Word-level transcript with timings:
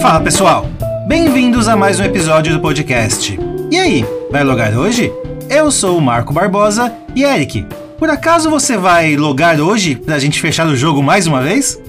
Fala 0.00 0.20
pessoal, 0.20 0.66
bem-vindos 1.06 1.66
a 1.68 1.76
mais 1.76 1.98
um 1.98 2.04
episódio 2.04 2.52
do 2.52 2.60
podcast. 2.60 3.38
E 3.70 3.76
aí, 3.78 4.04
vai 4.30 4.44
logar 4.44 4.76
hoje? 4.76 5.12
Eu 5.50 5.70
sou 5.70 5.98
o 5.98 6.00
Marco 6.00 6.32
Barbosa 6.32 6.92
e 7.14 7.24
Eric. 7.24 7.66
Por 7.98 8.08
acaso 8.08 8.48
você 8.48 8.76
vai 8.76 9.16
logar 9.16 9.60
hoje 9.60 9.96
pra 9.96 10.18
gente 10.18 10.40
fechar 10.40 10.66
o 10.66 10.76
jogo 10.76 11.02
mais 11.02 11.26
uma 11.26 11.42
vez? 11.42 11.80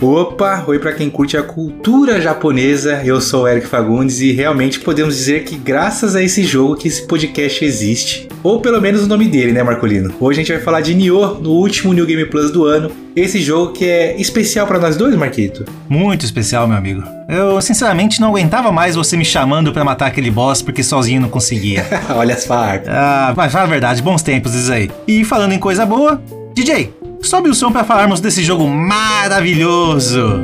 Opa, 0.00 0.64
oi 0.66 0.78
para 0.78 0.92
quem 0.92 1.08
curte 1.08 1.36
a 1.36 1.42
cultura 1.42 2.20
japonesa. 2.20 3.02
Eu 3.04 3.20
sou 3.20 3.44
o 3.44 3.48
Eric 3.48 3.66
Fagundes 3.66 4.20
e 4.20 4.32
realmente 4.32 4.80
podemos 4.80 5.14
dizer 5.14 5.44
que 5.44 5.56
graças 5.56 6.16
a 6.16 6.22
esse 6.22 6.42
jogo 6.42 6.74
que 6.74 6.88
esse 6.88 7.06
podcast 7.06 7.64
existe, 7.64 8.28
ou 8.42 8.60
pelo 8.60 8.80
menos 8.80 9.02
o 9.02 9.06
nome 9.06 9.28
dele, 9.28 9.52
né, 9.52 9.62
Marcolino? 9.62 10.12
Hoje 10.18 10.40
a 10.40 10.42
gente 10.42 10.52
vai 10.52 10.60
falar 10.60 10.80
de 10.80 10.94
Nioh, 10.94 11.38
no 11.40 11.50
último 11.50 11.92
New 11.92 12.04
Game 12.04 12.24
Plus 12.26 12.50
do 12.50 12.64
ano. 12.64 12.90
Esse 13.14 13.40
jogo 13.40 13.72
que 13.72 13.84
é 13.84 14.20
especial 14.20 14.66
para 14.66 14.78
nós 14.78 14.96
dois, 14.96 15.14
Marquito. 15.14 15.64
Muito 15.88 16.24
especial, 16.24 16.66
meu 16.66 16.76
amigo. 16.76 17.04
Eu 17.28 17.60
sinceramente 17.60 18.20
não 18.20 18.28
aguentava 18.30 18.72
mais 18.72 18.96
você 18.96 19.16
me 19.16 19.24
chamando 19.24 19.72
para 19.72 19.84
matar 19.84 20.06
aquele 20.06 20.30
boss 20.30 20.62
porque 20.62 20.82
sozinho 20.82 21.20
não 21.20 21.28
conseguia. 21.28 21.86
Olha 22.16 22.34
as 22.34 22.44
farpas. 22.44 22.88
Ah, 22.88 23.32
mas 23.36 23.52
fala 23.52 23.64
a 23.66 23.68
verdade, 23.68 24.02
bons 24.02 24.22
tempos 24.22 24.54
isso 24.54 24.72
aí. 24.72 24.90
E 25.06 25.24
falando 25.24 25.52
em 25.52 25.58
coisa 25.58 25.86
boa, 25.86 26.20
DJ, 26.54 26.92
sobe 27.22 27.48
o 27.48 27.54
som 27.54 27.72
para 27.72 27.84
falarmos 27.84 28.20
desse 28.20 28.42
jogo 28.42 28.66
maravilhoso. 28.68 30.42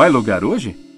Vai 0.00 0.08
logar 0.08 0.42
hoje? 0.42 0.89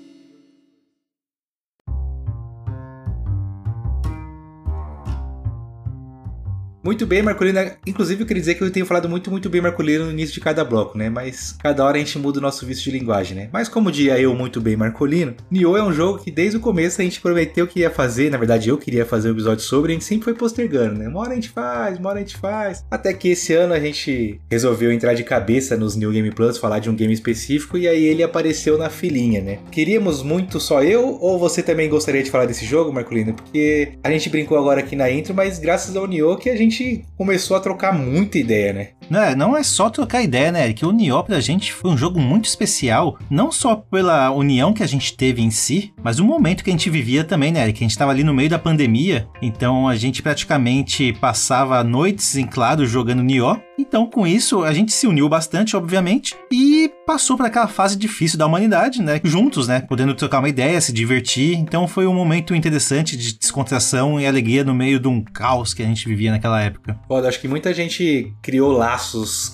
Muito 6.93 7.07
bem, 7.07 7.23
Marcolino. 7.23 7.59
Inclusive, 7.87 8.23
eu 8.23 8.27
queria 8.27 8.41
dizer 8.43 8.55
que 8.55 8.63
eu 8.63 8.71
tenho 8.71 8.85
falado 8.85 9.09
muito, 9.09 9.31
muito 9.31 9.49
bem 9.49 9.63
Marcolino 9.63 10.05
no 10.05 10.11
início 10.11 10.35
de 10.35 10.41
cada 10.41 10.63
bloco, 10.63 10.99
né? 10.99 11.09
Mas 11.09 11.57
cada 11.59 11.83
hora 11.83 11.97
a 11.97 11.99
gente 11.99 12.19
muda 12.19 12.39
o 12.39 12.43
nosso 12.43 12.67
vício 12.67 12.85
de 12.85 12.99
linguagem, 12.99 13.35
né? 13.35 13.49
Mas 13.51 13.67
como 13.67 13.91
dia 13.91 14.21
eu 14.21 14.35
muito 14.35 14.61
bem 14.61 14.77
Marcolino, 14.77 15.35
Nioh 15.51 15.79
é 15.79 15.83
um 15.83 15.91
jogo 15.91 16.19
que 16.19 16.31
desde 16.31 16.59
o 16.59 16.61
começo 16.61 17.01
a 17.01 17.05
gente 17.05 17.19
prometeu 17.19 17.67
que 17.67 17.81
ia 17.81 17.89
fazer, 17.89 18.31
na 18.31 18.37
verdade 18.37 18.69
eu 18.69 18.77
queria 18.77 19.07
fazer 19.07 19.31
um 19.31 19.33
episódio 19.33 19.65
sobre, 19.65 19.93
a 19.93 19.95
gente 19.95 20.05
sempre 20.05 20.25
foi 20.25 20.35
postergando, 20.35 20.99
né? 20.99 21.09
Uma 21.09 21.21
hora 21.21 21.33
a 21.33 21.35
gente 21.35 21.49
faz, 21.49 21.99
uma 21.99 22.11
hora 22.11 22.19
a 22.19 22.23
gente 22.23 22.37
faz. 22.37 22.85
Até 22.91 23.15
que 23.15 23.29
esse 23.29 23.55
ano 23.55 23.73
a 23.73 23.81
gente 23.81 24.39
resolveu 24.51 24.93
entrar 24.93 25.15
de 25.15 25.25
cabeça 25.25 25.79
nos 25.79 25.97
New 25.97 26.13
Game 26.13 26.31
Plus, 26.31 26.59
falar 26.59 26.79
de 26.79 26.91
um 26.91 26.95
game 26.95 27.15
específico, 27.15 27.79
e 27.79 27.89
aí 27.89 28.05
ele 28.05 28.23
apareceu 28.23 28.77
na 28.77 28.91
filinha, 28.91 29.41
né? 29.41 29.61
Queríamos 29.71 30.23
muito 30.23 30.61
só 30.61 30.83
eu, 30.83 31.17
ou 31.23 31.39
você 31.39 31.63
também 31.63 31.89
gostaria 31.89 32.23
de 32.23 32.31
falar 32.31 32.45
desse 32.45 32.67
jogo, 32.67 32.93
Marcolino? 32.93 33.33
Porque 33.33 33.93
a 34.05 34.11
gente 34.11 34.29
brincou 34.29 34.59
agora 34.59 34.81
aqui 34.81 34.95
na 34.95 35.11
intro, 35.11 35.33
mas 35.33 35.59
graças 35.59 35.97
ao 35.97 36.07
Nioh 36.07 36.37
que 36.37 36.51
a 36.51 36.57
gente 36.57 36.82
começou 37.17 37.57
a 37.57 37.61
trocar 37.61 37.93
muita 37.93 38.39
ideia, 38.39 38.73
né? 38.73 38.89
É, 39.11 39.35
não 39.35 39.57
é 39.57 39.63
só 39.63 39.91
trocar 39.91 40.23
ideia, 40.23 40.51
né, 40.51 40.65
Eric? 40.65 40.85
O 40.85 40.93
Nioh 40.93 41.23
pra 41.23 41.41
gente 41.41 41.73
foi 41.73 41.91
um 41.91 41.97
jogo 41.97 42.19
muito 42.21 42.47
especial, 42.47 43.19
não 43.31 43.53
só 43.53 43.77
pela 43.77 44.31
união 44.31 44.73
que 44.73 44.83
a 44.83 44.87
gente 44.87 45.17
teve 45.17 45.43
em 45.43 45.51
si, 45.51 45.93
mas 46.03 46.19
o 46.19 46.25
momento 46.25 46.65
que 46.65 46.71
a 46.71 46.73
gente 46.73 46.91
vivia 46.91 47.23
também, 47.23 47.53
né, 47.53 47.63
Eric? 47.63 47.83
A 47.83 47.89
gente 47.89 47.99
tava 47.99 48.11
ali 48.11 48.25
no 48.25 48.35
meio 48.35 48.51
da 48.51 48.59
pandemia, 48.59 49.29
então 49.41 49.87
a 49.87 49.97
gente 49.97 50.23
praticamente 50.23 51.13
passava 51.21 51.83
noites 51.85 52.37
em 52.37 52.47
claro 52.47 52.87
jogando 52.87 53.23
Nioh. 53.23 53.61
Então, 53.79 54.07
com 54.07 54.27
isso, 54.27 54.63
a 54.63 54.73
gente 54.73 54.93
se 54.93 55.07
uniu 55.07 55.29
bastante, 55.29 55.77
obviamente, 55.77 56.35
e 56.51 56.91
passou 57.07 57.37
para 57.37 57.49
aquela 57.49 57.67
fase 57.67 57.97
difícil 57.97 58.39
da 58.39 58.47
humanidade, 58.47 59.03
né? 59.03 59.21
Juntos, 59.25 59.67
né? 59.67 59.81
Podendo 59.81 60.15
trocar 60.15 60.39
uma 60.39 60.49
ideia, 60.49 60.81
se 60.81 60.93
divertir. 60.93 61.59
Então, 61.59 61.89
foi 61.89 62.07
um 62.07 62.15
momento 62.15 62.55
interessante 62.55 63.17
de 63.17 63.37
descontração 63.37 64.21
e 64.21 64.27
alegria 64.27 64.63
no 64.63 64.75
meio 64.75 65.01
de 65.01 65.09
um 65.09 65.23
caos 65.23 65.75
que 65.75 65.83
a 65.83 65.87
gente 65.87 66.07
vivia 66.07 66.31
naquela 66.31 66.61
época. 66.61 66.99
Pô, 67.09 67.17
acho 67.17 67.41
que 67.41 67.49
muita 67.49 67.75
gente 67.75 68.33
criou 68.41 68.71
laços 68.73 69.02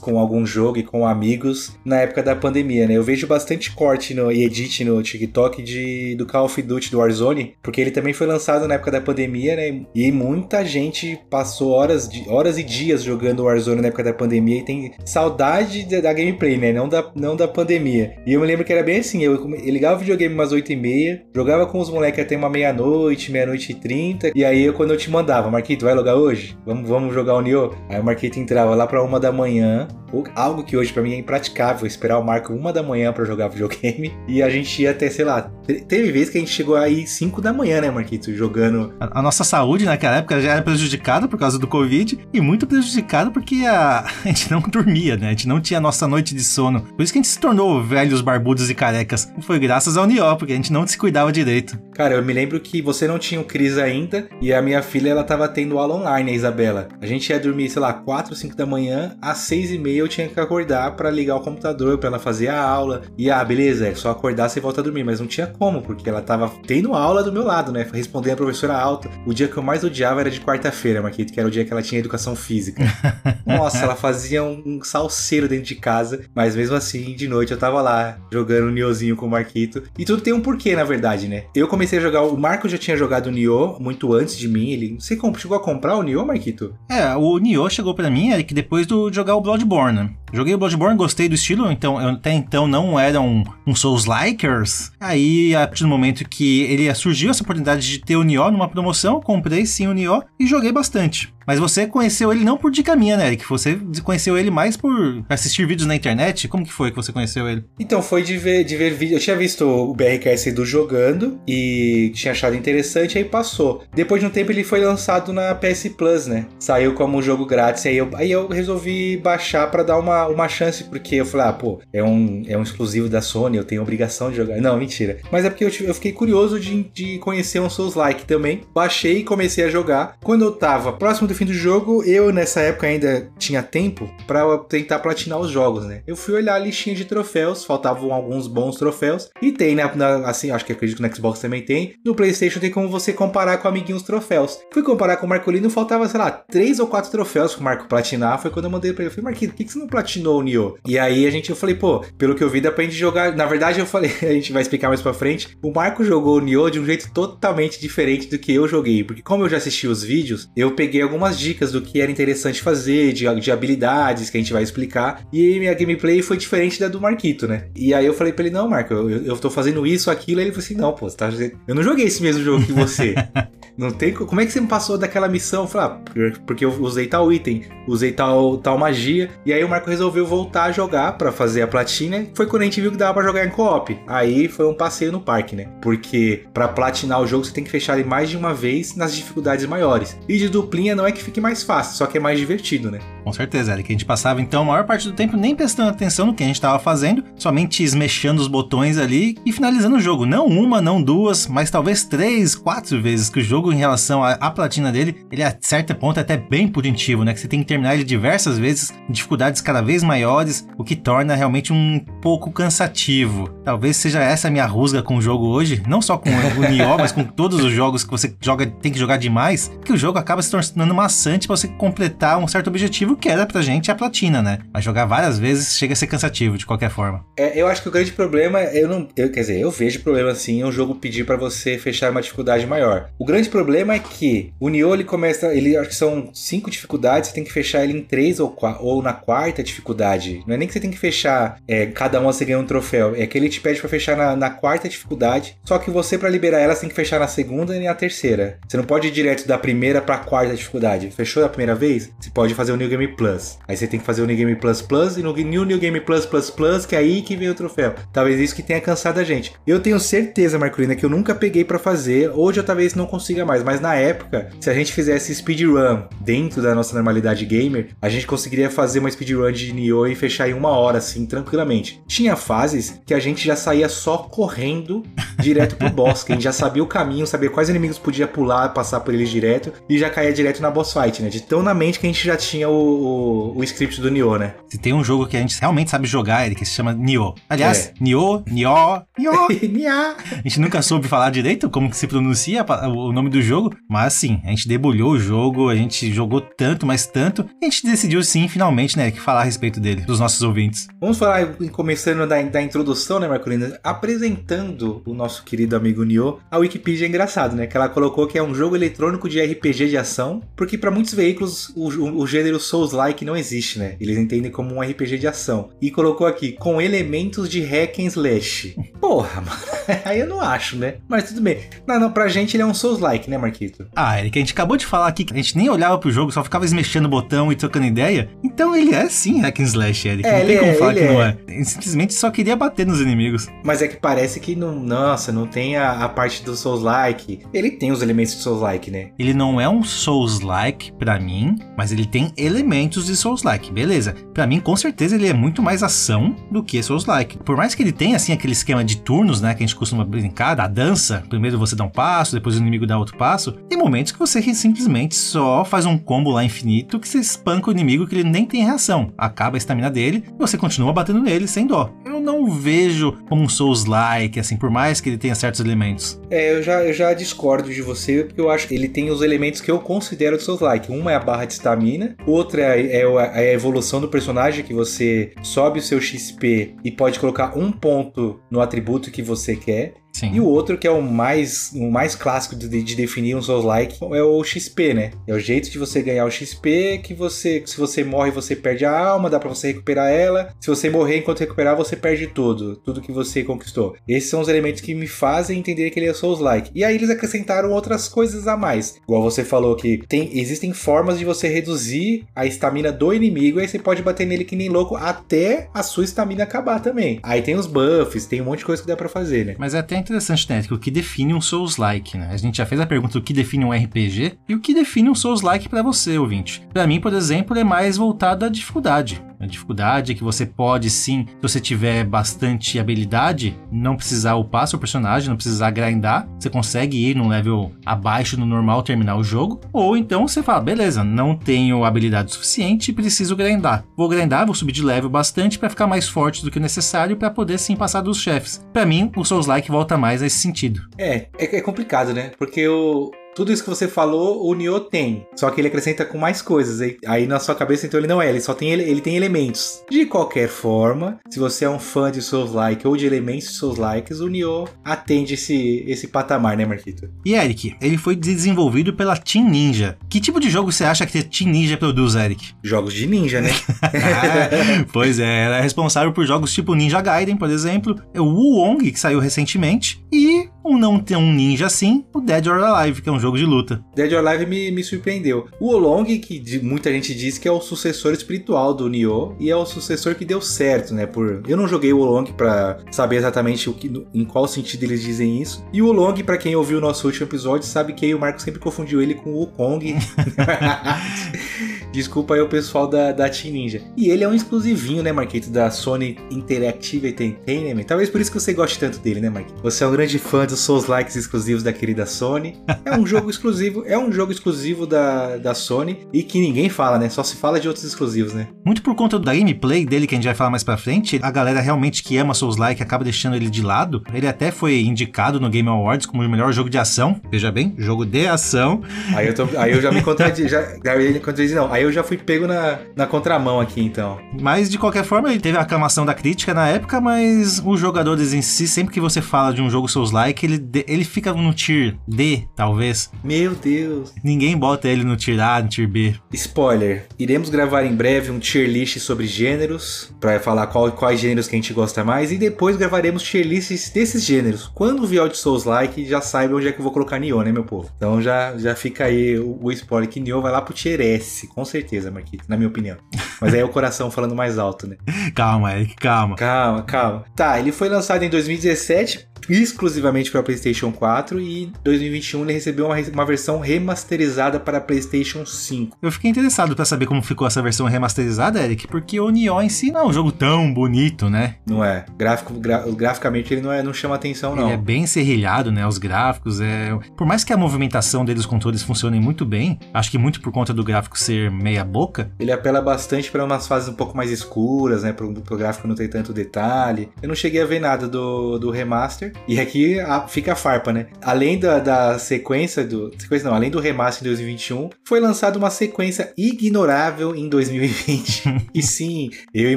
com 0.00 0.18
algum 0.18 0.44
jogo 0.44 0.78
e 0.78 0.82
com 0.82 1.06
amigos 1.06 1.76
na 1.84 2.00
época 2.00 2.22
da 2.22 2.36
pandemia, 2.36 2.86
né? 2.86 2.94
Eu 2.94 3.02
vejo 3.02 3.26
bastante 3.26 3.72
corte 3.72 4.14
no, 4.14 4.30
e 4.30 4.44
edit 4.44 4.84
no 4.84 5.02
TikTok 5.02 5.62
de, 5.62 6.14
do 6.16 6.26
Call 6.26 6.44
of 6.44 6.60
Duty 6.60 6.90
do 6.90 6.98
Warzone, 6.98 7.54
porque 7.62 7.80
ele 7.80 7.90
também 7.90 8.12
foi 8.12 8.26
lançado 8.26 8.66
na 8.66 8.74
época 8.74 8.90
da 8.90 9.00
pandemia, 9.00 9.56
né? 9.56 9.82
E 9.94 10.10
muita 10.12 10.64
gente 10.64 11.18
passou 11.30 11.70
horas, 11.72 12.08
de, 12.08 12.28
horas 12.28 12.58
e 12.58 12.62
dias 12.62 13.02
jogando 13.02 13.44
Warzone 13.44 13.80
na 13.80 13.88
época 13.88 14.04
da 14.04 14.12
pandemia 14.12 14.58
e 14.60 14.64
tem 14.64 14.92
saudade 15.04 15.84
da, 15.84 16.00
da 16.00 16.12
gameplay, 16.12 16.56
né? 16.56 16.72
Não 16.72 16.88
da, 16.88 17.10
não 17.14 17.36
da 17.36 17.48
pandemia. 17.48 18.14
E 18.26 18.32
eu 18.32 18.40
me 18.40 18.46
lembro 18.46 18.64
que 18.64 18.72
era 18.72 18.82
bem 18.82 18.98
assim, 18.98 19.22
eu, 19.22 19.34
eu 19.34 19.72
ligava 19.72 19.96
o 19.96 20.00
videogame 20.00 20.34
umas 20.34 20.52
8 20.52 20.72
e 20.72 20.76
meia, 20.76 21.22
jogava 21.34 21.66
com 21.66 21.78
os 21.78 21.90
moleques 21.90 22.20
até 22.20 22.36
uma 22.36 22.50
meia-noite, 22.50 23.32
meia-noite 23.32 23.72
e 23.72 23.74
trinta, 23.74 24.30
e 24.34 24.44
aí 24.44 24.64
eu, 24.64 24.72
quando 24.72 24.92
eu 24.92 24.96
te 24.96 25.10
mandava, 25.10 25.50
Marquito, 25.50 25.84
vai 25.84 25.94
logar 25.94 26.16
hoje? 26.16 26.56
Vamos, 26.64 26.88
vamos 26.88 27.14
jogar 27.14 27.34
o 27.34 27.40
Nioh? 27.40 27.74
Aí 27.88 28.00
o 28.00 28.04
Marquito 28.04 28.38
entrava 28.38 28.74
lá 28.74 28.86
pra 28.86 29.02
uma 29.02 29.20
da 29.20 29.27
manhã, 29.32 29.88
algo 30.34 30.62
que 30.62 30.76
hoje 30.76 30.92
para 30.92 31.02
mim 31.02 31.12
é 31.12 31.18
impraticável, 31.18 31.86
esperar 31.86 32.18
o 32.18 32.24
Marco 32.24 32.52
uma 32.52 32.72
da 32.72 32.82
manhã 32.82 33.12
para 33.12 33.24
jogar 33.24 33.48
videogame, 33.48 34.12
e 34.26 34.42
a 34.42 34.48
gente 34.48 34.82
ia 34.82 34.90
até, 34.90 35.10
sei 35.10 35.24
lá, 35.24 35.50
teve 35.86 36.10
vezes 36.10 36.30
que 36.30 36.38
a 36.38 36.40
gente 36.40 36.52
chegou 36.52 36.76
aí 36.76 37.06
5 37.06 37.40
da 37.40 37.52
manhã, 37.52 37.80
né, 37.80 37.90
Marquito, 37.90 38.34
jogando. 38.34 38.94
A, 39.00 39.18
a, 39.18 39.22
nossa 39.22 39.44
saúde 39.44 39.84
naquela 39.84 40.16
época 40.16 40.40
já 40.40 40.52
era 40.52 40.62
prejudicada 40.62 41.28
por 41.28 41.38
causa 41.38 41.58
do 41.58 41.66
Covid, 41.66 42.18
e 42.32 42.40
muito 42.40 42.66
prejudicada 42.66 43.30
porque 43.30 43.64
a, 43.66 44.04
a 44.24 44.28
gente 44.28 44.50
não 44.50 44.60
dormia, 44.60 45.16
né? 45.16 45.28
A 45.28 45.30
gente 45.30 45.48
não 45.48 45.60
tinha 45.60 45.80
nossa 45.80 46.06
noite 46.06 46.34
de 46.34 46.44
sono. 46.44 46.80
Por 46.80 47.02
isso 47.02 47.12
que 47.12 47.18
a 47.18 47.22
gente 47.22 47.30
se 47.30 47.40
tornou 47.40 47.82
velhos, 47.82 48.20
barbudos 48.20 48.70
e 48.70 48.74
carecas. 48.74 49.32
Foi 49.40 49.58
graças 49.58 49.96
ao 49.96 50.06
Nioh, 50.06 50.36
porque 50.36 50.52
a 50.52 50.56
gente 50.56 50.72
não 50.72 50.86
se 50.86 50.96
cuidava 50.96 51.32
direito. 51.32 51.78
Cara, 51.94 52.14
eu 52.14 52.24
me 52.24 52.32
lembro 52.32 52.60
que 52.60 52.80
você 52.80 53.06
não 53.06 53.18
tinha 53.18 53.40
o 53.40 53.44
Cris 53.44 53.76
ainda, 53.76 54.28
e 54.40 54.52
a 54.52 54.62
minha 54.62 54.82
filha, 54.82 55.10
ela 55.10 55.24
tava 55.24 55.48
tendo 55.48 55.78
aula 55.78 55.96
online, 55.96 56.30
a 56.30 56.34
Isabela. 56.34 56.88
A 57.00 57.06
gente 57.06 57.28
ia 57.30 57.40
dormir, 57.40 57.68
sei 57.68 57.82
lá, 57.82 57.92
4, 57.92 58.34
5 58.34 58.56
da 58.56 58.64
manhã, 58.64 59.16
às 59.20 59.38
6 59.38 59.72
e 59.72 59.78
meia 59.78 59.98
eu 59.98 60.08
tinha 60.08 60.28
que 60.28 60.38
acordar 60.38 60.96
para 60.96 61.10
ligar 61.10 61.36
o 61.36 61.40
computador, 61.40 61.98
para 61.98 62.08
ela 62.08 62.18
fazer 62.18 62.48
a 62.48 62.60
aula. 62.60 63.02
E 63.16 63.30
ah, 63.30 63.44
beleza, 63.44 63.88
é 63.88 63.94
só 63.94 64.10
acordar 64.10 64.48
você 64.48 64.60
volta 64.60 64.80
a 64.80 64.84
dormir. 64.84 65.04
Mas 65.04 65.20
não 65.20 65.26
tinha 65.26 65.46
como, 65.46 65.82
porque 65.82 66.08
ela 66.08 66.20
tava 66.20 66.50
tendo 66.66 66.94
aula 66.94 67.22
do 67.22 67.32
meu 67.32 67.44
lado, 67.44 67.72
né? 67.72 67.86
Respondendo 67.92 68.34
a 68.34 68.36
professora 68.36 68.76
alta. 68.76 69.10
O 69.26 69.32
dia 69.32 69.48
que 69.48 69.56
eu 69.56 69.62
mais 69.62 69.84
odiava 69.84 70.20
era 70.20 70.30
de 70.30 70.40
quarta-feira, 70.40 71.02
Marquito, 71.02 71.32
que 71.32 71.40
era 71.40 71.48
o 71.48 71.50
dia 71.50 71.64
que 71.64 71.72
ela 71.72 71.82
tinha 71.82 71.98
educação 71.98 72.36
física. 72.36 72.82
Nossa, 73.46 73.78
ela 73.78 73.96
fazia 73.96 74.42
um 74.42 74.80
salseiro 74.82 75.48
dentro 75.48 75.66
de 75.66 75.74
casa, 75.74 76.24
mas 76.34 76.54
mesmo 76.54 76.76
assim, 76.76 77.14
de 77.14 77.26
noite 77.28 77.52
eu 77.52 77.58
tava 77.58 77.80
lá 77.80 78.18
jogando 78.30 78.68
o 78.68 78.70
Niohzinho 78.70 79.16
com 79.16 79.26
o 79.26 79.30
Marquito. 79.30 79.82
E 79.98 80.04
tudo 80.04 80.22
tem 80.22 80.32
um 80.32 80.40
porquê, 80.40 80.76
na 80.76 80.84
verdade, 80.84 81.28
né? 81.28 81.44
Eu 81.54 81.68
comecei 81.68 81.98
a 81.98 82.02
jogar, 82.02 82.22
o 82.22 82.36
Marco 82.36 82.68
já 82.68 82.78
tinha 82.78 82.96
jogado 82.96 83.26
o 83.26 83.30
Nioh 83.30 83.78
muito 83.80 84.12
antes 84.12 84.36
de 84.36 84.48
mim. 84.48 84.70
Ele, 84.70 84.96
você 84.98 85.18
chegou 85.38 85.56
a 85.56 85.62
comprar 85.62 85.96
o 85.96 86.02
Nioh, 86.02 86.26
Marquito? 86.26 86.74
É, 86.88 87.14
o 87.16 87.38
Nioh 87.38 87.70
chegou 87.70 87.94
para 87.94 88.10
mim, 88.10 88.30
Eric, 88.30 88.52
depois 88.52 88.86
do 88.86 89.07
jogar 89.16 89.36
o 89.36 89.40
Bloodborne. 89.40 90.16
Joguei 90.32 90.54
o 90.54 90.58
Bloodborne, 90.58 90.96
gostei 90.96 91.28
do 91.28 91.34
estilo, 91.34 91.70
então 91.70 92.00
eu 92.00 92.10
até 92.10 92.32
então 92.32 92.66
não 92.66 92.98
era 92.98 93.20
um, 93.20 93.44
um 93.66 93.74
Souls-likers. 93.74 94.92
Aí, 95.00 95.54
a 95.54 95.66
partir 95.66 95.84
do 95.84 95.88
momento 95.88 96.28
que 96.28 96.62
ele 96.62 96.92
surgiu 96.94 97.30
essa 97.30 97.42
oportunidade 97.42 97.86
de 97.88 97.98
ter 97.98 98.16
o 98.16 98.22
Nioh 98.22 98.50
numa 98.50 98.68
promoção, 98.68 99.20
comprei 99.20 99.64
sim 99.64 99.86
o 99.86 99.92
Nioh 99.92 100.24
e 100.38 100.46
joguei 100.46 100.72
bastante. 100.72 101.32
Mas 101.48 101.58
você 101.58 101.86
conheceu 101.86 102.30
ele 102.30 102.44
não 102.44 102.58
por 102.58 102.70
dica 102.70 102.94
minha, 102.94 103.16
né, 103.16 103.28
Eric? 103.28 103.48
Você 103.48 103.80
conheceu 104.04 104.36
ele 104.36 104.50
mais 104.50 104.76
por 104.76 105.24
assistir 105.30 105.66
vídeos 105.66 105.88
na 105.88 105.96
internet? 105.96 106.46
Como 106.46 106.62
que 106.62 106.70
foi 106.70 106.90
que 106.90 106.96
você 106.96 107.10
conheceu 107.10 107.48
ele? 107.48 107.64
Então, 107.80 108.02
foi 108.02 108.22
de 108.22 108.36
ver, 108.36 108.64
de 108.64 108.76
ver 108.76 108.92
vídeo. 108.92 109.16
Eu 109.16 109.20
tinha 109.20 109.34
visto 109.34 109.66
o 109.66 109.94
BRKS 109.94 110.52
do 110.52 110.66
jogando 110.66 111.40
e 111.48 112.12
tinha 112.14 112.32
achado 112.32 112.54
interessante, 112.54 113.16
aí 113.16 113.24
passou. 113.24 113.82
Depois 113.94 114.20
de 114.20 114.26
um 114.26 114.30
tempo 114.30 114.52
ele 114.52 114.62
foi 114.62 114.84
lançado 114.84 115.32
na 115.32 115.54
PS 115.54 115.88
Plus, 115.96 116.26
né? 116.26 116.44
Saiu 116.58 116.92
como 116.92 117.16
um 117.16 117.22
jogo 117.22 117.46
grátis, 117.46 117.86
aí 117.86 117.96
eu, 117.96 118.10
aí 118.12 118.30
eu 118.30 118.46
resolvi 118.46 119.16
baixar 119.16 119.70
para 119.70 119.82
dar 119.82 119.98
uma, 119.98 120.26
uma 120.26 120.48
chance, 120.50 120.84
porque 120.84 121.14
eu 121.14 121.24
falei, 121.24 121.46
ah, 121.46 121.52
pô, 121.54 121.80
é 121.90 122.04
um, 122.04 122.42
é 122.46 122.58
um 122.58 122.62
exclusivo 122.62 123.08
da 123.08 123.22
Sony, 123.22 123.56
eu 123.56 123.64
tenho 123.64 123.80
obrigação 123.80 124.30
de 124.30 124.36
jogar. 124.36 124.60
Não, 124.60 124.76
mentira. 124.76 125.16
Mas 125.32 125.46
é 125.46 125.48
porque 125.48 125.64
eu, 125.64 125.70
eu 125.86 125.94
fiquei 125.94 126.12
curioso 126.12 126.60
de, 126.60 126.82
de 126.92 127.16
conhecer 127.20 127.58
um 127.58 127.70
Souls-like 127.70 128.26
também. 128.26 128.60
Baixei 128.74 129.20
e 129.20 129.24
comecei 129.24 129.64
a 129.64 129.70
jogar. 129.70 130.18
Quando 130.22 130.44
eu 130.44 130.52
tava 130.52 130.92
próximo 130.92 131.26
do 131.26 131.37
fim 131.38 131.44
do 131.44 131.54
jogo, 131.54 132.02
eu 132.02 132.32
nessa 132.32 132.60
época 132.60 132.88
ainda 132.88 133.30
tinha 133.38 133.62
tempo 133.62 134.10
para 134.26 134.58
tentar 134.58 134.98
platinar 134.98 135.38
os 135.38 135.50
jogos, 135.50 135.84
né? 135.84 136.02
Eu 136.04 136.16
fui 136.16 136.34
olhar 136.34 136.56
a 136.56 136.58
listinha 136.58 136.96
de 136.96 137.04
troféus, 137.04 137.64
faltavam 137.64 138.12
alguns 138.12 138.48
bons 138.48 138.76
troféus. 138.76 139.30
E 139.40 139.52
tem, 139.52 139.76
né? 139.76 139.84
assim, 140.24 140.50
acho 140.50 140.64
que 140.64 140.72
acredito 140.72 140.96
que 140.96 141.02
no 141.08 141.14
Xbox 141.14 141.38
também 141.38 141.62
tem. 141.62 141.94
No 142.04 142.14
PlayStation 142.14 142.58
tem 142.58 142.72
como 142.72 142.88
você 142.88 143.12
comparar 143.12 143.58
com 143.58 143.68
amiguinhos 143.68 144.02
troféus. 144.02 144.58
Fui 144.72 144.82
comparar 144.82 145.16
com 145.18 145.26
o 145.26 145.28
Marcolino, 145.28 145.70
faltava, 145.70 146.08
sei 146.08 146.18
lá, 146.18 146.30
três 146.30 146.80
ou 146.80 146.88
quatro 146.88 147.10
troféus 147.10 147.54
pro 147.54 147.62
Marco 147.62 147.86
platinar. 147.86 148.42
Foi 148.42 148.50
quando 148.50 148.64
eu 148.64 148.70
mandei 148.70 148.92
pra 148.92 149.04
ele. 149.04 149.10
Eu 149.10 149.14
falei, 149.14 149.30
Marquinhos, 149.30 149.52
por 149.52 149.58
que, 149.58 149.64
que 149.64 149.72
você 149.72 149.78
não 149.78 149.86
platinou 149.86 150.40
o 150.40 150.42
Nioh? 150.42 150.76
E 150.84 150.98
aí 150.98 151.24
a 151.24 151.30
gente, 151.30 151.50
eu 151.50 151.56
falei, 151.56 151.76
pô, 151.76 152.04
pelo 152.18 152.34
que 152.34 152.42
eu 152.42 152.50
vi, 152.50 152.60
dá 152.60 152.72
pra 152.72 152.82
gente 152.82 152.96
jogar. 152.96 153.36
Na 153.36 153.46
verdade, 153.46 153.78
eu 153.78 153.86
falei, 153.86 154.10
a 154.22 154.32
gente 154.32 154.52
vai 154.52 154.62
explicar 154.62 154.88
mais 154.88 155.00
pra 155.00 155.14
frente. 155.14 155.56
O 155.62 155.72
Marco 155.72 156.02
jogou 156.02 156.38
o 156.38 156.40
Nioh 156.40 156.68
de 156.68 156.80
um 156.80 156.84
jeito 156.84 157.12
totalmente 157.12 157.80
diferente 157.80 158.26
do 158.26 158.38
que 158.38 158.52
eu 158.52 158.66
joguei. 158.66 159.04
Porque 159.04 159.22
como 159.22 159.44
eu 159.44 159.48
já 159.48 159.58
assisti 159.58 159.86
os 159.86 160.02
vídeos, 160.02 160.50
eu 160.56 160.72
peguei 160.72 161.00
algumas 161.00 161.27
dicas 161.36 161.72
do 161.72 161.82
que 161.82 162.00
era 162.00 162.10
interessante 162.10 162.62
fazer, 162.62 163.12
de, 163.12 163.40
de 163.40 163.50
habilidades 163.50 164.30
que 164.30 164.36
a 164.36 164.40
gente 164.40 164.52
vai 164.52 164.62
explicar. 164.62 165.26
E 165.32 165.58
minha 165.58 165.74
gameplay 165.74 166.22
foi 166.22 166.36
diferente 166.36 166.78
da 166.78 166.88
do 166.88 167.00
Marquito, 167.00 167.48
né? 167.48 167.66
E 167.74 167.92
aí 167.92 168.06
eu 168.06 168.14
falei 168.14 168.32
pra 168.32 168.44
ele, 168.44 168.54
não, 168.54 168.68
Marco, 168.68 168.94
eu, 168.94 169.10
eu 169.10 169.36
tô 169.36 169.50
fazendo 169.50 169.86
isso, 169.86 170.10
aquilo. 170.10 170.40
Aí 170.40 170.46
ele 170.46 170.52
falou 170.52 170.64
assim, 170.64 170.74
não, 170.74 170.92
pô, 170.92 171.10
tá... 171.10 171.30
eu 171.66 171.74
não 171.74 171.82
joguei 171.82 172.06
esse 172.06 172.22
mesmo 172.22 172.42
jogo 172.44 172.64
que 172.64 172.72
você. 172.72 173.14
Não 173.78 173.92
tem. 173.92 174.12
Como 174.12 174.40
é 174.40 174.44
que 174.44 174.50
você 174.50 174.60
me 174.60 174.66
passou 174.66 174.98
daquela 174.98 175.28
missão? 175.28 175.62
Eu 175.62 175.68
falei, 175.68 175.88
ah, 175.88 176.32
porque 176.44 176.64
eu 176.64 176.82
usei 176.82 177.06
tal 177.06 177.32
item, 177.32 177.62
usei 177.86 178.10
tal, 178.10 178.58
tal 178.58 178.76
magia. 178.76 179.30
E 179.46 179.52
aí 179.52 179.62
o 179.62 179.68
Marco 179.68 179.88
resolveu 179.88 180.26
voltar 180.26 180.64
a 180.64 180.72
jogar 180.72 181.16
para 181.16 181.30
fazer 181.30 181.62
a 181.62 181.68
platina. 181.68 182.26
Foi 182.34 182.46
quando 182.46 182.62
a 182.62 182.64
gente 182.64 182.80
viu 182.80 182.90
que 182.90 182.96
dava 182.96 183.14
pra 183.14 183.22
jogar 183.22 183.46
em 183.46 183.50
co-op. 183.50 183.96
Aí 184.08 184.48
foi 184.48 184.66
um 184.66 184.74
passeio 184.74 185.12
no 185.12 185.20
parque, 185.20 185.54
né? 185.54 185.68
Porque 185.80 186.44
para 186.52 186.66
platinar 186.66 187.20
o 187.20 187.26
jogo 187.26 187.44
você 187.44 187.52
tem 187.52 187.62
que 187.62 187.70
fechar 187.70 187.96
ele 187.96 188.08
mais 188.08 188.28
de 188.28 188.36
uma 188.36 188.52
vez 188.52 188.96
nas 188.96 189.14
dificuldades 189.14 189.64
maiores. 189.66 190.18
E 190.28 190.36
de 190.38 190.48
duplinha 190.48 190.96
não 190.96 191.06
é 191.06 191.12
que 191.12 191.22
fique 191.22 191.40
mais 191.40 191.62
fácil, 191.62 191.96
só 191.96 192.06
que 192.06 192.18
é 192.18 192.20
mais 192.20 192.36
divertido, 192.40 192.90
né? 192.90 192.98
Com 193.22 193.32
certeza, 193.32 193.72
Eric. 193.72 193.92
A 193.92 193.94
gente 193.94 194.04
passava 194.04 194.40
então 194.40 194.62
a 194.62 194.64
maior 194.64 194.86
parte 194.86 195.06
do 195.06 195.14
tempo 195.14 195.36
nem 195.36 195.54
prestando 195.54 195.90
atenção 195.90 196.26
no 196.26 196.34
que 196.34 196.42
a 196.42 196.46
gente 196.46 196.56
estava 196.56 196.80
fazendo, 196.80 197.22
somente 197.36 197.84
esmechando 197.84 198.40
os 198.40 198.48
botões 198.48 198.98
ali 198.98 199.36
e 199.46 199.52
finalizando 199.52 199.96
o 199.96 200.00
jogo. 200.00 200.26
Não 200.26 200.46
uma, 200.46 200.82
não 200.82 201.00
duas, 201.00 201.46
mas 201.46 201.70
talvez 201.70 202.02
três, 202.02 202.56
quatro 202.56 203.00
vezes 203.00 203.28
que 203.28 203.38
o 203.38 203.44
jogo 203.44 203.67
jogo, 203.68 203.72
em 203.72 203.76
relação 203.76 204.22
à, 204.24 204.50
platina 204.50 204.90
dele, 204.90 205.26
ele 205.30 205.42
a 205.42 205.54
certo 205.60 205.94
ponto 205.94 206.18
é 206.18 206.20
até 206.20 206.36
bem 206.36 206.68
punitivo, 206.68 207.24
né? 207.24 207.32
Que 207.32 207.40
você 207.40 207.48
tem 207.48 207.60
que 207.60 207.66
terminar 207.66 207.94
ele 207.94 208.04
diversas 208.04 208.58
vezes, 208.58 208.92
dificuldades 209.08 209.60
cada 209.60 209.80
vez 209.80 210.02
maiores, 210.02 210.66
o 210.76 210.84
que 210.84 210.96
torna 210.96 211.34
realmente 211.34 211.72
um 211.72 212.00
pouco 212.20 212.50
cansativo. 212.50 213.48
Talvez 213.64 213.96
seja 213.96 214.20
essa 214.20 214.48
a 214.48 214.50
minha 214.50 214.66
rusga 214.66 215.02
com 215.02 215.16
o 215.16 215.22
jogo 215.22 215.46
hoje, 215.46 215.82
não 215.86 216.00
só 216.00 216.16
com 216.16 216.30
o 216.30 216.68
Nioh, 216.70 216.96
mas 216.98 217.12
com 217.12 217.24
todos 217.24 217.62
os 217.62 217.72
jogos 217.72 218.04
que 218.04 218.10
você 218.10 218.34
joga, 218.40 218.66
tem 218.66 218.90
que 218.90 218.98
jogar 218.98 219.18
demais, 219.18 219.70
que 219.84 219.92
o 219.92 219.96
jogo 219.96 220.18
acaba 220.18 220.42
se 220.42 220.50
tornando 220.50 220.94
maçante 220.94 221.46
para 221.46 221.56
você 221.56 221.68
completar 221.68 222.38
um 222.38 222.48
certo 222.48 222.68
objetivo 222.68 223.16
que 223.16 223.28
era 223.28 223.46
pra 223.46 223.60
gente 223.60 223.90
a 223.90 223.94
platina, 223.94 224.42
né? 224.42 224.58
Mas 224.72 224.84
jogar 224.84 225.04
várias 225.04 225.38
vezes 225.38 225.76
chega 225.76 225.92
a 225.92 225.96
ser 225.96 226.06
cansativo 226.06 226.56
de 226.56 226.64
qualquer 226.64 226.90
forma. 226.90 227.24
É, 227.36 227.60
eu 227.60 227.66
acho 227.66 227.82
que 227.82 227.88
o 227.88 227.92
grande 227.92 228.12
problema, 228.12 228.60
eu 228.60 228.88
não, 228.88 229.08
eu, 229.16 229.30
quer 229.30 229.40
dizer, 229.40 229.60
eu 229.60 229.70
vejo 229.70 230.00
problema 230.00 230.30
assim, 230.30 230.64
um 230.64 230.72
jogo 230.72 230.94
pedir 230.94 231.24
para 231.24 231.36
você 231.36 231.76
fechar 231.78 232.10
uma 232.10 232.22
dificuldade 232.22 232.66
maior. 232.66 233.10
O 233.18 233.24
grande 233.24 233.48
problema 233.48 233.57
é 233.92 233.98
que 233.98 234.52
o 234.60 234.68
Nioh 234.68 234.94
ele 234.94 235.04
começa, 235.04 235.54
ele 235.54 235.76
acho 235.76 235.90
que 235.90 235.94
são 235.94 236.30
cinco 236.32 236.70
dificuldades, 236.70 237.28
você 237.28 237.34
tem 237.34 237.44
que 237.44 237.52
fechar 237.52 237.84
ele 237.84 237.98
em 237.98 238.02
três 238.02 238.40
ou, 238.40 238.56
ou 238.80 239.02
na 239.02 239.12
quarta 239.12 239.62
dificuldade. 239.62 240.42
Não 240.46 240.54
é 240.54 240.58
nem 240.58 240.66
que 240.66 240.74
você 240.74 240.80
tem 240.80 240.90
que 240.90 240.98
fechar 240.98 241.60
é, 241.66 241.86
cada 241.86 242.20
uma 242.20 242.32
você 242.32 242.44
ganha 242.44 242.58
um 242.58 242.66
troféu, 242.66 243.14
é 243.16 243.26
que 243.26 243.36
ele 243.36 243.48
te 243.48 243.60
pede 243.60 243.80
para 243.80 243.88
fechar 243.88 244.16
na, 244.16 244.36
na, 244.36 244.50
quarta 244.50 244.88
dificuldade. 244.88 245.56
Só 245.64 245.78
que 245.78 245.90
você 245.90 246.18
para 246.18 246.28
liberar 246.28 246.58
ela 246.58 246.74
você 246.74 246.82
tem 246.82 246.88
que 246.88 246.94
fechar 246.94 247.20
na 247.20 247.28
segunda 247.28 247.76
e 247.76 247.84
na 247.84 247.94
terceira. 247.94 248.58
Você 248.66 248.76
não 248.76 248.84
pode 248.84 249.08
ir 249.08 249.10
direto 249.10 249.46
da 249.46 249.58
primeira 249.58 250.00
para 250.00 250.18
quarta 250.18 250.54
dificuldade. 250.54 251.10
Fechou 251.10 251.42
da 251.42 251.48
primeira 251.48 251.74
vez? 251.74 252.10
Você 252.20 252.30
pode 252.30 252.54
fazer 252.54 252.72
o 252.72 252.76
New 252.76 252.88
Game 252.88 253.08
Plus. 253.08 253.58
Aí 253.66 253.76
você 253.76 253.86
tem 253.86 254.00
que 254.00 254.06
fazer 254.06 254.22
o 254.22 254.26
New 254.26 254.36
Game 254.36 254.56
Plus 254.56 254.82
Plus 254.82 255.16
e 255.16 255.22
no 255.22 255.34
New 255.34 255.64
New 255.64 255.78
Game 255.78 256.00
Plus 256.00 256.26
Plus 256.26 256.50
Plus 256.50 256.86
que 256.86 256.94
é 256.94 256.98
aí 256.98 257.22
que 257.22 257.36
vem 257.36 257.48
o 257.48 257.54
troféu. 257.54 257.94
Talvez 258.12 258.40
isso 258.40 258.54
que 258.54 258.62
tenha 258.62 258.80
cansado 258.80 259.18
a 259.18 259.24
gente. 259.24 259.52
Eu 259.66 259.80
tenho 259.80 259.98
certeza, 259.98 260.58
Marcolina, 260.58 260.94
que 260.94 261.04
eu 261.04 261.10
nunca 261.10 261.34
peguei 261.34 261.64
para 261.64 261.78
fazer. 261.78 262.30
Hoje 262.30 262.60
eu 262.60 262.64
talvez 262.64 262.94
não 262.94 263.06
consiga 263.06 263.44
mais, 263.48 263.64
mas 263.64 263.80
na 263.80 263.94
época, 263.94 264.50
se 264.60 264.68
a 264.68 264.74
gente 264.74 264.92
fizesse 264.92 265.34
speedrun 265.34 266.02
dentro 266.20 266.62
da 266.62 266.74
nossa 266.74 266.94
normalidade 266.94 267.44
gamer, 267.46 267.88
a 268.00 268.08
gente 268.08 268.26
conseguiria 268.26 268.70
fazer 268.70 268.98
uma 268.98 269.10
speedrun 269.10 269.50
de 269.50 269.72
Nioh 269.72 270.06
e 270.06 270.14
fechar 270.14 270.48
em 270.48 270.52
uma 270.52 270.70
hora, 270.70 270.98
assim, 270.98 271.26
tranquilamente. 271.26 272.00
Tinha 272.06 272.36
fases 272.36 273.00
que 273.06 273.14
a 273.14 273.18
gente 273.18 273.44
já 273.44 273.56
saía 273.56 273.88
só 273.88 274.18
correndo 274.18 275.02
direto 275.40 275.76
pro 275.76 275.88
boss, 275.90 276.22
que 276.22 276.32
a 276.32 276.34
gente 276.34 276.44
já 276.44 276.52
sabia 276.52 276.82
o 276.82 276.86
caminho, 276.86 277.26
sabia 277.26 277.48
quais 277.48 277.68
inimigos 277.68 277.98
podia 277.98 278.28
pular, 278.28 278.68
passar 278.68 279.00
por 279.00 279.14
eles 279.14 279.30
direto, 279.30 279.72
e 279.88 279.98
já 279.98 280.10
caía 280.10 280.32
direto 280.32 280.60
na 280.60 280.70
boss 280.70 280.92
fight, 280.92 281.22
né? 281.22 281.30
De 281.30 281.40
tão 281.40 281.62
na 281.62 281.72
mente 281.72 281.98
que 281.98 282.06
a 282.06 282.10
gente 282.10 282.24
já 282.24 282.36
tinha 282.36 282.68
o, 282.68 283.54
o, 283.54 283.58
o 283.58 283.64
script 283.64 284.00
do 284.00 284.10
Nioh, 284.10 284.38
né? 284.38 284.54
Se 284.68 284.76
tem 284.76 284.92
um 284.92 285.02
jogo 285.02 285.26
que 285.26 285.36
a 285.36 285.40
gente 285.40 285.58
realmente 285.58 285.90
sabe 285.90 286.06
jogar, 286.06 286.44
ele 286.44 286.54
que 286.54 286.66
se 286.66 286.72
chama 286.72 286.92
Nioh. 286.92 287.34
Aliás, 287.48 287.86
é. 287.86 287.92
Nioh, 288.00 288.42
Nioh, 288.46 289.02
Nioh. 289.18 289.48
a 290.32 290.42
gente 290.42 290.60
nunca 290.60 290.82
soube 290.82 291.08
falar 291.08 291.30
direito 291.30 291.70
como 291.70 291.88
que 291.88 291.96
se 291.96 292.06
pronuncia 292.06 292.64
o 292.88 293.12
nome 293.12 293.27
do 293.28 293.42
jogo, 293.42 293.74
mas 293.88 294.12
sim, 294.14 294.40
a 294.44 294.50
gente 294.50 294.68
debulhou 294.68 295.12
o 295.12 295.18
jogo, 295.18 295.68
a 295.68 295.74
gente 295.74 296.12
jogou 296.12 296.40
tanto, 296.40 296.86
mas 296.86 297.06
tanto, 297.06 297.48
a 297.60 297.64
gente 297.64 297.84
decidiu 297.84 298.22
sim, 298.22 298.48
finalmente, 298.48 298.96
né, 298.96 299.10
que 299.10 299.20
falar 299.20 299.40
a 299.40 299.44
respeito 299.44 299.80
dele, 299.80 300.02
dos 300.02 300.20
nossos 300.20 300.42
ouvintes. 300.42 300.88
Vamos 301.00 301.18
falar, 301.18 301.46
começando 301.72 302.26
da, 302.26 302.40
da 302.42 302.62
introdução, 302.62 303.18
né, 303.18 303.28
Marcolina? 303.28 303.78
Apresentando 303.82 305.02
o 305.06 305.14
nosso 305.14 305.44
querido 305.44 305.76
amigo 305.76 306.04
Nioh, 306.04 306.38
a 306.50 306.58
Wikipedia 306.58 307.06
é 307.06 307.08
engraçado, 307.08 307.56
né, 307.56 307.66
que 307.66 307.76
ela 307.76 307.88
colocou 307.88 308.26
que 308.26 308.38
é 308.38 308.42
um 308.42 308.54
jogo 308.54 308.76
eletrônico 308.76 309.28
de 309.28 309.40
RPG 309.40 309.88
de 309.88 309.96
ação, 309.96 310.42
porque 310.56 310.78
para 310.78 310.90
muitos 310.90 311.14
veículos 311.14 311.72
o, 311.76 311.88
o, 311.88 312.20
o 312.22 312.26
gênero 312.26 312.60
Souls-like 312.60 313.24
não 313.24 313.36
existe, 313.36 313.78
né? 313.78 313.96
Eles 314.00 314.18
entendem 314.18 314.50
como 314.50 314.74
um 314.74 314.80
RPG 314.80 315.18
de 315.18 315.26
ação. 315.26 315.70
E 315.80 315.90
colocou 315.90 316.26
aqui, 316.26 316.52
com 316.52 316.80
elementos 316.80 317.48
de 317.48 317.60
hack 317.60 317.98
and 317.98 318.04
slash. 318.04 318.76
Porra, 319.00 319.40
mano, 319.42 320.00
aí 320.04 320.20
eu 320.20 320.26
não 320.26 320.40
acho, 320.40 320.76
né? 320.76 320.96
Mas 321.08 321.28
tudo 321.28 321.40
bem. 321.40 321.60
Não, 321.86 321.98
não, 321.98 322.12
pra 322.12 322.28
gente 322.28 322.56
ele 322.56 322.62
é 322.62 322.66
um 322.66 322.74
Souls-like, 322.74 323.17
né, 323.26 323.38
Marquito? 323.38 323.86
Ah, 323.96 324.20
Eric, 324.20 324.38
a 324.38 324.42
gente 324.42 324.52
acabou 324.52 324.76
de 324.76 324.86
falar 324.86 325.08
aqui 325.08 325.24
que 325.24 325.32
a 325.32 325.36
gente 325.36 325.56
nem 325.56 325.68
olhava 325.68 325.98
pro 325.98 326.10
jogo, 326.10 326.30
só 326.30 326.44
ficava 326.44 326.64
esmexendo 326.64 327.06
o 327.06 327.08
botão 327.08 327.50
e 327.50 327.56
trocando 327.56 327.86
ideia. 327.86 328.28
Então 328.44 328.76
ele 328.76 328.94
é 328.94 329.08
sim 329.08 329.40
hack 329.40 329.60
and 329.60 329.64
slash, 329.64 330.08
Eric. 330.08 330.26
É, 330.26 330.40
não 330.40 330.46
tem 330.46 330.58
como 330.58 330.70
é, 330.70 330.74
falar 330.74 330.94
que 330.94 331.00
é. 331.00 331.12
não 331.12 331.22
é. 331.22 331.38
Ele 331.48 331.64
simplesmente 331.64 332.14
só 332.14 332.30
queria 332.30 332.56
bater 332.56 332.86
nos 332.86 333.00
inimigos. 333.00 333.48
Mas 333.64 333.82
é 333.82 333.88
que 333.88 333.96
parece 333.96 334.40
que 334.40 334.54
não, 334.54 334.78
nossa, 334.78 335.32
não 335.32 335.46
tem 335.46 335.76
a, 335.76 336.04
a 336.04 336.08
parte 336.08 336.44
do 336.44 336.54
Souls-like. 336.54 337.40
Ele 337.52 337.70
tem 337.70 337.90
os 337.90 338.02
elementos 338.02 338.36
de 338.36 338.42
Souls-like, 338.42 338.90
né? 338.90 339.10
Ele 339.18 339.34
não 339.34 339.60
é 339.60 339.68
um 339.68 339.82
Souls-like 339.82 340.92
para 340.92 341.18
mim, 341.18 341.56
mas 341.76 341.92
ele 341.92 342.06
tem 342.06 342.32
elementos 342.36 343.06
de 343.06 343.16
Souls-like, 343.16 343.72
beleza. 343.72 344.14
Para 344.34 344.46
mim, 344.46 344.60
com 344.60 344.76
certeza, 344.76 345.16
ele 345.16 345.28
é 345.28 345.32
muito 345.32 345.62
mais 345.62 345.82
ação 345.82 346.36
do 346.50 346.62
que 346.62 346.82
Souls-like. 346.82 347.38
Por 347.38 347.56
mais 347.56 347.74
que 347.74 347.82
ele 347.82 347.92
tenha, 347.92 348.16
assim, 348.16 348.32
aquele 348.32 348.52
esquema 348.52 348.84
de 348.84 348.98
turnos, 348.98 349.40
né, 349.40 349.54
que 349.54 349.62
a 349.62 349.66
gente 349.66 349.76
costuma 349.76 350.04
brincar, 350.04 350.54
da 350.54 350.66
dança. 350.66 351.22
Primeiro 351.28 351.58
você 351.58 351.74
dá 351.74 351.84
um 351.84 351.88
passo, 351.88 352.34
depois 352.34 352.56
o 352.56 352.58
inimigo 352.58 352.86
dá 352.86 352.98
outro 352.98 353.07
passo. 353.16 353.52
Tem 353.68 353.78
momentos 353.78 354.12
que 354.12 354.18
você 354.18 354.42
simplesmente 354.54 355.14
só 355.14 355.64
faz 355.64 355.86
um 355.86 355.98
combo 355.98 356.30
lá 356.30 356.44
infinito 356.44 356.98
que 356.98 357.08
você 357.08 357.18
espanca 357.18 357.68
o 357.68 357.72
inimigo 357.72 358.06
que 358.06 358.14
ele 358.14 358.28
nem 358.28 358.44
tem 358.46 358.64
reação. 358.64 359.12
Acaba 359.16 359.56
a 359.56 359.58
estamina 359.58 359.90
dele 359.90 360.24
e 360.26 360.38
você 360.38 360.56
continua 360.56 360.92
batendo 360.92 361.20
nele 361.20 361.46
sem 361.46 361.66
dó. 361.66 361.92
Eu 362.04 362.20
não 362.20 362.50
vejo 362.50 363.12
como 363.28 363.42
um 363.42 363.48
Souls-like, 363.48 364.38
assim, 364.38 364.56
por 364.56 364.70
mais 364.70 365.00
que 365.00 365.08
ele 365.08 365.18
tenha 365.18 365.34
certos 365.34 365.60
elementos. 365.60 366.20
É, 366.30 366.54
eu 366.54 366.62
já, 366.62 366.84
eu 366.84 366.92
já 366.92 367.12
discordo 367.14 367.72
de 367.72 367.82
você, 367.82 368.24
porque 368.24 368.40
eu 368.40 368.50
acho 368.50 368.68
que 368.68 368.74
ele 368.74 368.88
tem 368.88 369.10
os 369.10 369.22
elementos 369.22 369.60
que 369.60 369.70
eu 369.70 369.78
considero 369.78 370.36
de 370.36 370.42
Souls-like. 370.42 370.90
Uma 370.90 371.12
é 371.12 371.14
a 371.14 371.20
barra 371.20 371.44
de 371.44 371.52
estamina, 371.52 372.16
outra 372.26 372.62
é, 372.76 373.02
é, 373.02 373.02
é 373.02 373.50
a 373.50 373.52
evolução 373.52 374.00
do 374.00 374.08
personagem, 374.08 374.64
que 374.64 374.74
você 374.74 375.32
sobe 375.42 375.78
o 375.78 375.82
seu 375.82 376.00
XP 376.00 376.74
e 376.84 376.90
pode 376.90 377.18
colocar 377.18 377.56
um 377.56 377.70
ponto 377.70 378.40
no 378.50 378.60
atributo 378.60 379.10
que 379.10 379.22
você 379.22 379.56
quer. 379.56 379.94
Sim. 380.12 380.32
E 380.34 380.40
o 380.40 380.46
outro, 380.46 380.76
que 380.76 380.86
é 380.86 380.90
o 380.90 381.00
mais, 381.00 381.70
o 381.74 381.90
mais 381.90 382.14
clássico 382.14 382.56
de, 382.56 382.68
de 382.82 382.96
definir 382.96 383.36
um 383.36 383.42
Souls-like, 383.42 383.98
é 384.02 384.22
o 384.22 384.42
XP, 384.42 384.94
né? 384.94 385.10
É 385.26 385.34
o 385.34 385.38
jeito 385.38 385.70
de 385.70 385.78
você 385.78 386.02
ganhar 386.02 386.24
o 386.24 386.30
XP 386.30 387.00
que 387.04 387.14
você, 387.14 387.62
se 387.64 387.78
você 387.78 388.02
morre, 388.02 388.30
você 388.30 388.56
perde 388.56 388.84
a 388.84 388.98
alma, 388.98 389.30
dá 389.30 389.38
para 389.38 389.48
você 389.48 389.68
recuperar 389.68 390.10
ela. 390.10 390.52
Se 390.60 390.68
você 390.68 390.90
morrer 390.90 391.18
enquanto 391.18 391.40
recuperar, 391.40 391.76
você 391.76 391.94
perde 391.94 392.26
tudo, 392.26 392.76
tudo 392.76 393.00
que 393.00 393.12
você 393.12 393.44
conquistou. 393.44 393.96
Esses 394.08 394.28
são 394.28 394.40
os 394.40 394.48
elementos 394.48 394.80
que 394.80 394.94
me 394.94 395.06
fazem 395.06 395.58
entender 395.58 395.90
que 395.90 396.00
ele 396.00 396.08
é 396.08 396.14
Souls-like. 396.14 396.70
E 396.74 396.84
aí 396.84 396.94
eles 396.94 397.10
acrescentaram 397.10 397.70
outras 397.70 398.08
coisas 398.08 398.48
a 398.48 398.56
mais. 398.56 398.96
Igual 399.04 399.22
você 399.22 399.44
falou 399.44 399.76
que 399.76 400.02
tem, 400.08 400.38
existem 400.38 400.72
formas 400.72 401.18
de 401.18 401.24
você 401.24 401.48
reduzir 401.48 402.26
a 402.34 402.46
estamina 402.46 402.90
do 402.90 403.12
inimigo, 403.12 403.60
aí 403.60 403.68
você 403.68 403.78
pode 403.78 404.02
bater 404.02 404.26
nele 404.26 404.44
que 404.44 404.56
nem 404.56 404.68
louco 404.68 404.96
até 404.96 405.68
a 405.72 405.82
sua 405.82 406.04
estamina 406.04 406.42
acabar 406.42 406.80
também. 406.80 407.20
Aí 407.22 407.42
tem 407.42 407.54
os 407.54 407.66
buffs, 407.66 408.26
tem 408.26 408.40
um 408.40 408.46
monte 408.46 408.60
de 408.60 408.64
coisa 408.64 408.82
que 408.82 408.88
dá 408.88 408.96
para 408.96 409.08
fazer, 409.08 409.46
né? 409.46 409.54
Mas 409.58 409.74
é 409.74 409.78
até 409.78 409.97
interessante, 409.98 410.48
né? 410.48 410.62
O 410.70 410.78
que 410.78 410.90
define 410.90 411.34
um 411.34 411.40
Souls-like, 411.40 412.16
né? 412.16 412.28
A 412.30 412.36
gente 412.36 412.58
já 412.58 412.66
fez 412.66 412.80
a 412.80 412.86
pergunta 412.86 413.18
do 413.18 413.24
que 413.24 413.32
define 413.32 413.64
um 413.64 413.72
RPG 413.72 414.38
e 414.48 414.54
o 414.54 414.60
que 414.60 414.74
define 414.74 415.10
um 415.10 415.14
Souls-like 415.14 415.68
para 415.68 415.82
você, 415.82 416.18
ouvinte. 416.18 416.62
Para 416.72 416.86
mim, 416.86 417.00
por 417.00 417.12
exemplo, 417.12 417.56
é 417.56 417.64
mais 417.64 417.96
voltado 417.96 418.44
à 418.44 418.48
dificuldade. 418.48 419.22
A 419.40 419.46
dificuldade 419.46 420.12
é 420.12 420.14
que 420.14 420.24
você 420.24 420.44
pode 420.44 420.90
sim, 420.90 421.26
se 421.26 421.36
você 421.40 421.60
tiver 421.60 422.04
bastante 422.04 422.78
habilidade, 422.78 423.56
não 423.70 423.96
precisar 423.96 424.34
upar 424.34 424.66
seu 424.66 424.78
personagem, 424.78 425.28
não 425.28 425.36
precisar 425.36 425.70
grindar, 425.70 426.28
você 426.38 426.50
consegue 426.50 426.96
ir 426.96 427.14
num 427.14 427.28
level 427.28 427.72
abaixo 427.86 428.36
do 428.36 428.44
normal 428.44 428.82
terminar 428.82 429.16
o 429.16 429.24
jogo. 429.24 429.60
Ou 429.72 429.96
então 429.96 430.26
você 430.26 430.42
fala, 430.42 430.60
beleza, 430.60 431.04
não 431.04 431.36
tenho 431.36 431.84
habilidade 431.84 432.32
suficiente, 432.32 432.92
preciso 432.92 433.36
grindar. 433.36 433.84
Vou 433.96 434.08
grindar, 434.08 434.46
vou 434.46 434.54
subir 434.54 434.72
de 434.72 434.82
level 434.82 435.08
bastante 435.08 435.58
para 435.58 435.70
ficar 435.70 435.86
mais 435.86 436.08
forte 436.08 436.44
do 436.44 436.50
que 436.50 436.58
o 436.58 436.62
necessário 436.62 437.16
para 437.16 437.30
poder 437.30 437.58
sim 437.58 437.76
passar 437.76 438.00
dos 438.00 438.20
chefes. 438.20 438.64
Para 438.72 438.86
mim, 438.86 439.10
o 439.16 439.24
Souls-like 439.24 439.70
volta 439.70 439.96
mais 439.96 440.22
a 440.22 440.26
esse 440.26 440.38
sentido. 440.38 440.82
É, 440.98 441.28
é, 441.38 441.58
é 441.58 441.60
complicado, 441.60 442.12
né? 442.12 442.32
Porque 442.38 442.66
o, 442.66 443.10
tudo 443.38 443.52
isso 443.52 443.62
que 443.62 443.70
você 443.70 443.86
falou, 443.86 444.44
o 444.44 444.52
Nioh 444.52 444.80
tem. 444.80 445.24
Só 445.36 445.48
que 445.48 445.60
ele 445.60 445.68
acrescenta 445.68 446.04
com 446.04 446.18
mais 446.18 446.42
coisas. 446.42 446.96
Aí 447.06 447.24
na 447.24 447.38
sua 447.38 447.54
cabeça, 447.54 447.86
então, 447.86 448.00
ele 448.00 448.08
não 448.08 448.20
é. 448.20 448.28
Ele 448.28 448.40
só 448.40 448.52
tem, 448.52 448.72
ele 448.72 449.00
tem 449.00 449.16
elementos. 449.16 449.84
De 449.88 450.06
qualquer 450.06 450.48
forma, 450.48 451.20
se 451.30 451.38
você 451.38 451.64
é 451.64 451.70
um 451.70 451.78
fã 451.78 452.10
de 452.10 452.20
Souls-like 452.20 452.84
ou 452.84 452.96
de 452.96 453.06
elementos 453.06 453.46
de 453.46 453.54
Souls-likes, 453.54 454.18
o 454.18 454.26
Nioh 454.26 454.68
atende 454.84 455.34
esse, 455.34 455.84
esse 455.86 456.08
patamar, 456.08 456.56
né, 456.56 456.66
Marquito? 456.66 457.08
E 457.24 457.34
Eric, 457.34 457.76
ele 457.80 457.96
foi 457.96 458.16
desenvolvido 458.16 458.92
pela 458.92 459.16
Team 459.16 459.48
Ninja. 459.48 459.96
Que 460.10 460.20
tipo 460.20 460.40
de 460.40 460.50
jogo 460.50 460.72
você 460.72 460.82
acha 460.82 461.06
que 461.06 461.18
a 461.18 461.22
Team 461.22 461.52
Ninja 461.52 461.76
produz, 461.76 462.16
Eric? 462.16 462.54
Jogos 462.64 462.92
de 462.92 463.06
ninja, 463.06 463.40
né? 463.40 463.50
ah, 463.84 464.84
pois 464.92 465.20
é, 465.20 465.44
ela 465.44 465.58
é 465.58 465.60
responsável 465.60 466.12
por 466.12 466.26
jogos 466.26 466.52
tipo 466.52 466.74
Ninja 466.74 467.00
Gaiden, 467.00 467.36
por 467.36 467.50
exemplo, 467.50 467.94
o 468.16 468.58
Wong, 468.58 468.90
que 468.90 468.98
saiu 468.98 469.20
recentemente, 469.20 470.04
e 470.12 470.48
um 470.68 470.78
não 470.78 470.98
tão 470.98 471.22
ninja 471.22 471.66
assim, 471.66 472.04
o 472.12 472.20
Dead 472.20 472.46
or 472.46 472.62
Alive, 472.62 473.00
que 473.00 473.08
é 473.08 473.12
um 473.12 473.18
jogo 473.18 473.38
de 473.38 473.44
luta. 473.44 473.82
Dead 473.94 474.12
or 474.12 474.26
Alive 474.26 474.46
me, 474.46 474.70
me 474.70 474.84
surpreendeu. 474.84 475.48
O 475.58 475.70
Olong, 475.70 476.04
que 476.18 476.38
de, 476.38 476.60
muita 476.60 476.92
gente 476.92 477.14
diz 477.14 477.38
que 477.38 477.48
é 477.48 477.50
o 477.50 477.60
sucessor 477.60 478.12
espiritual 478.12 478.74
do 478.74 478.88
Nioh, 478.88 479.34
e 479.40 479.50
é 479.50 479.56
o 479.56 479.64
sucessor 479.64 480.14
que 480.14 480.24
deu 480.24 480.40
certo, 480.40 480.92
né? 480.92 481.06
Por, 481.06 481.42
eu 481.48 481.56
não 481.56 481.66
joguei 481.66 481.92
o 481.92 482.00
Olong 482.00 482.30
para 482.32 482.78
saber 482.90 483.16
exatamente 483.16 483.70
o 483.70 483.72
que, 483.72 483.90
em 484.12 484.24
qual 484.24 484.46
sentido 484.46 484.82
eles 484.82 485.02
dizem 485.02 485.40
isso. 485.40 485.64
E 485.72 485.80
o 485.80 485.88
Olong, 485.88 486.22
para 486.22 486.36
quem 486.36 486.54
ouviu 486.54 486.78
o 486.78 486.80
nosso 486.80 487.06
último 487.06 487.26
episódio, 487.26 487.66
sabe 487.66 487.94
que 487.94 488.14
o 488.14 488.18
Marco 488.18 488.42
sempre 488.42 488.60
confundiu 488.60 489.00
ele 489.00 489.14
com 489.14 489.34
o 489.34 489.46
Kong. 489.46 489.96
Desculpa 491.92 492.34
aí 492.34 492.40
o 492.40 492.48
pessoal 492.48 492.86
da, 492.86 493.12
da 493.12 493.28
Team 493.28 493.54
Ninja. 493.54 493.80
E 493.96 494.10
ele 494.10 494.22
é 494.22 494.28
um 494.28 494.34
exclusivinho, 494.34 495.02
né, 495.02 495.12
Marquito, 495.12 495.50
da 495.50 495.70
Sony 495.70 496.18
Interactive 496.30 497.08
Entertainment. 497.08 497.84
Talvez 497.84 498.10
por 498.10 498.20
isso 498.20 498.30
que 498.30 498.38
você 498.38 498.52
goste 498.52 498.78
tanto 498.78 498.98
dele, 498.98 499.20
né, 499.20 499.30
Marquito? 499.30 499.60
Você 499.62 499.84
é 499.84 499.86
um 499.86 499.92
grande 499.92 500.18
fã 500.18 500.46
dos 500.58 500.64
Souls 500.64 500.86
likes 500.86 501.14
exclusivos 501.14 501.62
da 501.62 501.72
querida 501.72 502.04
Sony. 502.04 502.56
É 502.84 502.96
um 502.96 503.06
jogo 503.06 503.30
exclusivo, 503.30 503.84
é 503.86 503.96
um 503.96 504.10
jogo 504.10 504.32
exclusivo 504.32 504.86
da, 504.86 505.36
da 505.36 505.54
Sony 505.54 506.00
e 506.12 506.22
que 506.22 506.40
ninguém 506.40 506.68
fala, 506.68 506.98
né? 506.98 507.08
Só 507.08 507.22
se 507.22 507.36
fala 507.36 507.60
de 507.60 507.68
outros 507.68 507.84
exclusivos, 507.84 508.32
né? 508.32 508.48
Muito 508.64 508.82
por 508.82 508.94
conta 508.94 509.18
da 509.18 509.34
gameplay 509.34 509.86
dele, 509.86 510.06
que 510.06 510.14
a 510.14 510.18
gente 510.18 510.24
vai 510.24 510.34
falar 510.34 510.50
mais 510.50 510.64
pra 510.64 510.76
frente, 510.76 511.18
a 511.22 511.30
galera 511.30 511.60
realmente 511.60 512.02
que 512.02 512.16
ama 512.16 512.34
Souls-like 512.34 512.82
acaba 512.82 513.04
deixando 513.04 513.36
ele 513.36 513.48
de 513.48 513.62
lado. 513.62 514.02
Ele 514.12 514.26
até 514.26 514.50
foi 514.50 514.80
indicado 514.80 515.38
no 515.38 515.48
Game 515.48 515.68
Awards 515.68 516.06
como 516.06 516.22
o 516.22 516.28
melhor 516.28 516.52
jogo 516.52 516.68
de 516.68 516.78
ação. 516.78 517.20
Veja 517.30 517.52
bem, 517.52 517.74
jogo 517.78 518.04
de 518.04 518.26
ação. 518.26 518.82
Aí 519.14 519.28
eu, 519.28 519.34
tô, 519.34 519.48
aí 519.56 519.72
eu 519.72 519.80
já 519.80 519.92
me 519.92 520.02
contradizi, 520.02 520.48
já, 520.48 520.62
já 520.62 521.54
não. 521.54 521.72
Aí 521.72 521.82
eu 521.82 521.92
já 521.92 522.02
fui 522.02 522.16
pego 522.16 522.46
na, 522.46 522.78
na 522.96 523.06
contramão 523.06 523.60
aqui, 523.60 523.80
então. 523.80 524.18
Mas, 524.40 524.68
de 524.68 524.78
qualquer 524.78 525.04
forma, 525.04 525.30
ele 525.30 525.40
teve 525.40 525.56
a 525.56 525.60
aclamação 525.60 526.04
da 526.04 526.14
crítica 526.14 526.52
na 526.52 526.68
época, 526.68 527.00
mas 527.00 527.62
os 527.64 527.78
jogadores 527.78 528.32
em 528.32 528.42
si, 528.42 528.66
sempre 528.66 528.92
que 528.92 529.00
você 529.00 529.20
fala 529.20 529.52
de 529.52 529.62
um 529.62 529.70
jogo 529.70 529.88
Souls-like, 529.88 530.47
ele, 530.54 530.84
ele 530.86 531.04
fica 531.04 531.32
no 531.32 531.52
tier 531.52 531.96
D, 532.06 532.44
talvez. 532.54 533.10
Meu 533.22 533.54
Deus. 533.54 534.12
Ninguém 534.22 534.56
bota 534.56 534.88
ele 534.88 535.04
no 535.04 535.16
tier 535.16 535.40
A, 535.40 535.62
no 535.62 535.68
tier 535.68 535.88
B. 535.88 536.14
Spoiler. 536.32 537.06
Iremos 537.18 537.50
gravar 537.50 537.84
em 537.84 537.94
breve 537.94 538.30
um 538.30 538.38
tier 538.38 538.68
list 538.68 538.98
sobre 538.98 539.26
gêneros, 539.26 540.12
para 540.20 540.40
falar 540.40 540.66
qual, 540.68 540.90
quais 540.92 541.20
gêneros 541.20 541.46
que 541.46 541.54
a 541.54 541.58
gente 541.58 541.72
gosta 541.72 542.04
mais, 542.04 542.32
e 542.32 542.38
depois 542.38 542.76
gravaremos 542.76 543.22
tier 543.22 543.46
lists 543.46 543.90
desses 543.90 544.24
gêneros. 544.24 544.70
Quando 544.74 545.06
vier 545.06 545.22
o 545.22 545.28
de 545.28 545.36
Souls-like, 545.36 546.06
já 546.06 546.20
saiba 546.20 546.56
onde 546.56 546.68
é 546.68 546.72
que 546.72 546.78
eu 546.78 546.82
vou 546.84 546.92
colocar 546.92 547.18
Nioh, 547.18 547.44
né, 547.44 547.52
meu 547.52 547.64
povo? 547.64 547.90
Então 547.96 548.20
já, 548.20 548.56
já 548.56 548.74
fica 548.74 549.04
aí 549.04 549.38
o, 549.38 549.58
o 549.62 549.72
spoiler 549.72 550.08
que 550.08 550.20
Nioh 550.20 550.42
vai 550.42 550.52
lá 550.52 550.62
pro 550.62 550.74
tier 550.74 551.00
S, 551.00 551.46
com 551.48 551.64
certeza, 551.64 552.10
Marquito, 552.10 552.44
na 552.48 552.56
minha 552.56 552.68
opinião. 552.68 552.96
Mas 553.40 553.54
aí 553.54 553.60
é 553.60 553.64
o 553.64 553.68
coração 553.68 554.10
falando 554.10 554.34
mais 554.34 554.58
alto, 554.58 554.86
né? 554.86 554.96
calma, 555.34 555.74
Eric, 555.74 555.96
calma. 555.96 556.36
Calma, 556.36 556.82
calma. 556.82 557.24
Tá, 557.36 557.58
ele 557.58 557.72
foi 557.72 557.88
lançado 557.88 558.22
em 558.22 558.30
2017 558.30 559.27
exclusivamente 559.48 560.30
para 560.30 560.42
PlayStation 560.42 560.92
4 560.92 561.40
e 561.40 561.72
2021 561.84 562.42
ele 562.42 562.52
recebeu 562.52 562.86
uma, 562.86 562.96
uma 562.96 563.26
versão 563.26 563.60
remasterizada 563.60 564.58
para 564.60 564.80
PlayStation 564.80 565.44
5. 565.44 565.96
Eu 566.00 566.12
fiquei 566.12 566.30
interessado 566.30 566.74
para 566.74 566.84
saber 566.84 567.06
como 567.06 567.22
ficou 567.22 567.46
essa 567.46 567.62
versão 567.62 567.86
remasterizada, 567.86 568.62
Eric, 568.62 568.86
porque 568.88 569.20
o 569.20 569.30
Nioh 569.30 569.62
em 569.62 569.68
si 569.68 569.90
não 569.90 570.00
é 570.00 570.06
um 570.06 570.12
jogo 570.12 570.32
tão 570.32 570.72
bonito, 570.72 571.28
né? 571.28 571.56
Não 571.66 571.84
é. 571.84 572.04
Gráfico, 572.16 572.54
gra, 572.54 572.84
graficamente 572.90 573.52
ele 573.52 573.60
não, 573.60 573.72
é, 573.72 573.82
não 573.82 573.92
chama 573.92 574.14
atenção, 574.14 574.54
não. 574.54 574.64
Ele 574.64 574.74
é 574.74 574.76
bem 574.76 575.06
serrilhado, 575.06 575.70
né? 575.70 575.86
Os 575.86 575.98
gráficos. 575.98 576.60
É... 576.60 576.96
Por 577.16 577.26
mais 577.26 577.44
que 577.44 577.52
a 577.52 577.56
movimentação 577.56 578.24
deles, 578.24 578.40
os 578.40 578.46
controles 578.46 578.82
funcionem 578.82 579.20
muito 579.20 579.44
bem, 579.44 579.78
acho 579.92 580.10
que 580.10 580.18
muito 580.18 580.40
por 580.40 580.52
conta 580.52 580.72
do 580.72 580.84
gráfico 580.84 581.18
ser 581.18 581.50
meia 581.50 581.84
boca. 581.84 582.30
Ele 582.38 582.52
apela 582.52 582.80
bastante 582.80 583.30
para 583.30 583.44
umas 583.44 583.66
fases 583.66 583.88
um 583.88 583.94
pouco 583.94 584.16
mais 584.16 584.30
escuras, 584.30 585.02
né? 585.02 585.12
Pro, 585.12 585.32
pro 585.32 585.56
gráfico 585.56 585.86
não 585.86 585.94
ter 585.94 586.08
tanto 586.08 586.32
detalhe. 586.32 587.08
Eu 587.22 587.28
não 587.28 587.34
cheguei 587.34 587.62
a 587.62 587.66
ver 587.66 587.80
nada 587.80 588.08
do, 588.08 588.58
do 588.58 588.70
remaster. 588.70 589.27
E 589.46 589.58
aqui 589.60 589.98
a, 589.98 590.26
fica 590.26 590.52
a 590.52 590.56
farpa, 590.56 590.92
né? 590.92 591.06
Além 591.22 591.58
da, 591.58 591.78
da 591.78 592.18
sequência 592.18 592.84
do. 592.84 593.12
Sequência 593.18 593.48
não, 593.48 593.56
além 593.56 593.70
do 593.70 593.80
remaster 593.80 594.24
em 594.24 594.30
2021, 594.30 594.90
foi 595.04 595.20
lançada 595.20 595.58
uma 595.58 595.70
sequência 595.70 596.32
ignorável 596.36 597.34
em 597.34 597.48
2020. 597.48 598.68
e 598.74 598.82
sim, 598.82 599.30
eu 599.52 599.70
e 599.70 599.76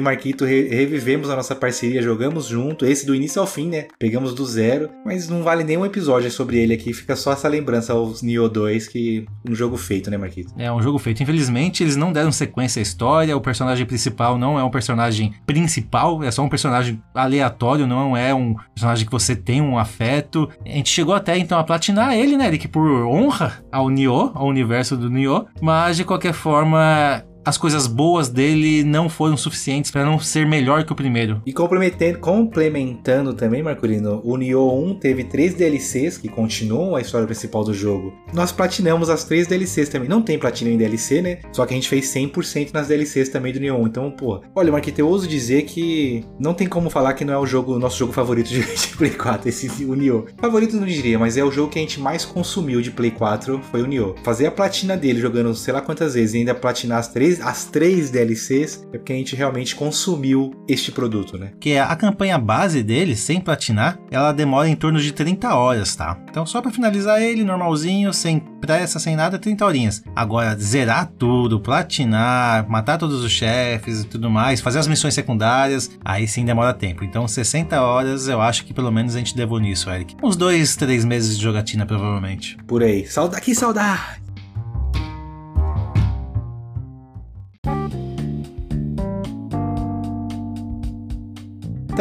Marquito 0.00 0.44
re, 0.44 0.68
revivemos 0.68 1.30
a 1.30 1.36
nossa 1.36 1.54
parceria, 1.54 2.02
jogamos 2.02 2.46
junto, 2.46 2.86
esse 2.86 3.06
do 3.06 3.14
início 3.14 3.40
ao 3.40 3.46
fim, 3.46 3.68
né? 3.68 3.86
Pegamos 3.98 4.34
do 4.34 4.44
zero, 4.44 4.90
mas 5.04 5.28
não 5.28 5.42
vale 5.42 5.64
nenhum 5.64 5.84
episódio 5.84 6.30
sobre 6.30 6.58
ele 6.58 6.74
aqui, 6.74 6.92
fica 6.92 7.16
só 7.16 7.32
essa 7.32 7.48
lembrança 7.48 7.92
aos 7.92 8.22
Nioh 8.22 8.48
2, 8.48 8.88
que 8.88 9.26
um 9.48 9.54
jogo 9.54 9.76
feito, 9.76 10.10
né, 10.10 10.16
Marquito? 10.16 10.52
É 10.58 10.72
um 10.72 10.82
jogo 10.82 10.98
feito. 10.98 11.22
Infelizmente, 11.22 11.82
eles 11.82 11.96
não 11.96 12.12
deram 12.12 12.32
sequência 12.32 12.80
à 12.80 12.82
história, 12.82 13.36
o 13.36 13.40
personagem 13.40 13.86
principal 13.86 14.38
não 14.38 14.58
é 14.58 14.64
um 14.64 14.70
personagem 14.70 15.34
principal, 15.46 16.22
é 16.22 16.30
só 16.30 16.42
um 16.42 16.48
personagem 16.48 17.02
aleatório, 17.14 17.86
não 17.86 18.16
é 18.16 18.34
um 18.34 18.54
personagem 18.74 19.06
que 19.06 19.12
você 19.12 19.34
tem 19.44 19.60
um 19.60 19.78
afeto. 19.78 20.48
A 20.64 20.68
gente 20.68 20.90
chegou 20.90 21.14
até 21.14 21.36
então 21.38 21.58
a 21.58 21.64
platinar 21.64 22.14
ele, 22.14 22.36
né, 22.36 22.46
Eric, 22.46 22.68
por 22.68 23.06
honra 23.06 23.64
ao 23.70 23.88
Nioh, 23.88 24.32
ao 24.34 24.46
universo 24.46 24.96
do 24.96 25.10
Nioh, 25.10 25.46
mas 25.60 25.96
de 25.96 26.04
qualquer 26.04 26.32
forma 26.32 27.24
as 27.44 27.58
coisas 27.58 27.86
boas 27.86 28.28
dele 28.28 28.84
não 28.84 29.08
foram 29.08 29.36
suficientes 29.36 29.90
para 29.90 30.04
não 30.04 30.18
ser 30.18 30.46
melhor 30.46 30.84
que 30.84 30.92
o 30.92 30.96
primeiro. 30.96 31.42
E 31.44 31.52
complementando, 31.52 32.18
complementando 32.18 33.34
também, 33.34 33.62
Marcolino, 33.62 34.20
o 34.24 34.36
Nioh 34.36 34.72
1 34.84 34.94
teve 34.98 35.24
três 35.24 35.54
DLCs 35.54 36.18
que 36.18 36.28
continuam 36.28 36.94
a 36.94 37.00
história 37.00 37.26
principal 37.26 37.64
do 37.64 37.74
jogo. 37.74 38.12
Nós 38.32 38.52
platinamos 38.52 39.10
as 39.10 39.24
três 39.24 39.46
DLCs 39.46 39.88
também. 39.88 40.08
Não 40.08 40.22
tem 40.22 40.38
platina 40.38 40.70
em 40.70 40.76
DLC, 40.76 41.20
né? 41.20 41.38
Só 41.52 41.66
que 41.66 41.74
a 41.74 41.76
gente 41.76 41.88
fez 41.88 42.06
100% 42.06 42.72
nas 42.72 42.88
DLCs 42.88 43.28
também 43.28 43.52
do 43.52 43.60
Nioh 43.60 43.80
1. 43.82 43.86
Então, 43.86 44.10
pô, 44.10 44.40
olha, 44.54 44.72
Marquito, 44.72 45.00
eu 45.00 45.08
ouso 45.08 45.26
dizer 45.26 45.62
que 45.62 46.24
não 46.38 46.54
tem 46.54 46.68
como 46.68 46.90
falar 46.90 47.14
que 47.14 47.24
não 47.24 47.34
é 47.34 47.38
o 47.38 47.46
jogo, 47.46 47.78
nosso 47.78 47.98
jogo 47.98 48.12
favorito 48.12 48.48
de, 48.48 48.60
de 48.62 48.96
Play 48.96 49.10
4, 49.10 49.48
esse 49.48 49.84
o 49.84 49.94
Nioh. 49.94 50.26
Favorito 50.38 50.76
não 50.76 50.86
diria, 50.86 51.18
mas 51.18 51.36
é 51.36 51.44
o 51.44 51.50
jogo 51.50 51.72
que 51.72 51.78
a 51.78 51.82
gente 51.82 52.00
mais 52.00 52.24
consumiu 52.24 52.80
de 52.80 52.90
Play 52.90 53.10
4 53.10 53.60
foi 53.70 53.82
o 53.82 53.86
Nioh. 53.86 54.14
Fazer 54.22 54.46
a 54.46 54.50
platina 54.50 54.96
dele 54.96 55.20
jogando 55.20 55.54
sei 55.54 55.72
lá 55.72 55.80
quantas 55.80 56.14
vezes 56.14 56.34
e 56.34 56.38
ainda 56.38 56.54
platinar 56.54 56.98
as 56.98 57.08
três 57.08 57.31
três, 57.32 57.40
as 57.40 57.64
três 57.64 58.10
DLCs, 58.10 58.86
é 58.92 58.98
porque 58.98 59.12
a 59.12 59.16
gente 59.16 59.34
realmente 59.34 59.74
consumiu 59.74 60.52
este 60.68 60.92
produto, 60.92 61.38
né? 61.38 61.52
Que 61.60 61.78
a 61.78 61.94
campanha 61.96 62.38
base 62.38 62.82
dele, 62.82 63.16
sem 63.16 63.40
platinar, 63.40 63.98
ela 64.10 64.32
demora 64.32 64.68
em 64.68 64.76
torno 64.76 65.00
de 65.00 65.12
30 65.12 65.54
horas, 65.54 65.94
tá? 65.96 66.18
Então 66.28 66.44
só 66.44 66.60
para 66.60 66.70
finalizar 66.70 67.20
ele, 67.20 67.44
normalzinho, 67.44 68.12
sem 68.12 68.40
pressa, 68.60 68.98
sem 68.98 69.16
nada, 69.16 69.38
30 69.38 69.64
horinhas. 69.64 70.02
Agora, 70.14 70.56
zerar 70.56 71.10
tudo, 71.18 71.60
platinar, 71.60 72.68
matar 72.68 72.98
todos 72.98 73.22
os 73.22 73.32
chefes 73.32 74.02
e 74.02 74.06
tudo 74.06 74.30
mais, 74.30 74.60
fazer 74.60 74.78
as 74.78 74.86
missões 74.86 75.14
secundárias, 75.14 75.90
aí 76.04 76.26
sim 76.28 76.44
demora 76.44 76.74
tempo. 76.74 77.04
Então 77.04 77.26
60 77.26 77.80
horas 77.80 78.28
eu 78.28 78.40
acho 78.40 78.64
que 78.64 78.74
pelo 78.74 78.90
menos 78.90 79.14
a 79.14 79.18
gente 79.18 79.36
levou 79.36 79.58
nisso, 79.58 79.90
Eric. 79.90 80.16
Uns 80.22 80.36
dois, 80.36 80.76
três 80.76 81.04
meses 81.04 81.36
de 81.36 81.42
jogatina, 81.42 81.86
provavelmente. 81.86 82.56
Por 82.66 82.82
aí. 82.82 83.06
Sauda 83.06 83.40
que 83.40 83.54
saudade! 83.54 84.22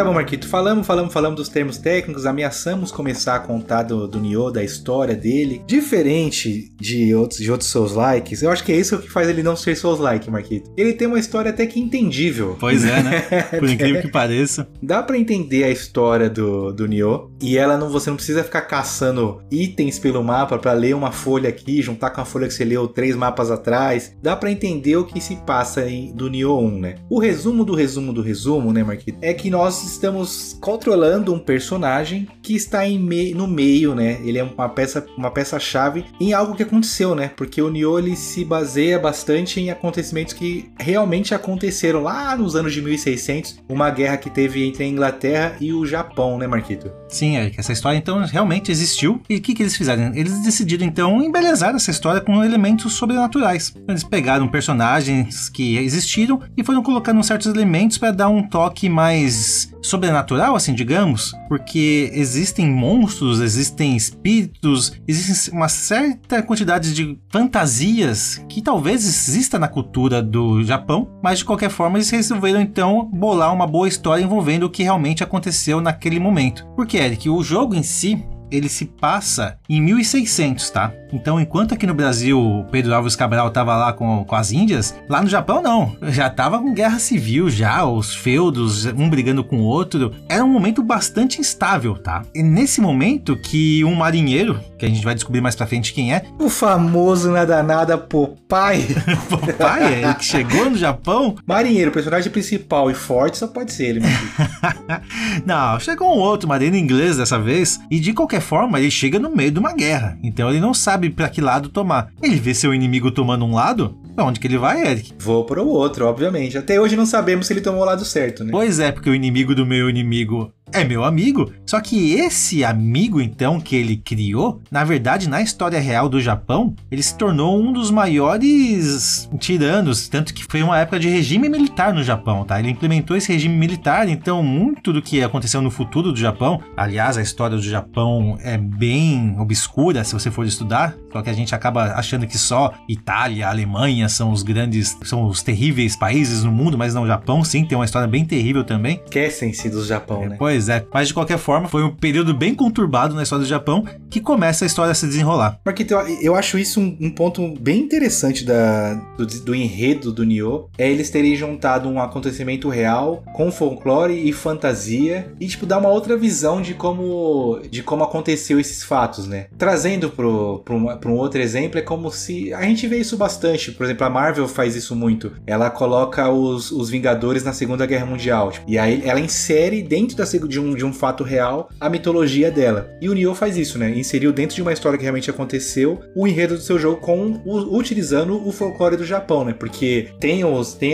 Tá 0.01 0.05
bom, 0.05 0.15
Marquito. 0.15 0.47
Falamos, 0.47 0.87
falamos, 0.87 1.13
falamos 1.13 1.35
dos 1.35 1.47
termos 1.47 1.77
técnicos, 1.77 2.25
ameaçamos 2.25 2.91
começar 2.91 3.35
a 3.35 3.39
contar 3.39 3.83
do, 3.83 4.07
do 4.07 4.19
Nioh, 4.19 4.49
da 4.49 4.63
história 4.63 5.15
dele. 5.15 5.61
Diferente 5.67 6.73
de 6.75 7.13
outros, 7.13 7.39
de 7.39 7.51
outros 7.51 7.69
Souls-likes, 7.69 8.41
eu 8.41 8.49
acho 8.49 8.63
que 8.63 8.71
é 8.71 8.77
isso 8.77 8.97
que 8.97 9.07
faz 9.07 9.29
ele 9.29 9.43
não 9.43 9.55
ser 9.55 9.77
Souls-like, 9.77 10.31
Marquito. 10.31 10.71
Ele 10.75 10.93
tem 10.93 11.07
uma 11.07 11.19
história 11.19 11.51
até 11.51 11.67
que 11.67 11.79
entendível. 11.79 12.57
Pois 12.59 12.83
é, 12.83 13.03
né? 13.03 13.21
Por 13.59 13.69
incrível 13.69 14.01
que 14.01 14.07
pareça. 14.07 14.67
Dá 14.81 15.03
para 15.03 15.19
entender 15.19 15.65
a 15.65 15.69
história 15.69 16.27
do, 16.27 16.71
do 16.71 16.87
Nioh, 16.87 17.29
e 17.39 17.55
ela 17.55 17.77
não, 17.77 17.87
você 17.87 18.09
não 18.09 18.17
precisa 18.17 18.43
ficar 18.43 18.61
caçando 18.61 19.43
itens 19.51 19.99
pelo 19.99 20.23
mapa 20.23 20.57
para 20.57 20.73
ler 20.73 20.95
uma 20.95 21.11
folha 21.11 21.49
aqui, 21.49 21.79
juntar 21.79 22.09
com 22.09 22.21
a 22.21 22.25
folha 22.25 22.47
que 22.47 22.55
você 22.55 22.65
leu 22.65 22.87
três 22.87 23.15
mapas 23.15 23.51
atrás. 23.51 24.17
Dá 24.19 24.35
para 24.35 24.49
entender 24.49 24.95
o 24.95 25.05
que 25.05 25.21
se 25.21 25.35
passa 25.35 25.87
em, 25.87 26.11
do 26.11 26.27
Nioh 26.27 26.59
1, 26.59 26.79
né? 26.79 26.95
O 27.07 27.19
resumo 27.19 27.63
do 27.63 27.75
resumo 27.75 28.11
do 28.11 28.23
resumo, 28.23 28.73
né, 28.73 28.83
Marquito, 28.83 29.19
é 29.21 29.31
que 29.31 29.51
nós 29.51 29.90
estamos 29.91 30.57
controlando 30.59 31.33
um 31.33 31.39
personagem 31.39 32.27
que 32.41 32.55
está 32.55 32.81
me 32.85 33.33
no 33.33 33.47
meio, 33.47 33.93
né? 33.93 34.19
Ele 34.23 34.37
é 34.37 34.43
uma 34.43 34.69
peça, 34.69 35.05
uma 35.17 35.31
peça-chave 35.31 36.05
em 36.19 36.33
algo 36.33 36.55
que 36.55 36.63
aconteceu, 36.63 37.15
né? 37.15 37.31
Porque 37.35 37.61
o 37.61 37.69
Nioh 37.69 37.99
ele 37.99 38.15
se 38.15 38.43
baseia 38.43 38.97
bastante 38.97 39.59
em 39.59 39.69
acontecimentos 39.69 40.33
que 40.33 40.71
realmente 40.79 41.33
aconteceram 41.33 42.03
lá 42.03 42.35
nos 42.35 42.55
anos 42.55 42.73
de 42.73 42.81
1600, 42.81 43.59
uma 43.69 43.89
guerra 43.89 44.17
que 44.17 44.29
teve 44.29 44.65
entre 44.65 44.83
a 44.83 44.87
Inglaterra 44.87 45.57
e 45.59 45.73
o 45.73 45.85
Japão, 45.85 46.37
né, 46.37 46.47
Marquito? 46.47 47.00
Sim, 47.11 47.35
Eric, 47.35 47.59
essa 47.59 47.73
história 47.73 47.97
então 47.97 48.25
realmente 48.25 48.71
existiu. 48.71 49.21
E 49.29 49.35
o 49.35 49.41
que, 49.41 49.53
que 49.53 49.61
eles 49.61 49.75
fizeram? 49.75 50.15
Eles 50.15 50.41
decidiram 50.43 50.85
então 50.85 51.21
embelezar 51.21 51.75
essa 51.75 51.91
história 51.91 52.21
com 52.21 52.43
elementos 52.43 52.93
sobrenaturais. 52.93 53.73
Eles 53.87 54.03
pegaram 54.03 54.47
personagens 54.47 55.49
que 55.49 55.77
existiram 55.77 56.41
e 56.55 56.63
foram 56.63 56.81
colocando 56.81 57.21
certos 57.21 57.47
elementos 57.47 57.97
para 57.97 58.11
dar 58.11 58.29
um 58.29 58.47
toque 58.47 58.87
mais 58.87 59.71
sobrenatural, 59.81 60.55
assim, 60.55 60.73
digamos, 60.73 61.33
porque 61.49 62.11
existem 62.13 62.67
monstros, 62.67 63.39
existem 63.39 63.97
espíritos, 63.97 64.93
existe 65.07 65.49
uma 65.51 65.67
certa 65.67 66.41
quantidade 66.43 66.93
de 66.93 67.17
fantasias 67.29 68.43
que 68.47 68.61
talvez 68.61 69.03
exista 69.05 69.57
na 69.57 69.67
cultura 69.67 70.21
do 70.21 70.63
Japão, 70.63 71.09
mas 71.21 71.39
de 71.39 71.45
qualquer 71.45 71.69
forma 71.69 71.97
eles 71.97 72.09
resolveram 72.09 72.61
então 72.61 73.09
bolar 73.11 73.53
uma 73.53 73.65
boa 73.65 73.87
história 73.87 74.23
envolvendo 74.23 74.63
o 74.63 74.69
que 74.69 74.83
realmente 74.83 75.23
aconteceu 75.23 75.81
naquele 75.81 76.19
momento. 76.19 76.65
Porque, 76.75 77.00
Eric, 77.01 77.27
o 77.31 77.41
jogo 77.41 77.73
em 77.73 77.81
si, 77.81 78.23
ele 78.51 78.69
se 78.69 78.85
passa 78.85 79.57
em 79.69 79.81
1600, 79.81 80.69
tá? 80.69 80.93
Então, 81.13 81.39
enquanto 81.39 81.73
aqui 81.73 81.85
no 81.85 81.93
Brasil 81.93 82.39
o 82.39 82.63
Pedro 82.65 82.93
Álvares 82.93 83.15
Cabral 83.15 83.49
tava 83.51 83.75
lá 83.75 83.93
com, 83.93 84.23
com 84.23 84.35
as 84.35 84.51
Índias, 84.51 84.95
lá 85.09 85.21
no 85.21 85.27
Japão 85.27 85.61
não. 85.61 85.95
Já 86.03 86.29
tava 86.29 86.59
com 86.59 86.73
guerra 86.73 86.99
civil 86.99 87.49
já, 87.49 87.85
os 87.85 88.15
feudos, 88.15 88.85
um 88.85 89.09
brigando 89.09 89.43
com 89.43 89.57
o 89.57 89.63
outro. 89.63 90.13
Era 90.29 90.43
um 90.43 90.49
momento 90.49 90.81
bastante 90.81 91.39
instável, 91.39 91.95
tá? 91.95 92.23
E 92.33 92.41
nesse 92.41 92.79
momento 92.79 93.35
que 93.35 93.83
um 93.83 93.95
marinheiro, 93.95 94.59
que 94.77 94.85
a 94.85 94.89
gente 94.89 95.03
vai 95.03 95.13
descobrir 95.13 95.41
mais 95.41 95.55
pra 95.55 95.67
frente 95.67 95.93
quem 95.93 96.13
é. 96.13 96.23
O 96.39 96.49
famoso 96.49 97.31
nada 97.31 97.61
nada 97.61 97.97
Popeye. 97.97 98.95
Popeye, 99.29 100.03
ele 100.03 100.13
que 100.15 100.25
chegou 100.25 100.69
no 100.69 100.77
Japão. 100.77 101.35
Marinheiro, 101.45 101.91
personagem 101.91 102.31
principal 102.31 102.89
e 102.89 102.93
forte, 102.93 103.37
só 103.37 103.47
pode 103.47 103.71
ser 103.71 103.85
ele, 103.85 103.99
meu 103.99 104.09
Não, 105.45 105.79
chegou 105.79 106.15
um 106.15 106.19
outro 106.19 106.47
marinheiro 106.47 106.77
inglês 106.77 107.17
dessa 107.17 107.39
vez, 107.39 107.79
e 107.89 107.99
de 107.99 108.13
qualquer 108.13 108.40
forma, 108.41 108.79
ele 108.79 108.91
chega 108.91 109.19
no 109.19 109.35
meio 109.35 109.51
de 109.51 109.59
uma 109.59 109.73
guerra. 109.73 110.17
Então 110.23 110.49
ele 110.49 110.59
não 110.59 110.73
sabe 110.73 111.09
para 111.09 111.29
que 111.29 111.39
lado 111.39 111.69
tomar. 111.69 112.11
Ele 112.21 112.35
vê 112.35 112.53
seu 112.53 112.73
inimigo 112.73 113.11
tomando 113.11 113.45
um 113.45 113.53
lado, 113.53 113.97
Pra 114.15 114.25
onde 114.25 114.39
que 114.39 114.47
ele 114.47 114.57
vai, 114.57 114.85
Eric? 114.85 115.13
Vou 115.19 115.45
pro 115.45 115.65
outro, 115.67 116.05
obviamente. 116.05 116.57
Até 116.57 116.79
hoje 116.79 116.95
não 116.97 117.05
sabemos 117.05 117.47
se 117.47 117.53
ele 117.53 117.61
tomou 117.61 117.81
o 117.81 117.85
lado 117.85 118.03
certo, 118.03 118.43
né? 118.43 118.51
Pois 118.51 118.79
é, 118.79 118.91
porque 118.91 119.09
o 119.09 119.15
inimigo 119.15 119.55
do 119.55 119.65
meu 119.65 119.89
inimigo 119.89 120.53
é 120.73 120.83
meu 120.83 121.03
amigo. 121.03 121.51
Só 121.65 121.79
que 121.79 122.13
esse 122.13 122.63
amigo, 122.63 123.21
então, 123.21 123.59
que 123.59 123.75
ele 123.75 123.97
criou, 123.97 124.61
na 124.69 124.83
verdade, 124.83 125.29
na 125.29 125.41
história 125.41 125.79
real 125.79 126.09
do 126.09 126.19
Japão, 126.19 126.75
ele 126.91 127.03
se 127.03 127.17
tornou 127.17 127.61
um 127.61 127.71
dos 127.71 127.91
maiores 127.91 129.29
tiranos. 129.39 130.07
Tanto 130.07 130.33
que 130.33 130.43
foi 130.43 130.61
uma 130.61 130.79
época 130.79 130.99
de 130.99 131.09
regime 131.09 131.49
militar 131.49 131.93
no 131.93 132.03
Japão, 132.03 132.43
tá? 132.43 132.59
Ele 132.59 132.69
implementou 132.69 133.15
esse 133.15 133.31
regime 133.31 133.55
militar, 133.55 134.07
então, 134.07 134.43
muito 134.43 134.91
do 134.91 135.01
que 135.01 135.23
aconteceu 135.23 135.61
no 135.61 135.71
futuro 135.71 136.11
do 136.11 136.19
Japão. 136.19 136.61
Aliás, 136.75 137.17
a 137.17 137.21
história 137.21 137.55
do 137.55 137.63
Japão 137.63 138.37
é 138.41 138.57
bem 138.57 139.35
obscura 139.39 140.03
se 140.03 140.13
você 140.13 140.31
for 140.31 140.45
estudar. 140.45 140.95
Só 141.11 141.21
que 141.21 141.29
a 141.29 141.33
gente 141.33 141.53
acaba 141.53 141.93
achando 141.93 142.25
que 142.25 142.37
só 142.37 142.73
Itália, 142.87 143.47
Alemanha 143.47 144.07
são 144.07 144.31
os 144.31 144.43
grandes, 144.43 144.97
são 145.03 145.25
os 145.25 145.43
terríveis 145.43 145.95
países 145.95 146.43
no 146.43 146.51
mundo, 146.51 146.77
mas 146.77 146.93
não, 146.93 147.03
o 147.03 147.07
Japão 147.07 147.43
sim 147.43 147.65
tem 147.65 147.77
uma 147.77 147.85
história 147.85 148.07
bem 148.07 148.25
terrível 148.25 148.63
também. 148.63 149.01
Esquecem-se 149.05 149.69
do 149.69 149.83
Japão, 149.85 150.27
né? 150.27 150.35
Pois 150.37 150.60
é, 150.69 150.85
mas 150.93 151.07
de 151.07 151.13
qualquer 151.13 151.37
forma, 151.37 151.67
foi 151.67 151.83
um 151.83 151.95
período 151.95 152.33
bem 152.33 152.53
conturbado 152.53 153.15
na 153.15 153.23
história 153.23 153.43
do 153.43 153.49
Japão 153.49 153.85
que 154.09 154.19
começa 154.19 154.65
a 154.65 154.67
história 154.67 154.91
a 154.91 154.95
se 154.95 155.07
desenrolar. 155.07 155.59
Porque 155.63 155.85
eu, 156.21 156.35
acho 156.35 156.57
isso 156.57 156.79
um, 156.79 156.97
um, 156.99 157.09
ponto 157.09 157.53
bem 157.59 157.79
interessante 157.79 158.43
da, 158.43 158.95
do, 159.17 159.25
do 159.25 159.55
enredo 159.55 160.11
do 160.11 160.23
Nioh, 160.23 160.69
é 160.77 160.89
eles 160.89 161.09
terem 161.09 161.35
juntado 161.35 161.87
um 161.87 161.99
acontecimento 161.99 162.69
real 162.69 163.23
com 163.33 163.51
folclore 163.51 164.27
e 164.27 164.33
fantasia 164.33 165.31
e, 165.39 165.47
tipo, 165.47 165.65
dar 165.65 165.77
uma 165.77 165.89
outra 165.89 166.17
visão 166.17 166.61
de 166.61 166.73
como, 166.73 167.59
de 167.69 167.83
como 167.83 168.03
aconteceu 168.03 168.59
esses 168.59 168.83
fatos, 168.83 169.27
né? 169.27 169.47
Trazendo 169.57 170.09
pro 170.09 170.63
um 171.05 171.15
outro 171.15 171.41
exemplo, 171.41 171.79
é 171.79 171.81
como 171.81 172.11
se... 172.11 172.53
A 172.53 172.63
gente 172.63 172.87
vê 172.87 172.97
isso 172.97 173.17
bastante, 173.17 173.71
por 173.71 173.85
exemplo, 173.85 174.05
a 174.05 174.09
Marvel 174.09 174.47
faz 174.47 174.75
isso 174.75 174.95
muito. 174.95 175.31
Ela 175.45 175.69
coloca 175.69 176.29
os, 176.29 176.71
os 176.71 176.89
Vingadores 176.89 177.43
na 177.43 177.53
Segunda 177.53 177.85
Guerra 177.85 178.05
Mundial. 178.05 178.51
Tipo, 178.51 178.65
e 178.69 178.77
aí 178.77 179.01
ela 179.05 179.19
insere 179.19 179.81
dentro 179.81 180.15
da, 180.17 180.25
de, 180.51 180.59
um, 180.59 180.75
de 180.75 180.85
um 180.85 180.93
fato 180.93 181.23
real 181.23 181.69
a 181.79 181.89
mitologia 181.89 182.51
dela. 182.51 182.91
E 183.01 183.09
o 183.09 183.13
Nioh 183.13 183.33
faz 183.33 183.57
isso, 183.57 183.79
né? 183.79 183.89
Inseriu 183.89 184.31
dentro 184.31 184.55
de 184.55 184.61
uma 184.61 184.73
história 184.73 184.97
que 184.97 185.03
realmente 185.03 185.29
aconteceu 185.29 185.99
o 186.15 186.27
enredo 186.27 186.55
do 186.55 186.61
seu 186.61 186.77
jogo 186.77 186.99
com 186.99 187.41
o, 187.45 187.77
utilizando 187.77 188.45
o 188.47 188.51
folclore 188.51 188.97
do 188.97 189.05
Japão, 189.05 189.45
né? 189.45 189.53
Porque 189.53 190.09
tem 190.19 190.43
os. 190.43 190.73
Tem 190.73 190.93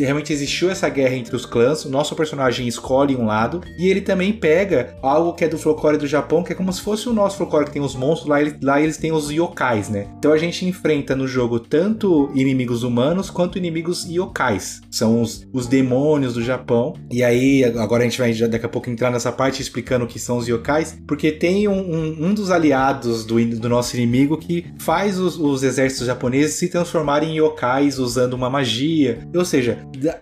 realmente 0.00 0.32
existiu 0.32 0.70
essa 0.70 0.88
guerra 0.88 1.16
entre 1.16 1.34
os 1.34 1.46
clãs. 1.46 1.84
O 1.84 1.90
nosso 1.90 2.14
personagem 2.14 2.68
escolhe 2.68 3.16
um 3.16 3.26
lado. 3.26 3.62
E 3.78 3.88
ele 3.88 4.00
também 4.00 4.32
pega 4.32 4.94
algo 5.02 5.32
que 5.32 5.44
é 5.44 5.48
do 5.48 5.58
folclore 5.58 5.96
do 5.96 6.06
Japão, 6.06 6.42
que 6.42 6.52
é 6.52 6.56
como 6.56 6.72
se 6.72 6.80
fosse 6.80 7.08
o 7.08 7.12
nosso 7.12 7.38
folclore 7.38 7.66
que 7.66 7.72
tem 7.72 7.82
os 7.82 7.94
monstros. 7.94 8.28
Lá, 8.28 8.38
lá 8.62 8.80
eles 8.80 8.98
têm 8.98 9.12
os 9.12 9.30
yokais, 9.30 9.88
né? 9.88 10.06
Então 10.18 10.32
a 10.32 10.38
gente 10.38 10.66
enfrenta 10.66 11.16
no 11.16 11.26
jogo 11.26 11.58
tanto 11.58 12.30
inimigos 12.34 12.82
humanos 12.82 13.30
quanto 13.30 13.58
inimigos 13.58 14.04
yokais. 14.04 14.80
São 14.90 15.22
os, 15.22 15.46
os 15.52 15.66
demônios 15.66 16.34
do 16.34 16.42
Japão. 16.42 16.94
E 17.10 17.22
aí, 17.22 17.64
agora 17.64 18.02
a 18.02 18.04
gente 18.04 18.18
vai 18.18 18.32
daqui 18.48 18.66
a 18.66 18.68
pouco 18.68 18.81
entrar 18.90 19.10
nessa 19.10 19.32
parte 19.32 19.62
explicando 19.62 20.04
o 20.04 20.08
que 20.08 20.18
são 20.18 20.36
os 20.36 20.46
yokais, 20.48 20.98
porque 21.06 21.32
tem 21.32 21.68
um, 21.68 21.72
um, 21.72 22.26
um 22.26 22.34
dos 22.34 22.50
aliados 22.50 23.24
do, 23.24 23.44
do 23.56 23.68
nosso 23.68 23.96
inimigo 23.96 24.36
que 24.36 24.66
faz 24.78 25.18
os, 25.18 25.38
os, 25.38 25.62
exércitos 25.62 26.06
japoneses 26.06 26.54
se 26.54 26.68
transformarem 26.68 27.30
em 27.30 27.38
yokais 27.38 27.98
usando 27.98 28.34
uma 28.34 28.50
magia. 28.50 29.26
Ou 29.34 29.44
seja, 29.44 29.78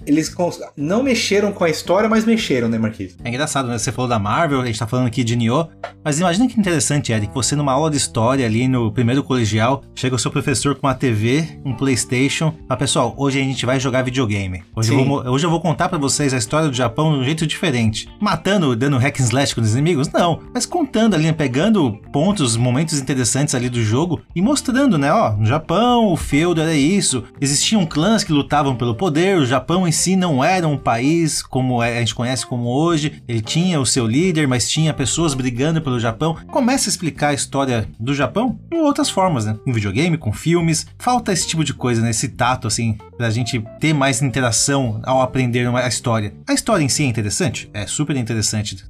eles 0.07 0.35
não 0.77 1.03
mexeram 1.03 1.53
com 1.53 1.65
a 1.65 1.71
história, 1.71 2.09
mas 2.09 2.25
mexeram, 2.25 2.69
né, 2.69 2.79
Marquinhos? 2.79 3.17
É 3.25 3.29
engraçado, 3.29 3.69
né? 3.69 3.79
Você 3.79 3.93
falou 3.93 4.09
da 4.09 4.19
Marvel, 4.19 4.61
a 4.61 4.67
gente 4.67 4.79
tá 4.79 4.87
falando 4.87 5.07
aqui 5.07 5.25
de 5.25 5.37
Nioh, 5.37 5.69
mas 6.05 6.19
imagina 6.21 6.49
que 6.49 6.59
interessante, 6.59 7.13
Eric, 7.13 7.33
você 7.35 7.57
numa 7.57 7.73
aula 7.73 7.91
de 7.91 7.97
história 7.97 8.47
ali 8.47 8.69
no 8.69 8.93
primeiro 8.93 9.23
colegial, 9.23 9.83
chega 9.95 10.15
o 10.15 10.19
seu 10.19 10.31
professor 10.31 10.75
com 10.75 10.87
uma 10.87 10.95
TV, 10.95 11.61
um 11.65 11.75
Playstation, 11.75 12.55
fala, 12.67 12.79
pessoal, 12.79 13.15
hoje 13.17 13.41
a 13.41 13.43
gente 13.43 13.65
vai 13.65 13.81
jogar 13.81 14.03
videogame. 14.03 14.63
Hoje, 14.75 14.93
eu 14.93 15.05
vou, 15.05 15.27
hoje 15.29 15.47
eu 15.47 15.51
vou 15.51 15.61
contar 15.61 15.89
para 15.89 15.99
vocês 15.99 16.33
a 16.35 16.39
história 16.39 16.69
do 16.69 16.75
Japão 16.75 17.13
de 17.13 17.19
um 17.19 17.25
jeito 17.25 17.47
diferente. 17.47 18.09
Matando, 18.21 18.50
dando 18.59 18.99
hack 18.99 19.21
and 19.21 19.25
slash 19.25 19.55
com 19.55 19.61
os 19.61 19.73
inimigos? 19.73 20.09
Não, 20.09 20.41
mas 20.53 20.67
contando 20.67 21.15
ali, 21.15 21.31
pegando 21.33 21.93
pontos, 22.13 22.57
momentos 22.57 22.99
interessantes 22.99 23.55
ali 23.55 23.69
do 23.69 23.83
jogo 23.83 24.21
e 24.35 24.43
mostrando, 24.43 24.99
né, 24.99 25.13
ó, 25.13 25.33
no 25.33 25.47
Japão 25.47 26.13
o 26.13 26.17
feudo 26.17 26.61
era 26.61 26.75
isso, 26.75 27.25
existiam 27.41 27.87
clãs 27.87 28.25
que 28.25 28.33
lutavam 28.33 28.75
pelo 28.75 28.95
poder, 28.95 29.39
o 29.39 29.47
Japão 29.47 29.87
em 29.87 29.93
si 29.93 30.17
não 30.17 30.43
era 30.43 30.67
um 30.67 30.77
país 30.77 31.43
como 31.43 31.83
é, 31.83 31.97
a 31.97 32.01
gente 32.01 32.15
conhece 32.15 32.47
como 32.47 32.69
hoje, 32.69 33.23
ele 33.29 33.41
tinha 33.41 33.81
o 33.81 33.87
seu 33.87 34.07
líder, 34.07 34.49
mas 34.49 34.69
tinha 34.69 34.95
pessoas 34.95 35.35
brigando 35.35 35.81
pelo 35.81 36.01
Japão. 36.01 36.37
Começa 36.49 36.89
a 36.89 36.91
explicar 36.91 37.29
a 37.29 37.35
história 37.35 37.89
do 37.99 38.15
Japão 38.15 38.59
de 38.71 38.79
outras 38.79 39.11
formas, 39.11 39.45
né, 39.45 39.57
com 39.65 39.73
videogame, 39.73 40.17
com 40.19 40.33
filmes, 40.33 40.87
falta 40.99 41.33
esse 41.33 41.47
tipo 41.47 41.63
de 41.63 41.75
coisa, 41.75 42.03
né, 42.03 42.11
esse 42.11 42.29
tato, 42.29 42.67
assim, 42.67 42.97
pra 43.17 43.31
gente 43.31 43.63
ter 43.79 43.93
mais 43.93 44.23
interação 44.23 45.01
ao 45.05 45.21
aprender 45.21 45.69
a 45.69 45.89
história. 45.89 46.33
A 46.49 46.55
história 46.55 46.83
em 46.83 46.89
si 46.89 47.03
é 47.03 47.07
interessante? 47.07 47.71
É 47.75 47.87
super 47.87 48.17
interessante, 48.17 48.30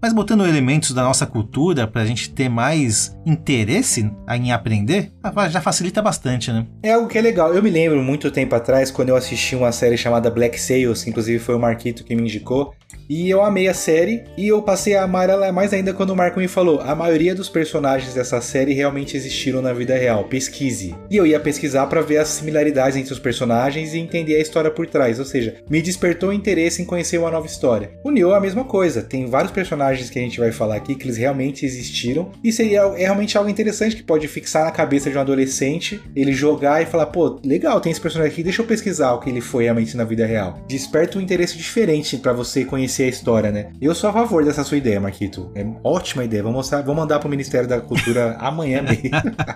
mas 0.01 0.13
botando 0.13 0.47
elementos 0.47 0.93
da 0.93 1.03
nossa 1.03 1.27
cultura 1.27 1.87
pra 1.87 2.05
gente 2.05 2.31
ter 2.31 2.49
mais 2.49 3.17
interesse 3.25 4.11
em 4.29 4.53
aprender, 4.53 5.13
já 5.51 5.61
facilita 5.61 6.03
bastante, 6.03 6.53
né? 6.53 6.67
É 6.83 6.93
algo 6.93 7.09
que 7.09 7.19
é 7.19 7.21
legal. 7.21 7.55
Eu 7.55 7.63
me 7.63 7.71
lembro 7.71 8.03
muito 8.03 8.31
tempo 8.31 8.55
atrás, 8.55 8.91
quando 8.91 9.11
eu 9.11 9.17
assisti 9.17 9.57
uma 9.57 9.73
série 9.73 9.97
chamada 9.97 10.31
Black 10.31 10.61
Sails, 10.61 11.07
inclusive 11.07 11.39
foi 11.39 11.55
o 11.55 11.59
Marquito 11.59 12.05
que 12.05 12.15
me 12.15 12.23
indicou, 12.23 12.75
E 13.11 13.29
eu 13.29 13.43
amei 13.43 13.67
a 13.67 13.75
série 13.75 14.23
e 14.37 14.47
eu 14.47 14.63
passei 14.63 14.95
a 14.95 15.03
amar 15.03 15.29
ela 15.29 15.51
mais 15.51 15.73
ainda 15.73 15.93
quando 15.93 16.11
o 16.11 16.17
Marco 16.17 16.39
me 16.39 16.47
falou: 16.47 16.81
a 16.81 16.95
maioria 16.95 17.35
dos 17.35 17.49
personagens 17.49 18.15
dessa 18.15 18.41
série 18.41 18.73
realmente 18.73 19.17
existiram 19.17 19.61
na 19.61 19.73
vida 19.73 19.97
real. 19.97 20.23
Pesquise. 20.27 20.95
E 21.11 21.17
eu 21.17 21.27
ia 21.27 21.41
pesquisar 21.41 21.89
para 21.89 22.03
ver 22.03 22.19
as 22.19 22.29
similaridades 22.29 22.97
entre 22.97 23.13
os 23.13 23.19
personagens 23.19 23.95
e 23.95 23.99
entender 23.99 24.37
a 24.37 24.41
história 24.41 24.71
por 24.71 24.87
trás. 24.87 25.19
Ou 25.19 25.25
seja, 25.25 25.57
me 25.69 25.83
despertou 25.83 26.33
interesse 26.33 26.83
em 26.83 26.85
conhecer 26.85 27.19
uma 27.19 27.33
nova 27.33 27.49
história. 27.49 27.91
O 28.05 28.13
Nioh 28.13 28.33
é 28.33 28.37
a 28.37 28.41
mesma 28.41 28.63
coisa. 28.63 29.03
Tem 29.03 29.27
vários 29.27 29.51
personagens 29.51 30.09
que 30.09 30.19
a 30.21 30.23
gente 30.23 30.39
vai 30.39 30.53
falar 30.53 30.77
aqui 30.77 30.95
que 30.95 31.05
eles 31.05 31.17
realmente 31.17 31.67
existiram. 31.67 32.31
E 32.45 32.53
seria 32.53 32.83
é 32.97 33.03
realmente 33.03 33.37
algo 33.37 33.51
interessante 33.51 33.97
que 33.97 34.05
pode 34.05 34.29
fixar 34.29 34.67
na 34.67 34.71
cabeça 34.71 35.11
de 35.11 35.19
um 35.19 35.21
adolescente 35.21 36.01
ele 36.15 36.33
jogar 36.33 36.81
e 36.81 36.87
falar: 36.87 37.07
pô, 37.07 37.41
legal, 37.45 37.81
tem 37.81 37.91
esse 37.91 38.01
personagem 38.01 38.33
aqui, 38.33 38.45
deixa 38.45 38.63
eu 38.63 38.67
pesquisar 38.67 39.15
o 39.15 39.19
que 39.19 39.29
ele 39.29 39.41
foi 39.41 39.65
realmente 39.65 39.97
na 39.97 40.05
vida 40.05 40.25
real. 40.25 40.61
Desperta 40.69 41.19
um 41.19 41.21
interesse 41.21 41.59
diferente 41.59 42.17
para 42.17 42.33
você 42.33 42.65
conhecer 42.65 43.00
a 43.05 43.09
história, 43.09 43.51
né? 43.51 43.73
Eu 43.81 43.95
sou 43.95 44.11
a 44.11 44.13
favor 44.13 44.45
dessa 44.45 44.65
sua 44.65 44.77
ideia, 44.77 45.01
Marquito. 45.01 45.51
É 45.55 45.67
ótima 45.83 46.25
ideia. 46.25 46.43
Vou 46.43 46.53
mostrar, 46.53 46.83
vou 46.83 46.95
mandar 46.95 47.19
pro 47.19 47.29
Ministério 47.29 47.69
da 47.69 47.81
Cultura 47.81 48.37
amanhã 48.41 48.83
mesmo. 48.83 49.11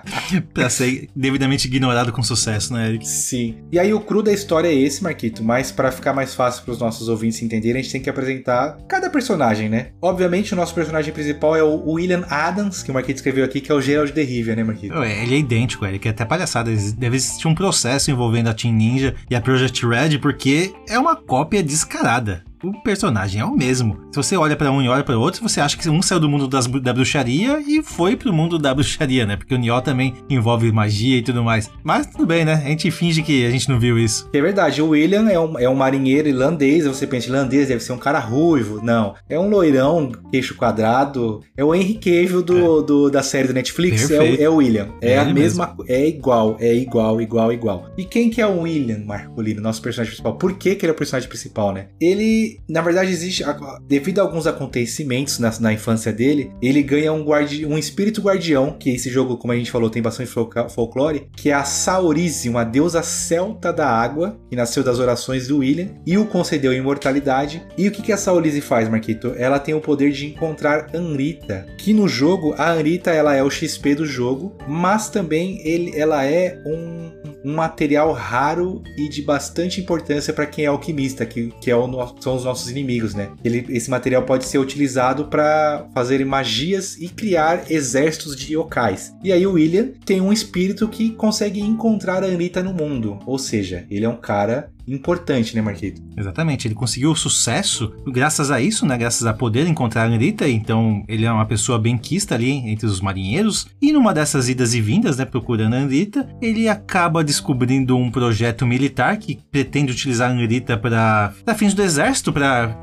pra 0.52 0.68
ser 0.68 1.08
devidamente 1.14 1.66
ignorado 1.66 2.12
com 2.12 2.22
sucesso, 2.22 2.72
né, 2.72 2.88
Eric? 2.88 3.06
Sim. 3.06 3.56
E 3.70 3.78
aí 3.78 3.92
o 3.92 4.00
cru 4.00 4.22
da 4.22 4.32
história 4.32 4.68
é 4.68 4.74
esse, 4.74 5.02
Marquito, 5.02 5.42
mas 5.42 5.70
para 5.70 5.90
ficar 5.90 6.12
mais 6.12 6.34
fácil 6.34 6.64
para 6.64 6.72
os 6.72 6.78
nossos 6.78 7.08
ouvintes 7.08 7.42
entenderem, 7.42 7.80
a 7.80 7.82
gente 7.82 7.92
tem 7.92 8.00
que 8.00 8.10
apresentar 8.10 8.78
cada 8.88 9.10
personagem, 9.10 9.68
né? 9.68 9.88
Obviamente 10.00 10.52
o 10.52 10.56
nosso 10.56 10.74
personagem 10.74 11.12
principal 11.12 11.56
é 11.56 11.62
o 11.62 11.90
William 11.90 12.24
Adams, 12.28 12.82
que 12.82 12.90
o 12.90 12.94
Marquito 12.94 13.16
escreveu 13.16 13.44
aqui, 13.44 13.60
que 13.60 13.70
é 13.70 13.74
o 13.74 13.80
Gerald 13.80 14.12
de 14.12 14.22
Rivia, 14.22 14.56
né, 14.56 14.64
Marquito? 14.64 14.94
Ele 15.02 15.34
é 15.34 15.38
idêntico, 15.38 15.84
Eric, 15.84 16.06
é 16.06 16.10
até 16.10 16.24
palhaçada. 16.24 16.70
Deve 16.96 17.16
existir 17.16 17.48
um 17.48 17.54
processo 17.54 18.10
envolvendo 18.10 18.48
a 18.48 18.54
Team 18.54 18.74
Ninja 18.74 19.14
e 19.30 19.34
a 19.34 19.40
Project 19.40 19.86
Red, 19.86 20.18
porque 20.18 20.72
é 20.88 20.98
uma 20.98 21.16
cópia 21.16 21.62
descarada 21.62 22.44
o 22.64 22.82
personagem 22.82 23.40
é 23.40 23.44
o 23.44 23.54
mesmo. 23.54 23.98
Se 24.10 24.16
você 24.16 24.36
olha 24.36 24.56
para 24.56 24.70
um 24.70 24.80
e 24.80 24.88
olha 24.88 25.04
para 25.04 25.18
outro, 25.18 25.42
você 25.42 25.60
acha 25.60 25.76
que 25.76 25.88
um 25.88 26.00
saiu 26.00 26.20
do 26.20 26.28
mundo 26.28 26.48
das, 26.48 26.66
da 26.66 26.92
bruxaria 26.92 27.60
e 27.60 27.82
foi 27.82 28.16
pro 28.16 28.32
mundo 28.32 28.58
da 28.58 28.72
bruxaria, 28.74 29.26
né? 29.26 29.36
Porque 29.36 29.54
o 29.54 29.58
Nioh 29.58 29.82
também 29.82 30.14
envolve 30.30 30.70
magia 30.72 31.18
e 31.18 31.22
tudo 31.22 31.42
mais. 31.42 31.70
Mas 31.82 32.06
tudo 32.06 32.26
bem, 32.26 32.44
né? 32.44 32.54
A 32.54 32.68
gente 32.68 32.90
finge 32.90 33.22
que 33.22 33.44
a 33.44 33.50
gente 33.50 33.68
não 33.68 33.78
viu 33.78 33.98
isso. 33.98 34.28
É 34.32 34.40
verdade, 34.40 34.80
o 34.80 34.88
William 34.88 35.28
é 35.28 35.38
um, 35.38 35.58
é 35.58 35.68
um 35.68 35.74
marinheiro 35.74 36.28
irlandês, 36.28 36.86
você 36.86 37.06
pensa, 37.06 37.28
irlandês 37.28 37.68
deve 37.68 37.82
ser 37.82 37.92
um 37.92 37.98
cara 37.98 38.18
ruivo. 38.18 38.80
Não, 38.82 39.14
é 39.28 39.38
um 39.38 39.48
loirão, 39.48 40.12
queixo 40.30 40.54
quadrado. 40.54 41.42
É 41.56 41.64
o 41.64 41.74
Henry 41.74 41.94
Cavill 41.94 42.42
do, 42.42 42.80
é. 42.80 42.86
do 42.86 43.10
da 43.10 43.22
série 43.22 43.48
do 43.48 43.54
Netflix, 43.54 44.10
é 44.10 44.18
o, 44.18 44.42
é 44.42 44.48
o, 44.48 44.56
William. 44.56 44.88
É, 45.00 45.12
é 45.12 45.18
a 45.18 45.24
mesma, 45.24 45.66
mesmo. 45.66 45.84
é 45.88 46.06
igual, 46.06 46.56
é 46.60 46.74
igual, 46.74 47.20
igual, 47.20 47.52
igual. 47.52 47.90
E 47.96 48.04
quem 48.04 48.30
que 48.30 48.40
é 48.40 48.46
o 48.46 48.60
William 48.60 49.04
Marcolino, 49.04 49.60
nosso 49.60 49.82
personagem 49.82 50.10
principal? 50.10 50.36
Por 50.36 50.54
que 50.54 50.74
que 50.74 50.84
ele 50.84 50.90
é 50.90 50.94
o 50.94 50.96
personagem 50.96 51.28
principal, 51.28 51.72
né? 51.72 51.88
Ele, 52.00 52.53
na 52.68 52.80
verdade, 52.80 53.10
existe, 53.10 53.44
devido 53.86 54.18
a 54.18 54.22
alguns 54.22 54.46
acontecimentos 54.46 55.38
na, 55.38 55.52
na 55.60 55.72
infância 55.72 56.12
dele, 56.12 56.50
ele 56.60 56.82
ganha 56.82 57.12
um, 57.12 57.24
guardi, 57.24 57.66
um 57.66 57.78
espírito 57.78 58.22
guardião, 58.22 58.76
que 58.78 58.90
esse 58.90 59.10
jogo, 59.10 59.36
como 59.36 59.52
a 59.52 59.56
gente 59.56 59.70
falou, 59.70 59.90
tem 59.90 60.02
bastante 60.02 60.30
folclore, 60.30 61.28
que 61.36 61.50
é 61.50 61.54
a 61.54 61.64
Saorize, 61.64 62.48
uma 62.48 62.64
deusa 62.64 63.02
celta 63.02 63.72
da 63.72 63.88
água, 63.88 64.38
que 64.48 64.56
nasceu 64.56 64.82
das 64.82 64.98
orações 64.98 65.48
do 65.48 65.58
William, 65.58 65.88
e 66.06 66.16
o 66.18 66.26
concedeu 66.26 66.72
imortalidade. 66.72 67.62
E 67.76 67.88
o 67.88 67.90
que, 67.90 68.02
que 68.02 68.12
a 68.12 68.16
Saorize 68.16 68.60
faz, 68.60 68.88
Marquito? 68.88 69.34
Ela 69.36 69.58
tem 69.58 69.74
o 69.74 69.80
poder 69.80 70.10
de 70.12 70.26
encontrar 70.26 70.94
Anrita, 70.94 71.66
que 71.78 71.92
no 71.92 72.08
jogo, 72.08 72.54
a 72.56 72.70
Anrita 72.70 73.10
ela 73.10 73.34
é 73.34 73.42
o 73.42 73.50
XP 73.50 73.94
do 73.94 74.06
jogo, 74.06 74.56
mas 74.68 75.08
também 75.08 75.60
ele, 75.66 75.92
ela 75.98 76.24
é 76.24 76.60
um 76.66 77.33
um 77.44 77.54
material 77.54 78.12
raro 78.12 78.82
e 78.96 79.08
de 79.08 79.22
bastante 79.22 79.80
importância 79.80 80.32
para 80.32 80.46
quem 80.46 80.64
é 80.64 80.68
alquimista, 80.68 81.26
que, 81.26 81.52
que 81.60 81.70
é 81.70 81.76
o, 81.76 82.14
são 82.20 82.36
os 82.36 82.44
nossos 82.44 82.70
inimigos, 82.70 83.14
né? 83.14 83.30
Ele, 83.44 83.66
esse 83.68 83.90
material 83.90 84.22
pode 84.22 84.46
ser 84.46 84.58
utilizado 84.58 85.26
para 85.26 85.86
fazer 85.94 86.24
magias 86.24 86.96
e 86.96 87.08
criar 87.08 87.70
exércitos 87.70 88.36
de 88.36 88.54
yokais. 88.54 89.14
E 89.22 89.32
aí 89.32 89.46
o 89.46 89.52
William 89.52 89.88
tem 90.04 90.20
um 90.20 90.32
espírito 90.32 90.88
que 90.88 91.10
consegue 91.10 91.60
encontrar 91.60 92.22
a 92.22 92.26
Anitta 92.26 92.62
no 92.62 92.72
mundo, 92.72 93.18
ou 93.26 93.38
seja, 93.38 93.84
ele 93.90 94.04
é 94.04 94.08
um 94.08 94.16
cara 94.16 94.72
importante, 94.86 95.54
né, 95.54 95.62
Marquito? 95.62 96.02
Exatamente, 96.16 96.68
ele 96.68 96.74
conseguiu 96.74 97.14
sucesso 97.14 97.92
graças 98.06 98.50
a 98.50 98.60
isso, 98.60 98.86
né? 98.86 98.96
Graças 98.96 99.26
a 99.26 99.32
poder 99.32 99.66
encontrar 99.66 100.02
a 100.02 100.06
Anitta, 100.06 100.48
então 100.48 101.04
ele 101.08 101.24
é 101.24 101.32
uma 101.32 101.46
pessoa 101.46 101.78
bem 101.78 101.96
quista 101.96 102.34
ali 102.34 102.50
entre 102.50 102.86
os 102.86 103.00
marinheiros. 103.00 103.66
E 103.80 103.92
numa 103.92 104.14
dessas 104.14 104.48
idas 104.48 104.74
e 104.74 104.80
vindas, 104.80 105.16
né, 105.16 105.24
procurando 105.24 105.74
a 105.74 105.78
Anitta, 105.78 106.28
ele 106.40 106.68
acaba 106.68 107.24
descobrindo 107.24 107.96
um 107.96 108.10
projeto 108.10 108.66
militar 108.66 109.16
que 109.16 109.38
pretende 109.50 109.92
utilizar 109.92 110.30
a 110.30 110.32
Anitta 110.32 110.76
para 110.76 111.32
fins 111.56 111.74
do 111.74 111.82
exército, 111.82 112.32
para 112.32 112.78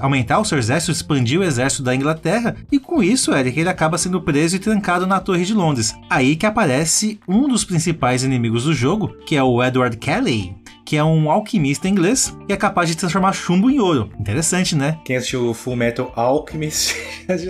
aumentar 0.00 0.38
o 0.38 0.44
seu 0.44 0.58
exército, 0.58 0.92
expandir 0.92 1.40
o 1.40 1.44
exército 1.44 1.82
da 1.82 1.94
Inglaterra. 1.94 2.56
E 2.70 2.78
com 2.78 3.02
isso, 3.02 3.34
Eric, 3.34 3.58
ele 3.58 3.68
acaba 3.68 3.98
sendo 3.98 4.20
preso 4.20 4.56
e 4.56 4.58
trancado 4.58 5.06
na 5.06 5.20
Torre 5.20 5.44
de 5.44 5.54
Londres. 5.54 5.94
Aí 6.08 6.36
que 6.36 6.46
aparece 6.46 7.20
um 7.28 7.48
dos 7.48 7.64
principais 7.64 8.24
inimigos 8.24 8.64
do 8.64 8.74
jogo, 8.74 9.08
que 9.26 9.36
é 9.36 9.42
o 9.42 9.62
Edward 9.62 9.96
Kelly, 9.96 10.54
que 10.90 10.96
é 10.96 11.04
um 11.04 11.30
alquimista 11.30 11.88
inglês 11.88 12.36
e 12.48 12.52
é 12.52 12.56
capaz 12.56 12.88
de 12.88 12.96
transformar 12.96 13.32
chumbo 13.32 13.70
em 13.70 13.78
ouro. 13.78 14.10
Interessante, 14.18 14.74
né? 14.74 14.98
Quem 15.04 15.14
assistiu 15.14 15.54
Full 15.54 15.76
Metal 15.76 16.12
Alchemist 16.16 16.96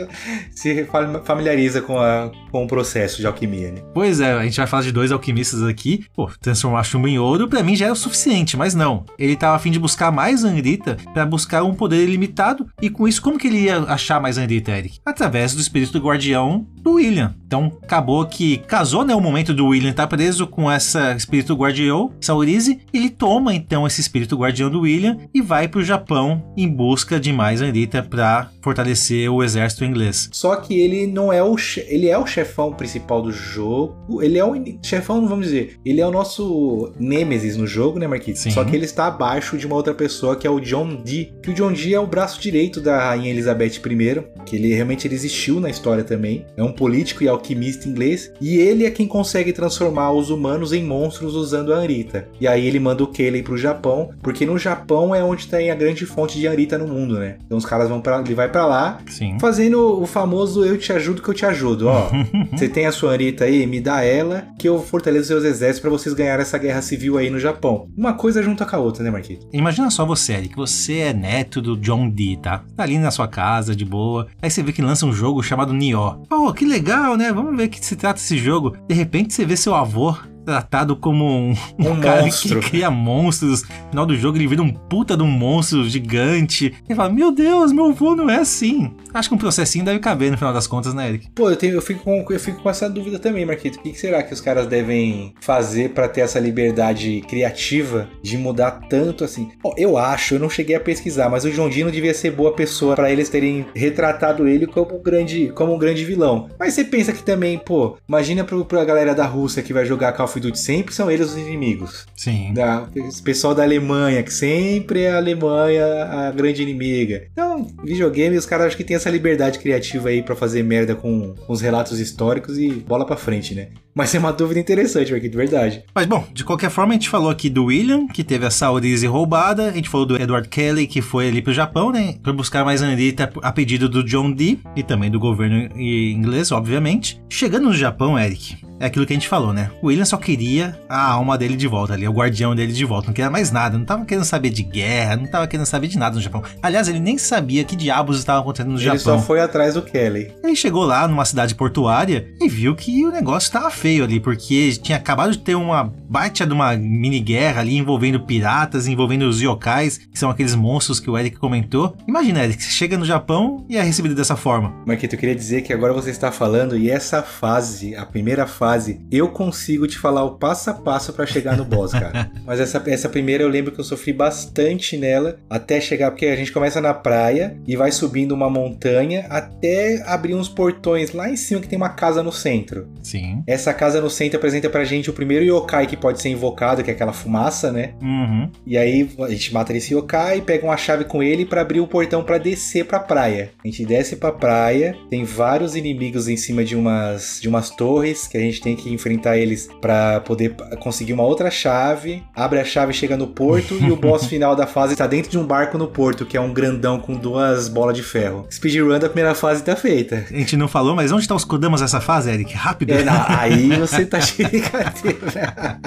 se 0.53 0.87
familiariza 1.24 1.81
com, 1.81 1.98
a, 1.98 2.31
com 2.50 2.64
o 2.64 2.66
processo 2.66 3.18
de 3.18 3.26
alquimia, 3.26 3.72
né? 3.72 3.82
Pois 3.94 4.20
é, 4.20 4.32
a 4.32 4.42
gente 4.42 4.56
vai 4.56 4.66
falar 4.66 4.82
de 4.82 4.92
dois 4.92 5.12
alquimistas 5.12 5.62
aqui. 5.62 6.04
Pô, 6.14 6.30
transformar 6.40 6.82
chumbo 6.84 7.08
em 7.08 7.18
ouro 7.18 7.48
para 7.48 7.62
mim 7.62 7.76
já 7.76 7.86
é 7.86 7.92
o 7.92 7.96
suficiente, 7.96 8.56
mas 8.56 8.74
não. 8.74 9.04
Ele 9.18 9.36
tava 9.36 9.56
a 9.56 9.58
fim 9.58 9.70
de 9.70 9.78
buscar 9.78 10.10
mais 10.10 10.44
Angrita 10.44 10.96
para 11.12 11.26
buscar 11.26 11.62
um 11.62 11.74
poder 11.74 12.02
ilimitado 12.02 12.66
e 12.80 12.90
com 12.90 13.06
isso 13.06 13.22
como 13.22 13.38
que 13.38 13.46
ele 13.46 13.62
ia 13.62 13.78
achar 13.80 14.20
mais 14.20 14.38
Angrita, 14.38 14.72
Eric? 14.72 14.98
Através 15.04 15.54
do 15.54 15.60
espírito 15.60 15.92
do 15.92 16.04
guardião 16.04 16.66
do 16.80 16.94
William. 16.94 17.34
Então 17.46 17.72
acabou 17.82 18.24
que 18.26 18.58
casou, 18.58 19.04
né, 19.04 19.14
o 19.14 19.20
momento 19.20 19.52
do 19.52 19.66
William 19.66 19.90
estar 19.90 20.06
tá 20.06 20.16
preso 20.16 20.46
com 20.46 20.70
essa 20.70 21.14
espírito 21.14 21.54
guardião, 21.54 22.12
Saurize, 22.20 22.80
e 22.92 22.98
ele 22.98 23.10
toma 23.10 23.54
então 23.54 23.86
esse 23.86 24.00
espírito 24.00 24.36
guardião 24.36 24.70
do 24.70 24.82
William 24.82 25.18
e 25.34 25.42
vai 25.42 25.68
para 25.68 25.80
o 25.80 25.84
Japão 25.84 26.52
em 26.56 26.68
busca 26.68 27.18
de 27.18 27.32
mais 27.32 27.60
Anrita 27.60 28.02
para 28.02 28.50
fortalecer 28.62 29.30
o 29.30 29.42
exército 29.42 29.84
inglês. 29.84 30.28
Só 30.32 30.56
que 30.56 30.78
ele 30.78 31.06
não 31.06 31.32
é 31.32 31.42
o 31.42 31.56
ele 31.88 32.08
é 32.08 32.16
o 32.16 32.26
chefão 32.40 32.72
principal 32.72 33.22
do 33.22 33.31
jogo. 33.31 34.22
Ele 34.22 34.38
é 34.38 34.44
o 34.44 34.55
chefão, 34.83 35.26
vamos 35.26 35.46
dizer, 35.46 35.79
ele 35.85 36.00
é 36.00 36.07
o 36.07 36.11
nosso 36.11 36.92
nêmesis 36.98 37.57
no 37.57 37.66
jogo, 37.66 37.98
né, 37.98 38.07
Marquinhos? 38.07 38.40
Só 38.40 38.64
que 38.64 38.74
ele 38.74 38.85
está 38.85 39.07
abaixo 39.07 39.57
de 39.59 39.66
uma 39.66 39.76
outra 39.76 39.94
pessoa 39.94 40.37
que 40.37 40.46
é 40.46 40.50
o 40.50 40.61
John 40.61 40.96
Dee, 40.96 41.33
que 41.42 41.50
o 41.50 41.55
John 41.55 41.72
Dee 41.72 41.94
é 41.94 42.00
o 42.00 42.07
braço 42.07 42.40
direito 42.40 42.81
da 42.81 42.98
rainha 42.98 43.31
Elizabeth 43.31 43.76
I, 43.76 44.22
que 44.44 44.57
ele 44.57 44.72
realmente 44.72 45.07
ele 45.07 45.14
existiu 45.14 45.61
na 45.61 45.68
história 45.68 46.03
também. 46.03 46.46
É 46.57 46.62
um 46.62 46.72
político 46.72 47.22
e 47.22 47.29
alquimista 47.29 47.88
inglês 47.88 48.33
e 48.40 48.57
ele 48.57 48.87
é 48.87 48.90
quem 48.90 49.07
consegue 49.07 49.53
transformar 49.53 50.12
os 50.12 50.31
humanos 50.31 50.72
em 50.72 50.83
monstros 50.83 51.35
usando 51.35 51.72
a 51.72 51.76
Anrita. 51.76 52.29
E 52.40 52.48
aí 52.48 52.66
ele 52.66 52.81
manda 52.81 53.05
o 53.05 53.07
Kayleigh 53.07 53.42
pro 53.42 53.57
Japão, 53.57 54.11
porque 54.22 54.46
no 54.46 54.59
Japão 54.59 55.14
é 55.14 55.22
onde 55.22 55.46
tem 55.46 55.70
a 55.70 55.74
grande 55.74 56.07
fonte 56.07 56.38
de 56.38 56.46
Anrita 56.46 56.79
no 56.79 56.87
mundo, 56.87 57.18
né? 57.18 57.37
Então 57.44 57.59
os 57.59 57.66
caras 57.66 57.88
vão 57.88 58.00
para 58.00 58.20
ele 58.20 58.35
vai 58.35 58.48
para 58.48 58.66
lá, 58.66 58.98
Sim. 59.09 59.38
fazendo 59.40 60.00
o 60.00 60.07
famoso 60.07 60.64
eu 60.64 60.79
te 60.79 60.92
ajudo 60.92 61.22
que 61.22 61.29
eu 61.29 61.35
te 61.35 61.44
ajudo, 61.44 61.88
ó. 61.88 62.11
você 62.51 62.69
tem 62.69 62.87
a 62.87 62.93
sua 62.93 63.12
Anrita 63.12 63.45
aí, 63.45 63.66
me 63.66 63.81
dá 63.81 64.03
ela 64.03 64.47
que 64.59 64.69
eu 64.69 64.81
fortaleço 64.83 65.29
seus 65.29 65.45
exércitos 65.45 65.81
para 65.81 65.90
vocês 65.90 66.14
ganharem 66.14 66.43
essa 66.43 66.59
guerra 66.59 66.83
civil 66.83 67.19
aí 67.19 67.31
no 67.31 67.38
Japão. 67.38 67.88
Uma 67.97 68.14
coisa 68.14 68.43
junta 68.43 68.64
com 68.64 68.77
a 68.77 68.79
outra, 68.79 69.03
né, 69.03 69.11
Marquinhos? 69.11 69.47
Imagina 69.53 69.90
só 69.90 70.05
você, 70.05 70.35
Eric, 70.35 70.57
você 70.57 70.99
é 70.99 71.12
neto 71.12 71.61
do 71.61 71.77
John 71.77 72.09
Dee, 72.09 72.37
tá? 72.37 72.64
Tá 72.77 72.83
ali 72.83 72.99
na 72.99 73.11
sua 73.11 73.29
casa, 73.29 73.75
de 73.75 73.85
boa. 73.85 74.27
Aí 74.40 74.51
você 74.51 74.62
vê 74.62 74.73
que 74.73 74.83
lança 74.83 75.07
um 75.07 75.12
jogo 75.12 75.43
chamado 75.43 75.73
Nioh. 75.73 76.23
Pô, 76.29 76.53
que 76.53 76.64
legal, 76.64 77.16
né? 77.16 77.33
Vamos 77.33 77.57
ver 77.57 77.69
que 77.69 77.85
se 77.85 77.97
trata 77.97 78.21
esse 78.21 78.37
jogo. 78.38 78.77
De 78.88 78.95
repente 78.95 79.35
você 79.35 79.45
vê 79.45 79.57
seu 79.57 79.75
avô 79.75 80.16
tratado 80.44 80.96
como 80.96 81.24
um, 81.24 81.55
um, 81.79 81.90
um 81.92 82.00
cara 82.00 82.22
monstro. 82.22 82.61
que 82.61 82.70
cria 82.70 82.90
monstros. 82.90 83.62
No 83.62 83.90
final 83.90 84.07
do 84.07 84.16
jogo 84.16 84.37
ele 84.37 84.46
vira 84.46 84.62
um 84.62 84.70
puta 84.72 85.16
de 85.16 85.22
um 85.22 85.31
monstro 85.31 85.88
gigante. 85.88 86.74
E 86.88 86.94
fala: 86.94 87.11
Meu 87.11 87.33
Deus, 87.33 87.72
meu 87.72 87.90
avô 87.90 88.14
não 88.14 88.29
é 88.31 88.37
assim. 88.37 88.92
Acho 89.12 89.29
que 89.29 89.35
um 89.35 89.38
processinho 89.38 89.85
deve 89.85 89.98
caber 89.98 90.31
no 90.31 90.38
final 90.38 90.53
das 90.53 90.66
contas, 90.66 90.94
né, 90.94 91.09
Eric? 91.09 91.31
Pô, 91.35 91.50
eu, 91.50 91.57
tenho, 91.57 91.74
eu, 91.74 91.83
fico, 91.83 92.05
com, 92.05 92.24
eu 92.31 92.40
fico 92.40 92.62
com 92.62 92.70
essa 92.70 92.88
dúvida 92.88 93.18
também, 93.18 93.44
Marquito. 93.44 93.76
O 93.76 93.83
que, 93.83 93.90
que 93.90 93.98
será 93.98 94.22
que 94.22 94.33
os 94.33 94.40
caras 94.40 94.66
devem 94.66 95.35
fazer 95.40 95.90
para 95.90 96.09
ter 96.09 96.20
essa 96.20 96.38
liberdade 96.38 97.22
criativa 97.29 98.09
de 98.22 98.38
mudar 98.38 98.83
tanto 98.88 99.24
assim? 99.24 99.48
Pô, 99.61 99.74
eu 99.76 99.98
acho, 99.98 100.35
eu 100.35 100.38
não 100.38 100.48
cheguei 100.48 100.76
a 100.76 100.81
pesquisar, 100.81 101.29
mas 101.29 101.44
o 101.44 101.50
John 101.50 101.68
Dino 101.68 101.90
devia 101.90 102.14
ser 102.14 102.31
boa 102.31 102.55
pessoa 102.55 102.94
para 102.94 103.11
eles 103.11 103.29
terem 103.29 103.66
retratado 103.74 104.46
ele 104.46 104.66
como 104.66 104.96
um 104.96 105.03
grande, 105.03 105.50
como 105.55 105.74
um 105.74 105.79
grande 105.79 106.05
vilão. 106.05 106.48
Mas 106.59 106.74
você 106.74 106.85
pensa 106.85 107.12
que 107.12 107.22
também, 107.22 107.59
pô, 107.59 107.96
imagina 108.09 108.44
pro, 108.44 108.64
pra 108.64 108.85
galera 108.85 109.14
da 109.14 109.26
Rússia 109.26 109.62
que 109.62 109.72
vai 109.72 109.85
jogar 109.85 110.12
Call 110.12 110.30
of 110.31 110.40
Duty 110.40 110.59
sempre 110.59 110.95
são 110.95 111.11
eles 111.11 111.31
os 111.31 111.37
inimigos. 111.37 112.07
Sim. 112.16 112.53
Da, 112.55 112.88
esse 112.95 113.23
pessoal 113.23 113.55
da 113.55 113.62
Alemanha, 113.62 114.23
que 114.23 114.33
sempre 114.33 115.03
é 115.03 115.12
a 115.12 115.16
Alemanha 115.16 116.05
a 116.05 116.31
grande 116.31 116.62
inimiga. 116.62 117.25
Então, 117.33 117.66
videogame, 117.83 118.37
os 118.37 118.47
caras 118.47 118.69
acho 118.69 118.77
que 118.77 118.85
tem 118.85 118.97
essa 118.97 119.11
liberdade 119.11 119.59
criativa 119.59 120.09
aí 120.09 120.23
pra 120.23 120.37
fazer 120.37 120.62
merda 120.62 120.95
com, 120.95 121.35
com 121.35 121.53
os 121.53 121.61
relatos 121.61 121.99
históricos 121.99 122.59
e 122.59 122.71
bola 122.71 123.07
pra 123.07 123.16
frente, 123.16 123.55
né? 123.55 123.69
Mas 123.95 124.14
é 124.14 124.19
uma 124.19 124.33
dúvida 124.33 124.61
interessante, 124.61 125.12
aqui 125.12 125.29
de 125.29 125.37
verdade. 125.37 125.85
Mas 125.95 126.07
bom, 126.07 126.25
de 126.33 126.45
qualquer 126.45 126.71
forma, 126.71 126.93
a 126.93 126.95
gente 126.95 127.09
falou 127.09 127.29
aqui 127.29 127.51
do 127.51 127.66
William, 127.66 128.07
que 128.07 128.23
teve 128.23 128.47
essa 128.47 128.71
Odyssey 128.71 129.09
roubada. 129.09 129.69
A 129.69 129.73
gente 129.73 129.88
falou 129.88 130.07
do 130.07 130.16
Edward 130.16 130.49
Kelly, 130.49 130.87
que 130.87 131.03
foi 131.03 131.29
ali 131.29 131.43
pro 131.43 131.53
Japão, 131.53 131.90
né? 131.90 132.14
Pra 132.23 132.33
buscar 132.33 132.64
mais 132.64 132.83
Anitta 132.83 133.31
a 133.43 133.53
pedido 133.53 133.88
do 133.88 134.05
John 134.05 134.33
Dee 134.33 134.61
e 134.77 134.83
também 134.83 135.11
do 135.11 135.19
governo 135.19 135.69
inglês, 135.77 136.53
obviamente. 136.53 137.21
Chegando 137.29 137.66
no 137.66 137.75
Japão, 137.75 138.19
Eric, 138.19 138.57
é 138.79 138.87
aquilo 138.87 139.05
que 139.05 139.12
a 139.12 139.16
gente 139.16 139.29
falou, 139.29 139.53
né? 139.53 139.71
O 139.83 139.88
William 139.88 140.05
só 140.05 140.16
queria 140.20 140.78
a 140.88 141.11
alma 141.11 141.37
dele 141.37 141.56
de 141.56 141.66
volta 141.66 141.94
ali, 141.94 142.06
o 142.06 142.12
guardião 142.12 142.54
dele 142.54 142.72
de 142.72 142.85
volta. 142.85 143.09
Não 143.09 143.14
queria 143.14 143.30
mais 143.30 143.50
nada, 143.50 143.76
não 143.76 143.85
tava 143.85 144.04
querendo 144.04 144.24
saber 144.24 144.50
de 144.50 144.62
guerra, 144.62 145.16
não 145.16 145.26
tava 145.26 145.46
querendo 145.48 145.66
saber 145.66 145.88
de 145.88 145.98
nada 145.98 146.14
no 146.14 146.20
Japão. 146.20 146.42
Aliás, 146.62 146.87
ele 146.88 147.00
nem 147.00 147.18
sabia 147.18 147.64
que 147.64 147.74
diabos 147.74 148.18
estava 148.18 148.40
acontecendo 148.40 148.70
no 148.72 148.78
Ele 148.78 148.85
Japão. 148.85 149.18
só 149.18 149.18
foi 149.18 149.40
atrás 149.40 149.74
do 149.74 149.83
Kelly. 149.83 150.33
Ele 150.44 150.54
chegou 150.54 150.85
lá 150.85 151.09
numa 151.09 151.24
cidade 151.24 151.54
portuária 151.54 152.28
e 152.40 152.48
viu 152.48 152.74
que 152.76 153.04
o 153.04 153.11
negócio 153.11 153.46
estava 153.46 153.70
feio 153.70 154.04
ali, 154.04 154.20
porque 154.20 154.72
tinha 154.83 154.98
acabado 154.98 155.33
de 155.33 155.38
ter 155.38 155.54
uma 155.54 155.85
baita 156.09 156.46
de 156.46 156.52
uma 156.52 156.76
mini 156.76 157.20
guerra 157.20 157.61
ali 157.61 157.76
envolvendo 157.76 158.20
piratas, 158.20 158.87
envolvendo 158.87 159.22
os 159.28 159.40
yokais, 159.40 159.98
que 159.98 160.18
são 160.18 160.30
aqueles 160.30 160.54
monstros 160.54 161.00
que 161.00 161.11
o 161.11 161.16
Eric 161.18 161.37
comentou. 161.38 161.96
Imagina, 162.06 162.44
Eric, 162.44 162.62
você 162.62 162.70
chega 162.70 162.98
no 162.98 163.04
Japão 163.04 163.64
e 163.68 163.76
é 163.76 163.83
recebido 163.83 164.14
dessa 164.14 164.37
forma. 164.37 164.72
Marquito, 164.87 165.14
eu 165.14 165.18
queria 165.18 165.35
dizer 165.35 165.62
que 165.62 165.72
agora 165.72 165.92
você 165.92 166.11
está 166.11 166.30
falando 166.30 166.76
e 166.76 166.90
essa 166.90 167.22
fase, 167.22 167.94
a 167.94 168.04
primeira 168.04 168.46
fase, 168.46 169.00
eu 169.11 169.28
consigo 169.28 169.87
te 169.87 169.98
falar 169.98 170.10
o 170.25 170.33
passo 170.33 170.70
a 170.70 170.75
passo 170.75 171.12
para 171.12 171.27
chegar 171.27 171.57
no 171.57 171.64
boss, 171.64 171.92
cara. 171.92 172.31
Mas 172.44 172.61
essa, 172.61 172.83
essa 172.87 173.09
primeira 173.09 173.44
eu 173.44 173.49
lembro 173.49 173.73
que 173.73 173.81
eu 173.81 173.85
sofri 173.85 174.12
bastante 174.12 174.96
nela 174.96 175.38
até 175.49 175.81
chegar, 175.81 176.11
porque 176.11 176.27
a 176.27 176.37
gente 176.37 176.53
começa 176.53 176.81
na 176.81 176.92
praia 176.92 177.57
e 177.66 177.77
vai 177.77 177.92
subindo 177.92 178.33
uma 178.33 178.51
montanha 178.51 179.27
até 179.29 180.03
abrir 180.07 180.35
uns 180.35 180.49
portões 180.49 181.12
lá 181.12 181.31
em 181.31 181.37
cima 181.37 181.61
que 181.61 181.68
tem 181.68 181.77
uma 181.77 181.90
casa 181.90 182.23
no 182.23 182.33
centro. 182.33 182.88
Sim. 183.03 183.42
Essa 183.46 183.73
casa 183.73 184.01
no 184.01 184.11
centro 184.11 184.38
apresenta 184.38 184.68
pra 184.68 184.85
gente 184.85 185.11
o 185.11 185.12
primeiro 185.12 185.44
yokai 185.44 185.87
que 185.87 185.96
pode 185.96 186.20
ser 186.20 186.31
invocado, 186.31 186.83
que 186.83 186.90
é 186.90 186.94
aquela 186.94 187.12
fumaça, 187.12 187.70
né? 187.70 187.94
Uhum. 188.03 188.51
E 188.66 188.77
aí 188.77 189.09
a 189.20 189.29
gente 189.29 189.53
mata 189.53 189.73
esse 189.77 189.94
yokai, 189.94 190.40
pega 190.40 190.64
uma 190.64 190.77
chave 190.77 191.05
com 191.05 191.23
ele 191.23 191.44
para 191.44 191.61
abrir 191.61 191.81
o 191.81 191.87
portão 191.87 192.23
para 192.23 192.38
descer 192.38 192.85
pra 192.85 193.01
praia. 193.01 193.53
A 193.64 193.68
gente 193.68 193.85
desce 193.85 194.16
pra 194.16 194.33
praia, 194.33 194.96
tem 195.09 195.25
vários 195.25 195.77
inimigos 195.77 196.29
em 196.29 196.37
cima 196.37 196.64
de 196.64 196.77
umas 196.77 197.38
de 197.40 197.49
umas 197.49 197.70
torres 197.70 198.27
que 198.27 198.37
a 198.37 198.40
gente 198.40 198.61
tem 198.61 198.77
que 198.77 198.92
enfrentar 198.92 199.37
eles 199.37 199.68
para 199.81 199.99
poder 200.24 200.54
conseguir 200.78 201.12
uma 201.12 201.22
outra 201.22 201.50
chave. 201.50 202.22
Abre 202.34 202.60
a 202.60 202.64
chave, 202.64 202.92
chega 202.92 203.16
no 203.16 203.26
porto 203.26 203.74
e 203.74 203.90
o 203.90 203.96
boss 204.00 204.26
final 204.26 204.54
da 204.54 204.66
fase 204.66 204.96
tá 204.96 205.06
dentro 205.06 205.30
de 205.30 205.38
um 205.38 205.44
barco 205.44 205.76
no 205.78 205.88
porto, 205.88 206.24
que 206.26 206.36
é 206.36 206.40
um 206.40 206.52
grandão 206.52 206.98
com 206.98 207.14
duas 207.14 207.68
bolas 207.68 207.96
de 207.96 208.02
ferro. 208.02 208.46
Speedrun 208.50 208.98
da 208.98 209.08
primeira 209.08 209.34
fase 209.34 209.62
tá 209.62 209.76
feita. 209.76 210.24
A 210.30 210.34
gente 210.34 210.56
não 210.56 210.68
falou, 210.68 210.94
mas 210.94 211.12
onde 211.12 211.26
tá 211.26 211.34
os 211.34 211.44
Kodamas 211.44 211.80
nessa 211.80 212.00
fase, 212.00 212.30
Eric? 212.30 212.54
Rápido. 212.54 212.92
É, 212.92 213.02
não, 213.02 213.24
aí 213.28 213.68
você 213.78 214.04
tá 214.04 214.18
de 214.18 214.42
brincadeira. 214.44 215.80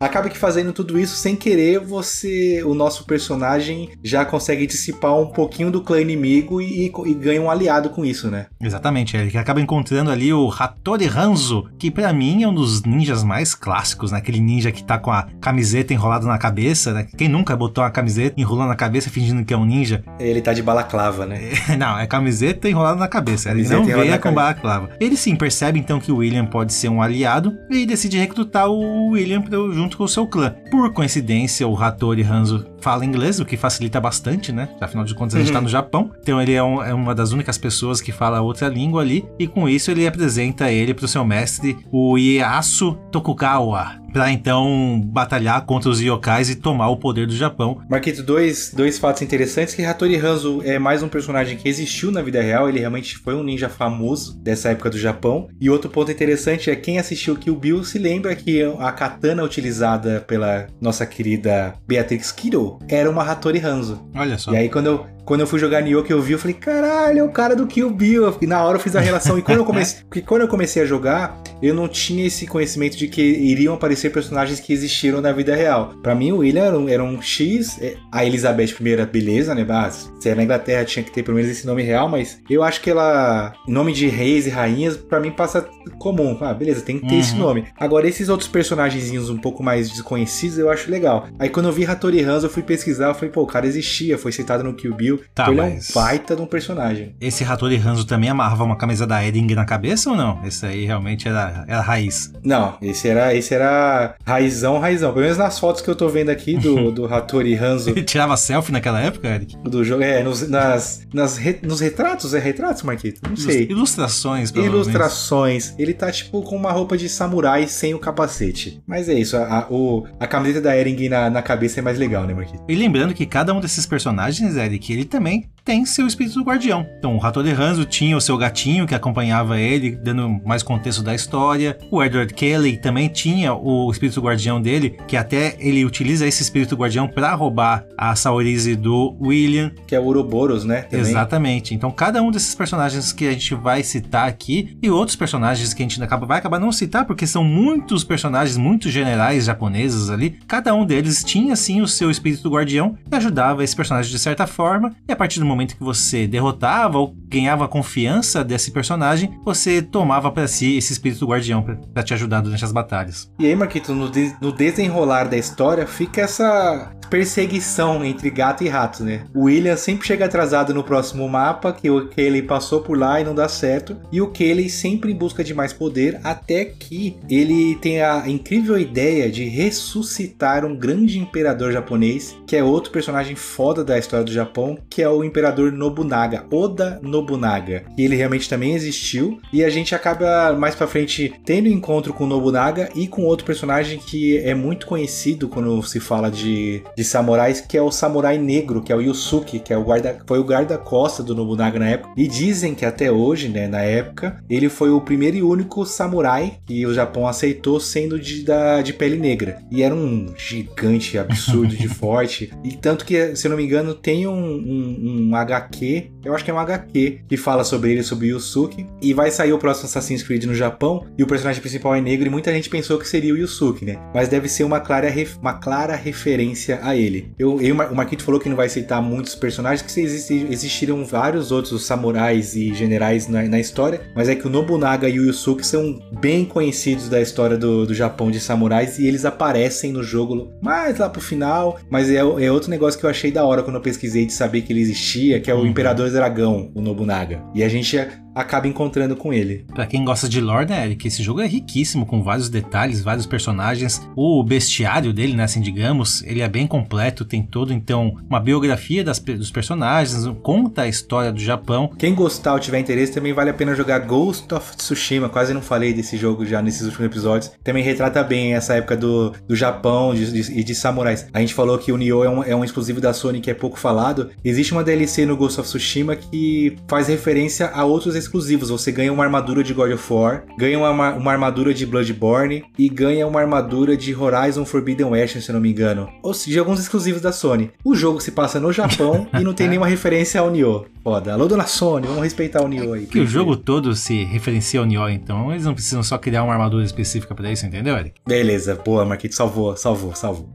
Acaba 0.00 0.28
que 0.28 0.38
fazendo 0.38 0.72
tudo 0.72 0.98
isso 0.98 1.16
sem 1.16 1.34
querer, 1.34 1.80
você, 1.80 2.62
o 2.64 2.72
nosso 2.72 3.04
personagem 3.04 3.90
já 4.02 4.24
consegue 4.24 4.66
dissipar 4.66 5.18
um 5.18 5.26
pouquinho 5.26 5.72
do 5.72 5.82
clã 5.82 6.00
inimigo 6.00 6.60
e, 6.60 6.86
e 6.86 7.14
ganha 7.14 7.42
um 7.42 7.50
aliado 7.50 7.90
com 7.90 8.04
isso, 8.04 8.30
né? 8.30 8.46
Exatamente, 8.60 9.16
Eric. 9.16 9.36
Acaba 9.36 9.60
encontrando 9.60 10.10
ali 10.10 10.32
o 10.32 10.50
Hattori 10.50 11.06
Hanzo, 11.06 11.68
que 11.78 11.90
pra 11.90 12.12
mim 12.12 12.44
é 12.44 12.48
um 12.48 12.54
dos 12.54 12.82
ninjas 12.82 13.24
mais 13.24 13.54
clássicos, 13.54 14.12
né? 14.12 14.18
Aquele 14.18 14.40
ninja 14.40 14.70
que 14.70 14.84
tá 14.84 14.98
com 14.98 15.10
a 15.10 15.26
camiseta 15.40 15.92
enrolada 15.92 16.26
na 16.26 16.38
cabeça, 16.38 16.92
né? 16.92 17.06
Quem 17.16 17.28
nunca 17.28 17.56
botou 17.56 17.82
uma 17.82 17.90
camiseta 17.90 18.40
enrolando 18.40 18.68
na 18.68 18.76
cabeça 18.76 19.10
fingindo 19.10 19.44
que 19.44 19.52
é 19.52 19.56
um 19.56 19.64
ninja? 19.64 20.04
Ele 20.20 20.40
tá 20.40 20.52
de 20.52 20.62
balaclava, 20.62 21.26
né? 21.26 21.40
não, 21.76 21.98
é 21.98 22.06
camiseta 22.06 22.68
enrolada 22.68 23.00
na 23.00 23.08
cabeça. 23.08 23.50
Ele 23.50 23.68
não 23.68 23.84
venha 23.84 24.18
com 24.18 24.32
balaclava. 24.32 24.90
Ele 25.00 25.16
sim 25.16 25.34
percebe 25.34 25.80
então 25.80 25.98
que 25.98 26.12
o 26.12 26.18
William 26.18 26.46
pode 26.46 26.72
ser 26.72 26.88
um 26.88 27.02
aliado 27.02 27.56
e 27.68 27.84
decide 27.84 28.16
recrutar 28.18 28.68
o 28.68 29.10
William 29.10 29.42
junto 29.72 29.87
com 29.96 30.04
o 30.04 30.08
seu 30.08 30.26
clã. 30.26 30.54
Por 30.70 30.92
coincidência, 30.92 31.66
o 31.66 31.76
Hattori 31.76 32.22
Hanzo 32.22 32.66
fala 32.80 33.04
inglês, 33.04 33.40
o 33.40 33.44
que 33.44 33.56
facilita 33.56 34.00
bastante, 34.00 34.52
né? 34.52 34.68
Afinal 34.80 35.04
de 35.04 35.14
contas, 35.14 35.34
a 35.34 35.38
gente 35.38 35.52
tá 35.52 35.60
no 35.60 35.68
Japão. 35.68 36.10
Então 36.20 36.40
ele 36.40 36.54
é, 36.54 36.62
um, 36.62 36.82
é, 36.82 36.94
uma 36.94 37.14
das 37.14 37.32
únicas 37.32 37.58
pessoas 37.58 38.00
que 38.00 38.12
fala 38.12 38.40
outra 38.40 38.68
língua 38.68 39.02
ali. 39.02 39.26
E 39.38 39.46
com 39.46 39.68
isso 39.68 39.90
ele 39.90 40.06
apresenta 40.06 40.70
ele 40.70 40.94
pro 40.94 41.08
seu 41.08 41.24
mestre, 41.24 41.78
o 41.90 42.16
Ieyasu 42.16 42.94
Tokugawa. 43.10 43.98
Pra 44.12 44.32
então 44.32 45.00
batalhar 45.04 45.64
contra 45.66 45.90
os 45.90 46.00
yokais 46.00 46.48
e 46.48 46.56
tomar 46.56 46.88
o 46.88 46.96
poder 46.96 47.26
do 47.26 47.36
Japão. 47.36 47.82
Marquito, 47.90 48.22
dois, 48.22 48.72
dois 48.74 48.98
fatos 48.98 49.20
interessantes: 49.20 49.74
que 49.74 49.84
Hattori 49.84 50.16
Hanzo 50.16 50.62
é 50.64 50.78
mais 50.78 51.02
um 51.02 51.08
personagem 51.08 51.58
que 51.58 51.68
existiu 51.68 52.10
na 52.10 52.22
vida 52.22 52.40
real, 52.40 52.68
ele 52.68 52.78
realmente 52.78 53.18
foi 53.18 53.34
um 53.34 53.42
ninja 53.42 53.68
famoso 53.68 54.38
dessa 54.38 54.70
época 54.70 54.90
do 54.90 54.98
Japão. 54.98 55.48
E 55.60 55.68
outro 55.68 55.90
ponto 55.90 56.10
interessante 56.10 56.70
é 56.70 56.76
quem 56.76 56.98
assistiu 56.98 57.36
Kill 57.36 57.54
Bill 57.54 57.84
se 57.84 57.98
lembra 57.98 58.34
que 58.34 58.62
a 58.78 58.90
katana 58.92 59.44
utilizada 59.44 60.24
pela 60.26 60.66
nossa 60.80 61.04
querida 61.04 61.74
Beatrix 61.86 62.32
Kiddo 62.32 62.67
era 62.88 63.08
uma 63.08 63.22
Hattori 63.22 63.58
Hanzo. 63.58 64.00
Olha 64.14 64.36
só. 64.38 64.52
E 64.52 64.56
aí 64.56 64.68
quando 64.68 64.86
eu, 64.86 65.06
quando 65.28 65.42
eu 65.42 65.46
fui 65.46 65.58
jogar 65.58 65.82
Nioh 65.82 66.02
que 66.02 66.10
eu 66.10 66.22
vi, 66.22 66.32
eu 66.32 66.38
falei, 66.38 66.54
caralho, 66.54 67.18
é 67.18 67.22
o 67.22 67.28
cara 67.28 67.54
do 67.54 67.66
Kill 67.66 67.90
Bill. 67.90 68.34
E 68.40 68.46
na 68.46 68.64
hora 68.64 68.78
eu 68.78 68.80
fiz 68.80 68.96
a 68.96 69.00
relação. 69.00 69.38
E 69.38 69.42
quando 69.42 69.58
eu 69.58 69.64
comecei, 69.66 70.00
porque 70.08 70.22
quando 70.22 70.40
eu 70.40 70.48
comecei 70.48 70.82
a 70.82 70.86
jogar, 70.86 71.38
eu 71.60 71.74
não 71.74 71.86
tinha 71.86 72.26
esse 72.26 72.46
conhecimento 72.46 72.96
de 72.96 73.08
que 73.08 73.20
iriam 73.20 73.74
aparecer 73.74 74.10
personagens 74.10 74.58
que 74.58 74.72
existiram 74.72 75.20
na 75.20 75.30
vida 75.30 75.54
real. 75.54 75.92
Para 76.02 76.14
mim, 76.14 76.32
o 76.32 76.38
William 76.38 76.64
era 76.64 76.78
um, 76.78 76.88
era 76.88 77.04
um, 77.04 77.20
X, 77.20 77.78
a 78.10 78.24
Elizabeth 78.24 78.74
I, 78.80 79.04
beleza, 79.04 79.54
né? 79.54 79.66
Mas, 79.68 80.10
se 80.18 80.30
é 80.30 80.34
na 80.34 80.42
Inglaterra, 80.42 80.86
tinha 80.86 81.02
que 81.02 81.10
ter 81.10 81.22
pelo 81.22 81.36
menos 81.36 81.50
esse 81.50 81.66
nome 81.66 81.82
real, 81.82 82.08
mas 82.08 82.40
eu 82.48 82.62
acho 82.62 82.80
que 82.80 82.88
ela, 82.88 83.52
nome 83.66 83.92
de 83.92 84.06
reis 84.06 84.46
e 84.46 84.50
rainhas, 84.50 84.96
para 84.96 85.20
mim 85.20 85.30
passa 85.30 85.68
comum. 85.98 86.38
Ah, 86.40 86.54
beleza, 86.54 86.80
tem 86.80 86.98
que 86.98 87.06
ter 87.06 87.14
uhum. 87.16 87.20
esse 87.20 87.34
nome. 87.34 87.66
Agora, 87.76 88.08
esses 88.08 88.30
outros 88.30 88.48
personagens 88.48 89.28
um 89.28 89.36
pouco 89.36 89.62
mais 89.62 89.90
desconhecidos, 89.90 90.56
eu 90.56 90.70
acho 90.70 90.90
legal. 90.90 91.28
Aí 91.38 91.50
quando 91.50 91.66
eu 91.66 91.72
vi 91.72 91.84
Hattori 91.84 92.22
Hanzo, 92.22 92.46
eu 92.46 92.50
fui 92.50 92.62
pesquisar, 92.62 93.08
eu 93.08 93.14
falei, 93.14 93.28
pô, 93.28 93.42
o 93.42 93.46
cara 93.46 93.66
existia, 93.66 94.16
foi 94.16 94.32
citado 94.32 94.64
no 94.64 94.72
Kill 94.72 94.94
Bill. 94.94 95.17
Tá, 95.34 95.44
então, 95.44 95.54
ele 95.54 95.74
mas... 95.74 95.88
é 95.88 95.98
um 95.98 96.02
baita 96.02 96.36
de 96.36 96.42
um 96.42 96.46
personagem. 96.46 97.14
Esse 97.20 97.44
Hattori 97.44 97.76
Hanzo 97.76 98.06
também 98.06 98.30
amarrava 98.30 98.64
uma 98.64 98.76
camisa 98.76 99.06
da 99.06 99.24
Ering 99.24 99.54
na 99.54 99.64
cabeça 99.64 100.10
ou 100.10 100.16
não? 100.16 100.40
Esse 100.44 100.66
aí 100.66 100.84
realmente 100.84 101.28
era, 101.28 101.64
era 101.66 101.80
raiz. 101.80 102.32
Não, 102.42 102.76
esse 102.80 103.08
era, 103.08 103.34
esse 103.34 103.54
era 103.54 104.14
raizão, 104.24 104.78
raizão. 104.78 105.12
Pelo 105.12 105.22
menos 105.22 105.38
nas 105.38 105.58
fotos 105.58 105.82
que 105.82 105.88
eu 105.88 105.96
tô 105.96 106.08
vendo 106.08 106.30
aqui 106.30 106.56
do, 106.56 106.90
do 106.92 107.12
Hattori 107.12 107.54
Hanzo. 107.54 107.90
Ele 107.90 108.02
tirava 108.02 108.36
selfie 108.36 108.72
naquela 108.72 109.00
época, 109.00 109.28
Eric? 109.28 109.56
Do 109.58 109.84
jogo, 109.84 110.02
é, 110.02 110.22
nos, 110.22 110.48
nas, 110.48 111.06
nas 111.12 111.36
re, 111.36 111.58
nos 111.62 111.80
retratos, 111.80 112.34
é 112.34 112.38
retratos, 112.38 112.82
Marquito? 112.82 113.20
Não 113.28 113.36
sei. 113.36 113.66
Ilustrações, 113.70 114.50
Ilustrações. 114.50 115.74
Ele 115.78 115.94
tá 115.94 116.10
tipo 116.10 116.42
com 116.42 116.56
uma 116.56 116.72
roupa 116.72 116.96
de 116.96 117.08
samurai 117.08 117.66
sem 117.66 117.94
o 117.94 117.98
capacete. 117.98 118.80
Mas 118.86 119.08
é 119.08 119.14
isso, 119.14 119.36
a, 119.36 119.60
a, 119.60 119.66
o, 119.70 120.06
a 120.18 120.26
camiseta 120.26 120.62
da 120.62 120.76
Ering 120.76 121.08
na, 121.08 121.30
na 121.30 121.42
cabeça 121.42 121.80
é 121.80 121.82
mais 121.82 121.98
legal, 121.98 122.24
né, 122.24 122.34
Marquito? 122.34 122.62
E 122.68 122.74
lembrando 122.74 123.14
que 123.14 123.26
cada 123.26 123.52
um 123.52 123.60
desses 123.60 123.86
personagens, 123.86 124.56
Eric, 124.56 124.92
ele 124.92 125.04
também 125.08 125.48
tem 125.68 125.84
seu 125.84 126.06
espírito 126.06 126.42
guardião. 126.42 126.88
Então, 126.98 127.14
o 127.14 127.22
Hattori 127.22 127.50
Hanzo 127.50 127.84
tinha 127.84 128.16
o 128.16 128.22
seu 128.22 128.38
gatinho 128.38 128.86
que 128.86 128.94
acompanhava 128.94 129.60
ele, 129.60 129.90
dando 129.90 130.40
mais 130.42 130.62
contexto 130.62 131.02
da 131.02 131.14
história. 131.14 131.76
O 131.90 132.02
Edward 132.02 132.32
Kelly 132.32 132.78
também 132.78 133.06
tinha 133.06 133.52
o 133.52 133.90
espírito 133.90 134.18
guardião 134.22 134.62
dele, 134.62 134.98
que 135.06 135.14
até 135.14 135.56
ele 135.58 135.84
utiliza 135.84 136.26
esse 136.26 136.42
espírito 136.42 136.74
guardião 136.74 137.06
para 137.06 137.34
roubar 137.34 137.84
a 137.98 138.16
Saorize 138.16 138.74
do 138.76 139.14
William. 139.20 139.70
Que 139.86 139.94
é 139.94 140.00
o 140.00 140.04
Ouroboros, 140.04 140.64
né? 140.64 140.84
Também. 140.84 141.00
Exatamente. 141.00 141.74
Então, 141.74 141.90
cada 141.90 142.22
um 142.22 142.30
desses 142.30 142.54
personagens 142.54 143.12
que 143.12 143.28
a 143.28 143.32
gente 143.32 143.54
vai 143.54 143.82
citar 143.82 144.26
aqui 144.26 144.74
e 144.82 144.88
outros 144.88 145.16
personagens 145.16 145.74
que 145.74 145.82
a 145.82 145.86
gente 145.86 146.02
acaba, 146.02 146.24
vai 146.24 146.38
acabar 146.38 146.58
não 146.58 146.72
citar, 146.72 147.04
porque 147.04 147.26
são 147.26 147.44
muitos 147.44 148.02
personagens, 148.04 148.56
muitos 148.56 148.90
generais 148.90 149.44
japoneses 149.44 150.08
ali, 150.08 150.38
cada 150.48 150.74
um 150.74 150.86
deles 150.86 151.22
tinha 151.22 151.54
sim 151.54 151.82
o 151.82 151.86
seu 151.86 152.10
espírito 152.10 152.48
guardião 152.48 152.96
e 153.12 153.14
ajudava 153.14 153.62
esse 153.62 153.76
personagem 153.76 154.10
de 154.10 154.18
certa 154.18 154.46
forma. 154.46 154.96
E 155.06 155.12
a 155.12 155.16
partir 155.16 155.38
do 155.38 155.44
momento 155.44 155.57
momento 155.58 155.76
que 155.76 155.82
você 155.82 156.26
derrotava 156.26 156.98
ou 156.98 157.14
ganhava 157.28 157.64
a 157.64 157.68
confiança 157.68 158.44
desse 158.44 158.70
personagem, 158.70 159.38
você 159.44 159.82
tomava 159.82 160.30
para 160.30 160.46
si 160.46 160.76
esse 160.76 160.92
espírito 160.92 161.26
guardião 161.26 161.64
para 161.92 162.02
te 162.02 162.14
ajudar 162.14 162.40
durante 162.40 162.64
as 162.64 162.72
batalhas. 162.72 163.30
E 163.38 163.46
aí, 163.46 163.56
Marquito, 163.56 163.92
no, 163.92 164.08
de 164.08 164.32
no 164.40 164.52
desenrolar 164.52 165.24
da 165.24 165.36
história 165.36 165.86
fica 165.86 166.22
essa 166.22 166.92
perseguição 167.10 168.04
entre 168.04 168.30
gato 168.30 168.62
e 168.62 168.68
rato, 168.68 169.02
né? 169.02 169.24
O 169.34 169.44
William 169.44 169.76
sempre 169.76 170.06
chega 170.06 170.26
atrasado 170.26 170.74
no 170.74 170.84
próximo 170.84 171.28
mapa, 171.28 171.72
que 171.72 171.90
o 171.90 172.08
Kelly 172.08 172.42
passou 172.42 172.80
por 172.80 172.98
lá 172.98 173.20
e 173.20 173.24
não 173.24 173.34
dá 173.34 173.48
certo, 173.48 173.96
e 174.12 174.20
o 174.20 174.30
Kelly 174.30 174.68
sempre 174.68 175.10
em 175.10 175.16
busca 175.16 175.42
de 175.42 175.54
mais 175.54 175.72
poder, 175.72 176.20
até 176.22 176.66
que 176.66 177.16
ele 177.28 177.76
tem 177.76 178.02
a 178.02 178.28
incrível 178.28 178.78
ideia 178.78 179.30
de 179.30 179.44
ressuscitar 179.44 180.64
um 180.64 180.76
grande 180.76 181.18
imperador 181.18 181.72
japonês, 181.72 182.36
que 182.46 182.56
é 182.56 182.62
outro 182.62 182.92
personagem 182.92 183.34
foda 183.34 183.82
da 183.82 183.98
história 183.98 184.24
do 184.24 184.32
Japão, 184.32 184.78
que 184.90 185.02
é 185.02 185.08
o 185.08 185.24
imperador 185.24 185.47
Imperador 185.48 185.72
Nobunaga, 185.72 186.44
Oda 186.50 187.00
Nobunaga. 187.02 187.84
E 187.96 188.04
ele 188.04 188.16
realmente 188.16 188.48
também 188.48 188.74
existiu. 188.74 189.40
E 189.52 189.64
a 189.64 189.70
gente 189.70 189.94
acaba 189.94 190.52
mais 190.52 190.74
pra 190.74 190.86
frente 190.86 191.32
tendo 191.44 191.68
encontro 191.68 192.12
com 192.12 192.26
Nobunaga 192.26 192.90
e 192.94 193.06
com 193.06 193.24
outro 193.24 193.46
personagem 193.46 193.98
que 193.98 194.38
é 194.38 194.54
muito 194.54 194.86
conhecido 194.86 195.48
quando 195.48 195.82
se 195.82 196.00
fala 196.00 196.30
de, 196.30 196.82
de 196.96 197.04
samurais, 197.04 197.60
que 197.60 197.76
é 197.76 197.82
o 197.82 197.90
samurai 197.90 198.36
negro, 198.36 198.82
que 198.82 198.92
é 198.92 198.96
o 198.96 199.00
Yusuke, 199.00 199.58
que 199.58 199.72
é 199.72 199.78
o 199.78 199.84
guarda, 199.84 200.18
foi 200.26 200.38
o 200.38 200.44
guarda-costa 200.44 201.22
do 201.22 201.34
Nobunaga 201.34 201.78
na 201.78 201.88
época. 201.88 202.12
E 202.16 202.28
dizem 202.28 202.74
que 202.74 202.84
até 202.84 203.10
hoje, 203.10 203.48
né, 203.48 203.66
na 203.66 203.82
época, 203.82 204.42
ele 204.48 204.68
foi 204.68 204.90
o 204.90 205.00
primeiro 205.00 205.36
e 205.38 205.42
único 205.42 205.86
samurai 205.86 206.58
que 206.66 206.84
o 206.86 206.92
Japão 206.92 207.26
aceitou 207.26 207.80
sendo 207.80 208.18
de, 208.18 208.42
da, 208.42 208.82
de 208.82 208.92
pele 208.92 209.16
negra. 209.16 209.58
E 209.70 209.82
era 209.82 209.94
um 209.94 210.26
gigante 210.36 211.18
absurdo 211.18 211.74
de 211.74 211.88
forte. 211.88 212.52
E 212.62 212.72
tanto 212.72 213.04
que, 213.04 213.34
se 213.34 213.48
não 213.48 213.56
me 213.56 213.64
engano, 213.64 213.94
tem 213.94 214.26
um, 214.26 214.32
um, 214.32 215.27
um, 215.27 215.27
HQ, 215.36 216.10
eu 216.24 216.34
acho 216.34 216.44
que 216.44 216.50
é 216.50 216.54
um 216.54 216.58
HQ, 216.58 217.20
que 217.28 217.36
fala 217.36 217.64
sobre 217.64 217.92
ele, 217.92 218.02
sobre 218.02 218.28
Yusuke. 218.28 218.86
E 219.00 219.14
vai 219.14 219.30
sair 219.30 219.52
o 219.52 219.58
próximo 219.58 219.86
Assassin's 219.86 220.22
Creed 220.22 220.44
no 220.44 220.54
Japão. 220.54 221.06
E 221.16 221.22
o 221.22 221.26
personagem 221.26 221.60
principal 221.60 221.94
é 221.94 222.00
negro. 222.00 222.26
E 222.26 222.30
muita 222.30 222.52
gente 222.52 222.68
pensou 222.68 222.98
que 222.98 223.08
seria 223.08 223.32
o 223.32 223.36
Yusuke, 223.36 223.84
né? 223.84 223.98
Mas 224.14 224.28
deve 224.28 224.48
ser 224.48 224.64
uma 224.64 224.80
clara, 224.80 225.08
uma 225.40 225.54
clara 225.54 225.94
referência 225.96 226.80
a 226.82 226.96
ele. 226.96 227.32
Eu, 227.38 227.60
eu, 227.60 227.74
o 227.74 227.96
Marquito 227.96 228.22
falou 228.22 228.40
que 228.40 228.48
não 228.48 228.56
vai 228.56 228.68
citar 228.68 229.00
muitos 229.00 229.34
personagens, 229.34 229.80
que 229.80 230.00
existiram 230.00 231.04
vários 231.04 231.50
outros 231.50 231.86
samurais 231.86 232.54
e 232.54 232.74
generais 232.74 233.26
na, 233.26 233.42
na 233.44 233.58
história. 233.58 234.02
Mas 234.14 234.28
é 234.28 234.34
que 234.34 234.46
o 234.46 234.50
Nobunaga 234.50 235.08
e 235.08 235.18
o 235.18 235.24
Yusuke 235.24 235.66
são 235.66 235.98
bem 236.20 236.44
conhecidos 236.44 237.08
da 237.08 237.20
história 237.20 237.56
do, 237.56 237.86
do 237.86 237.94
Japão 237.94 238.30
de 238.30 238.40
samurais. 238.40 238.98
E 238.98 239.06
eles 239.06 239.24
aparecem 239.24 239.92
no 239.92 240.02
jogo 240.02 240.52
mais 240.60 240.98
lá 240.98 241.08
pro 241.08 241.20
final. 241.20 241.80
Mas 241.88 242.10
é, 242.10 242.16
é 242.16 242.52
outro 242.52 242.70
negócio 242.70 242.98
que 242.98 243.06
eu 243.06 243.10
achei 243.10 243.30
da 243.30 243.44
hora 243.44 243.62
quando 243.62 243.76
eu 243.76 243.82
pesquisei 243.82 244.26
de 244.26 244.32
saber 244.32 244.62
que 244.62 244.72
ele 244.72 244.80
existia, 244.80 245.17
que 245.40 245.50
é 245.50 245.54
o 245.54 245.58
uhum. 245.58 245.66
Imperador 245.66 246.10
Dragão, 246.10 246.70
o 246.74 246.80
Nobunaga. 246.80 247.42
E 247.54 247.62
a 247.62 247.68
gente 247.68 247.96
acaba 248.38 248.68
encontrando 248.68 249.16
com 249.16 249.32
ele. 249.32 249.64
Para 249.74 249.86
quem 249.86 250.04
gosta 250.04 250.28
de 250.28 250.40
lore, 250.40 250.68
né, 250.68 250.86
Eric, 250.86 251.08
esse 251.08 251.22
jogo 251.22 251.40
é 251.40 251.46
riquíssimo, 251.46 252.06
com 252.06 252.22
vários 252.22 252.48
detalhes, 252.48 253.02
vários 253.02 253.26
personagens. 253.26 254.00
O 254.14 254.42
bestiário 254.44 255.12
dele, 255.12 255.34
né, 255.34 255.44
assim, 255.44 255.60
digamos, 255.60 256.22
ele 256.22 256.40
é 256.40 256.48
bem 256.48 256.66
completo, 256.66 257.24
tem 257.24 257.42
todo, 257.42 257.72
então, 257.72 258.16
uma 258.28 258.38
biografia 258.38 259.02
das, 259.02 259.18
dos 259.18 259.50
personagens, 259.50 260.24
conta 260.42 260.82
a 260.82 260.88
história 260.88 261.32
do 261.32 261.40
Japão. 261.40 261.90
Quem 261.98 262.14
gostar 262.14 262.54
ou 262.54 262.60
tiver 262.60 262.78
interesse, 262.78 263.12
também 263.12 263.32
vale 263.32 263.50
a 263.50 263.54
pena 263.54 263.74
jogar 263.74 263.98
Ghost 264.00 264.52
of 264.54 264.76
Tsushima, 264.76 265.28
quase 265.28 265.52
não 265.52 265.60
falei 265.60 265.92
desse 265.92 266.16
jogo 266.16 266.46
já 266.46 266.62
nesses 266.62 266.82
últimos 266.82 267.06
episódios. 267.06 267.50
Também 267.64 267.82
retrata 267.82 268.22
bem 268.22 268.54
essa 268.54 268.74
época 268.74 268.96
do, 268.96 269.32
do 269.46 269.56
Japão 269.56 270.14
e 270.14 270.18
de, 270.18 270.42
de, 270.42 270.64
de, 270.64 270.74
samurais. 270.74 271.26
A 271.32 271.40
gente 271.40 271.54
falou 271.54 271.76
que 271.78 271.90
o 271.90 271.96
Nioh 271.96 272.24
é 272.24 272.30
um, 272.30 272.44
é 272.44 272.54
um 272.54 272.64
exclusivo 272.64 273.00
da 273.00 273.12
Sony 273.12 273.40
que 273.40 273.50
é 273.50 273.54
pouco 273.54 273.78
falado. 273.78 274.30
Existe 274.44 274.72
uma 274.72 274.84
DLC 274.84 275.26
no 275.26 275.36
Ghost 275.36 275.60
of 275.60 275.68
Tsushima 275.68 276.14
que 276.14 276.76
faz 276.86 277.08
referência 277.08 277.68
a 277.68 277.84
outros 277.84 278.14
exclusivos. 278.14 278.27
Você 278.32 278.92
ganha 278.92 279.12
uma 279.12 279.24
armadura 279.24 279.62
de 279.62 279.72
God 279.74 279.92
of 279.92 280.12
War, 280.12 280.44
ganha 280.56 280.78
uma, 280.78 281.12
uma 281.12 281.32
armadura 281.32 281.72
de 281.72 281.86
Bloodborne 281.86 282.64
e 282.78 282.88
ganha 282.88 283.26
uma 283.26 283.40
armadura 283.40 283.96
de 283.96 284.14
Horizon 284.14 284.64
Forbidden 284.64 285.06
West, 285.08 285.40
se 285.40 285.50
eu 285.50 285.54
não 285.54 285.60
me 285.60 285.70
engano. 285.70 286.08
Ou 286.22 286.34
seja, 286.34 286.60
alguns 286.60 286.80
exclusivos 286.80 287.22
da 287.22 287.32
Sony. 287.32 287.70
O 287.84 287.94
jogo 287.94 288.20
se 288.20 288.30
passa 288.30 288.60
no 288.60 288.72
Japão 288.72 289.26
e 289.38 289.42
não 289.42 289.54
tem 289.54 289.68
nenhuma 289.68 289.86
referência 289.86 290.40
ao 290.40 290.50
Nioh. 290.50 290.86
Foda. 291.02 291.32
Alô, 291.32 291.46
dona 291.46 291.66
Sony, 291.66 292.06
vamos 292.06 292.22
respeitar 292.22 292.62
o 292.62 292.68
Nioh 292.68 292.94
aí. 292.94 293.06
Que 293.06 293.20
o 293.20 293.26
jogo 293.26 293.56
todo 293.56 293.94
se 293.94 294.24
referencia 294.24 294.80
ao 294.80 294.86
Nioh, 294.86 295.10
então 295.10 295.50
eles 295.50 295.64
não 295.64 295.74
precisam 295.74 296.02
só 296.02 296.18
criar 296.18 296.44
uma 296.44 296.52
armadura 296.52 296.84
específica 296.84 297.34
para 297.34 297.50
isso, 297.50 297.66
entendeu, 297.66 297.96
Eric? 297.96 298.20
Beleza, 298.26 298.74
boa, 298.74 299.04
Marquito, 299.04 299.34
salvou, 299.34 299.76
salvou, 299.76 300.14
salvou. 300.14 300.48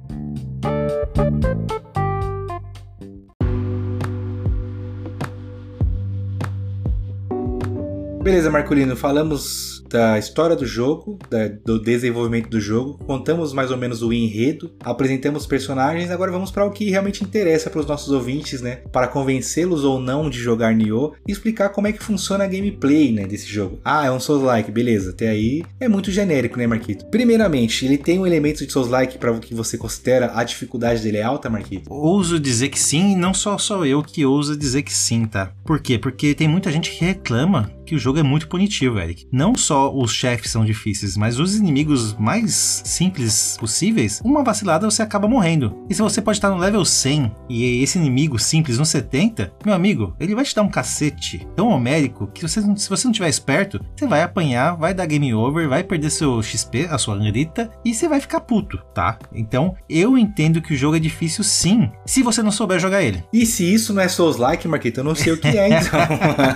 Beleza, 8.23 8.49
Marcolino, 8.49 8.95
falamos 8.95 9.83
da 9.89 10.17
história 10.17 10.55
do 10.55 10.65
jogo, 10.65 11.19
da, 11.29 11.49
do 11.49 11.77
desenvolvimento 11.77 12.49
do 12.49 12.59
jogo, 12.59 12.97
contamos 13.05 13.51
mais 13.51 13.69
ou 13.69 13.75
menos 13.77 14.01
o 14.01 14.13
enredo, 14.13 14.71
apresentamos 14.79 15.45
personagens, 15.45 16.09
agora 16.09 16.31
vamos 16.31 16.49
para 16.49 16.65
o 16.65 16.71
que 16.71 16.89
realmente 16.89 17.21
interessa 17.21 17.69
para 17.69 17.81
os 17.81 17.85
nossos 17.85 18.11
ouvintes, 18.13 18.61
né? 18.61 18.77
Para 18.93 19.09
convencê-los 19.09 19.83
ou 19.83 19.99
não 19.99 20.29
de 20.29 20.39
jogar 20.39 20.73
Nioh 20.73 21.13
e 21.27 21.33
explicar 21.33 21.69
como 21.69 21.85
é 21.85 21.91
que 21.91 22.01
funciona 22.01 22.45
a 22.45 22.47
gameplay, 22.47 23.11
né, 23.11 23.27
desse 23.27 23.45
jogo. 23.45 23.81
Ah, 23.83 24.05
é 24.05 24.11
um 24.11 24.21
Souls-like, 24.21 24.71
beleza, 24.71 25.11
até 25.11 25.27
aí 25.27 25.61
é 25.77 25.89
muito 25.89 26.09
genérico, 26.09 26.57
né, 26.57 26.65
Marquito? 26.65 27.05
Primeiramente, 27.07 27.85
ele 27.85 27.97
tem 27.97 28.17
um 28.19 28.25
elemento 28.25 28.65
de 28.65 28.71
Souls-like 28.71 29.17
para 29.17 29.33
o 29.33 29.41
que 29.41 29.53
você 29.53 29.77
considera 29.77 30.31
a 30.33 30.45
dificuldade 30.45 31.03
dele 31.03 31.17
é 31.17 31.23
alta, 31.23 31.49
Marquito? 31.49 31.93
Ouso 31.93 32.39
dizer 32.39 32.69
que 32.69 32.79
sim, 32.79 33.11
e 33.11 33.15
não 33.17 33.33
só 33.33 33.57
só 33.57 33.85
eu 33.85 34.01
que 34.01 34.25
ouso 34.25 34.57
dizer 34.57 34.81
que 34.81 34.93
sim, 34.93 35.25
tá? 35.25 35.51
Por 35.65 35.81
quê? 35.81 35.99
Porque 35.99 36.33
tem 36.33 36.47
muita 36.47 36.71
gente 36.71 36.89
que 36.89 37.03
reclama 37.03 37.69
que 37.85 37.95
o 37.95 37.99
jogo 37.99 38.19
é 38.19 38.23
muito 38.23 38.47
punitivo, 38.47 38.99
Eric. 38.99 39.27
Não 39.31 39.55
só 39.55 39.93
os 39.93 40.11
chefes 40.11 40.51
são 40.51 40.65
difíceis, 40.65 41.17
mas 41.17 41.39
os 41.39 41.55
inimigos 41.55 42.13
mais 42.15 42.81
simples 42.85 43.57
possíveis, 43.59 44.21
uma 44.23 44.43
vacilada 44.43 44.89
você 44.89 45.01
acaba 45.01 45.27
morrendo. 45.27 45.77
E 45.89 45.95
se 45.95 46.01
você 46.01 46.21
pode 46.21 46.37
estar 46.37 46.49
no 46.49 46.57
level 46.57 46.83
100 46.83 47.31
e 47.49 47.83
esse 47.83 47.97
inimigo 47.97 48.39
simples 48.39 48.77
no 48.77 48.85
70, 48.85 49.53
meu 49.65 49.73
amigo, 49.73 50.15
ele 50.19 50.35
vai 50.35 50.43
te 50.43 50.55
dar 50.55 50.61
um 50.61 50.69
cacete 50.69 51.47
tão 51.55 51.69
homérico 51.69 52.27
que 52.33 52.41
você, 52.41 52.61
se 52.75 52.89
você 52.89 53.05
não 53.05 53.13
tiver 53.13 53.29
esperto, 53.29 53.83
você 53.95 54.07
vai 54.07 54.21
apanhar, 54.21 54.75
vai 54.75 54.93
dar 54.93 55.05
game 55.05 55.33
over, 55.33 55.67
vai 55.67 55.83
perder 55.83 56.09
seu 56.09 56.41
XP, 56.41 56.87
a 56.89 56.97
sua 56.97 57.17
grita 57.17 57.69
e 57.83 57.93
você 57.93 58.07
vai 58.07 58.19
ficar 58.19 58.41
puto, 58.41 58.77
tá? 58.93 59.17
Então, 59.33 59.75
eu 59.89 60.17
entendo 60.17 60.61
que 60.61 60.73
o 60.73 60.77
jogo 60.77 60.95
é 60.95 60.99
difícil 60.99 61.43
sim, 61.43 61.91
se 62.05 62.23
você 62.23 62.41
não 62.41 62.51
souber 62.51 62.79
jogar 62.79 63.01
ele. 63.01 63.23
E 63.31 63.45
se 63.45 63.71
isso 63.71 63.93
não 63.93 64.01
é 64.01 64.07
Souls-like, 64.07 64.67
Marquito, 64.67 64.99
eu 64.99 65.03
não 65.03 65.15
sei 65.15 65.33
o 65.33 65.37
que 65.37 65.47
é 65.47 65.67
então. 65.67 65.99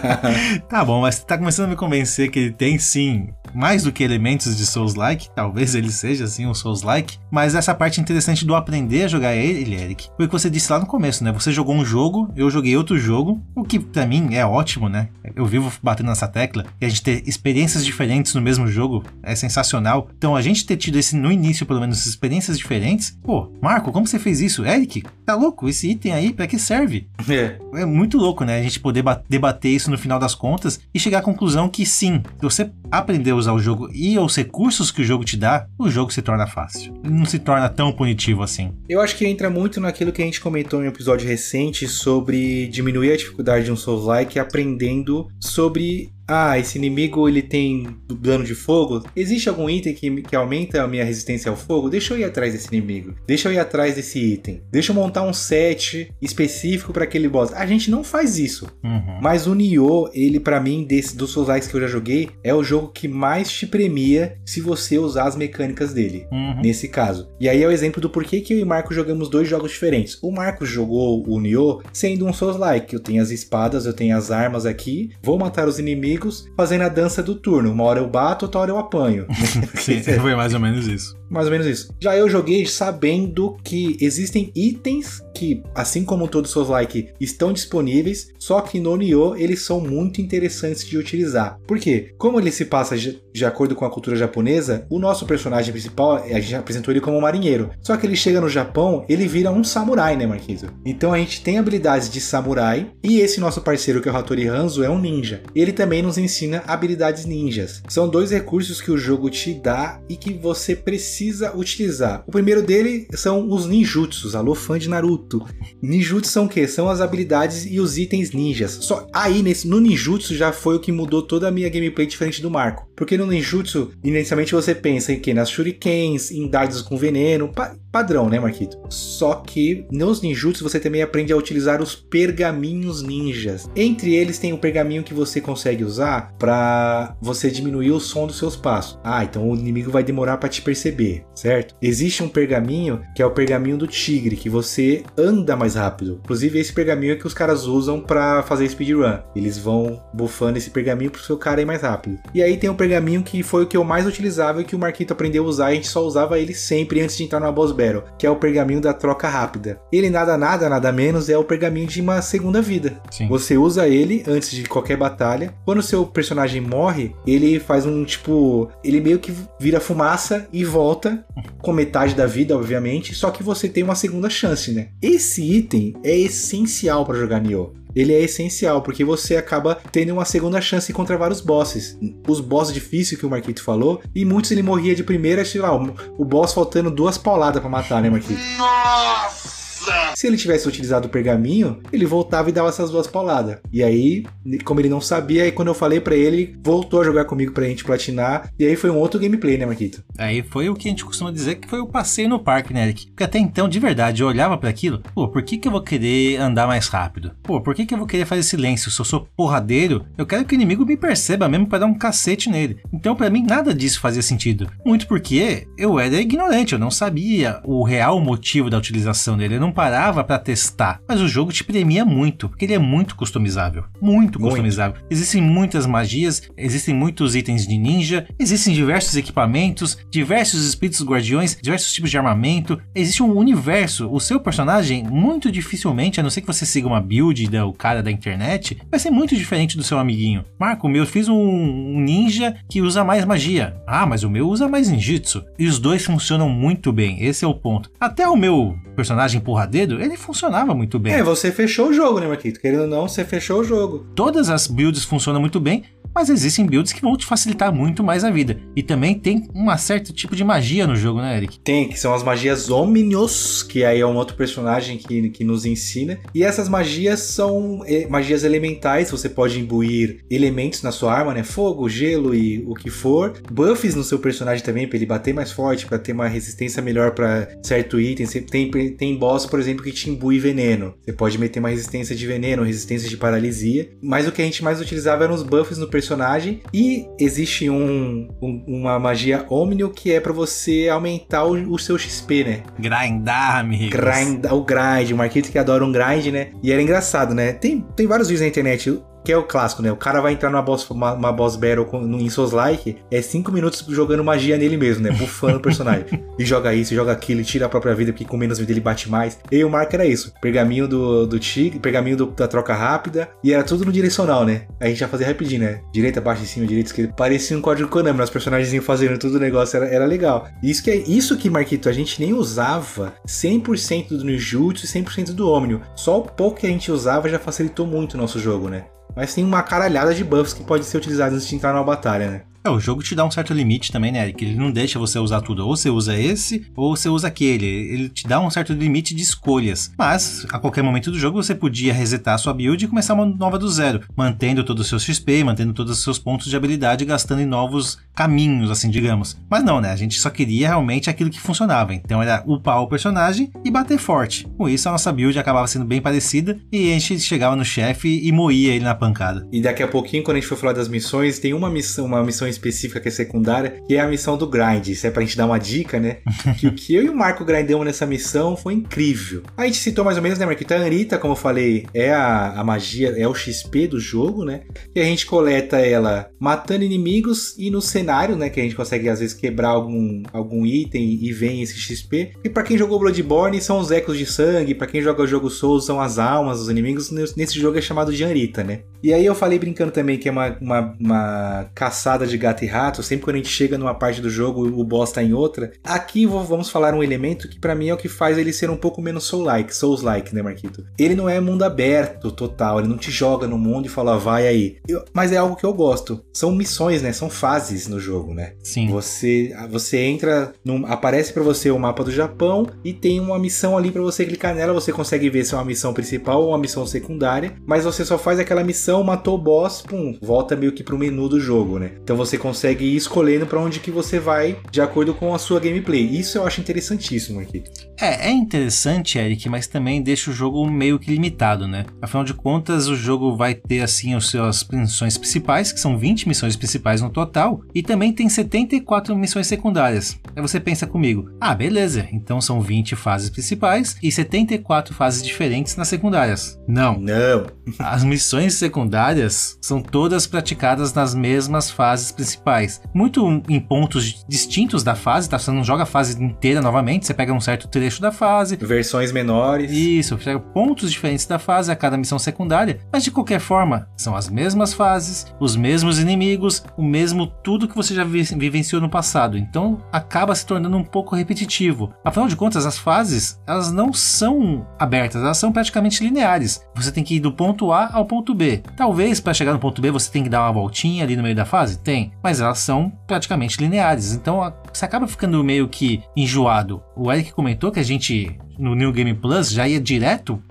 tá 0.67 0.83
bom, 0.83 1.01
mas 1.01 1.16
tá 1.25 1.37
começando 1.37 1.67
a 1.67 1.69
me 1.69 1.75
convencer 1.75 2.29
que 2.29 2.39
ele 2.39 2.51
tem 2.51 2.77
sim 2.77 3.29
mais 3.53 3.83
do 3.83 3.91
que 3.91 4.03
elementos 4.03 4.55
de 4.55 4.65
Souls-like, 4.65 5.29
talvez 5.35 5.73
ele 5.73 5.91
seja 5.91 6.25
assim 6.25 6.45
um 6.45 6.53
Souls-like, 6.53 7.17
mas 7.31 7.55
essa 7.55 7.73
parte 7.73 7.99
interessante 7.99 8.45
do 8.45 8.55
aprender 8.55 9.03
a 9.03 9.07
jogar 9.07 9.35
ele, 9.35 9.75
Eric, 9.75 10.09
foi 10.15 10.25
o 10.25 10.29
que 10.29 10.33
você 10.33 10.49
disse 10.49 10.71
lá 10.71 10.79
no 10.79 10.85
começo, 10.85 11.23
né? 11.23 11.31
Você 11.31 11.51
jogou 11.51 11.75
um 11.75 11.85
jogo, 11.85 12.31
eu 12.35 12.49
joguei 12.49 12.75
outro 12.75 12.97
jogo, 12.97 13.41
o 13.55 13.63
que 13.63 13.79
para 13.79 14.05
mim 14.05 14.35
é 14.35 14.45
ótimo, 14.45 14.89
né? 14.89 15.09
Eu 15.35 15.45
vivo 15.45 15.71
batendo 15.81 16.07
nessa 16.07 16.27
tecla, 16.27 16.65
e 16.79 16.85
a 16.85 16.89
gente 16.89 17.01
ter 17.01 17.23
experiências 17.27 17.85
diferentes 17.85 18.33
no 18.33 18.41
mesmo 18.41 18.67
jogo 18.67 19.03
é 19.23 19.35
sensacional. 19.35 20.09
Então 20.17 20.35
a 20.35 20.41
gente 20.41 20.65
ter 20.65 20.77
tido 20.77 20.97
esse 20.97 21.15
no 21.15 21.31
início, 21.31 21.65
pelo 21.65 21.79
menos, 21.79 22.05
experiências 22.05 22.57
diferentes, 22.57 23.17
pô, 23.23 23.51
Marco, 23.61 23.91
como 23.91 24.05
você 24.05 24.19
fez 24.19 24.39
isso? 24.39 24.65
Eric, 24.65 25.03
tá 25.25 25.35
louco? 25.35 25.67
Esse 25.67 25.89
item 25.89 26.13
aí, 26.13 26.33
para 26.33 26.47
que 26.47 26.59
serve? 26.59 27.07
É. 27.27 27.57
é 27.81 27.85
muito 27.85 28.17
louco, 28.17 28.43
né? 28.43 28.59
A 28.59 28.63
gente 28.63 28.79
poder 28.79 29.03
debater 29.29 29.71
isso 29.71 29.89
no 29.89 29.97
final 29.97 30.19
das 30.19 30.35
contas 30.35 30.79
e 30.93 30.99
chegar 31.07 31.19
à 31.19 31.21
conclusão 31.21 31.69
que 31.69 31.85
sim, 31.85 32.21
se 32.35 32.41
você 32.41 32.69
aprender 32.91 33.31
a 33.31 33.35
usar 33.35 33.53
o 33.53 33.59
jogo 33.59 33.89
e 33.93 34.19
os 34.19 34.35
recursos 34.35 34.91
que 34.91 35.01
o 35.01 35.05
jogo 35.05 35.23
te 35.23 35.37
dá, 35.37 35.65
o 35.79 35.89
jogo 35.89 36.11
se 36.11 36.21
torna 36.21 36.45
fácil. 36.45 36.93
Não 37.01 37.23
se 37.23 37.39
torna 37.39 37.69
tão 37.69 37.93
punitivo 37.93 38.43
assim. 38.43 38.73
Eu 38.89 38.99
acho 38.99 39.15
que 39.15 39.25
entra 39.25 39.49
muito 39.49 39.79
naquilo 39.79 40.11
que 40.11 40.21
a 40.21 40.25
gente 40.25 40.41
comentou 40.41 40.81
em 40.81 40.85
um 40.85 40.89
episódio 40.89 41.25
recente 41.25 41.87
sobre 41.87 42.67
diminuir 42.67 43.13
a 43.13 43.17
dificuldade 43.17 43.65
de 43.65 43.71
um 43.71 43.77
Souls-like 43.77 44.37
aprendendo 44.37 45.29
sobre 45.39 46.11
ah, 46.27 46.59
esse 46.59 46.77
inimigo 46.77 47.27
ele 47.29 47.41
tem 47.41 47.87
dano 48.19 48.43
de 48.43 48.53
fogo. 48.53 49.03
Existe 49.15 49.47
algum 49.47 49.69
item 49.69 49.93
que, 49.93 50.21
que 50.21 50.35
aumenta 50.35 50.83
a 50.83 50.87
minha 50.87 51.05
resistência 51.05 51.49
ao 51.49 51.55
fogo? 51.55 51.89
Deixa 51.89 52.13
eu 52.13 52.19
ir 52.19 52.25
atrás 52.25 52.51
desse 52.51 52.67
inimigo. 52.67 53.15
Deixa 53.25 53.47
eu 53.47 53.53
ir 53.53 53.59
atrás 53.59 53.95
desse 53.95 54.19
item. 54.19 54.61
Deixa 54.69 54.91
eu 54.91 54.95
montar 54.95 55.23
um 55.23 55.31
set 55.31 56.11
específico 56.21 56.91
para 56.91 57.05
aquele 57.05 57.29
boss. 57.29 57.53
A 57.53 57.65
gente 57.65 57.89
não 57.89 58.03
faz 58.03 58.37
isso. 58.37 58.67
Uhum. 58.83 59.19
Mas 59.21 59.47
o 59.47 59.55
Nioh, 59.55 60.09
ele 60.13 60.39
para 60.39 60.59
mim, 60.59 60.83
desse, 60.83 61.15
dos 61.15 61.31
Souls 61.31 61.67
que 61.67 61.75
eu 61.75 61.81
já 61.81 61.87
joguei, 61.87 62.29
é 62.43 62.53
o 62.53 62.63
jogo 62.63 62.89
que 62.89 63.07
mais 63.07 63.49
te 63.49 63.65
premia 63.65 64.37
se 64.45 64.59
você 64.59 64.97
usar 64.97 65.27
as 65.27 65.35
mecânicas 65.35 65.93
dele. 65.93 66.27
Uhum. 66.31 66.61
Nesse 66.61 66.89
caso. 66.89 67.29
E 67.39 67.47
aí 67.47 67.63
é 67.63 67.67
o 67.67 67.71
exemplo 67.71 68.01
do 68.01 68.09
porquê 68.09 68.41
que 68.41 68.53
eu 68.53 68.59
e 68.59 68.63
o 68.63 68.67
Marco 68.67 68.93
jogamos 68.93 69.29
dois 69.29 69.47
jogos 69.47 69.71
diferentes. 69.71 70.17
O 70.21 70.31
Marco 70.31 70.65
jogou 70.65 71.23
o 71.25 71.39
Nioh 71.39 71.81
sendo 71.93 72.25
um 72.25 72.33
Souls-like. 72.33 72.93
Eu 72.93 72.99
tenho 72.99 73.21
as 73.21 73.31
espadas, 73.31 73.85
eu 73.85 73.93
tenho 73.93 74.17
as 74.17 74.29
armas 74.29 74.65
aqui. 74.65 75.11
Vou 75.23 75.37
matar 75.37 75.67
os 75.67 75.79
inimigos 75.79 76.16
inimigos 76.17 76.49
fazendo 76.55 76.81
a 76.81 76.89
dança 76.89 77.21
do 77.21 77.35
turno. 77.35 77.71
Uma 77.71 77.83
hora 77.83 77.99
eu 77.99 78.07
bato, 78.07 78.45
outra 78.45 78.61
hora 78.61 78.71
eu 78.71 78.77
apanho. 78.77 79.25
Sim, 79.75 80.01
foi 80.01 80.35
mais 80.35 80.53
ou 80.53 80.59
menos 80.59 80.87
isso. 80.87 81.15
Mais 81.29 81.45
ou 81.45 81.51
menos 81.51 81.67
isso. 81.67 81.93
Já 81.99 82.15
eu 82.15 82.29
joguei 82.29 82.65
sabendo 82.65 83.57
que 83.63 83.97
existem 83.99 84.51
itens 84.55 85.21
que, 85.33 85.61
assim 85.75 86.03
como 86.03 86.27
todos 86.27 86.49
os 86.49 86.53
seus 86.53 86.69
like, 86.69 87.09
estão 87.19 87.53
disponíveis, 87.53 88.29
só 88.39 88.61
que 88.61 88.79
no 88.79 88.95
Nioh 88.95 89.35
eles 89.37 89.61
são 89.61 89.79
muito 89.79 90.19
interessantes 90.19 90.85
de 90.85 90.97
utilizar. 90.97 91.59
Por 91.67 91.77
quê? 91.77 92.13
Como 92.17 92.39
ele 92.39 92.51
se 92.51 92.65
passa 92.65 92.97
de, 92.97 93.45
acordo 93.45 93.75
com 93.75 93.85
a 93.85 93.89
cultura 93.89 94.15
japonesa, 94.15 94.85
o 94.89 94.97
nosso 94.97 95.25
personagem 95.25 95.71
principal, 95.71 96.15
a 96.15 96.39
gente 96.39 96.55
apresentou 96.55 96.91
ele 96.91 97.01
como 97.01 97.17
um 97.17 97.21
marinheiro. 97.21 97.69
Só 97.81 97.95
que 97.95 98.07
ele 98.07 98.15
chega 98.15 98.41
no 98.41 98.49
Japão, 98.49 99.05
ele 99.07 99.27
vira 99.27 99.51
um 99.51 99.63
samurai, 99.63 100.15
né, 100.15 100.25
Marquinhos? 100.25 100.63
Então 100.85 101.13
a 101.13 101.19
gente 101.19 101.41
tem 101.41 101.59
habilidades 101.59 102.09
de 102.09 102.19
samurai 102.19 102.89
e 103.03 103.19
esse 103.19 103.39
nosso 103.39 103.61
parceiro, 103.61 104.01
que 104.01 104.09
é 104.09 104.11
o 104.11 104.15
Hattori 104.15 104.47
Hanzo, 104.47 104.83
é 104.83 104.89
um 104.89 104.99
ninja. 104.99 105.41
Ele 105.53 105.71
também 105.71 106.01
nos 106.01 106.17
ensina 106.17 106.63
habilidades 106.65 107.25
ninjas. 107.25 107.83
São 107.87 108.09
dois 108.09 108.31
recursos 108.31 108.81
que 108.81 108.91
o 108.91 108.97
jogo 108.97 109.29
te 109.29 109.53
dá 109.53 109.99
e 110.09 110.15
que 110.15 110.33
você 110.33 110.75
precisa 110.75 111.16
precisa 111.17 111.51
utilizar. 111.55 112.23
O 112.27 112.31
primeiro 112.31 112.61
dele 112.61 113.07
são 113.13 113.49
os 113.49 113.65
ninjutsus. 113.65 114.35
Alô, 114.35 114.53
fã 114.53 114.77
de 114.77 114.87
Naruto. 114.87 115.43
Ninjutsu 115.81 116.29
são 116.29 116.45
o 116.45 116.49
quê? 116.49 116.67
São 116.67 116.87
as 116.87 117.01
habilidades 117.01 117.65
e 117.65 117.79
os 117.79 117.97
itens 117.97 118.31
ninjas. 118.31 118.77
Só 118.81 119.07
aí, 119.11 119.41
nesse, 119.41 119.67
no 119.67 119.81
ninjutsu, 119.81 120.35
já 120.35 120.51
foi 120.51 120.75
o 120.75 120.79
que 120.79 120.91
mudou 120.91 121.23
toda 121.23 121.47
a 121.47 121.51
minha 121.51 121.69
gameplay 121.69 122.05
diferente 122.05 122.39
do 122.39 122.51
Marco. 122.51 122.87
Porque 122.95 123.17
no 123.17 123.25
ninjutsu, 123.25 123.91
inicialmente 124.03 124.53
você 124.53 124.75
pensa 124.75 125.11
em 125.11 125.19
que? 125.19 125.33
Nas 125.33 125.49
shurikens, 125.49 126.29
em 126.29 126.47
dardos 126.47 126.83
com 126.83 126.95
veneno, 126.95 127.51
padrão, 127.91 128.29
né, 128.29 128.39
Marquito? 128.39 128.77
Só 128.89 129.35
que 129.35 129.85
nos 129.91 130.21
ninjutsu 130.21 130.63
você 130.63 130.79
também 130.79 131.01
aprende 131.01 131.33
a 131.33 131.37
utilizar 131.37 131.81
os 131.81 131.95
pergaminhos 131.95 133.01
ninjas. 133.01 133.69
Entre 133.75 134.15
eles 134.15 134.39
tem 134.39 134.53
o 134.53 134.57
pergaminho 134.57 135.03
que 135.03 135.13
você 135.13 135.41
consegue 135.41 135.83
usar 135.83 136.33
para 136.37 137.15
você 137.21 137.49
diminuir 137.49 137.91
o 137.91 137.99
som 137.99 138.27
dos 138.27 138.37
seus 138.37 138.55
passos. 138.55 138.99
Ah, 139.03 139.23
então 139.23 139.49
o 139.49 139.55
inimigo 139.55 139.91
vai 139.91 140.03
demorar 140.03 140.37
para 140.37 140.49
te 140.49 140.61
perceber, 140.61 141.23
certo? 141.35 141.75
Existe 141.81 142.23
um 142.23 142.29
pergaminho 142.29 143.01
que 143.15 143.21
é 143.21 143.25
o 143.25 143.31
pergaminho 143.31 143.77
do 143.77 143.87
tigre, 143.87 144.35
que 144.35 144.49
você 144.49 145.03
anda 145.17 145.55
mais 145.55 145.75
rápido. 145.75 146.19
Inclusive 146.23 146.59
esse 146.59 146.73
pergaminho 146.73 147.13
é 147.13 147.15
que 147.15 147.27
os 147.27 147.33
caras 147.33 147.65
usam 147.65 147.99
para 147.99 148.43
fazer 148.43 148.67
speedrun. 148.69 149.19
Eles 149.35 149.57
vão 149.57 150.01
bufando 150.13 150.57
esse 150.57 150.69
pergaminho 150.69 151.11
pro 151.11 151.21
seu 151.21 151.37
cara 151.37 151.61
ir 151.61 151.65
mais 151.65 151.81
rápido. 151.81 152.19
E 152.33 152.41
aí 152.41 152.57
tem 152.57 152.69
o 152.69 152.75
pergaminho 152.75 153.23
que 153.23 153.43
foi 153.43 153.63
o 153.63 153.67
que 153.67 153.77
eu 153.77 153.83
mais 153.83 154.05
utilizava 154.05 154.61
e 154.61 154.65
que 154.65 154.75
o 154.75 154.79
Marquito 154.79 155.13
aprendeu 155.13 155.45
a 155.45 155.47
usar, 155.47 155.67
a 155.67 155.73
gente 155.73 155.87
só 155.87 156.05
usava 156.05 156.39
ele 156.39 156.53
sempre 156.53 157.01
antes 157.01 157.17
de 157.17 157.23
entrar 157.23 157.39
na 157.39 157.51
boss 157.51 157.71
battle, 157.77 158.03
que 158.17 158.25
é 158.25 158.29
o 158.29 158.35
pergaminho 158.35 158.81
da 158.81 158.93
troca 158.93 159.29
rápida. 159.29 159.79
Ele 159.91 160.09
nada 160.09 160.37
nada, 160.37 160.67
nada 160.67 160.91
menos 160.91 161.29
é 161.29 161.37
o 161.37 161.43
pergaminho 161.43 161.87
de 161.87 162.01
uma 162.01 162.21
segunda 162.21 162.61
vida. 162.61 162.99
Sim. 163.11 163.27
Você 163.27 163.57
usa 163.57 163.87
ele 163.87 164.23
antes 164.27 164.51
de 164.51 164.63
qualquer 164.63 164.97
batalha. 164.97 165.53
Quando 165.63 165.81
seu 165.81 166.05
personagem 166.05 166.61
morre, 166.61 167.15
ele 167.25 167.59
faz 167.59 167.85
um 167.85 168.03
tipo, 168.03 168.69
ele 168.83 168.99
meio 168.99 169.19
que 169.19 169.33
vira 169.59 169.79
fumaça 169.79 170.47
e 170.51 170.65
volta 170.65 171.23
com 171.61 171.71
metade 171.71 172.15
da 172.15 172.25
vida, 172.25 172.57
obviamente, 172.57 173.13
só 173.13 173.29
que 173.31 173.43
você 173.43 173.69
tem 173.69 173.83
uma 173.83 173.95
segunda 173.95 174.29
chance, 174.29 174.71
né? 174.71 174.89
Esse 175.01 175.41
item 175.41 175.93
é 176.03 176.17
essencial 176.17 177.05
para 177.05 177.17
jogar 177.17 177.39
Nioh 177.39 177.71
ele 177.99 178.13
é 178.13 178.21
essencial, 178.21 178.81
porque 178.81 179.03
você 179.03 179.37
acaba 179.37 179.75
tendo 179.91 180.13
uma 180.13 180.25
segunda 180.25 180.61
chance 180.61 180.91
contra 180.93 181.17
vários 181.17 181.41
bosses. 181.41 181.97
Os 182.27 182.39
bosses 182.39 182.73
difíceis 182.73 183.19
que 183.19 183.25
o 183.25 183.29
Marquito 183.29 183.63
falou, 183.63 184.01
e 184.13 184.25
muitos 184.25 184.51
ele 184.51 184.63
morria 184.63 184.95
de 184.95 185.03
primeira, 185.03 185.43
sei 185.43 185.61
lá, 185.61 185.75
o 185.75 186.25
boss 186.25 186.53
faltando 186.53 186.91
duas 186.91 187.17
pauladas 187.17 187.61
para 187.61 187.69
matar, 187.69 188.01
né, 188.01 188.09
Marquito? 188.09 188.39
Nossa! 188.57 189.66
Se 190.15 190.27
ele 190.27 190.37
tivesse 190.37 190.67
utilizado 190.67 191.07
o 191.07 191.11
pergaminho, 191.11 191.81
ele 191.91 192.05
voltava 192.05 192.49
e 192.49 192.53
dava 192.53 192.69
essas 192.69 192.91
duas 192.91 193.07
pauladas. 193.07 193.57
E 193.71 193.83
aí, 193.83 194.23
como 194.63 194.79
ele 194.79 194.89
não 194.89 195.01
sabia, 195.01 195.43
aí 195.43 195.51
quando 195.51 195.69
eu 195.69 195.73
falei 195.73 195.99
para 195.99 196.15
ele, 196.15 196.27
ele 196.27 196.55
voltou 196.63 197.01
a 197.01 197.03
jogar 197.03 197.25
comigo 197.25 197.51
pra 197.51 197.65
gente 197.65 197.83
platinar. 197.83 198.51
E 198.59 198.65
aí 198.65 198.75
foi 198.75 198.89
um 198.89 198.97
outro 198.97 199.19
gameplay, 199.19 199.57
né, 199.57 199.65
Marquito? 199.65 200.03
Aí 200.17 200.43
foi 200.43 200.69
o 200.69 200.75
que 200.75 200.87
a 200.87 200.91
gente 200.91 201.05
costuma 201.05 201.31
dizer 201.31 201.55
que 201.55 201.69
foi 201.69 201.79
o 201.79 201.87
passeio 201.87 202.29
no 202.29 202.39
parque, 202.39 202.73
né, 202.73 202.83
Eric? 202.83 203.07
Porque 203.07 203.23
até 203.23 203.39
então, 203.39 203.67
de 203.67 203.79
verdade, 203.79 204.21
eu 204.21 204.27
olhava 204.27 204.57
para 204.57 204.69
aquilo, 204.69 205.01
pô, 205.15 205.27
por 205.27 205.41
que, 205.41 205.57
que 205.57 205.67
eu 205.67 205.71
vou 205.71 205.81
querer 205.81 206.37
andar 206.37 206.67
mais 206.67 206.87
rápido? 206.87 207.31
Pô, 207.41 207.61
por 207.61 207.73
que, 207.73 207.85
que 207.85 207.93
eu 207.93 207.97
vou 207.97 208.07
querer 208.07 208.25
fazer 208.25 208.43
silêncio? 208.43 208.91
Se 208.91 208.99
eu 208.99 209.05
sou 209.05 209.27
porradeiro, 209.35 210.05
eu 210.17 210.25
quero 210.25 210.45
que 210.45 210.53
o 210.53 210.55
inimigo 210.55 210.85
me 210.85 210.97
perceba 210.97 211.49
mesmo 211.49 211.67
para 211.67 211.79
dar 211.79 211.85
um 211.85 211.97
cacete 211.97 212.49
nele. 212.49 212.79
Então, 212.93 213.15
para 213.15 213.29
mim, 213.29 213.45
nada 213.47 213.73
disso 213.73 213.99
fazia 213.99 214.21
sentido. 214.21 214.69
Muito 214.85 215.07
porque 215.07 215.67
eu 215.77 215.99
era 215.99 216.19
ignorante, 216.19 216.73
eu 216.73 216.79
não 216.79 216.91
sabia 216.91 217.61
o 217.63 217.83
real 217.83 218.19
motivo 218.19 218.69
da 218.69 218.77
utilização 218.77 219.37
dele. 219.37 219.55
Eu 219.55 219.61
não 219.61 219.71
parava 219.77 220.23
para 220.23 220.39
testar, 220.39 220.99
mas 221.07 221.21
o 221.21 221.27
jogo 221.27 221.53
te 221.53 221.63
premia 221.63 222.03
muito, 222.03 222.49
porque 222.49 222.65
ele 222.65 222.73
é 222.73 222.79
muito 222.79 223.15
customizável, 223.15 223.83
muito 224.01 224.39
customizável. 224.39 224.95
Muito. 224.95 225.13
Existem 225.13 225.39
muitas 225.39 225.85
magias, 225.85 226.41
existem 226.57 226.95
muitos 226.95 227.35
itens 227.35 227.67
de 227.67 227.77
ninja, 227.77 228.27
existem 228.39 228.73
diversos 228.73 229.15
equipamentos, 229.15 229.95
diversos 230.09 230.65
espíritos 230.65 231.05
guardiões, 231.05 231.55
diversos 231.61 231.93
tipos 231.93 232.09
de 232.09 232.17
armamento. 232.17 232.81
Existe 232.95 233.21
um 233.21 233.37
universo. 233.37 234.09
O 234.11 234.19
seu 234.19 234.39
personagem, 234.39 235.03
muito 235.03 235.51
dificilmente, 235.51 236.19
a 236.19 236.23
não 236.23 236.31
ser 236.31 236.41
que 236.41 236.47
você 236.47 236.65
siga 236.65 236.87
uma 236.87 236.99
build 236.99 237.47
do 237.47 237.71
cara 237.71 238.01
da 238.01 238.09
internet, 238.09 238.79
vai 238.89 238.99
ser 238.99 239.11
muito 239.11 239.35
diferente 239.35 239.77
do 239.77 239.83
seu 239.83 239.99
amiguinho. 239.99 240.43
Marco, 240.59 240.87
o 240.87 240.89
meu 240.89 241.05
fiz 241.05 241.29
um 241.29 241.99
ninja 241.99 242.55
que 242.67 242.81
usa 242.81 243.03
mais 243.03 243.23
magia. 243.25 243.77
Ah, 243.85 244.07
mas 244.07 244.23
o 244.23 244.29
meu 244.29 244.49
usa 244.49 244.67
mais 244.67 244.89
ninjitsu. 244.89 245.45
E 245.59 245.67
os 245.67 245.77
dois 245.77 246.03
funcionam 246.03 246.49
muito 246.49 246.91
bem. 246.91 247.23
Esse 247.23 247.45
é 247.45 247.47
o 247.47 247.53
ponto. 247.53 247.91
Até 247.99 248.27
o 248.27 248.35
meu 248.35 248.75
personagem 248.95 249.39
porradeiro, 249.67 250.01
ele 250.01 250.17
funcionava 250.17 250.73
muito 250.73 250.97
bem. 250.97 251.13
É, 251.13 251.21
você 251.21 251.51
fechou 251.51 251.89
o 251.89 251.93
jogo, 251.93 252.19
né, 252.19 252.27
Marquito? 252.27 252.59
Querendo 252.59 252.81
ou 252.81 252.87
não, 252.87 253.07
você 253.07 253.23
fechou 253.23 253.59
o 253.59 253.63
jogo. 253.63 254.07
Todas 254.15 254.49
as 254.49 254.67
builds 254.67 255.03
funcionam 255.03 255.39
muito 255.39 255.59
bem, 255.59 255.83
mas 256.17 256.29
existem 256.29 256.65
builds 256.65 256.93
que 256.93 257.01
vão 257.01 257.15
te 257.15 257.27
facilitar 257.27 257.71
muito 257.71 258.03
mais 258.03 258.23
a 258.23 258.31
vida. 258.31 258.59
E 258.75 258.81
também 258.81 259.13
tem 259.13 259.47
um 259.53 259.77
certo 259.77 260.11
tipo 260.11 260.35
de 260.35 260.43
magia 260.43 260.87
no 260.87 260.95
jogo, 260.95 261.21
né, 261.21 261.37
Eric? 261.37 261.59
Tem, 261.59 261.87
que 261.87 261.99
são 261.99 262.11
as 262.13 262.23
magias 262.23 262.71
Omnios, 262.71 263.61
que 263.61 263.85
aí 263.85 263.99
é 263.99 264.05
um 264.05 264.15
outro 264.15 264.35
personagem 264.35 264.97
que, 264.97 265.29
que 265.29 265.43
nos 265.43 265.63
ensina. 265.63 266.17
E 266.33 266.43
essas 266.43 266.67
magias 266.67 267.19
são 267.19 267.83
é, 267.85 268.07
magias 268.07 268.43
elementais, 268.43 269.11
você 269.11 269.29
pode 269.29 269.59
imbuir 269.59 270.25
elementos 270.27 270.81
na 270.81 270.91
sua 270.91 271.13
arma, 271.13 271.35
né? 271.35 271.43
Fogo, 271.43 271.87
gelo 271.87 272.33
e 272.33 272.63
o 272.65 272.73
que 272.73 272.89
for. 272.89 273.33
Buffs 273.51 273.93
no 273.93 274.03
seu 274.03 274.17
personagem 274.17 274.63
também, 274.63 274.87
para 274.87 274.97
ele 274.97 275.05
bater 275.05 275.35
mais 275.35 275.51
forte, 275.51 275.85
para 275.85 275.99
ter 275.99 276.13
uma 276.13 276.27
resistência 276.27 276.81
melhor 276.81 277.11
para 277.11 277.47
certo 277.61 277.99
item. 277.99 278.25
Tem, 278.25 278.95
tem 278.95 279.15
boss, 279.15 279.45
por 279.47 279.59
exemplo, 279.59 279.83
que 279.83 279.91
te 279.91 280.09
imbui 280.09 280.39
veneno. 280.39 280.95
Você 281.03 281.13
pode 281.13 281.37
meter 281.37 281.59
uma 281.59 281.69
resistência 281.69 282.15
de 282.15 282.27
veneno, 282.27 282.63
resistência 282.63 283.09
de 283.09 283.17
paralisia. 283.17 283.89
Mas 284.01 284.27
o 284.27 284.31
que 284.31 284.41
a 284.41 284.45
gente 284.45 284.63
mais 284.63 284.79
utilizava 284.79 285.23
eram 285.23 285.33
os 285.33 285.43
buffs 285.43 285.77
no 285.77 285.87
personagem. 285.87 286.61
E 286.73 287.05
existe 287.19 287.69
um, 287.69 288.27
um 288.41 288.57
uma 288.67 288.99
magia 288.99 289.45
Omnio 289.49 289.89
que 289.89 290.11
é 290.11 290.19
para 290.19 290.33
você 290.33 290.87
aumentar 290.89 291.45
o, 291.45 291.73
o, 291.73 291.79
seu 291.79 291.97
XP, 291.97 292.43
né? 292.43 292.63
Grindar, 292.79 293.57
amigo. 293.57 293.91
Grind, 293.91 294.45
o 294.51 294.63
grind, 294.63 295.11
o 295.11 295.17
Marquito 295.17 295.51
que 295.51 295.57
adora 295.57 295.83
um 295.83 295.91
grind, 295.91 296.27
né? 296.27 296.51
E 296.61 296.71
era 296.71 296.81
engraçado, 296.81 297.33
né? 297.33 297.53
Tem, 297.53 297.81
tem 297.95 298.05
vários 298.05 298.27
vídeos 298.27 298.41
na 298.41 298.47
internet 298.47 299.01
que 299.27 299.31
é 299.33 299.37
o 299.37 299.43
clássico, 299.43 299.81
né? 299.81 299.91
O 299.91 299.97
cara 299.97 300.21
vai 300.21 300.31
entrar 300.31 300.49
numa 300.49 300.61
boss, 300.61 300.89
uma, 300.89 301.11
uma 301.11 301.33
boss 301.33 301.57
battle 301.57 301.83
com, 301.83 301.99
no, 301.99 302.17
em 302.17 302.29
Souls 302.29 302.53
Like, 302.53 302.95
é 303.11 303.21
5 303.21 303.51
minutos 303.51 303.85
jogando 303.89 304.23
magia 304.23 304.57
nele 304.57 304.77
mesmo, 304.77 305.03
né? 305.03 305.11
Bufando 305.11 305.57
o 305.57 305.59
personagem. 305.59 306.05
e 306.39 306.45
joga 306.45 306.73
isso, 306.73 306.95
joga 306.95 307.11
aquilo, 307.11 307.43
tira 307.43 307.65
a 307.65 307.69
própria 307.69 307.93
vida, 307.93 308.13
porque 308.13 308.23
com 308.23 308.37
menos 308.37 308.57
vida 308.57 308.71
ele 308.71 308.79
bate 308.79 309.11
mais. 309.11 309.37
E 309.51 309.61
o 309.65 309.69
Mark 309.69 309.93
era 309.93 310.05
isso. 310.05 310.33
Pergaminho 310.41 310.87
do, 310.87 311.27
do 311.27 311.37
Tigre, 311.39 311.77
pergaminho 311.77 312.15
do, 312.15 312.27
da 312.27 312.47
troca 312.47 312.73
rápida, 312.73 313.27
e 313.43 313.51
era 313.51 313.65
tudo 313.65 313.83
no 313.83 313.91
direcional, 313.91 314.45
né? 314.45 314.61
A 314.79 314.87
gente 314.87 314.99
já 314.99 315.09
fazia 315.09 315.27
rapidinho, 315.27 315.59
né? 315.63 315.81
Direita, 315.91 316.21
baixo, 316.21 316.43
em 316.43 316.45
cima, 316.45 316.65
direita, 316.65 316.87
esquerda. 316.87 317.11
Parecia 317.11 317.57
um 317.57 317.61
código 317.61 317.89
Konami, 317.89 318.21
os 318.21 318.29
personagens 318.29 318.73
fazendo 318.81 319.17
tudo 319.17 319.35
o 319.35 319.39
negócio, 319.41 319.75
era, 319.75 319.87
era 319.87 320.05
legal. 320.05 320.47
Isso 320.63 320.81
que 320.81 320.89
é 320.89 320.95
isso 320.95 321.35
que, 321.35 321.49
Marquito, 321.49 321.89
a 321.89 321.91
gente 321.93 322.17
nem 322.21 322.31
usava 322.31 323.13
100% 323.27 324.07
do 324.07 324.23
Ninjutsu 324.23 324.85
e 324.85 324.87
100% 324.87 325.33
do 325.33 325.51
Omnio. 325.51 325.81
Só 325.97 326.17
o 326.17 326.23
pouco 326.23 326.61
que 326.61 326.65
a 326.65 326.69
gente 326.69 326.89
usava 326.93 327.27
já 327.27 327.37
facilitou 327.37 327.85
muito 327.85 328.13
o 328.13 328.17
nosso 328.17 328.39
jogo, 328.39 328.69
né? 328.69 328.85
Mas 329.15 329.33
tem 329.33 329.43
uma 329.43 329.63
caralhada 329.63 330.13
de 330.13 330.23
buffs 330.23 330.53
que 330.53 330.63
pode 330.63 330.85
ser 330.85 330.97
utilizados 330.97 331.35
antes 331.35 331.47
de 331.47 331.55
entrar 331.55 331.73
numa 331.73 331.83
batalha, 331.83 332.29
né? 332.29 332.41
É, 332.63 332.69
o 332.69 332.79
jogo 332.79 333.01
te 333.01 333.15
dá 333.15 333.25
um 333.25 333.31
certo 333.31 333.53
limite 333.53 333.91
também, 333.91 334.11
né, 334.11 334.23
Eric? 334.23 334.43
Ele 334.43 334.55
não 334.55 334.71
deixa 334.71 334.99
você 334.99 335.17
usar 335.19 335.41
tudo. 335.41 335.65
Ou 335.65 335.75
você 335.75 335.89
usa 335.89 336.17
esse, 336.17 336.67
ou 336.75 336.95
você 336.95 337.09
usa 337.09 337.27
aquele. 337.27 337.65
Ele 337.65 338.09
te 338.09 338.27
dá 338.27 338.39
um 338.39 338.49
certo 338.49 338.73
limite 338.73 339.15
de 339.15 339.23
escolhas. 339.23 339.91
Mas, 339.97 340.45
a 340.51 340.59
qualquer 340.59 340.83
momento 340.83 341.11
do 341.11 341.19
jogo, 341.19 341.41
você 341.41 341.55
podia 341.55 341.93
resetar 341.93 342.35
a 342.35 342.37
sua 342.37 342.53
build 342.53 342.83
e 342.83 342.87
começar 342.87 343.13
uma 343.13 343.25
nova 343.25 343.57
do 343.57 343.69
zero. 343.69 344.01
Mantendo 344.15 344.63
todo 344.63 344.79
o 344.79 344.83
seu 344.83 344.99
XP, 344.99 345.43
mantendo 345.43 345.73
todos 345.73 345.97
os 345.97 346.03
seus 346.03 346.19
pontos 346.19 346.47
de 346.47 346.55
habilidade, 346.55 347.05
gastando 347.05 347.41
em 347.41 347.45
novos 347.45 347.97
caminhos, 348.13 348.71
assim, 348.71 348.89
digamos. 348.89 349.37
Mas 349.49 349.63
não, 349.63 349.79
né? 349.79 349.91
A 349.91 349.95
gente 349.95 350.19
só 350.19 350.29
queria 350.29 350.67
realmente 350.67 351.09
aquilo 351.09 351.29
que 351.29 351.39
funcionava. 351.39 351.93
Então 351.93 352.21
era 352.21 352.43
upar 352.45 352.81
o 352.81 352.87
personagem 352.87 353.51
e 353.63 353.71
bater 353.71 353.97
forte. 353.97 354.47
Com 354.57 354.67
isso, 354.67 354.89
a 354.89 354.91
nossa 354.91 355.11
build 355.11 355.37
acabava 355.37 355.67
sendo 355.67 355.85
bem 355.85 356.01
parecida 356.01 356.59
e 356.71 356.91
a 356.91 356.99
gente 356.99 357.19
chegava 357.19 357.55
no 357.55 357.63
chefe 357.63 358.21
e 358.23 358.31
moía 358.31 358.73
ele 358.73 358.83
na 358.83 358.95
pancada. 358.95 359.47
E 359.51 359.61
daqui 359.61 359.83
a 359.83 359.87
pouquinho, 359.87 360.23
quando 360.23 360.37
a 360.37 360.39
gente 360.39 360.49
for 360.49 360.57
falar 360.57 360.73
das 360.73 360.87
missões, 360.87 361.39
tem 361.39 361.53
uma 361.53 361.69
missão, 361.69 362.05
uma 362.05 362.23
missão 362.23 362.47
específica 362.57 362.99
que 362.99 363.07
é 363.07 363.11
secundária, 363.11 363.81
que 363.87 363.95
é 363.95 363.99
a 363.99 364.07
missão 364.07 364.37
do 364.37 364.47
grind. 364.47 364.87
Isso 364.87 365.07
é 365.07 365.11
pra 365.11 365.21
gente 365.21 365.37
dar 365.37 365.45
uma 365.45 365.57
dica, 365.57 365.99
né? 365.99 366.17
que 366.59 366.67
o 366.67 366.73
que 366.73 366.95
eu 366.95 367.03
e 367.03 367.09
o 367.09 367.15
Marco 367.15 367.45
grindamos 367.45 367.85
nessa 367.85 368.05
missão 368.05 368.55
foi 368.55 368.73
incrível. 368.73 369.43
A 369.55 369.65
gente 369.65 369.77
citou 369.77 370.03
mais 370.03 370.17
ou 370.17 370.23
menos, 370.23 370.37
né, 370.37 370.45
Marco? 370.45 370.63
Então, 370.63 370.77
a 370.77 370.85
Anita, 370.85 371.17
como 371.17 371.33
eu 371.33 371.37
falei, 371.37 371.85
é 371.93 372.11
a, 372.11 372.59
a 372.59 372.63
magia, 372.63 373.13
é 373.17 373.27
o 373.27 373.33
XP 373.33 373.87
do 373.87 373.99
jogo, 373.99 374.43
né? 374.43 374.61
E 374.95 374.99
a 374.99 375.03
gente 375.03 375.25
coleta 375.25 375.77
ela 375.77 376.29
matando 376.39 376.83
inimigos 376.83 377.55
e 377.57 377.69
no 377.69 377.81
cenário, 377.81 378.35
né? 378.35 378.49
Que 378.49 378.59
a 378.59 378.63
gente 378.63 378.75
consegue 378.75 379.09
às 379.09 379.19
vezes 379.19 379.35
quebrar 379.35 379.69
algum, 379.69 380.23
algum 380.33 380.65
item 380.65 381.19
e 381.21 381.31
vem 381.31 381.61
esse 381.61 381.77
XP. 381.77 382.31
E 382.43 382.49
para 382.49 382.63
quem 382.63 382.77
jogou 382.77 382.99
Bloodborne 382.99 383.61
são 383.61 383.79
os 383.79 383.91
ecos 383.91 384.17
de 384.17 384.25
sangue, 384.25 384.75
para 384.75 384.87
quem 384.87 385.01
joga 385.01 385.23
o 385.23 385.27
jogo 385.27 385.49
Souls 385.49 385.85
são 385.85 385.99
as 385.99 386.17
almas 386.17 386.59
dos 386.59 386.69
inimigos. 386.69 387.11
Nesse 387.11 387.59
jogo 387.59 387.77
é 387.77 387.81
chamado 387.81 388.13
de 388.13 388.23
Anita, 388.23 388.63
né? 388.63 388.81
E 389.03 389.13
aí 389.13 389.25
eu 389.25 389.35
falei 389.35 389.59
brincando 389.59 389.91
também 389.91 390.17
que 390.17 390.27
é 390.27 390.31
uma, 390.31 390.57
uma, 390.59 390.95
uma 390.99 391.69
caçada 391.75 392.25
de 392.25 392.36
gato 392.37 392.63
e 392.63 392.67
rato. 392.67 393.03
Sempre 393.03 393.25
quando 393.25 393.35
a 393.35 393.39
gente 393.39 393.49
chega 393.49 393.77
numa 393.77 393.93
parte 393.93 394.21
do 394.21 394.29
jogo, 394.29 394.67
o 394.67 394.83
boss 394.83 395.11
tá 395.11 395.23
em 395.23 395.33
outra. 395.33 395.71
Aqui 395.83 396.25
vamos 396.25 396.69
falar 396.69 396.93
um 396.93 397.03
elemento 397.03 397.49
que 397.49 397.59
para 397.59 397.75
mim 397.75 397.89
é 397.89 397.93
o 397.93 397.97
que 397.97 398.09
faz 398.09 398.37
ele 398.37 398.53
ser 398.53 398.69
um 398.69 398.77
pouco 398.77 399.01
menos 399.01 399.25
soul-like, 399.25 399.75
souls-like, 399.75 400.33
né, 400.33 400.41
Marquito? 400.41 400.85
Ele 400.97 401.15
não 401.15 401.29
é 401.29 401.39
mundo 401.39 401.63
aberto 401.63 402.31
total, 402.31 402.79
ele 402.79 402.87
não 402.87 402.97
te 402.97 403.11
joga 403.11 403.47
no 403.47 403.57
mundo 403.57 403.85
e 403.85 403.89
fala, 403.89 404.17
vai 404.17 404.47
aí. 404.47 404.77
Eu, 404.87 405.03
mas 405.13 405.31
é 405.31 405.37
algo 405.37 405.55
que 405.55 405.65
eu 405.65 405.73
gosto. 405.73 406.23
São 406.33 406.51
missões, 406.51 407.01
né? 407.01 407.11
São 407.13 407.29
fases 407.29 407.87
no 407.87 407.99
jogo, 407.99 408.33
né? 408.33 408.53
Sim. 408.63 408.87
Você, 408.89 409.55
você 409.69 409.97
entra, 409.97 410.53
num, 410.63 410.85
aparece 410.85 411.33
para 411.33 411.43
você 411.43 411.71
o 411.71 411.79
mapa 411.79 412.03
do 412.03 412.11
Japão 412.11 412.67
e 412.83 412.93
tem 412.93 413.19
uma 413.19 413.39
missão 413.39 413.77
ali 413.77 413.91
para 413.91 414.01
você 414.01 414.25
clicar 414.25 414.53
nela. 414.53 414.73
Você 414.73 414.91
consegue 414.91 415.29
ver 415.29 415.45
se 415.45 415.53
é 415.53 415.57
uma 415.57 415.65
missão 415.65 415.93
principal 415.93 416.41
ou 416.41 416.49
uma 416.49 416.57
missão 416.57 416.85
secundária, 416.85 417.55
mas 417.65 417.83
você 417.83 418.03
só 418.03 418.17
faz 418.17 418.39
aquela 418.39 418.63
missão, 418.63 419.03
matou 419.03 419.35
o 419.35 419.41
boss, 419.41 419.81
pum, 419.81 420.17
volta 420.21 420.55
meio 420.55 420.71
que 420.71 420.83
pro 420.83 420.97
menu 420.97 421.29
do 421.29 421.39
jogo, 421.39 421.79
né? 421.79 421.91
Então 422.03 422.15
você 422.17 422.26
consegue 422.35 422.83
ir 422.83 422.95
escolhendo 422.95 423.45
para 423.45 423.61
onde 423.61 423.79
que 423.79 423.91
você 423.91 424.19
vai 424.19 424.57
de 424.71 424.81
acordo 424.81 425.13
com 425.13 425.35
a 425.35 425.37
sua 425.37 425.59
gameplay. 425.59 426.03
Isso 426.03 426.39
eu 426.39 426.47
acho 426.47 426.59
interessantíssimo 426.59 427.39
aqui. 427.39 427.63
É, 427.99 428.29
é 428.29 428.31
interessante, 428.31 429.17
Eric, 429.17 429.47
mas 429.49 429.67
também 429.67 430.01
deixa 430.01 430.31
o 430.31 430.33
jogo 430.33 430.67
meio 430.69 430.97
que 430.97 431.11
limitado, 431.11 431.67
né? 431.67 431.85
Afinal 432.01 432.23
de 432.23 432.33
contas, 432.33 432.87
o 432.87 432.95
jogo 432.95 433.35
vai 433.35 433.53
ter 433.53 433.81
assim 433.81 434.13
as 434.13 434.25
suas 434.25 434.67
missões 434.71 435.17
principais, 435.17 435.71
que 435.71 435.79
são 435.79 435.97
20 435.97 436.27
missões 436.27 436.55
principais 436.55 437.01
no 437.01 437.09
total, 437.09 437.61
e 437.73 437.83
também 437.83 438.13
tem 438.13 438.29
74 438.29 439.15
missões 439.15 439.47
secundárias. 439.47 440.17
Aí 440.35 440.41
você 440.41 440.59
pensa 440.59 440.87
comigo, 440.87 441.29
ah, 441.41 441.53
beleza, 441.53 442.07
então 442.11 442.39
são 442.39 442.61
20 442.61 442.95
fases 442.95 443.29
principais 443.29 443.97
e 444.01 444.11
74 444.11 444.93
fases 444.93 445.23
diferentes 445.23 445.75
nas 445.75 445.87
secundárias. 445.87 446.59
Não. 446.67 446.99
Não. 446.99 447.47
As 447.79 448.03
missões 448.03 448.53
secundárias 448.53 449.57
são 449.61 449.81
todas 449.81 450.25
praticadas 450.25 450.93
nas 450.93 451.13
mesmas 451.13 451.69
fases 451.69 452.11
principais. 452.17 452.81
Muito 452.93 453.41
em 453.47 453.59
pontos 453.59 454.25
distintos 454.27 454.83
da 454.83 454.95
fase, 454.95 455.29
tá? 455.29 455.39
Você 455.39 455.51
não 455.51 455.63
joga 455.63 455.83
a 455.83 455.85
fase 455.85 456.21
inteira 456.21 456.61
novamente, 456.61 457.05
você 457.05 457.13
pega 457.13 457.31
um 457.31 457.39
certo 457.39 457.67
trecho 457.67 458.01
da 458.01 458.11
fase. 458.11 458.57
Versões 458.57 459.11
menores. 459.11 459.71
Isso, 459.71 460.17
pega 460.17 460.39
pontos 460.39 460.91
diferentes 460.91 461.25
da 461.25 461.39
fase 461.39 461.71
a 461.71 461.75
cada 461.75 461.97
missão 461.97 462.19
secundária, 462.19 462.79
mas 462.91 463.03
de 463.03 463.11
qualquer 463.11 463.39
forma, 463.39 463.87
são 463.95 464.15
as 464.15 464.29
mesmas 464.29 464.73
fases, 464.73 465.27
os 465.39 465.55
mesmos 465.55 465.99
inimigos, 465.99 466.63
o 466.75 466.83
mesmo 466.83 467.27
tudo 467.27 467.67
que 467.67 467.75
você 467.75 467.93
já 467.93 468.03
vivenciou 468.03 468.81
no 468.81 468.89
passado. 468.89 469.37
Então 469.37 469.81
acaba 469.91 470.35
se 470.35 470.45
tornando 470.45 470.75
um 470.75 470.83
pouco 470.83 471.15
repetitivo. 471.15 471.93
Afinal 472.03 472.27
de 472.27 472.35
contas, 472.35 472.65
as 472.65 472.77
fases, 472.77 473.39
elas 473.45 473.71
não 473.71 473.93
são 473.93 474.67
abertas, 474.79 475.21
elas 475.21 475.37
são 475.37 475.51
praticamente 475.51 476.03
lineares. 476.03 476.61
Você 476.75 476.91
tem 476.91 477.03
que 477.03 477.15
ir 477.15 477.19
do 477.19 477.31
ponto 477.31 477.71
A 477.71 477.89
ao 477.93 478.05
ponto 478.05 478.33
B. 478.33 478.63
Talvez 478.75 479.19
para 479.19 479.33
chegar 479.33 479.53
no 479.53 479.59
ponto 479.59 479.81
B 479.81 479.91
você 479.91 480.11
tenha 480.11 480.23
que 480.23 480.29
dar 480.29 480.41
uma 480.41 480.51
voltinha 480.51 481.03
ali 481.03 481.15
no 481.15 481.23
meio 481.23 481.35
da 481.35 481.45
fase, 481.45 481.77
tem, 481.79 482.06
mas 482.23 482.41
elas 482.41 482.59
são 482.59 482.91
praticamente 483.07 483.59
lineares. 483.59 484.13
Então 484.13 484.53
você 484.71 484.85
acaba 484.85 485.07
ficando 485.07 485.43
meio 485.43 485.67
que 485.67 486.01
enjoado. 486.15 486.81
O 486.95 487.11
Eric 487.11 487.33
comentou 487.33 487.71
que 487.71 487.79
a 487.79 487.83
gente 487.83 488.37
no 488.57 488.75
New 488.75 488.91
Game 488.91 489.13
Plus 489.13 489.51
já 489.51 489.67
ia 489.67 489.79
direto 489.79 490.41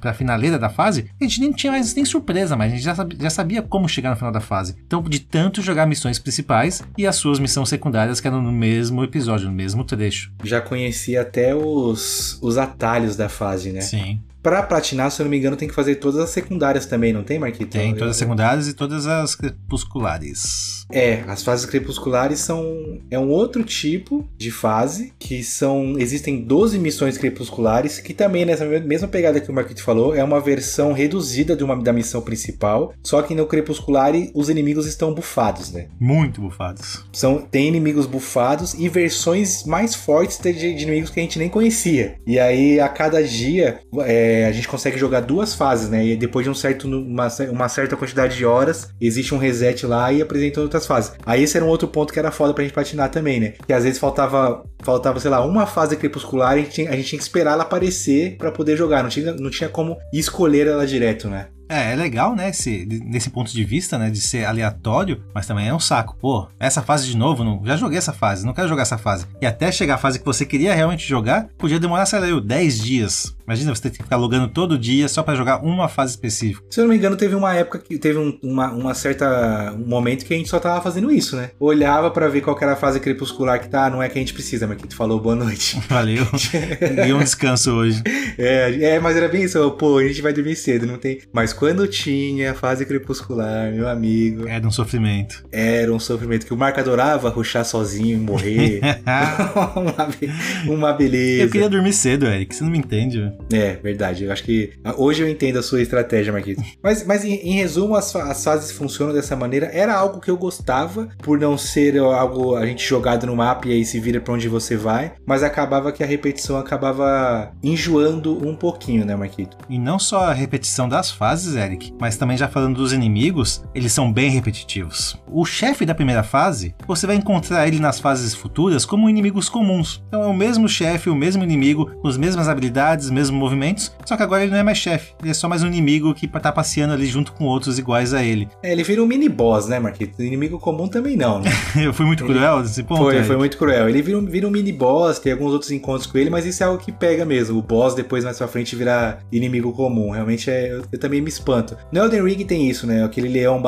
para 0.00 0.12
a 0.12 0.14
finaleira 0.14 0.58
da 0.58 0.70
fase, 0.70 1.10
a 1.20 1.24
gente 1.24 1.40
nem 1.40 1.52
tinha 1.52 1.72
mais 1.72 1.94
nem 1.94 2.04
surpresa, 2.04 2.56
mas 2.56 2.72
a 2.72 2.74
gente 2.74 2.84
já 2.84 2.94
sabia, 2.94 3.18
já 3.20 3.30
sabia, 3.30 3.62
como 3.62 3.88
chegar 3.88 4.10
no 4.10 4.16
final 4.16 4.32
da 4.32 4.40
fase. 4.40 4.74
Então, 4.86 5.02
de 5.02 5.20
tanto 5.20 5.60
jogar 5.60 5.86
missões 5.86 6.18
principais 6.18 6.82
e 6.96 7.06
as 7.06 7.16
suas 7.16 7.38
missões 7.38 7.68
secundárias 7.68 8.20
que 8.20 8.26
eram 8.26 8.40
no 8.40 8.52
mesmo 8.52 9.04
episódio, 9.04 9.48
no 9.48 9.54
mesmo 9.54 9.84
trecho. 9.84 10.32
Já 10.42 10.60
conhecia 10.60 11.20
até 11.20 11.54
os, 11.54 12.38
os 12.40 12.56
atalhos 12.56 13.16
da 13.16 13.28
fase, 13.28 13.72
né? 13.72 13.82
Sim. 13.82 14.20
Pra 14.42 14.62
platinar, 14.62 15.10
se 15.10 15.20
eu 15.20 15.24
não 15.24 15.30
me 15.30 15.38
engano, 15.38 15.56
tem 15.56 15.68
que 15.68 15.74
fazer 15.74 15.96
todas 15.96 16.20
as 16.20 16.30
secundárias 16.30 16.86
também, 16.86 17.12
não 17.12 17.22
tem, 17.22 17.38
Marquito? 17.38 17.70
Tem 17.70 17.94
todas 17.94 18.10
as 18.10 18.16
secundárias 18.16 18.66
e 18.68 18.74
todas 18.74 19.06
as 19.06 19.34
crepusculares. 19.34 20.84
É, 20.90 21.22
as 21.26 21.42
fases 21.42 21.64
crepusculares 21.64 22.40
são 22.40 23.00
é 23.10 23.18
um 23.18 23.30
outro 23.30 23.64
tipo 23.64 24.28
de 24.36 24.50
fase 24.50 25.12
que 25.18 25.42
são 25.42 25.94
existem 25.98 26.42
12 26.42 26.78
missões 26.78 27.16
crepusculares 27.16 27.98
que 27.98 28.12
também 28.12 28.44
nessa 28.44 28.66
mesma 28.66 29.08
pegada 29.08 29.40
que 29.40 29.50
o 29.50 29.54
Marquito 29.54 29.82
falou 29.82 30.14
é 30.14 30.22
uma 30.22 30.38
versão 30.38 30.92
reduzida 30.92 31.56
de 31.56 31.64
uma 31.64 31.80
da 31.82 31.92
missão 31.92 32.20
principal, 32.20 32.92
só 33.02 33.22
que 33.22 33.34
no 33.34 33.46
crepuscular 33.46 34.12
os 34.34 34.50
inimigos 34.50 34.86
estão 34.86 35.14
bufados, 35.14 35.72
né? 35.72 35.86
Muito 35.98 36.40
bufados. 36.40 37.04
São 37.12 37.38
tem 37.38 37.68
inimigos 37.68 38.04
bufados 38.04 38.74
e 38.74 38.88
versões 38.88 39.64
mais 39.64 39.94
fortes 39.94 40.38
de, 40.38 40.52
de 40.52 40.82
inimigos 40.82 41.10
que 41.10 41.20
a 41.20 41.22
gente 41.22 41.38
nem 41.38 41.48
conhecia. 41.48 42.16
E 42.26 42.38
aí 42.38 42.80
a 42.80 42.88
cada 42.88 43.22
dia 43.22 43.80
é, 44.00 44.31
a 44.46 44.52
gente 44.52 44.68
consegue 44.68 44.98
jogar 44.98 45.20
duas 45.20 45.54
fases, 45.54 45.88
né? 45.88 46.04
E 46.04 46.16
depois 46.16 46.44
de 46.44 46.50
um 46.50 46.54
certo 46.54 46.86
uma, 46.86 47.28
uma 47.50 47.68
certa 47.68 47.96
quantidade 47.96 48.36
de 48.36 48.44
horas 48.44 48.90
existe 49.00 49.34
um 49.34 49.38
reset 49.38 49.86
lá 49.86 50.12
e 50.12 50.20
apresenta 50.20 50.60
outras 50.60 50.82
outras 50.82 50.86
fases. 50.86 51.12
Aí 51.24 51.42
esse 51.42 51.56
era 51.56 51.64
um 51.64 51.68
outro 51.68 51.88
ponto 51.88 52.12
que 52.12 52.18
era 52.18 52.30
foda 52.30 52.52
pra 52.52 52.64
gente 52.64 52.74
patinar 52.74 53.10
também, 53.10 53.40
né? 53.40 53.54
Que 53.66 53.72
às 53.72 53.84
vezes 53.84 53.98
faltava, 53.98 54.64
faltava 54.82 55.20
sei 55.20 55.30
lá, 55.30 55.44
uma 55.44 55.66
fase 55.66 55.96
crepuscular 55.96 56.56
e 56.56 56.60
a 56.60 56.64
gente 56.64 56.72
tinha, 56.72 56.90
a 56.90 56.96
gente 56.96 57.08
tinha 57.08 57.18
que 57.18 57.24
esperar 57.24 57.52
ela 57.52 57.62
aparecer 57.62 58.36
para 58.36 58.50
poder 58.50 58.76
jogar. 58.76 59.02
Não 59.02 59.10
tinha, 59.10 59.32
não 59.34 59.50
tinha 59.50 59.68
como 59.68 59.96
escolher 60.12 60.66
ela 60.66 60.86
direto, 60.86 61.28
né? 61.28 61.48
É, 61.68 61.92
é 61.92 61.96
legal, 61.96 62.34
né, 62.34 62.50
esse, 62.50 62.84
desse 62.84 63.30
ponto 63.30 63.52
de 63.52 63.64
vista, 63.64 63.98
né, 63.98 64.10
de 64.10 64.20
ser 64.20 64.44
aleatório, 64.44 65.22
mas 65.34 65.46
também 65.46 65.68
é 65.68 65.74
um 65.74 65.80
saco. 65.80 66.16
Pô, 66.20 66.48
essa 66.58 66.82
fase 66.82 67.06
de 67.06 67.16
novo, 67.16 67.44
não, 67.44 67.62
já 67.64 67.76
joguei 67.76 67.98
essa 67.98 68.12
fase, 68.12 68.44
não 68.44 68.52
quero 68.52 68.68
jogar 68.68 68.82
essa 68.82 68.98
fase. 68.98 69.26
E 69.40 69.46
até 69.46 69.70
chegar 69.72 69.94
a 69.94 69.98
fase 69.98 70.18
que 70.18 70.24
você 70.24 70.44
queria 70.44 70.74
realmente 70.74 71.06
jogar, 71.06 71.48
podia 71.58 71.80
demorar, 71.80 72.06
sei 72.06 72.20
lá, 72.20 72.40
10 72.40 72.80
dias. 72.80 73.36
Imagina 73.46 73.74
você 73.74 73.82
ter 73.82 73.90
que 73.90 74.02
ficar 74.02 74.16
logando 74.16 74.48
todo 74.48 74.78
dia 74.78 75.08
só 75.08 75.22
para 75.22 75.34
jogar 75.34 75.62
uma 75.62 75.88
fase 75.88 76.12
específica. 76.12 76.64
Se 76.70 76.80
eu 76.80 76.84
não 76.84 76.90
me 76.90 76.96
engano, 76.96 77.16
teve 77.16 77.34
uma 77.34 77.54
época 77.54 77.78
que 77.78 77.98
teve 77.98 78.18
um, 78.18 78.38
uma, 78.42 78.70
uma 78.70 78.94
certa 78.94 79.72
um 79.72 79.86
momento 79.86 80.24
que 80.24 80.32
a 80.32 80.36
gente 80.36 80.48
só 80.48 80.58
tava 80.58 80.80
fazendo 80.80 81.10
isso, 81.10 81.36
né? 81.36 81.50
Olhava 81.58 82.10
para 82.10 82.28
ver 82.28 82.40
qual 82.40 82.56
era 82.60 82.72
a 82.72 82.76
fase 82.76 83.00
crepuscular 83.00 83.60
que 83.60 83.68
tá, 83.68 83.90
não 83.90 84.02
é 84.02 84.08
que 84.08 84.18
a 84.18 84.20
gente 84.20 84.32
precisa, 84.32 84.66
mas 84.66 84.78
que 84.78 84.86
tu 84.86 84.96
falou 84.96 85.20
boa 85.20 85.34
noite. 85.34 85.80
Valeu. 85.88 86.24
e 87.06 87.12
um 87.12 87.18
descanso 87.18 87.72
hoje. 87.72 88.02
É, 88.38 88.94
é, 88.94 89.00
mas 89.00 89.16
era 89.16 89.28
bem 89.28 89.42
isso, 89.42 89.70
pô, 89.72 89.98
a 89.98 90.06
gente 90.06 90.22
vai 90.22 90.32
dormir 90.32 90.56
cedo, 90.56 90.86
não 90.86 90.96
tem. 90.96 91.20
Mas 91.32 91.51
quando 91.52 91.86
tinha 91.86 92.52
a 92.52 92.54
fase 92.54 92.84
crepuscular, 92.86 93.72
meu 93.72 93.88
amigo. 93.88 94.48
Era 94.48 94.66
um 94.66 94.70
sofrimento. 94.70 95.44
Era 95.50 95.92
um 95.92 95.98
sofrimento 95.98 96.46
que 96.46 96.54
o 96.54 96.56
Marco 96.56 96.80
adorava 96.80 97.28
ruxar 97.28 97.64
sozinho 97.64 98.16
e 98.16 98.20
morrer. 98.20 98.80
uma, 100.66 100.74
uma 100.74 100.92
beleza. 100.92 101.44
Eu 101.44 101.50
queria 101.50 101.68
dormir 101.68 101.92
cedo, 101.92 102.26
Eric, 102.26 102.54
você 102.54 102.64
não 102.64 102.70
me 102.70 102.78
entende, 102.78 103.20
velho. 103.20 103.34
É, 103.52 103.76
verdade. 103.76 104.24
Eu 104.24 104.32
acho 104.32 104.44
que 104.44 104.72
hoje 104.96 105.22
eu 105.22 105.28
entendo 105.28 105.58
a 105.58 105.62
sua 105.62 105.80
estratégia, 105.80 106.32
Marquito. 106.32 106.62
Mas, 106.82 107.04
mas 107.04 107.24
em, 107.24 107.34
em 107.34 107.54
resumo, 107.54 107.94
as, 107.94 108.14
as, 108.14 108.42
fases 108.42 108.72
funcionam 108.72 109.14
dessa 109.14 109.36
maneira. 109.36 109.66
Era 109.66 109.94
algo 109.94 110.20
que 110.20 110.30
eu 110.30 110.36
gostava, 110.36 111.08
por 111.18 111.38
não 111.38 111.56
ser 111.56 111.98
algo 111.98 112.56
a 112.56 112.66
gente 112.66 112.86
jogado 112.86 113.26
no 113.26 113.36
mapa 113.36 113.68
e 113.68 113.72
aí 113.72 113.84
se 113.84 113.98
vira 114.00 114.20
para 114.20 114.34
onde 114.34 114.48
você 114.48 114.76
vai. 114.76 115.12
Mas 115.26 115.42
acabava 115.42 115.92
que 115.92 116.02
a 116.02 116.06
repetição 116.06 116.56
acabava 116.56 117.52
enjoando 117.62 118.46
um 118.46 118.54
pouquinho, 118.54 119.04
né, 119.04 119.14
Marquito? 119.16 119.56
E 119.68 119.78
não 119.78 119.98
só 119.98 120.24
a 120.24 120.32
repetição 120.32 120.88
das 120.88 121.10
fases, 121.10 121.41
Eric, 121.46 121.94
mas 122.00 122.16
também 122.16 122.36
já 122.36 122.48
falando 122.48 122.76
dos 122.76 122.92
inimigos, 122.92 123.64
eles 123.74 123.92
são 123.92 124.12
bem 124.12 124.30
repetitivos. 124.30 125.20
O 125.30 125.44
chefe 125.44 125.86
da 125.86 125.94
primeira 125.94 126.22
fase, 126.22 126.74
você 126.86 127.06
vai 127.06 127.16
encontrar 127.16 127.66
ele 127.66 127.78
nas 127.78 127.98
fases 128.00 128.34
futuras 128.34 128.84
como 128.84 129.08
inimigos 129.08 129.48
comuns. 129.48 130.02
Então 130.08 130.22
é 130.22 130.26
o 130.26 130.34
mesmo 130.34 130.68
chefe, 130.68 131.10
o 131.10 131.14
mesmo 131.14 131.42
inimigo, 131.42 131.86
com 132.00 132.08
as 132.08 132.16
mesmas 132.16 132.48
habilidades, 132.48 133.10
mesmos 133.10 133.38
movimentos, 133.38 133.94
só 134.04 134.16
que 134.16 134.22
agora 134.22 134.42
ele 134.42 134.52
não 134.52 134.58
é 134.58 134.62
mais 134.62 134.78
chefe, 134.78 135.14
ele 135.20 135.30
é 135.30 135.34
só 135.34 135.48
mais 135.48 135.62
um 135.62 135.66
inimigo 135.66 136.14
que 136.14 136.28
tá 136.28 136.52
passeando 136.52 136.92
ali 136.92 137.06
junto 137.06 137.32
com 137.32 137.44
outros 137.44 137.78
iguais 137.78 138.12
a 138.12 138.22
ele. 138.22 138.48
É, 138.62 138.72
ele 138.72 138.82
vira 138.82 139.02
um 139.02 139.06
mini 139.06 139.28
boss, 139.28 139.68
né, 139.68 139.78
Marquito? 139.78 140.22
Inimigo 140.22 140.58
comum 140.58 140.88
também 140.88 141.16
não, 141.16 141.40
né? 141.40 141.50
Eu 141.76 141.92
fui 141.92 142.04
muito 142.04 142.24
ele... 142.24 142.34
cruel 142.34 142.60
nesse 142.60 142.82
ponto. 142.82 143.02
Foi, 143.02 143.22
foi 143.22 143.36
muito 143.36 143.56
cruel. 143.56 143.88
Ele 143.88 144.02
vira 144.02 144.18
um, 144.18 144.24
vira 144.24 144.46
um 144.46 144.50
mini 144.50 144.72
boss, 144.72 145.18
tem 145.18 145.32
alguns 145.32 145.52
outros 145.52 145.70
encontros 145.70 146.06
com 146.06 146.18
ele, 146.18 146.30
mas 146.30 146.44
isso 146.44 146.62
é 146.62 146.66
algo 146.66 146.82
que 146.82 146.92
pega 146.92 147.24
mesmo. 147.24 147.58
O 147.58 147.62
boss 147.62 147.94
depois 147.94 148.24
mais 148.24 148.38
pra 148.38 148.48
frente 148.48 148.76
virar 148.76 149.20
inimigo 149.30 149.72
comum. 149.72 150.10
Realmente 150.10 150.50
é. 150.50 150.72
Eu, 150.72 150.84
eu 150.92 150.98
também 150.98 151.20
me 151.20 151.30
espanto. 151.32 151.76
No 151.90 152.00
Elden 152.00 152.22
Ring 152.24 152.44
tem 152.44 152.68
isso, 152.68 152.86
né? 152.86 153.04
Aquele 153.04 153.28
leão, 153.28 153.62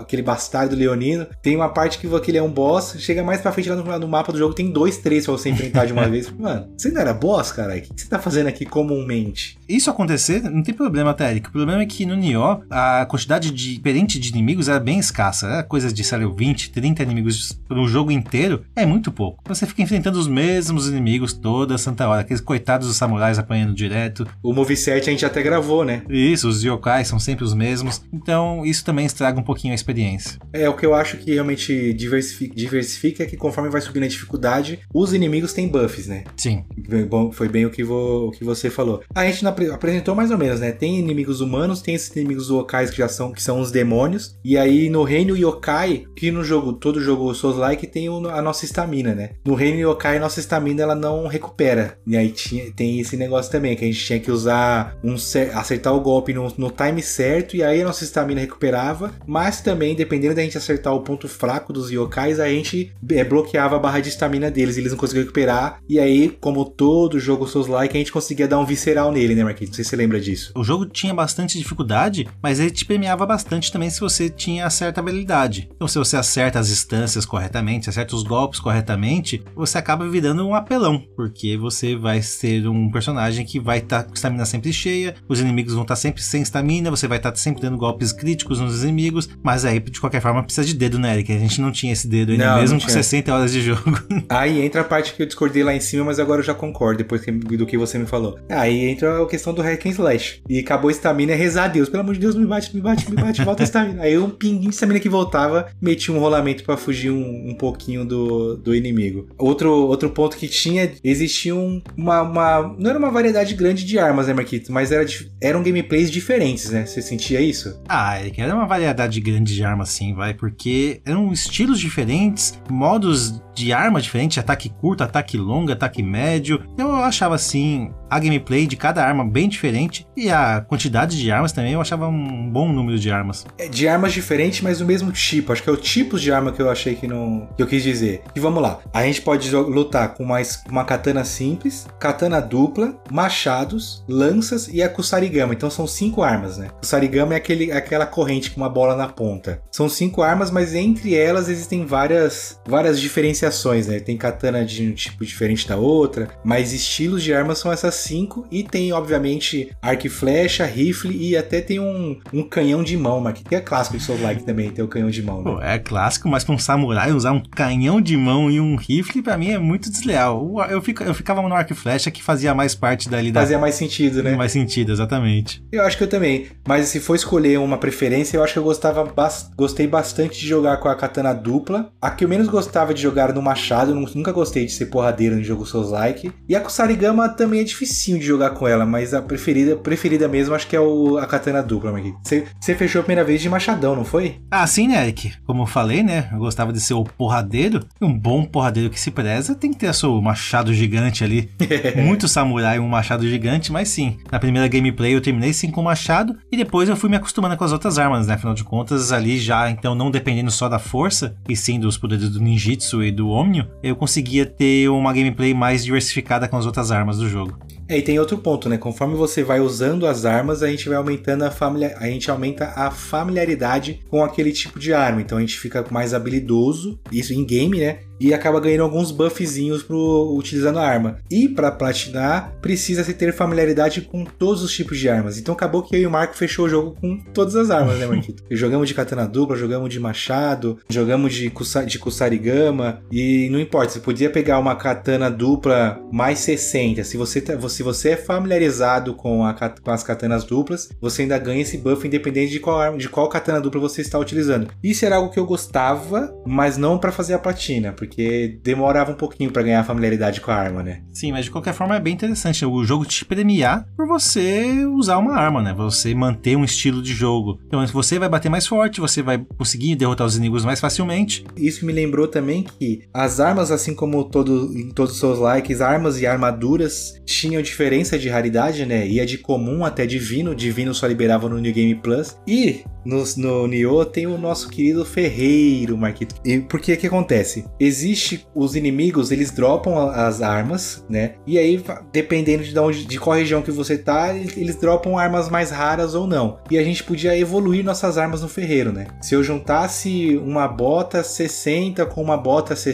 aquele 0.00 0.22
bastardo 0.22 0.74
leonino. 0.74 1.26
Tem 1.42 1.56
uma 1.56 1.68
parte 1.68 1.98
que 1.98 2.14
aquele 2.14 2.38
é 2.38 2.42
um 2.42 2.50
boss, 2.50 2.96
chega 2.98 3.22
mais 3.22 3.40
pra 3.40 3.52
frente 3.52 3.68
lá 3.68 3.76
no, 3.76 3.98
no 3.98 4.08
mapa 4.08 4.32
do 4.32 4.38
jogo, 4.38 4.54
tem 4.54 4.70
dois, 4.70 4.98
três 4.98 5.24
pra 5.24 5.32
você 5.32 5.50
enfrentar 5.50 5.86
de 5.86 5.92
uma 5.92 6.06
vez. 6.08 6.30
Mano, 6.30 6.68
você 6.76 6.90
não 6.90 7.00
era 7.00 7.12
boss, 7.14 7.52
cara? 7.52 7.76
O 7.76 7.80
que 7.80 7.88
você 7.96 8.08
tá 8.08 8.18
fazendo 8.18 8.46
aqui 8.46 8.64
comumente? 8.64 9.58
Isso 9.68 9.90
acontecer, 9.90 10.42
não 10.42 10.62
tem 10.62 10.74
problema, 10.74 11.10
até, 11.10 11.30
Eric. 11.30 11.48
O 11.48 11.52
problema 11.52 11.82
é 11.82 11.86
que 11.86 12.06
no 12.06 12.16
Nioh, 12.16 12.62
a 12.70 13.06
quantidade 13.06 13.50
de, 13.50 13.76
diferente 13.76 14.18
de 14.18 14.30
inimigos 14.30 14.68
era 14.68 14.80
bem 14.80 14.98
escassa. 14.98 15.46
Era 15.46 15.62
coisa 15.62 15.92
de, 15.92 16.02
sei 16.02 16.18
lá, 16.18 16.32
20, 16.32 16.70
30 16.70 17.02
inimigos 17.02 17.60
no 17.68 17.86
jogo 17.86 18.10
inteiro. 18.10 18.64
É 18.74 18.86
muito 18.86 19.12
pouco. 19.12 19.42
Você 19.46 19.66
fica 19.66 19.82
enfrentando 19.82 20.18
os 20.18 20.28
mesmos 20.28 20.88
inimigos 20.88 21.32
toda 21.32 21.78
santa 21.78 22.08
hora. 22.08 22.22
Aqueles 22.22 22.40
coitados 22.40 22.88
dos 22.88 22.96
samurais 22.96 23.38
apanhando 23.38 23.74
direto. 23.74 24.26
O 24.42 24.52
moveset 24.52 25.08
a 25.08 25.12
gente 25.12 25.26
até 25.26 25.42
gravou, 25.42 25.84
né? 25.84 26.02
Isso, 26.08 26.48
os 26.48 26.62
yokais 26.62 27.07
são 27.08 27.18
sempre 27.18 27.44
os 27.44 27.54
mesmos. 27.54 28.02
Então, 28.12 28.64
isso 28.64 28.84
também 28.84 29.06
estraga 29.06 29.38
um 29.38 29.42
pouquinho 29.42 29.72
a 29.72 29.74
experiência. 29.74 30.38
É, 30.52 30.68
o 30.68 30.74
que 30.76 30.86
eu 30.86 30.94
acho 30.94 31.16
que 31.18 31.32
realmente 31.34 31.92
diversifica, 31.94 32.54
diversifica 32.54 33.22
é 33.22 33.26
que 33.26 33.36
conforme 33.36 33.70
vai 33.70 33.80
subindo 33.80 34.04
a 34.04 34.08
dificuldade, 34.08 34.80
os 34.92 35.12
inimigos 35.12 35.52
têm 35.52 35.68
buffs, 35.68 36.06
né? 36.06 36.24
Sim. 36.36 36.64
Bom, 37.08 37.32
foi 37.32 37.48
bem 37.48 37.66
o 37.66 37.70
que, 37.70 37.82
vo, 37.84 38.28
o 38.28 38.30
que 38.30 38.44
você 38.44 38.70
falou. 38.70 39.02
A 39.14 39.24
gente 39.26 39.44
apresentou 39.46 40.14
mais 40.14 40.30
ou 40.30 40.38
menos, 40.38 40.60
né? 40.60 40.72
Tem 40.72 40.98
inimigos 40.98 41.40
humanos, 41.40 41.82
tem 41.82 41.94
esses 41.94 42.14
inimigos 42.14 42.48
yokais 42.48 42.90
que 42.90 42.98
já 42.98 43.08
são, 43.08 43.32
que 43.32 43.42
são 43.42 43.60
os 43.60 43.70
demônios. 43.70 44.36
E 44.44 44.56
aí 44.56 44.88
no 44.88 45.02
reino 45.02 45.36
yokai, 45.36 46.04
que 46.16 46.30
no 46.30 46.44
jogo, 46.44 46.72
todo 46.72 47.00
jogo 47.00 47.34
Souls-like 47.34 47.86
tem 47.86 48.08
a 48.08 48.42
nossa 48.42 48.64
estamina, 48.64 49.14
né? 49.14 49.30
No 49.44 49.54
reino 49.54 49.78
yokai, 49.78 50.16
a 50.16 50.20
nossa 50.20 50.40
estamina 50.40 50.82
ela 50.82 50.94
não 50.94 51.26
recupera. 51.26 51.98
E 52.06 52.16
aí 52.16 52.30
tinha, 52.30 52.70
tem 52.72 53.00
esse 53.00 53.16
negócio 53.16 53.50
também, 53.50 53.76
que 53.76 53.84
a 53.84 53.86
gente 53.88 54.04
tinha 54.04 54.20
que 54.20 54.30
usar 54.30 54.96
um 55.02 55.16
cer- 55.16 55.56
acertar 55.56 55.94
o 55.94 56.00
golpe 56.00 56.32
no, 56.32 56.52
no 56.56 56.70
time 56.70 56.97
certo, 57.02 57.56
e 57.56 57.62
aí 57.62 57.82
a 57.82 57.84
nossa 57.84 58.04
estamina 58.04 58.40
recuperava. 58.40 59.12
Mas 59.26 59.60
também, 59.60 59.94
dependendo 59.94 60.34
da 60.34 60.42
gente 60.42 60.58
acertar 60.58 60.94
o 60.94 61.00
ponto 61.00 61.28
fraco 61.28 61.72
dos 61.72 61.90
yokais, 61.90 62.40
a 62.40 62.48
gente 62.48 62.92
é, 63.10 63.24
bloqueava 63.24 63.76
a 63.76 63.78
barra 63.78 64.00
de 64.00 64.08
estamina 64.08 64.50
deles, 64.50 64.76
eles 64.76 64.92
não 64.92 64.98
conseguiam 64.98 65.22
recuperar. 65.22 65.80
E 65.88 65.98
aí, 65.98 66.36
como 66.40 66.64
todo 66.64 67.18
jogo 67.18 67.46
Souls-like, 67.46 67.96
a 67.96 67.98
gente 67.98 68.12
conseguia 68.12 68.48
dar 68.48 68.58
um 68.58 68.64
visceral 68.64 69.12
nele, 69.12 69.34
né, 69.34 69.44
Marquinhos? 69.44 69.70
Não 69.70 69.76
sei 69.76 69.84
se 69.84 69.90
você 69.90 69.96
lembra 69.96 70.20
disso. 70.20 70.52
O 70.54 70.64
jogo 70.64 70.86
tinha 70.86 71.14
bastante 71.14 71.58
dificuldade, 71.58 72.26
mas 72.42 72.60
ele 72.60 72.70
te 72.70 72.84
premiava 72.84 73.26
bastante 73.26 73.72
também 73.72 73.90
se 73.90 74.00
você 74.00 74.28
tinha 74.28 74.68
certa 74.70 75.00
habilidade. 75.00 75.68
Então, 75.74 75.88
se 75.88 75.98
você 75.98 76.16
acerta 76.16 76.58
as 76.58 76.70
instâncias 76.70 77.24
corretamente, 77.24 77.88
acerta 77.88 78.14
os 78.14 78.22
golpes 78.22 78.60
corretamente, 78.60 79.42
você 79.54 79.78
acaba 79.78 80.08
virando 80.08 80.46
um 80.46 80.54
apelão, 80.54 81.02
porque 81.16 81.56
você 81.56 81.96
vai 81.96 82.22
ser 82.22 82.66
um 82.68 82.90
personagem 82.90 83.44
que 83.44 83.60
vai 83.60 83.78
estar 83.78 84.04
com 84.04 84.14
estamina 84.14 84.44
sempre 84.44 84.72
cheia, 84.72 85.14
os 85.28 85.40
inimigos 85.40 85.74
vão 85.74 85.82
estar 85.82 85.96
sempre 85.96 86.22
sem 86.22 86.42
estamina, 86.42 86.87
você 86.90 87.06
vai 87.08 87.18
estar 87.18 87.34
sempre 87.36 87.62
dando 87.62 87.76
golpes 87.76 88.12
críticos 88.12 88.60
nos 88.60 88.82
inimigos, 88.82 89.28
mas 89.42 89.64
aí, 89.64 89.78
de 89.80 90.00
qualquer 90.00 90.20
forma, 90.20 90.42
precisa 90.42 90.66
de 90.66 90.74
dedo, 90.74 90.98
né, 90.98 91.14
Eric? 91.14 91.32
A 91.32 91.38
gente 91.38 91.60
não 91.60 91.70
tinha 91.72 91.92
esse 91.92 92.06
dedo 92.08 92.32
ainda, 92.32 92.46
Não, 92.46 92.60
mesmo 92.60 92.74
não 92.74 92.80
com 92.80 92.86
tinha. 92.86 93.02
60 93.02 93.34
horas 93.34 93.52
de 93.52 93.60
jogo. 93.60 93.98
Aí 94.28 94.60
entra 94.62 94.80
a 94.80 94.84
parte 94.84 95.14
que 95.14 95.22
eu 95.22 95.26
discordei 95.26 95.62
lá 95.62 95.74
em 95.74 95.80
cima, 95.80 96.04
mas 96.04 96.18
agora 96.18 96.40
eu 96.40 96.44
já 96.44 96.54
concordo, 96.54 96.98
depois 96.98 97.22
do 97.24 97.66
que 97.66 97.76
você 97.78 97.98
me 97.98 98.06
falou. 98.06 98.38
Aí 98.48 98.86
entra 98.88 99.22
a 99.22 99.26
questão 99.26 99.52
do 99.54 99.62
hack 99.62 99.84
and 99.86 99.90
slash. 99.90 100.42
E 100.48 100.58
acabou 100.58 100.88
a 100.88 100.92
estamina 100.92 101.32
é 101.32 101.34
rezar 101.36 101.64
a 101.64 101.68
Deus. 101.68 101.88
Pelo 101.88 102.02
amor 102.02 102.14
de 102.14 102.20
Deus, 102.20 102.34
me 102.34 102.46
bate, 102.46 102.74
me 102.74 102.80
bate, 102.82 103.10
me 103.10 103.16
bate, 103.16 103.42
volta 103.44 103.62
a 103.62 103.64
estamina. 103.64 104.02
Aí 104.02 104.18
um 104.18 104.30
pinguinho 104.30 104.68
de 104.70 104.74
estamina 104.74 105.00
que 105.00 105.08
voltava, 105.08 105.68
metia 105.80 106.14
um 106.14 106.18
rolamento 106.18 106.64
pra 106.64 106.76
fugir 106.76 107.10
um, 107.10 107.50
um 107.50 107.54
pouquinho 107.54 108.04
do, 108.04 108.56
do 108.56 108.74
inimigo. 108.74 109.28
Outro, 109.38 109.70
outro 109.72 110.10
ponto 110.10 110.36
que 110.36 110.48
tinha, 110.48 110.90
existia 111.02 111.54
um- 111.54 111.80
uma, 111.96 112.22
uma... 112.22 112.74
Não 112.78 112.90
era 112.90 112.98
uma 112.98 113.10
variedade 113.10 113.54
grande 113.54 113.84
de 113.84 113.98
armas, 113.98 114.26
né, 114.28 114.34
Marquito? 114.34 114.72
Mas 114.72 114.92
era, 114.92 115.04
eram 115.40 115.62
gameplays 115.62 116.10
diferentes, 116.10 116.70
né? 116.70 116.77
Você 116.86 117.02
sentia 117.02 117.40
isso? 117.40 117.80
Ah, 117.88 118.20
Eric, 118.20 118.40
era 118.40 118.54
uma 118.54 118.66
variedade 118.66 119.20
grande 119.20 119.54
de 119.54 119.64
armas, 119.64 119.90
sim, 119.90 120.14
vai, 120.14 120.34
porque 120.34 121.00
eram 121.04 121.32
estilos 121.32 121.78
diferentes, 121.78 122.58
modos 122.70 123.40
de 123.58 123.72
arma 123.72 124.00
diferentes, 124.00 124.38
ataque 124.38 124.68
curto, 124.68 125.02
ataque 125.04 125.36
longo, 125.36 125.72
ataque 125.72 126.02
médio. 126.02 126.62
Eu 126.76 126.94
achava 126.94 127.34
assim 127.34 127.90
a 128.10 128.18
gameplay 128.18 128.66
de 128.66 128.76
cada 128.76 129.04
arma 129.04 129.24
bem 129.24 129.48
diferente 129.48 130.06
e 130.16 130.30
a 130.30 130.60
quantidade 130.66 131.18
de 131.20 131.30
armas 131.30 131.52
também 131.52 131.72
eu 131.74 131.80
achava 131.80 132.08
um 132.08 132.48
bom 132.50 132.72
número 132.72 132.98
de 132.98 133.10
armas. 133.10 133.44
É, 133.58 133.68
de 133.68 133.86
armas 133.86 134.12
diferentes, 134.12 134.60
mas 134.62 134.78
do 134.78 134.86
mesmo 134.86 135.12
tipo. 135.12 135.52
Acho 135.52 135.62
que 135.62 135.68
é 135.68 135.72
o 135.72 135.76
tipo 135.76 136.18
de 136.18 136.32
arma 136.32 136.52
que 136.52 136.60
eu 136.62 136.70
achei 136.70 136.94
que 136.94 137.06
não. 137.06 137.48
que 137.56 137.62
eu 137.62 137.66
quis 137.66 137.82
dizer. 137.82 138.22
E 138.34 138.40
vamos 138.40 138.62
lá. 138.62 138.78
A 138.92 139.02
gente 139.04 139.20
pode 139.22 139.50
lutar 139.54 140.14
com 140.14 140.22
uma, 140.24 140.40
es- 140.40 140.62
uma 140.68 140.84
katana 140.84 141.24
simples, 141.24 141.86
katana 141.98 142.40
dupla, 142.40 142.94
machados, 143.10 144.04
lanças 144.08 144.68
e 144.68 144.82
a 144.82 144.88
kusarigama. 144.88 145.52
Então 145.54 145.70
são 145.70 145.86
cinco 145.86 146.22
armas, 146.22 146.56
né? 146.58 146.68
Kusarigama 146.80 147.34
é 147.34 147.36
aquele, 147.36 147.70
aquela 147.72 148.06
corrente 148.06 148.50
com 148.50 148.60
uma 148.60 148.68
bola 148.70 148.96
na 148.96 149.08
ponta. 149.08 149.60
São 149.70 149.88
cinco 149.88 150.22
armas, 150.22 150.50
mas 150.50 150.74
entre 150.74 151.14
elas 151.14 151.48
existem 151.48 151.84
várias, 151.84 152.60
várias 152.66 152.98
diferenciações, 153.00 153.47
né? 153.86 154.00
Tem 154.00 154.16
katana 154.16 154.64
de 154.64 154.86
um 154.88 154.92
tipo 154.92 155.24
diferente 155.24 155.66
da 155.68 155.76
outra, 155.76 156.28
mas 156.44 156.72
estilos 156.72 157.22
de 157.22 157.32
armas 157.32 157.58
são 157.58 157.72
essas 157.72 157.94
cinco. 157.94 158.46
E 158.50 158.62
tem, 158.62 158.92
obviamente, 158.92 159.70
arco 159.82 160.06
e 160.06 160.10
flecha, 160.10 160.64
rifle 160.64 161.16
e 161.16 161.36
até 161.36 161.60
tem 161.60 161.78
um, 161.80 162.18
um 162.32 162.42
canhão 162.42 162.82
de 162.82 162.96
mão, 162.96 163.20
mas 163.20 163.38
que 163.40 163.54
é 163.54 163.60
clássico 163.60 163.96
de 163.98 164.02
Soul 164.02 164.20
Like 164.22 164.44
também, 164.44 164.70
ter 164.70 164.82
o 164.82 164.88
canhão 164.88 165.10
de 165.10 165.22
mão, 165.22 165.38
né? 165.42 165.50
Pô, 165.50 165.60
é 165.62 165.78
clássico, 165.78 166.28
mas 166.28 166.44
pra 166.44 166.54
um 166.54 166.58
samurai 166.58 167.12
usar 167.12 167.32
um 167.32 167.40
canhão 167.42 168.00
de 168.00 168.16
mão 168.16 168.50
e 168.50 168.60
um 168.60 168.76
rifle 168.76 169.22
pra 169.22 169.36
mim 169.36 169.50
é 169.50 169.58
muito 169.58 169.90
desleal. 169.90 170.48
Eu, 170.70 170.80
fico, 170.82 171.02
eu 171.02 171.14
ficava 171.14 171.40
no 171.42 171.54
arco 171.54 171.72
e 171.72 171.76
flecha 171.76 172.10
que 172.10 172.22
fazia 172.22 172.54
mais 172.54 172.74
parte 172.74 173.08
dali 173.08 173.30
da 173.32 173.40
Fazia 173.40 173.58
mais 173.58 173.74
sentido, 173.74 174.22
né? 174.22 174.34
mais 174.36 174.52
sentido, 174.52 174.92
exatamente. 174.92 175.62
Eu 175.72 175.82
acho 175.82 175.96
que 175.96 176.04
eu 176.04 176.08
também. 176.08 176.46
Mas 176.66 176.88
se 176.88 177.00
for 177.00 177.14
escolher 177.14 177.58
uma 177.58 177.78
preferência, 177.78 178.36
eu 178.36 178.42
acho 178.44 178.52
que 178.54 178.58
eu 178.58 178.64
gostava 178.64 179.04
bas- 179.04 179.50
gostei 179.56 179.86
bastante 179.86 180.38
de 180.40 180.46
jogar 180.46 180.76
com 180.78 180.88
a 180.88 180.94
katana 180.94 181.32
dupla. 181.32 181.90
A 182.00 182.10
que 182.10 182.24
eu 182.24 182.28
menos 182.28 182.48
gostava 182.48 182.92
de 182.94 183.00
jogar 183.02 183.32
no 183.38 183.42
machado, 183.44 183.92
eu 183.92 183.94
nu- 183.94 184.10
nunca 184.14 184.32
gostei 184.32 184.66
de 184.66 184.72
ser 184.72 184.86
porradeiro 184.86 185.36
no 185.36 185.44
jogo 185.44 185.64
Souls 185.64 185.90
Like. 185.90 186.32
E 186.48 186.54
a 186.56 186.60
Kusarigama 186.60 187.28
também 187.28 187.60
é 187.60 187.64
dificinho 187.64 188.18
de 188.18 188.24
jogar 188.26 188.50
com 188.50 188.66
ela, 188.66 188.84
mas 188.84 189.14
a 189.14 189.22
preferida, 189.22 189.76
preferida 189.76 190.26
mesmo 190.28 190.54
acho 190.54 190.66
que 190.66 190.74
é 190.76 190.80
o, 190.80 191.16
a 191.18 191.26
katana 191.26 191.62
dupla. 191.62 191.92
Você 192.22 192.44
você 192.60 192.74
fechou 192.74 193.00
a 193.00 193.04
primeira 193.04 193.24
vez 193.24 193.40
de 193.40 193.48
machadão, 193.48 193.94
não 193.96 194.04
foi? 194.04 194.36
Ah, 194.50 194.66
sim, 194.66 194.88
né, 194.88 195.02
Eric? 195.02 195.32
Como 195.46 195.62
eu 195.62 195.66
falei, 195.66 196.02
né? 196.02 196.28
Eu 196.32 196.38
gostava 196.38 196.72
de 196.72 196.80
ser 196.80 196.94
o 196.94 197.04
porradeiro. 197.04 197.86
E 198.00 198.04
um 198.04 198.16
bom 198.18 198.44
porradeiro 198.44 198.90
que 198.90 198.98
se 199.00 199.10
preza 199.10 199.54
tem 199.54 199.70
que 199.72 199.78
ter 199.78 199.94
seu 199.94 200.20
machado 200.20 200.72
gigante 200.74 201.22
ali. 201.24 201.50
Muito 201.96 202.26
samurai, 202.28 202.78
um 202.78 202.88
machado 202.88 203.28
gigante, 203.28 203.70
mas 203.72 203.88
sim. 203.88 204.18
Na 204.30 204.38
primeira 204.38 204.66
gameplay 204.68 205.14
eu 205.14 205.20
terminei 205.20 205.52
sim 205.52 205.70
com 205.70 205.80
o 205.80 205.84
machado. 205.84 206.36
E 206.50 206.56
depois 206.56 206.88
eu 206.88 206.96
fui 206.96 207.08
me 207.08 207.16
acostumando 207.16 207.56
com 207.56 207.64
as 207.64 207.72
outras 207.72 207.98
armas, 207.98 208.26
né? 208.26 208.34
Afinal 208.34 208.54
de 208.54 208.64
contas, 208.64 209.12
ali 209.12 209.38
já, 209.38 209.70
então, 209.70 209.94
não 209.94 210.10
dependendo 210.10 210.50
só 210.50 210.68
da 210.68 210.78
força, 210.78 211.36
e 211.48 211.54
sim 211.56 211.78
dos 211.78 211.96
poderes 211.98 212.28
do 212.30 212.40
ninjitsu 212.40 213.02
e 213.02 213.10
do 213.12 213.27
omnio, 213.30 213.66
eu 213.82 213.96
conseguia 213.96 214.46
ter 214.46 214.88
uma 214.88 215.12
gameplay 215.12 215.54
mais 215.54 215.84
diversificada 215.84 216.48
com 216.48 216.56
as 216.56 216.66
outras 216.66 216.90
armas 216.90 217.18
do 217.18 217.28
jogo. 217.28 217.58
É, 217.88 217.96
e 217.96 218.02
tem 218.02 218.18
outro 218.18 218.36
ponto, 218.36 218.68
né? 218.68 218.76
Conforme 218.76 219.14
você 219.14 219.42
vai 219.42 219.60
usando 219.60 220.06
as 220.06 220.26
armas, 220.26 220.62
a 220.62 220.68
gente 220.68 220.86
vai 220.88 220.98
aumentando 220.98 221.44
a 221.44 221.50
família, 221.50 221.96
a 221.98 222.06
gente 222.06 222.30
aumenta 222.30 222.66
a 222.76 222.90
familiaridade 222.90 224.00
com 224.10 224.22
aquele 224.22 224.52
tipo 224.52 224.78
de 224.78 224.92
arma. 224.92 225.22
Então 225.22 225.38
a 225.38 225.40
gente 225.40 225.58
fica 225.58 225.82
mais 225.90 226.12
habilidoso, 226.12 227.00
isso 227.10 227.32
em 227.32 227.42
game, 227.46 227.78
né? 227.78 228.00
E 228.20 228.34
acaba 228.34 228.60
ganhando 228.60 228.82
alguns 228.82 229.10
buffzinhos 229.10 229.82
pro 229.82 230.34
utilizando 230.36 230.78
a 230.78 230.86
arma. 230.86 231.18
E 231.30 231.48
para 231.48 231.70
platinar, 231.70 232.52
precisa 232.60 233.04
se 233.04 233.14
ter 233.14 233.32
familiaridade 233.32 234.02
com 234.02 234.24
todos 234.24 234.62
os 234.62 234.72
tipos 234.72 234.98
de 234.98 235.08
armas. 235.08 235.38
Então 235.38 235.54
acabou 235.54 235.82
que 235.82 235.94
eu 235.96 236.00
e 236.00 236.06
o 236.06 236.10
Marco 236.10 236.36
fechou 236.36 236.66
o 236.66 236.68
jogo 236.68 236.96
com 237.00 237.16
todas 237.32 237.54
as 237.56 237.70
armas, 237.70 237.98
né, 237.98 238.06
Marquito? 238.06 238.42
jogamos 238.50 238.88
de 238.88 238.94
katana 238.94 239.26
dupla, 239.26 239.56
jogamos 239.56 239.88
de 239.88 240.00
machado, 240.00 240.78
jogamos 240.90 241.32
de, 241.32 241.48
kusa, 241.48 241.86
de 241.86 241.98
kusarigama 241.98 243.00
e 243.10 243.48
não 243.50 243.60
importa, 243.60 243.92
você 243.92 244.00
podia 244.00 244.30
pegar 244.30 244.58
uma 244.58 244.76
katana 244.76 245.30
dupla 245.30 246.00
mais 246.12 246.40
60. 246.40 247.04
Se 247.04 247.16
você 247.16 247.40
tá, 247.40 247.68
se 247.68 247.82
você 247.82 248.10
é 248.10 248.16
familiarizado 248.16 249.14
com, 249.14 249.44
a, 249.44 249.54
com 249.54 249.90
as 249.90 250.02
katanas 250.02 250.44
duplas, 250.44 250.88
você 251.00 251.22
ainda 251.22 251.38
ganha 251.38 251.62
esse 251.62 251.78
buff 251.78 252.06
independente 252.06 252.52
de 252.52 252.60
qual 252.60 252.78
arma, 252.78 252.98
de 252.98 253.08
qual 253.08 253.28
katana 253.28 253.60
dupla 253.60 253.80
você 253.80 254.00
está 254.00 254.18
utilizando. 254.18 254.68
Isso 254.82 255.04
era 255.04 255.16
algo 255.16 255.30
que 255.30 255.38
eu 255.38 255.46
gostava, 255.46 256.32
mas 256.46 256.76
não 256.76 256.98
para 256.98 257.12
fazer 257.12 257.34
a 257.34 257.38
platina, 257.38 257.92
porque 257.92 258.58
demorava 258.62 259.12
um 259.12 259.16
pouquinho 259.16 259.50
para 259.50 259.62
ganhar 259.62 259.84
familiaridade 259.84 260.40
com 260.40 260.50
a 260.50 260.56
arma, 260.56 260.82
né? 260.82 261.02
Sim, 261.12 261.32
mas 261.32 261.46
de 261.46 261.50
qualquer 261.50 261.74
forma 261.74 261.96
é 261.96 262.00
bem 262.00 262.14
interessante 262.14 262.64
o 262.64 262.84
jogo 262.84 263.04
te 263.04 263.24
premiar 263.24 263.86
por 263.96 264.06
você 264.06 264.84
usar 264.86 265.18
uma 265.18 265.34
arma, 265.34 265.62
né? 265.62 265.72
Você 265.74 266.14
manter 266.14 266.56
um 266.56 266.64
estilo 266.64 267.02
de 267.02 267.12
jogo. 267.12 267.58
Então, 267.66 267.84
você 267.86 268.18
vai 268.18 268.28
bater 268.28 268.48
mais 268.48 268.66
forte, 268.66 269.00
você 269.00 269.22
vai 269.22 269.38
conseguir 269.56 269.96
derrotar 269.96 270.26
os 270.26 270.36
inimigos 270.36 270.64
mais 270.64 270.80
facilmente. 270.80 271.44
Isso 271.56 271.84
me 271.84 271.92
lembrou 271.92 272.28
também 272.28 272.62
que 272.62 272.97
as 273.12 273.40
armas, 273.40 273.70
assim 273.70 273.94
como 273.94 274.24
todo, 274.24 274.72
em 274.76 274.90
todos 274.90 275.14
os 275.14 275.20
seus 275.20 275.38
likes, 275.38 275.80
armas 275.80 276.20
e 276.20 276.26
armaduras 276.26 277.20
tinham 277.24 277.60
diferença 277.62 278.18
de 278.18 278.28
raridade, 278.28 278.86
né? 278.86 279.06
Ia 279.06 279.26
de 279.26 279.38
comum 279.38 279.84
até 279.84 280.06
divino. 280.06 280.54
Divino 280.54 280.94
só 280.94 281.06
liberava 281.06 281.48
no 281.48 281.58
New 281.58 281.72
Game 281.72 281.94
Plus. 281.96 282.36
E 282.46 282.84
no, 283.04 283.24
no 283.36 283.66
Nioh 283.66 284.04
tem 284.04 284.26
o 284.26 284.38
nosso 284.38 284.68
querido 284.68 285.04
Ferreiro, 285.04 285.96
Marquito. 285.96 286.36
E 286.44 286.60
por 286.60 286.80
que 286.80 286.96
que 286.96 287.06
acontece? 287.06 287.64
Existe 287.80 288.46
os 288.54 288.76
inimigos, 288.76 289.30
eles 289.30 289.50
dropam 289.50 290.08
as 290.10 290.42
armas, 290.42 291.04
né? 291.08 291.34
E 291.46 291.58
aí, 291.58 291.82
dependendo 292.12 292.62
de, 292.62 292.78
onde, 292.78 293.04
de 293.04 293.18
qual 293.18 293.36
região 293.36 293.62
que 293.62 293.70
você 293.70 293.96
tá, 293.96 294.34
eles 294.34 294.68
eles 294.68 294.76
dropam 294.76 295.18
armas 295.18 295.48
mais 295.48 295.70
raras 295.70 296.14
ou 296.14 296.26
não. 296.26 296.58
E 296.70 296.78
a 296.78 296.84
gente 296.84 297.02
podia 297.02 297.36
evoluir 297.36 297.82
nossas 297.82 298.18
armas 298.18 298.42
no 298.42 298.48
ferreiro, 298.48 298.92
né? 298.92 299.06
Se 299.22 299.34
eu 299.34 299.42
juntasse 299.42 300.36
uma 300.36 300.68
bota 300.68 301.22
60 301.22 302.04
com 302.06 302.22
uma 302.22 302.36
bota 302.36 302.76
60, 302.76 302.87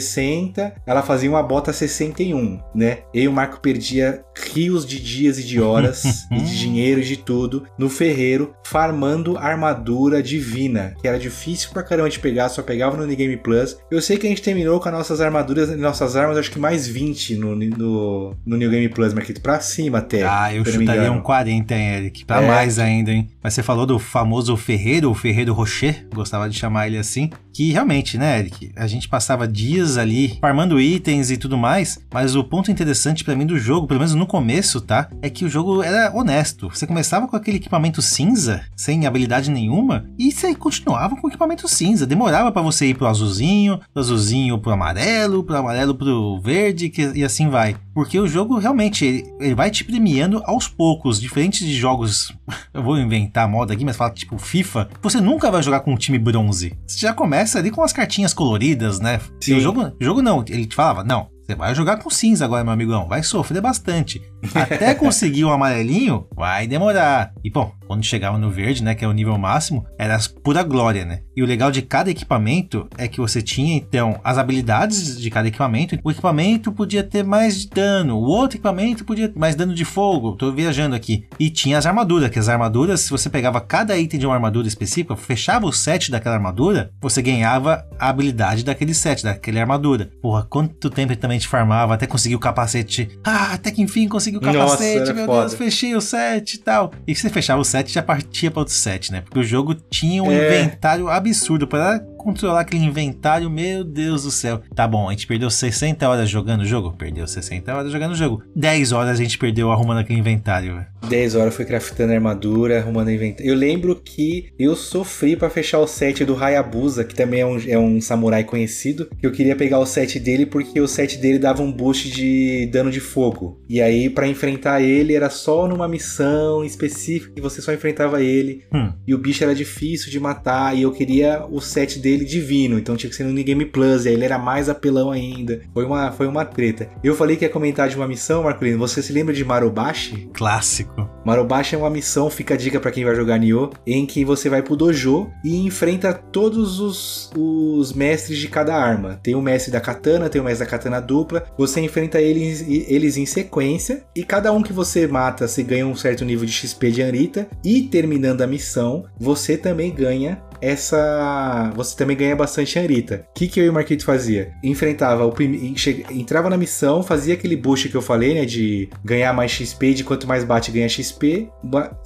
ela 0.86 1.02
fazia 1.02 1.30
uma 1.30 1.42
bota 1.42 1.72
61, 1.72 2.60
né? 2.74 2.98
Eu 3.12 3.24
e 3.24 3.28
o 3.28 3.32
Marco 3.32 3.60
perdia 3.60 4.24
rios 4.36 4.86
de 4.86 5.00
dias 5.00 5.38
e 5.38 5.44
de 5.44 5.60
horas, 5.60 6.26
e 6.30 6.40
de 6.40 6.58
dinheiro 6.58 7.00
e 7.00 7.04
de 7.04 7.16
tudo, 7.16 7.64
no 7.78 7.88
ferreiro, 7.88 8.54
farmando 8.64 9.36
armadura 9.36 10.22
divina, 10.22 10.94
que 11.00 11.08
era 11.08 11.18
difícil 11.18 11.70
pra 11.70 11.82
caramba 11.82 12.10
de 12.10 12.18
pegar, 12.18 12.48
só 12.48 12.62
pegava 12.62 12.96
no 12.96 13.06
New 13.06 13.16
Game 13.16 13.36
Plus. 13.36 13.76
Eu 13.90 14.00
sei 14.00 14.16
que 14.16 14.26
a 14.26 14.30
gente 14.30 14.42
terminou 14.42 14.80
com 14.80 14.88
as 14.88 14.94
nossas 14.94 15.20
armaduras 15.20 15.70
e 15.70 15.76
nossas 15.76 16.16
armas, 16.16 16.36
acho 16.36 16.50
que 16.50 16.58
mais 16.58 16.86
20 16.86 17.36
no, 17.36 17.54
no, 17.54 18.36
no 18.44 18.56
New 18.56 18.70
Game 18.70 18.88
Plus, 18.88 19.14
Marquito, 19.14 19.40
pra 19.40 19.60
cima 19.60 19.98
até. 19.98 20.22
Ah, 20.22 20.54
eu 20.54 20.64
chutaria 20.64 21.10
um 21.10 21.20
40, 21.20 21.74
hein, 21.74 21.88
Eric, 21.96 22.24
pra 22.24 22.42
é. 22.42 22.46
mais 22.46 22.78
ainda, 22.78 23.12
hein? 23.12 23.30
Mas 23.42 23.54
você 23.54 23.62
falou 23.62 23.86
do 23.86 23.98
famoso 23.98 24.56
ferreiro, 24.56 25.10
o 25.10 25.14
ferreiro 25.14 25.52
Rocher, 25.52 26.06
gostava 26.12 26.48
de 26.48 26.58
chamar 26.58 26.86
ele 26.86 26.98
assim, 26.98 27.30
que 27.52 27.70
realmente, 27.70 28.18
né, 28.18 28.38
Eric, 28.40 28.72
a 28.74 28.86
gente 28.86 29.08
passava 29.08 29.46
dias 29.46 29.96
ali 29.96 30.38
farmando 30.40 30.80
itens 30.80 31.30
e 31.30 31.36
tudo 31.36 31.56
mais, 31.56 32.00
mas 32.12 32.34
o 32.34 32.42
ponto 32.42 32.70
interessante 32.70 33.22
para 33.22 33.36
mim 33.36 33.46
do 33.46 33.58
jogo, 33.58 33.86
pelo 33.86 34.00
menos 34.00 34.14
no 34.14 34.23
começo, 34.26 34.80
tá, 34.80 35.08
é 35.22 35.30
que 35.30 35.44
o 35.44 35.48
jogo 35.48 35.82
era 35.82 36.14
honesto. 36.14 36.68
Você 36.68 36.86
começava 36.86 37.28
com 37.28 37.36
aquele 37.36 37.58
equipamento 37.58 38.02
cinza, 38.02 38.62
sem 38.76 39.06
habilidade 39.06 39.50
nenhuma, 39.50 40.06
e 40.18 40.32
você 40.32 40.54
continuava 40.54 41.16
com 41.16 41.26
o 41.26 41.30
equipamento 41.30 41.68
cinza. 41.68 42.06
Demorava 42.06 42.50
para 42.50 42.62
você 42.62 42.86
ir 42.86 42.94
pro 42.94 43.06
azulzinho, 43.06 43.78
pro 43.92 44.00
azulzinho 44.00 44.58
pro 44.58 44.72
amarelo, 44.72 45.44
pro 45.44 45.56
amarelo 45.56 45.94
pro 45.94 46.40
verde, 46.40 46.88
que, 46.88 47.12
e 47.14 47.24
assim 47.24 47.48
vai. 47.48 47.76
Porque 47.94 48.18
o 48.18 48.26
jogo 48.26 48.58
realmente 48.58 49.04
ele, 49.04 49.24
ele 49.38 49.54
vai 49.54 49.70
te 49.70 49.84
premiando 49.84 50.42
aos 50.44 50.66
poucos, 50.66 51.20
diferente 51.20 51.64
de 51.64 51.74
jogos. 51.74 52.34
Eu 52.74 52.82
vou 52.82 52.98
inventar 52.98 53.44
a 53.44 53.48
moda 53.48 53.72
aqui, 53.72 53.84
mas 53.84 53.96
fala 53.96 54.10
tipo 54.10 54.36
FIFA. 54.38 54.88
Você 55.02 55.20
nunca 55.20 55.50
vai 55.50 55.62
jogar 55.62 55.80
com 55.80 55.92
um 55.92 55.96
time 55.96 56.18
bronze. 56.18 56.76
Você 56.86 56.98
já 56.98 57.12
começa 57.12 57.58
ali 57.58 57.70
com 57.70 57.82
as 57.82 57.92
cartinhas 57.92 58.34
coloridas, 58.34 58.98
né? 58.98 59.20
Sim. 59.40 59.52
E 59.52 59.54
o 59.56 59.60
jogo, 59.60 59.92
o 60.00 60.04
jogo 60.04 60.22
não, 60.22 60.44
ele 60.48 60.66
te 60.66 60.74
falava, 60.74 61.04
não, 61.04 61.28
você 61.44 61.54
vai 61.54 61.74
jogar 61.74 61.98
com 61.98 62.08
cinza 62.08 62.46
agora, 62.46 62.64
meu 62.64 62.72
amigão. 62.72 63.06
Vai 63.06 63.22
sofrer 63.22 63.60
bastante. 63.60 64.22
Até 64.54 64.94
conseguir 64.94 65.44
um 65.44 65.52
amarelinho, 65.52 66.26
vai 66.34 66.66
demorar. 66.66 67.32
E 67.44 67.50
bom, 67.50 67.70
quando 67.86 68.04
chegava 68.04 68.38
no 68.38 68.50
verde, 68.50 68.82
né, 68.82 68.94
que 68.94 69.04
é 69.04 69.08
o 69.08 69.12
nível 69.12 69.36
máximo, 69.38 69.86
era 69.98 70.18
pura 70.42 70.62
glória, 70.62 71.04
né? 71.04 71.20
E 71.36 71.42
o 71.42 71.46
legal 71.46 71.70
de 71.70 71.82
cada 71.82 72.10
equipamento 72.10 72.88
é 72.96 73.08
que 73.08 73.20
você 73.20 73.42
tinha 73.42 73.76
então 73.76 74.20
as 74.22 74.38
habilidades 74.38 75.20
de 75.20 75.30
cada 75.30 75.48
equipamento. 75.48 75.98
O 76.02 76.10
equipamento 76.10 76.72
podia 76.72 77.02
ter 77.02 77.24
mais 77.24 77.64
dano, 77.64 78.16
o 78.16 78.22
outro 78.22 78.56
equipamento 78.56 79.04
podia 79.04 79.28
ter 79.28 79.38
mais 79.38 79.54
dano 79.54 79.74
de 79.74 79.84
fogo. 79.84 80.36
Tô 80.36 80.52
viajando 80.52 80.94
aqui. 80.94 81.26
E 81.38 81.50
tinha 81.50 81.78
as 81.78 81.86
armaduras, 81.86 82.30
que 82.30 82.38
as 82.38 82.48
armaduras, 82.48 83.00
se 83.00 83.10
você 83.10 83.28
pegava 83.28 83.60
cada 83.60 83.96
item 83.98 84.20
de 84.20 84.26
uma 84.26 84.34
armadura 84.34 84.68
específica, 84.68 85.16
fechava 85.16 85.66
o 85.66 85.72
set 85.72 86.10
daquela 86.10 86.36
armadura, 86.36 86.90
você 87.00 87.20
ganhava 87.20 87.84
a 87.98 88.08
habilidade 88.08 88.64
daquele 88.64 88.94
set, 88.94 89.22
daquela 89.22 89.60
armadura. 89.60 90.10
Porra, 90.22 90.46
quanto 90.48 90.90
tempo 90.90 91.14
também 91.16 91.38
te 91.38 91.48
farmava 91.48 91.94
até 91.94 92.06
conseguir 92.06 92.34
o 92.36 92.38
capacete. 92.38 93.08
Ah, 93.24 93.52
até 93.54 93.70
que 93.70 93.82
enfim 93.82 94.08
consegui 94.08 94.36
o 94.36 94.40
capacete, 94.40 95.00
Nossa, 95.00 95.14
meu 95.14 95.26
foda. 95.26 95.40
Deus, 95.40 95.54
fechei 95.54 95.94
o 95.94 96.00
set 96.00 96.54
e 96.54 96.58
tal. 96.58 96.92
E 97.06 97.14
se 97.14 97.22
você 97.22 97.30
fechava 97.30 97.60
o 97.60 97.64
set, 97.74 97.92
já 97.92 98.02
partia 98.02 98.50
para 98.50 98.60
outro 98.60 98.74
set, 98.74 99.10
né? 99.10 99.20
Porque 99.22 99.38
o 99.38 99.44
jogo 99.44 99.74
tinha 99.74 100.22
um 100.22 100.30
é. 100.30 100.46
inventário 100.46 101.08
absurdo 101.08 101.66
para 101.66 102.00
controlar 102.24 102.60
aquele 102.60 102.84
inventário, 102.84 103.50
meu 103.50 103.84
Deus 103.84 104.22
do 104.22 104.30
céu. 104.30 104.62
Tá 104.74 104.88
bom, 104.88 105.08
a 105.08 105.12
gente 105.12 105.26
perdeu 105.26 105.50
60 105.50 106.08
horas 106.08 106.30
jogando 106.30 106.62
o 106.62 106.66
jogo? 106.66 106.94
Perdeu 106.96 107.26
60 107.26 107.72
horas 107.72 107.92
jogando 107.92 108.12
o 108.12 108.16
jogo. 108.16 108.42
10 108.56 108.92
horas 108.92 109.20
a 109.20 109.22
gente 109.22 109.36
perdeu 109.36 109.70
arrumando 109.70 109.98
aquele 109.98 110.18
inventário, 110.18 110.74
velho. 110.74 110.86
10 111.06 111.34
horas 111.34 111.54
foi 111.54 111.66
craftando 111.66 112.14
armadura, 112.14 112.78
arrumando 112.78 113.10
inventário. 113.10 113.50
Eu 113.50 113.54
lembro 113.54 113.94
que 113.94 114.52
eu 114.58 114.74
sofri 114.74 115.36
para 115.36 115.50
fechar 115.50 115.78
o 115.80 115.86
set 115.86 116.24
do 116.24 116.34
Hayabusa, 116.34 117.04
que 117.04 117.14
também 117.14 117.40
é 117.40 117.46
um, 117.46 117.58
é 117.68 117.78
um 117.78 118.00
samurai 118.00 118.42
conhecido, 118.42 119.10
que 119.20 119.26
eu 119.26 119.32
queria 119.32 119.54
pegar 119.54 119.78
o 119.78 119.84
set 119.86 120.18
dele 120.18 120.46
porque 120.46 120.80
o 120.80 120.88
set 120.88 121.18
dele 121.18 121.38
dava 121.38 121.62
um 121.62 121.70
boost 121.70 122.10
de 122.10 122.66
dano 122.72 122.90
de 122.90 123.00
fogo. 123.00 123.60
E 123.68 123.82
aí, 123.82 124.08
para 124.08 124.26
enfrentar 124.26 124.80
ele, 124.80 125.14
era 125.14 125.28
só 125.28 125.68
numa 125.68 125.86
missão 125.86 126.64
específica 126.64 127.34
que 127.34 127.40
você 127.42 127.60
só 127.60 127.72
enfrentava 127.72 128.22
ele. 128.22 128.64
Hum. 128.72 128.92
E 129.06 129.14
o 129.14 129.18
bicho 129.18 129.44
era 129.44 129.54
difícil 129.54 130.10
de 130.10 130.18
matar, 130.18 130.74
e 130.74 130.82
eu 130.82 130.92
queria 130.92 131.44
o 131.50 131.60
set 131.60 131.98
dele 131.98 132.13
dele 132.14 132.24
divino, 132.24 132.78
então 132.78 132.96
tinha 132.96 133.10
que 133.10 133.16
ser 133.16 133.24
no 133.24 133.32
New 133.32 133.44
Game 133.44 133.64
Plus, 133.66 134.04
e 134.04 134.08
aí 134.08 134.14
ele 134.14 134.24
era 134.24 134.38
mais 134.38 134.68
apelão 134.68 135.10
ainda. 135.10 135.60
Foi 135.72 135.84
uma, 135.84 136.12
foi 136.12 136.26
uma 136.26 136.44
treta. 136.44 136.88
Eu 137.02 137.14
falei 137.14 137.36
que 137.36 137.44
ia 137.44 137.50
comentar 137.50 137.88
de 137.88 137.96
uma 137.96 138.06
missão, 138.06 138.44
Marcolino, 138.44 138.78
você 138.78 139.02
se 139.02 139.12
lembra 139.12 139.34
de 139.34 139.44
Marobashi? 139.44 140.28
Clássico. 140.32 141.08
Marobashi 141.24 141.74
é 141.74 141.78
uma 141.78 141.90
missão, 141.90 142.30
fica 142.30 142.54
a 142.54 142.56
dica 142.56 142.78
para 142.78 142.90
quem 142.90 143.04
vai 143.04 143.14
jogar 143.14 143.38
Nioh, 143.38 143.70
em 143.86 144.06
que 144.06 144.24
você 144.24 144.48
vai 144.48 144.62
pro 144.62 144.76
dojo 144.76 145.30
e 145.44 145.56
enfrenta 145.66 146.12
todos 146.12 146.80
os, 146.80 147.30
os 147.36 147.92
mestres 147.92 148.38
de 148.38 148.48
cada 148.48 148.76
arma. 148.76 149.18
Tem 149.22 149.34
o 149.34 149.42
mestre 149.42 149.72
da 149.72 149.80
katana, 149.80 150.28
tem 150.28 150.40
o 150.40 150.44
mestre 150.44 150.64
da 150.64 150.70
katana 150.70 151.00
dupla, 151.00 151.44
você 151.56 151.80
enfrenta 151.80 152.20
eles, 152.20 152.64
eles 152.68 153.16
em 153.16 153.26
sequência, 153.26 154.04
e 154.14 154.22
cada 154.22 154.52
um 154.52 154.62
que 154.62 154.72
você 154.72 155.06
mata, 155.06 155.48
você 155.48 155.62
ganha 155.62 155.86
um 155.86 155.96
certo 155.96 156.24
nível 156.24 156.46
de 156.46 156.52
XP 156.52 156.90
de 156.90 157.02
Anrita, 157.02 157.48
e 157.64 157.82
terminando 157.82 158.42
a 158.42 158.46
missão, 158.46 159.04
você 159.18 159.56
também 159.56 159.90
ganha 159.90 160.42
essa. 160.60 161.72
Você 161.74 161.96
também 161.96 162.16
ganha 162.16 162.36
bastante 162.36 162.78
Anrita. 162.78 163.26
O 163.30 163.34
que, 163.34 163.48
que 163.48 163.60
eu 163.60 163.64
e 163.64 163.68
o 163.68 163.72
Marquito 163.72 164.04
fazia? 164.04 164.52
Enfrentava 164.62 165.24
o 165.24 165.32
prim... 165.32 165.74
entrava 166.10 166.50
na 166.50 166.56
missão, 166.56 167.02
fazia 167.02 167.34
aquele 167.34 167.56
boost 167.56 167.88
que 167.88 167.96
eu 167.96 168.02
falei, 168.02 168.34
né? 168.34 168.44
De 168.44 168.88
ganhar 169.04 169.32
mais 169.32 169.50
XP, 169.50 169.94
de 169.94 170.04
quanto 170.04 170.26
mais 170.26 170.44
bate 170.44 170.70
ganha 170.70 170.88
XP. 170.88 171.48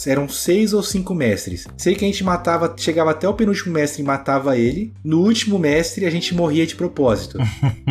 Eram 0.07 0.29
seis 0.29 0.73
ou 0.73 0.83
cinco 0.83 1.15
mestres. 1.15 1.67
Sei 1.77 1.95
que 1.95 2.05
a 2.05 2.09
gente 2.09 2.25
matava, 2.25 2.75
chegava 2.77 3.11
até 3.11 3.29
o 3.29 3.35
penúltimo 3.35 3.73
mestre 3.73 4.03
e 4.03 4.05
matava 4.05 4.57
ele. 4.57 4.93
No 5.05 5.21
último 5.21 5.59
mestre, 5.59 6.07
a 6.07 6.11
gente 6.11 6.35
morria 6.35 6.67
de 6.67 6.77
propósito. 6.77 7.39